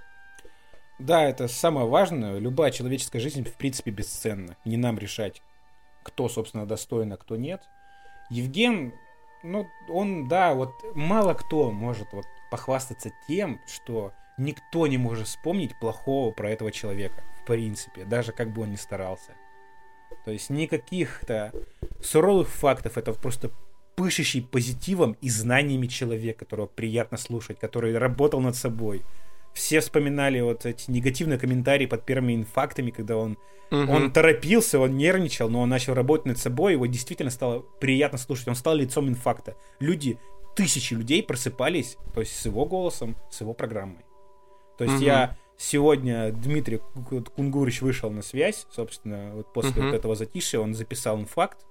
Да, 0.98 1.24
это 1.24 1.48
самое 1.48 1.86
важное. 1.86 2.38
Любая 2.38 2.70
человеческая 2.70 3.20
жизнь, 3.20 3.44
в 3.44 3.54
принципе, 3.54 3.90
бесценна. 3.90 4.56
Не 4.64 4.76
нам 4.76 4.98
решать, 4.98 5.42
кто, 6.02 6.28
собственно, 6.28 6.66
достоин, 6.66 7.12
а 7.12 7.16
кто 7.16 7.36
нет. 7.36 7.62
Евген, 8.30 8.92
ну, 9.42 9.68
он, 9.88 10.28
да, 10.28 10.54
вот 10.54 10.72
мало 10.94 11.34
кто 11.34 11.70
может 11.70 12.12
вот 12.12 12.26
похвастаться 12.50 13.12
тем, 13.28 13.60
что 13.66 14.12
никто 14.36 14.86
не 14.86 14.98
может 14.98 15.28
вспомнить 15.28 15.78
плохого 15.78 16.32
про 16.32 16.50
этого 16.50 16.72
человека 16.72 17.22
принципе, 17.48 18.04
даже 18.04 18.32
как 18.32 18.52
бы 18.52 18.62
он 18.62 18.70
ни 18.70 18.76
старался. 18.76 19.32
То 20.24 20.30
есть 20.30 20.50
никаких-то 20.50 21.52
суровых 22.02 22.48
фактов, 22.48 22.98
это 22.98 23.12
просто 23.12 23.50
пышущий 23.96 24.42
позитивом 24.42 25.16
и 25.20 25.28
знаниями 25.28 25.86
человек, 25.86 26.38
которого 26.38 26.66
приятно 26.66 27.18
слушать, 27.18 27.58
который 27.58 27.96
работал 27.98 28.40
над 28.40 28.54
собой. 28.54 29.02
Все 29.54 29.80
вспоминали 29.80 30.40
вот 30.40 30.66
эти 30.66 30.90
негативные 30.90 31.38
комментарии 31.38 31.86
под 31.86 32.04
первыми 32.04 32.34
инфактами, 32.34 32.90
когда 32.90 33.16
он, 33.16 33.38
угу. 33.70 33.92
он 33.92 34.12
торопился, 34.12 34.78
он 34.78 34.96
нервничал, 34.96 35.48
но 35.48 35.62
он 35.62 35.68
начал 35.68 35.94
работать 35.94 36.26
над 36.26 36.38
собой, 36.38 36.74
его 36.74 36.86
действительно 36.86 37.30
стало 37.30 37.60
приятно 37.80 38.18
слушать, 38.18 38.46
он 38.46 38.54
стал 38.54 38.76
лицом 38.76 39.08
инфакта. 39.08 39.56
Люди, 39.80 40.18
тысячи 40.54 40.94
людей 40.94 41.22
просыпались, 41.22 41.96
то 42.14 42.20
есть 42.20 42.36
с 42.36 42.44
его 42.44 42.66
голосом, 42.66 43.16
с 43.30 43.40
его 43.40 43.54
программой. 43.54 44.04
То 44.76 44.84
есть 44.84 44.96
угу. 44.96 45.04
я 45.04 45.36
Сегодня 45.60 46.30
Дмитрий 46.30 46.80
Кунгурич 47.34 47.82
вышел 47.82 48.10
на 48.10 48.22
связь, 48.22 48.64
собственно, 48.70 49.32
вот 49.34 49.52
после 49.52 49.72
uh-huh. 49.72 49.86
вот 49.86 49.94
этого 49.94 50.14
затишья 50.14 50.60
он 50.60 50.72
записал 50.72 51.18
инфакт. 51.18 51.66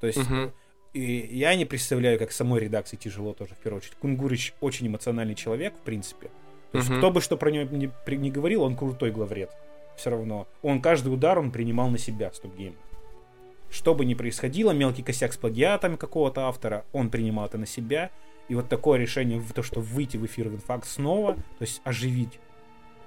То 0.00 0.06
есть, 0.06 0.20
uh-huh. 0.20 0.52
и 0.92 1.28
я 1.36 1.56
не 1.56 1.64
представляю, 1.64 2.16
как 2.20 2.30
самой 2.30 2.60
редакции 2.60 2.96
тяжело 2.96 3.32
тоже, 3.32 3.56
в 3.56 3.58
первую 3.58 3.78
очередь. 3.78 3.96
Кунгурич 3.96 4.54
очень 4.60 4.86
эмоциональный 4.86 5.34
человек, 5.34 5.74
в 5.74 5.80
принципе. 5.80 6.30
То 6.70 6.78
есть, 6.78 6.90
uh-huh. 6.90 6.98
кто 6.98 7.10
бы 7.10 7.20
что 7.20 7.36
про 7.36 7.50
него 7.50 7.68
не, 7.76 7.90
не 8.16 8.30
говорил, 8.30 8.62
он 8.62 8.76
крутой 8.76 9.10
главред. 9.10 9.50
Все 9.96 10.10
равно. 10.10 10.46
Он 10.62 10.80
каждый 10.80 11.12
удар 11.12 11.40
он 11.40 11.50
принимал 11.50 11.90
на 11.90 11.98
себя, 11.98 12.30
стоп-гейм. 12.32 12.76
Что 13.68 13.96
бы 13.96 14.04
ни 14.04 14.14
происходило, 14.14 14.70
мелкий 14.70 15.02
косяк 15.02 15.32
с 15.32 15.36
плагиатом 15.36 15.96
какого-то 15.96 16.42
автора, 16.42 16.84
он 16.92 17.10
принимал 17.10 17.46
это 17.46 17.58
на 17.58 17.66
себя. 17.66 18.12
И 18.48 18.54
вот 18.54 18.68
такое 18.68 19.00
решение, 19.00 19.42
то, 19.54 19.64
что 19.64 19.80
выйти 19.80 20.16
в 20.18 20.24
эфир 20.24 20.48
в 20.48 20.54
инфакт 20.54 20.86
снова, 20.86 21.34
то 21.34 21.62
есть 21.62 21.80
оживить 21.84 22.38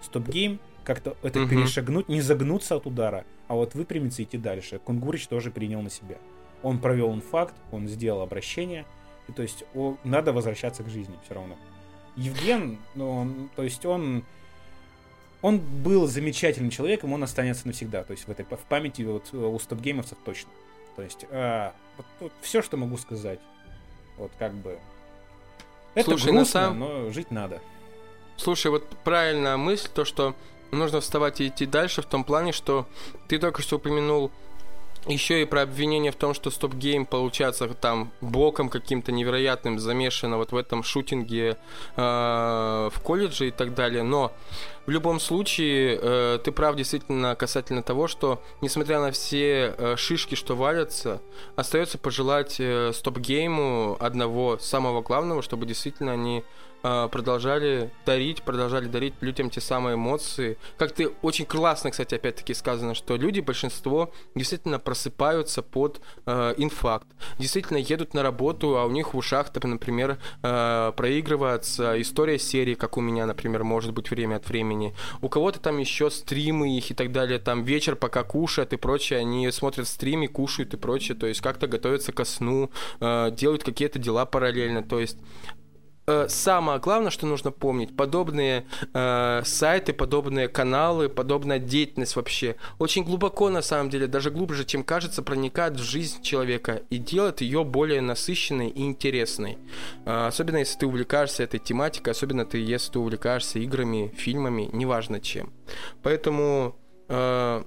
стоп-гейм, 0.06 0.60
как-то 0.84 1.18
это 1.24 1.42
угу. 1.42 1.50
перешагнуть, 1.50 2.08
не 2.08 2.22
загнуться 2.22 2.76
от 2.76 2.86
удара, 2.86 3.26
а 3.48 3.56
вот 3.56 3.74
выпрямиться 3.74 4.22
и 4.22 4.26
идти 4.26 4.38
дальше. 4.38 4.80
Кунгурич 4.80 5.28
тоже 5.28 5.52
принял 5.52 5.82
на 5.82 5.90
себя. 5.90 6.18
Он 6.64 6.80
провел 6.80 7.14
инфакт, 7.14 7.56
он 7.72 7.88
сделал 7.88 8.22
обращение, 8.22 8.86
и 9.28 9.32
то 9.32 9.42
есть 9.42 9.64
о, 9.74 9.98
надо 10.04 10.32
возвращаться 10.34 10.84
к 10.84 10.90
жизни 10.90 11.16
все 11.26 11.34
равно. 11.34 11.58
Евген, 12.16 12.78
ну, 12.94 13.12
он, 13.12 13.50
то 13.56 13.64
есть 13.64 13.86
он, 13.86 14.24
он 15.42 15.60
был 15.60 16.08
замечательным 16.08 16.70
человеком, 16.70 17.12
он 17.14 17.24
останется 17.24 17.68
навсегда, 17.68 18.04
то 18.04 18.12
есть 18.12 18.28
в 18.28 18.32
этой 18.32 18.46
в 18.46 18.66
памяти 18.70 19.02
вот 19.02 19.34
у 19.34 19.60
стоп-геймовцев 19.60 20.18
точно. 20.24 20.50
То 20.96 21.02
есть 21.02 21.26
а, 21.30 21.74
вот, 21.98 22.06
вот 22.22 22.32
все, 22.42 22.62
что 22.62 22.78
могу 22.78 22.98
сказать, 22.98 23.40
вот 24.18 24.32
как 24.40 24.54
бы 24.54 24.80
это 25.96 26.12
Слушай, 26.12 26.32
грустно, 26.32 26.46
самом... 26.46 26.80
но 26.80 27.10
жить 27.12 27.32
надо. 27.32 27.62
Слушай, 28.38 28.72
вот 28.72 28.86
правильная 29.04 29.58
мысль, 29.58 29.90
то, 29.94 30.06
что 30.06 30.36
нужно 30.72 31.00
вставать 31.00 31.42
и 31.42 31.48
идти 31.48 31.66
дальше 31.66 32.02
в 32.02 32.06
том 32.06 32.24
плане, 32.24 32.52
что 32.52 32.86
ты 33.28 33.40
только 33.40 33.62
что 33.62 33.78
упомянул 33.78 34.32
еще 35.08 35.42
и 35.42 35.46
про 35.46 35.62
обвинение 35.62 36.12
в 36.12 36.16
том, 36.16 36.34
что 36.34 36.50
стоп-гейм 36.50 37.06
получается 37.06 37.68
там 37.76 38.12
боком 38.22 38.70
каким-то 38.70 39.12
невероятным 39.12 39.80
замешано 39.80 40.38
вот 40.38 40.52
в 40.52 40.56
этом 40.56 40.84
шутинге 40.84 41.58
э, 41.96 42.02
в 42.92 43.00
колледже 43.04 43.50
и 43.50 43.52
так 43.52 43.76
далее. 43.76 44.02
Но 44.02 44.34
в 44.88 44.90
любом 44.90 45.20
случае, 45.20 46.00
э, 46.02 46.40
ты 46.44 46.52
прав 46.52 46.76
действительно 46.76 47.36
касательно 47.36 47.84
того, 47.84 48.08
что 48.08 48.42
несмотря 48.62 49.00
на 49.00 49.12
все 49.12 49.76
э, 49.78 49.96
шишки, 49.96 50.34
что 50.34 50.56
валятся, 50.56 51.22
остается 51.56 52.00
пожелать 52.00 52.56
э, 52.60 52.92
стоп-гейму 52.92 53.98
одного 54.00 54.58
самого 54.58 55.02
главного, 55.02 55.44
чтобы 55.44 55.68
действительно 55.68 56.14
они 56.14 56.44
продолжали 57.12 57.92
дарить, 58.06 58.44
продолжали 58.44 58.88
дарить 58.88 59.14
людям 59.22 59.50
те 59.50 59.62
самые 59.62 59.96
эмоции. 59.96 60.58
Как 60.78 60.92
ты 60.92 61.08
очень 61.22 61.46
классно, 61.46 61.92
кстати, 61.92 62.16
опять-таки 62.16 62.54
сказано, 62.54 62.94
что 62.94 63.16
люди, 63.16 63.40
большинство, 63.40 64.12
действительно 64.36 64.80
просыпаются 64.80 65.62
под 65.62 66.02
э, 66.26 66.54
инфакт. 66.58 67.08
Действительно 67.40 67.78
едут 67.78 68.14
на 68.14 68.24
работу, 68.24 68.78
а 68.78 68.86
у 68.86 68.92
них 68.92 69.14
в 69.14 69.18
ушах, 69.18 69.52
например, 69.64 70.18
э, 70.44 70.92
проигрывается 70.96 72.00
история 72.02 72.40
серии, 72.40 72.76
как 72.76 72.98
у 72.98 73.02
меня, 73.02 73.26
например, 73.26 73.64
может 73.64 73.94
быть 73.94 74.12
время 74.12 74.36
от 74.38 74.48
времени. 74.48 74.94
У 75.22 75.30
кого-то 75.30 75.60
там 75.60 75.78
еще 75.78 76.10
стримы 76.10 76.78
их 76.78 76.92
и 76.92 76.94
так 76.94 77.12
далее, 77.12 77.40
там 77.40 77.64
вечер 77.64 77.96
пока 77.96 78.24
кушают 78.24 78.74
и 78.74 78.78
прочее, 78.78 79.20
они 79.20 79.50
смотрят 79.52 79.88
стримы, 79.88 80.28
кушают 80.28 80.74
и 80.74 80.78
прочее, 80.78 81.18
то 81.18 81.28
есть 81.28 81.42
как-то 81.42 81.68
готовятся 81.68 82.12
ко 82.12 82.26
сну, 82.26 82.72
э, 83.00 83.32
делают 83.32 83.64
какие-то 83.64 84.00
дела 84.00 84.26
параллельно, 84.26 84.84
то 84.84 85.00
есть 85.00 85.18
самое 86.28 86.80
главное, 86.80 87.10
что 87.10 87.26
нужно 87.26 87.52
помнить, 87.52 87.96
подобные 87.96 88.66
э, 88.94 89.42
сайты, 89.44 89.94
подобные 89.94 90.48
каналы, 90.48 91.10
подобная 91.10 91.60
деятельность 91.60 92.16
вообще 92.16 92.56
очень 92.78 93.04
глубоко, 93.04 93.50
на 93.50 93.62
самом 93.62 93.90
деле, 93.90 94.08
даже 94.08 94.30
глубже, 94.30 94.66
чем 94.66 94.84
кажется, 94.84 95.24
проникает 95.24 95.74
в 95.80 95.84
жизнь 95.84 96.22
человека 96.22 96.84
и 96.90 96.98
делает 96.98 97.42
ее 97.42 97.64
более 97.64 98.02
насыщенной 98.02 98.70
и 98.70 98.84
интересной. 98.84 99.58
Э, 100.06 100.28
особенно, 100.28 100.58
если 100.58 100.80
ты 100.80 100.86
увлекаешься 100.86 101.44
этой 101.44 101.60
тематикой, 101.60 102.12
особенно 102.12 102.46
ты, 102.46 102.60
если 102.60 102.92
ты 102.94 103.00
увлекаешься 103.00 103.60
играми, 103.60 104.14
фильмами, 104.16 104.70
неважно 104.74 105.20
чем. 105.20 105.54
Поэтому 106.04 106.76
э, 107.08 107.64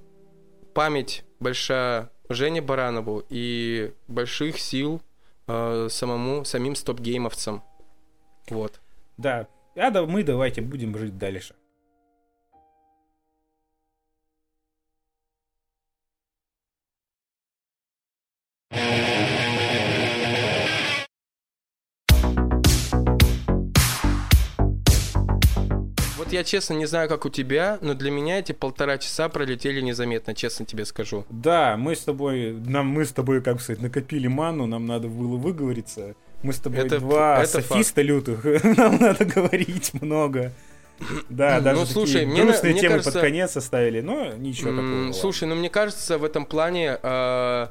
память 0.74 1.24
большая 1.40 2.10
Жене 2.28 2.60
Баранову 2.60 3.24
и 3.28 3.93
больших 4.06 4.59
сил 4.59 5.01
э, 5.47 5.89
самому, 5.90 6.44
самим 6.44 6.77
стоп-геймовцам. 6.77 7.62
Вот. 8.51 8.81
Да. 9.16 9.49
А 9.77 9.91
да, 9.91 10.05
мы 10.07 10.25
давайте 10.25 10.61
будем 10.61 10.97
жить 10.97 11.19
дальше. 11.19 11.55
Вот 26.29 26.35
я 26.35 26.45
честно 26.45 26.75
не 26.75 26.85
знаю, 26.85 27.09
как 27.09 27.25
у 27.25 27.31
тебя, 27.31 27.79
но 27.81 27.95
для 27.95 28.11
меня 28.11 28.39
эти 28.39 28.53
полтора 28.53 28.99
часа 28.99 29.31
пролетели 29.31 29.81
незаметно, 29.81 30.35
честно 30.35 30.66
тебе 30.66 30.85
скажу. 30.85 31.25
Да, 31.31 31.79
мы 31.79 31.97
с 31.97 32.01
тобой, 32.01 32.53
нам 32.53 32.87
мы 32.89 33.07
с 33.07 33.12
тобой, 33.12 33.41
как 33.41 33.62
сказать, 33.62 33.81
накопили 33.81 34.27
ману, 34.27 34.66
нам 34.66 34.85
надо 34.85 35.09
было 35.09 35.39
выговориться. 35.39 36.16
Мы 36.43 36.52
с 36.52 36.59
тобой 36.59 36.81
это, 36.81 37.01
два 37.01 37.43
это 37.43 37.60
софиста 37.62 37.97
факт. 37.97 38.09
лютых. 38.09 38.44
Нам 38.77 38.98
надо 38.98 39.24
говорить 39.24 39.93
много. 40.01 40.52
Да, 41.28 41.60
даже 41.60 41.81
ну, 41.81 41.86
слушай, 41.86 42.27
мне, 42.27 42.43
грустные 42.43 42.73
мне 42.73 42.81
темы 42.81 42.94
кажется, 42.97 43.12
под 43.12 43.20
конец 43.20 43.56
оставили, 43.56 44.01
но 44.01 44.32
ничего 44.32 44.70
такого. 44.70 45.12
Слушай, 45.12 45.47
ну 45.47 45.55
мне 45.55 45.70
кажется, 45.70 46.19
в 46.19 46.24
этом 46.24 46.44
плане 46.44 46.98
э, 47.01 47.66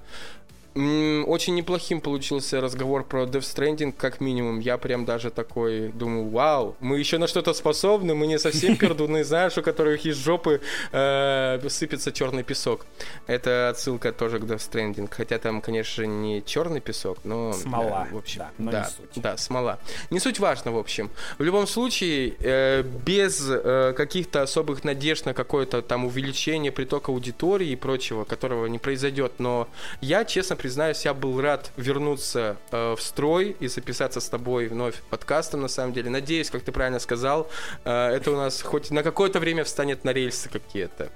Очень 0.77 1.55
неплохим 1.55 2.01
получился 2.01 2.61
разговор 2.61 3.03
про 3.03 3.23
Death 3.23 3.41
Stranding, 3.41 3.91
как 3.91 4.21
минимум. 4.21 4.59
Я 4.59 4.77
прям 4.77 5.05
даже 5.05 5.31
такой 5.31 5.89
думаю, 5.89 6.29
вау, 6.29 6.75
мы 6.79 6.99
еще 6.99 7.17
на 7.17 7.27
что-то 7.27 7.53
способны, 7.53 8.13
мы 8.13 8.27
не 8.27 8.37
совсем 8.37 8.77
пердуны, 8.77 9.23
знаешь, 9.23 9.57
у 9.57 9.63
которых 9.63 10.05
из 10.05 10.15
жопы 10.17 10.61
э, 10.91 11.59
сыпется 11.67 12.11
черный 12.11 12.43
песок. 12.43 12.85
Это 13.25 13.69
отсылка 13.69 14.11
тоже 14.11 14.39
к 14.39 14.43
Death 14.43 14.69
Stranding. 14.69 15.07
Хотя 15.09 15.39
там, 15.39 15.61
конечно, 15.61 16.03
не 16.03 16.43
черный 16.43 16.79
песок, 16.79 17.17
но... 17.23 17.53
Смола. 17.53 18.07
Э, 18.09 18.13
в 18.13 18.17
общем, 18.17 18.39
да, 18.39 18.51
но 18.59 18.71
да, 18.71 18.79
не 18.81 18.85
суть. 18.85 19.21
да, 19.23 19.37
смола. 19.37 19.79
Не 20.11 20.19
суть 20.19 20.39
важно, 20.39 20.71
в 20.71 20.77
общем. 20.77 21.09
В 21.39 21.43
любом 21.43 21.65
случае, 21.65 22.35
э, 22.39 22.83
без 22.83 23.47
э, 23.49 23.93
каких-то 23.97 24.43
особых 24.43 24.83
надежд 24.83 25.25
на 25.25 25.33
какое-то 25.33 25.81
там 25.81 26.05
увеличение 26.05 26.71
притока 26.71 27.11
аудитории 27.11 27.69
и 27.69 27.75
прочего, 27.75 28.25
которого 28.25 28.67
не 28.67 28.77
произойдет, 28.77 29.33
но 29.39 29.67
я, 30.01 30.23
честно 30.23 30.55
признаюсь, 30.67 31.05
я 31.05 31.13
был 31.13 31.39
рад 31.39 31.71
вернуться 31.77 32.57
э, 32.71 32.93
в 32.97 33.01
строй 33.01 33.55
и 33.61 33.69
записаться 33.69 34.19
с 34.19 34.27
тобой 34.27 34.67
вновь 34.67 35.01
подкастом, 35.09 35.61
на 35.61 35.69
самом 35.69 35.93
деле. 35.93 36.09
Надеюсь, 36.09 36.49
как 36.49 36.61
ты 36.61 36.73
правильно 36.73 36.99
сказал, 36.99 37.49
э, 37.85 37.89
это 37.89 38.31
у 38.31 38.35
нас 38.35 38.61
хоть 38.61 38.91
на 38.91 39.01
какое-то 39.01 39.39
время 39.39 39.63
встанет 39.63 40.03
на 40.03 40.11
рельсы 40.11 40.49
какие-то. 40.49 41.09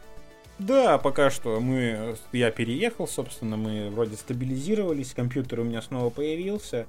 Да, 0.57 0.97
пока 0.99 1.29
что 1.29 1.59
мы, 1.59 2.15
я 2.31 2.49
переехал, 2.49 3.09
собственно, 3.09 3.57
мы 3.57 3.89
вроде 3.89 4.15
стабилизировались, 4.15 5.11
компьютер 5.13 5.59
у 5.59 5.63
меня 5.63 5.81
снова 5.81 6.09
появился. 6.09 6.85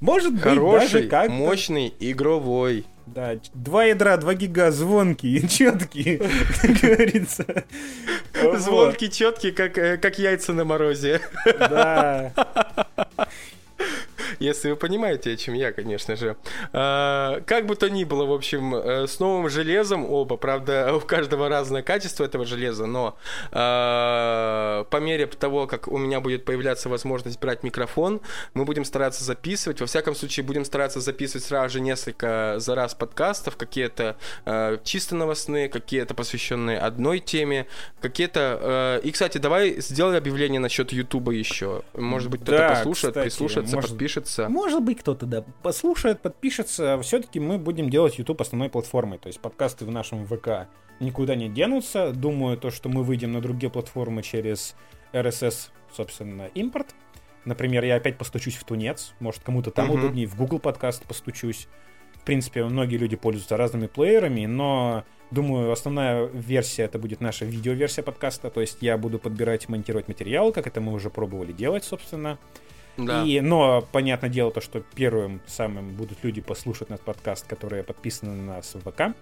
Может 0.00 0.32
быть, 0.32 0.44
Хороший, 0.44 0.92
даже 0.92 1.08
как 1.08 1.28
мощный, 1.28 1.92
игровой. 2.00 2.86
Да, 3.06 3.36
два 3.54 3.84
ядра, 3.84 4.16
два 4.16 4.34
гига, 4.34 4.70
звонкие, 4.72 5.46
четкие, 5.48 6.18
как 6.18 6.70
говорится. 6.82 7.64
Звонкий, 8.56 9.10
четкий, 9.10 9.52
как, 9.52 9.78
э, 9.78 9.96
как 9.96 10.18
яйца 10.18 10.52
на 10.52 10.64
морозе. 10.64 11.20
Да. 11.44 12.32
Если 14.38 14.70
вы 14.70 14.76
понимаете, 14.76 15.32
о 15.32 15.36
чем 15.36 15.54
я, 15.54 15.72
конечно 15.72 16.16
же. 16.16 16.36
А, 16.72 17.40
как 17.46 17.66
бы 17.66 17.76
то 17.76 17.88
ни 17.88 18.04
было, 18.04 18.24
в 18.26 18.32
общем, 18.32 18.74
э, 18.74 19.06
с 19.06 19.18
новым 19.20 19.48
железом 19.48 20.10
оба, 20.10 20.36
правда, 20.36 20.94
у 20.94 21.00
каждого 21.00 21.48
разное 21.48 21.82
качество 21.82 22.24
этого 22.24 22.44
железа, 22.44 22.86
но 22.86 23.16
а, 23.52 24.84
по 24.84 24.96
мере 24.98 25.26
того, 25.26 25.66
как 25.66 25.88
у 25.88 25.98
меня 25.98 26.20
будет 26.20 26.44
появляться 26.44 26.88
возможность 26.88 27.40
брать 27.40 27.62
микрофон, 27.62 28.20
мы 28.54 28.64
будем 28.64 28.84
стараться 28.84 29.24
записывать. 29.24 29.80
Во 29.80 29.86
всяком 29.86 30.14
случае, 30.14 30.44
будем 30.44 30.64
стараться 30.64 31.00
записывать 31.00 31.44
сразу 31.44 31.74
же 31.74 31.80
несколько 31.80 32.54
за 32.58 32.74
раз 32.74 32.94
подкастов, 32.94 33.56
какие-то 33.56 34.16
а, 34.44 34.78
чисто 34.84 35.14
новостные, 35.14 35.68
какие-то 35.68 36.14
посвященные 36.14 36.78
одной 36.78 37.18
теме, 37.20 37.66
какие-то... 38.00 39.00
И, 39.02 39.10
кстати, 39.10 39.38
давай 39.38 39.80
сделай 39.80 40.18
объявление 40.18 40.60
насчет 40.60 40.92
Ютуба 40.92 41.32
еще. 41.32 41.82
Может 41.94 42.30
быть, 42.30 42.42
кто-то 42.42 42.58
Да, 42.58 42.68
послушает, 42.70 43.14
кстати, 43.14 43.24
прислушается, 43.24 43.74
может- 43.74 43.90
подпишется. 43.90 44.25
Может 44.48 44.82
быть, 44.82 45.00
кто-то, 45.00 45.26
да, 45.26 45.44
послушает, 45.62 46.20
подпишется. 46.20 47.00
Все-таки 47.02 47.40
мы 47.40 47.58
будем 47.58 47.90
делать 47.90 48.18
YouTube 48.18 48.40
основной 48.40 48.68
платформой. 48.68 49.18
То 49.18 49.28
есть 49.28 49.40
подкасты 49.40 49.84
в 49.84 49.90
нашем 49.90 50.26
ВК 50.26 50.68
никуда 51.00 51.34
не 51.34 51.48
денутся. 51.48 52.12
Думаю, 52.12 52.56
то, 52.56 52.70
что 52.70 52.88
мы 52.88 53.02
выйдем 53.02 53.32
на 53.32 53.40
другие 53.40 53.70
платформы 53.70 54.22
через 54.22 54.74
RSS, 55.12 55.70
собственно, 55.94 56.46
импорт. 56.54 56.94
Например, 57.44 57.84
я 57.84 57.96
опять 57.96 58.18
постучусь 58.18 58.56
в 58.56 58.64
Тунец. 58.64 59.14
Может, 59.20 59.42
кому-то 59.44 59.70
там 59.70 59.86
Мгм. 59.86 59.94
удобнее. 59.98 60.26
В 60.26 60.36
Google 60.36 60.58
подкаст 60.58 61.04
постучусь. 61.04 61.68
В 62.14 62.24
принципе, 62.26 62.64
многие 62.64 62.96
люди 62.96 63.14
пользуются 63.14 63.56
разными 63.56 63.86
плеерами, 63.86 64.46
но 64.46 65.04
думаю, 65.30 65.70
основная 65.70 66.24
версия 66.26 66.82
это 66.82 66.98
будет 66.98 67.20
наша 67.20 67.44
видеоверсия 67.44 68.02
подкаста. 68.02 68.50
То 68.50 68.60
есть 68.60 68.78
я 68.80 68.98
буду 68.98 69.20
подбирать, 69.20 69.68
монтировать 69.68 70.08
материал, 70.08 70.52
как 70.52 70.66
это 70.66 70.80
мы 70.80 70.92
уже 70.92 71.08
пробовали 71.08 71.52
делать, 71.52 71.84
собственно. 71.84 72.38
Да. 72.96 73.24
И, 73.24 73.40
но, 73.40 73.86
понятное 73.92 74.30
дело, 74.30 74.50
то, 74.50 74.60
что 74.60 74.80
первым 74.94 75.40
самым 75.46 75.94
будут 75.94 76.18
люди 76.22 76.40
послушать 76.40 76.90
наш 76.90 77.00
подкаст, 77.00 77.46
которые 77.46 77.82
подписаны 77.82 78.32
на 78.32 78.54
нас 78.56 78.74
в 78.74 78.80
ВК. 78.90 79.14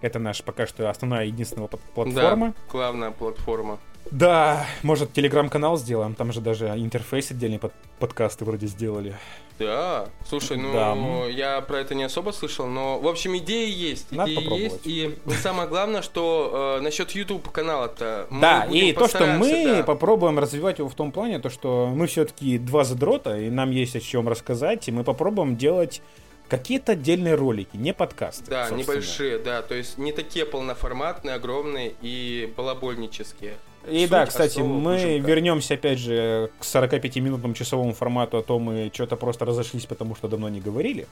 Это 0.00 0.18
наша 0.18 0.42
пока 0.42 0.66
что 0.66 0.88
основная 0.88 1.26
единственная 1.26 1.68
пла- 1.68 1.80
платформа. 1.94 2.48
Да, 2.48 2.54
главная 2.70 3.10
платформа. 3.10 3.78
Да, 4.10 4.66
может, 4.82 5.12
телеграм-канал 5.12 5.76
сделаем, 5.76 6.14
там 6.14 6.32
же 6.32 6.40
даже 6.40 6.68
интерфейс 6.68 7.30
отдельный 7.30 7.58
под 7.58 7.72
подкасты 7.98 8.44
вроде 8.44 8.66
сделали. 8.66 9.16
Да, 9.60 10.08
слушай, 10.26 10.56
ну 10.56 10.72
Да. 10.72 10.96
я 11.28 11.60
про 11.60 11.80
это 11.80 11.94
не 11.94 12.04
особо 12.04 12.30
слышал, 12.30 12.66
но 12.66 12.98
в 12.98 13.06
общем 13.06 13.36
идеи 13.36 13.70
есть, 13.70 14.10
Надо 14.10 14.32
идеи 14.32 14.42
попробовать. 14.42 14.86
есть, 14.86 14.86
и 14.86 15.18
самое 15.42 15.68
главное, 15.68 16.00
что 16.00 16.78
э, 16.78 16.82
насчет 16.82 17.10
YouTube 17.10 17.50
канала-то. 17.50 18.26
да, 18.30 18.64
и 18.70 18.92
то, 18.92 19.06
что 19.06 19.26
мы 19.26 19.64
да. 19.64 19.82
попробуем 19.82 20.38
развивать 20.38 20.78
его 20.78 20.88
в 20.88 20.94
том 20.94 21.12
плане, 21.12 21.40
то, 21.40 21.50
что 21.50 21.92
мы 21.94 22.06
все-таки 22.06 22.56
два 22.56 22.84
задрота, 22.84 23.38
и 23.38 23.50
нам 23.50 23.70
есть 23.70 23.94
о 23.96 24.00
чем 24.00 24.28
рассказать, 24.28 24.88
и 24.88 24.92
мы 24.92 25.04
попробуем 25.04 25.56
делать 25.56 26.00
какие-то 26.48 26.92
отдельные 26.92 27.34
ролики, 27.34 27.76
не 27.76 27.92
подкасты. 27.92 28.44
Да, 28.50 28.66
собственно. 28.66 28.78
небольшие, 28.80 29.38
да, 29.38 29.60
то 29.60 29.74
есть 29.74 29.98
не 29.98 30.12
такие 30.12 30.46
полноформатные, 30.46 31.34
огромные 31.34 31.92
и 32.00 32.52
балабольнические. 32.56 33.56
И 33.88 34.02
Суть 34.02 34.10
да, 34.10 34.26
кстати, 34.26 34.60
мы 34.60 35.18
вернемся 35.18 35.74
опять 35.74 35.98
же 35.98 36.50
к 36.58 36.64
45-минутному 36.64 37.54
часовому 37.54 37.94
формату, 37.94 38.38
а 38.38 38.42
то 38.42 38.58
мы 38.58 38.90
что-то 38.92 39.16
просто 39.16 39.44
разошлись, 39.44 39.86
потому 39.86 40.14
что 40.14 40.28
давно 40.28 40.48
не 40.48 40.60
говорили. 40.60 41.06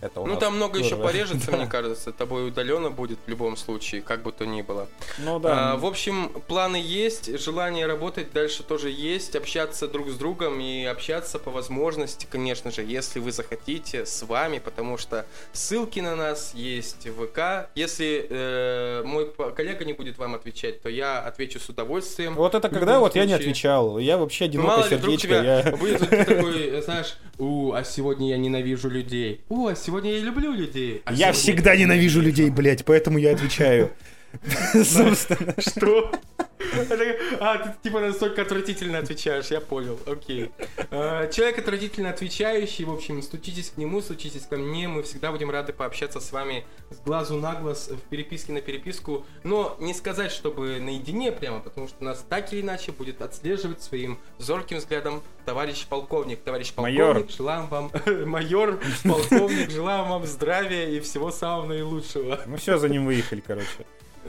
Это 0.00 0.20
Ну 0.20 0.26
нас 0.26 0.38
там 0.38 0.56
много 0.56 0.78
еще 0.78 0.96
порежется, 0.96 1.50
Да. 1.50 1.56
мне 1.56 1.66
кажется, 1.66 2.12
тобой 2.12 2.48
удаленно 2.48 2.90
будет 2.90 3.18
в 3.24 3.28
любом 3.30 3.56
случае, 3.56 4.02
как 4.02 4.22
бы 4.22 4.30
то 4.32 4.44
ни 4.44 4.60
было. 4.62 4.88
Ну 5.18 5.38
да. 5.38 5.72
А, 5.72 5.76
в 5.76 5.86
общем, 5.86 6.28
планы 6.46 6.76
есть, 6.76 7.38
желание 7.40 7.86
работать 7.86 8.32
дальше 8.32 8.62
тоже 8.62 8.90
есть, 8.90 9.34
общаться 9.36 9.88
друг 9.88 10.10
с 10.10 10.14
другом 10.14 10.60
и 10.60 10.84
общаться 10.84 11.38
по 11.38 11.50
возможности, 11.50 12.26
конечно 12.30 12.70
же, 12.70 12.82
если 12.82 13.20
вы 13.20 13.32
захотите, 13.32 14.04
с 14.04 14.22
вами, 14.22 14.58
потому 14.58 14.98
что 14.98 15.24
ссылки 15.52 16.00
на 16.00 16.14
нас 16.14 16.52
есть 16.54 17.06
в 17.06 17.26
ВК. 17.26 17.68
Если 17.74 18.26
э, 18.28 19.02
мой 19.04 19.32
коллега 19.54 19.84
не 19.86 19.94
будет 19.94 20.18
вам 20.18 20.34
отвечать, 20.34 20.82
то 20.82 20.88
я 20.90 21.20
отвечу 21.20 21.58
с 21.58 21.68
удовольствием. 21.70 22.34
вот 22.34 22.54
это 22.54 22.68
когда 22.68 23.00
вот 23.00 23.14
я 23.16 23.24
не 23.24 23.30
случае. 23.30 23.44
отвечал. 23.50 23.98
Я 23.98 24.18
вообще 24.18 24.44
Ну, 24.44 24.50
одинокое 24.50 24.76
мало 24.76 24.88
ли, 24.88 24.96
вдруг 24.96 25.20
сердечко. 25.20 25.28
тебя 25.28 25.60
я- 25.70 25.76
будет 25.76 26.10
такой, 26.10 26.82
знаешь, 26.82 27.16
у, 27.38 27.72
а 27.72 27.82
сегодня 27.84 28.28
я 28.30 28.36
ненавижу 28.36 28.90
людей. 28.90 29.40
У, 29.48 29.66
а 29.68 29.74
сегодня 29.74 29.85
я 30.04 30.18
люблю 30.20 30.52
людей. 30.52 31.02
А 31.04 31.12
Я 31.12 31.32
сегодня- 31.32 31.32
всегда 31.32 31.76
ненавижу 31.76 32.20
людей, 32.20 32.50
блядь, 32.50 32.84
поэтому 32.84 33.18
я 33.18 33.32
отвечаю. 33.32 33.90
Собственно. 34.72 35.54
Что? 35.58 36.12
А, 37.40 37.58
ты 37.58 37.74
типа 37.82 38.00
настолько 38.00 38.42
отвратительно 38.42 38.98
отвечаешь, 38.98 39.46
я 39.46 39.60
понял, 39.60 39.98
окей. 40.06 40.50
А, 40.90 41.26
Человек 41.28 41.58
отвратительно 41.58 42.10
отвечающий, 42.10 42.84
в 42.84 42.92
общем, 42.92 43.22
стучитесь 43.22 43.70
к 43.70 43.76
нему, 43.76 44.00
стучитесь 44.00 44.46
ко 44.46 44.56
мне, 44.56 44.88
мы 44.88 45.02
всегда 45.02 45.32
будем 45.32 45.50
рады 45.50 45.72
пообщаться 45.72 46.20
с 46.20 46.32
вами 46.32 46.64
с 46.90 46.98
глазу 47.00 47.36
на 47.36 47.54
глаз, 47.54 47.88
в 47.88 48.08
переписке 48.08 48.52
на 48.52 48.60
переписку, 48.60 49.24
но 49.44 49.76
не 49.80 49.94
сказать, 49.94 50.32
чтобы 50.32 50.78
наедине 50.80 51.32
прямо, 51.32 51.60
потому 51.60 51.88
что 51.88 52.02
нас 52.02 52.24
так 52.28 52.52
или 52.52 52.60
иначе 52.62 52.92
будет 52.92 53.22
отслеживать 53.22 53.82
своим 53.82 54.18
зорким 54.38 54.78
взглядом 54.78 55.22
товарищ 55.44 55.86
полковник. 55.86 56.40
Товарищ 56.42 56.72
полковник, 56.72 56.98
Майор. 56.98 57.24
желаем 57.30 57.66
вам, 57.68 57.90
майор, 58.26 58.80
полковник, 59.04 59.70
желаем 59.70 60.08
вам 60.08 60.26
здравия 60.26 60.88
и 60.90 61.00
всего 61.00 61.30
самого 61.30 61.66
наилучшего. 61.66 62.40
Ну 62.46 62.56
все, 62.56 62.78
за 62.78 62.88
ним 62.88 63.06
выехали, 63.06 63.42
короче. 63.46 63.86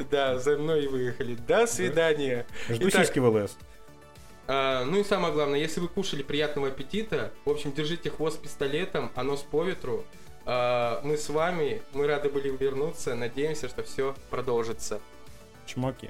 Да, 0.09 0.37
за 0.39 0.57
мной 0.57 0.87
выехали. 0.87 1.35
До 1.35 1.65
свидания. 1.67 2.45
Жду 2.69 2.89
Итак, 2.89 3.05
сиськи 3.05 3.19
в 3.19 3.25
ЛС. 3.27 3.57
а, 4.47 4.85
ну 4.85 4.99
и 4.99 5.03
самое 5.03 5.33
главное, 5.33 5.59
если 5.59 5.79
вы 5.79 5.87
кушали 5.87 6.23
приятного 6.23 6.67
аппетита, 6.69 7.31
в 7.45 7.49
общем, 7.49 7.71
держите 7.73 8.09
хвост 8.09 8.39
пистолетом, 8.41 9.11
а 9.15 9.23
нос 9.23 9.41
по 9.49 9.63
ветру. 9.63 10.05
А, 10.45 11.01
мы 11.03 11.17
с 11.17 11.29
вами, 11.29 11.81
мы 11.93 12.07
рады 12.07 12.29
были 12.29 12.49
вернуться, 12.49 13.15
надеемся, 13.15 13.67
что 13.67 13.83
все 13.83 14.15
продолжится. 14.29 15.01
Чмоки. 15.65 16.09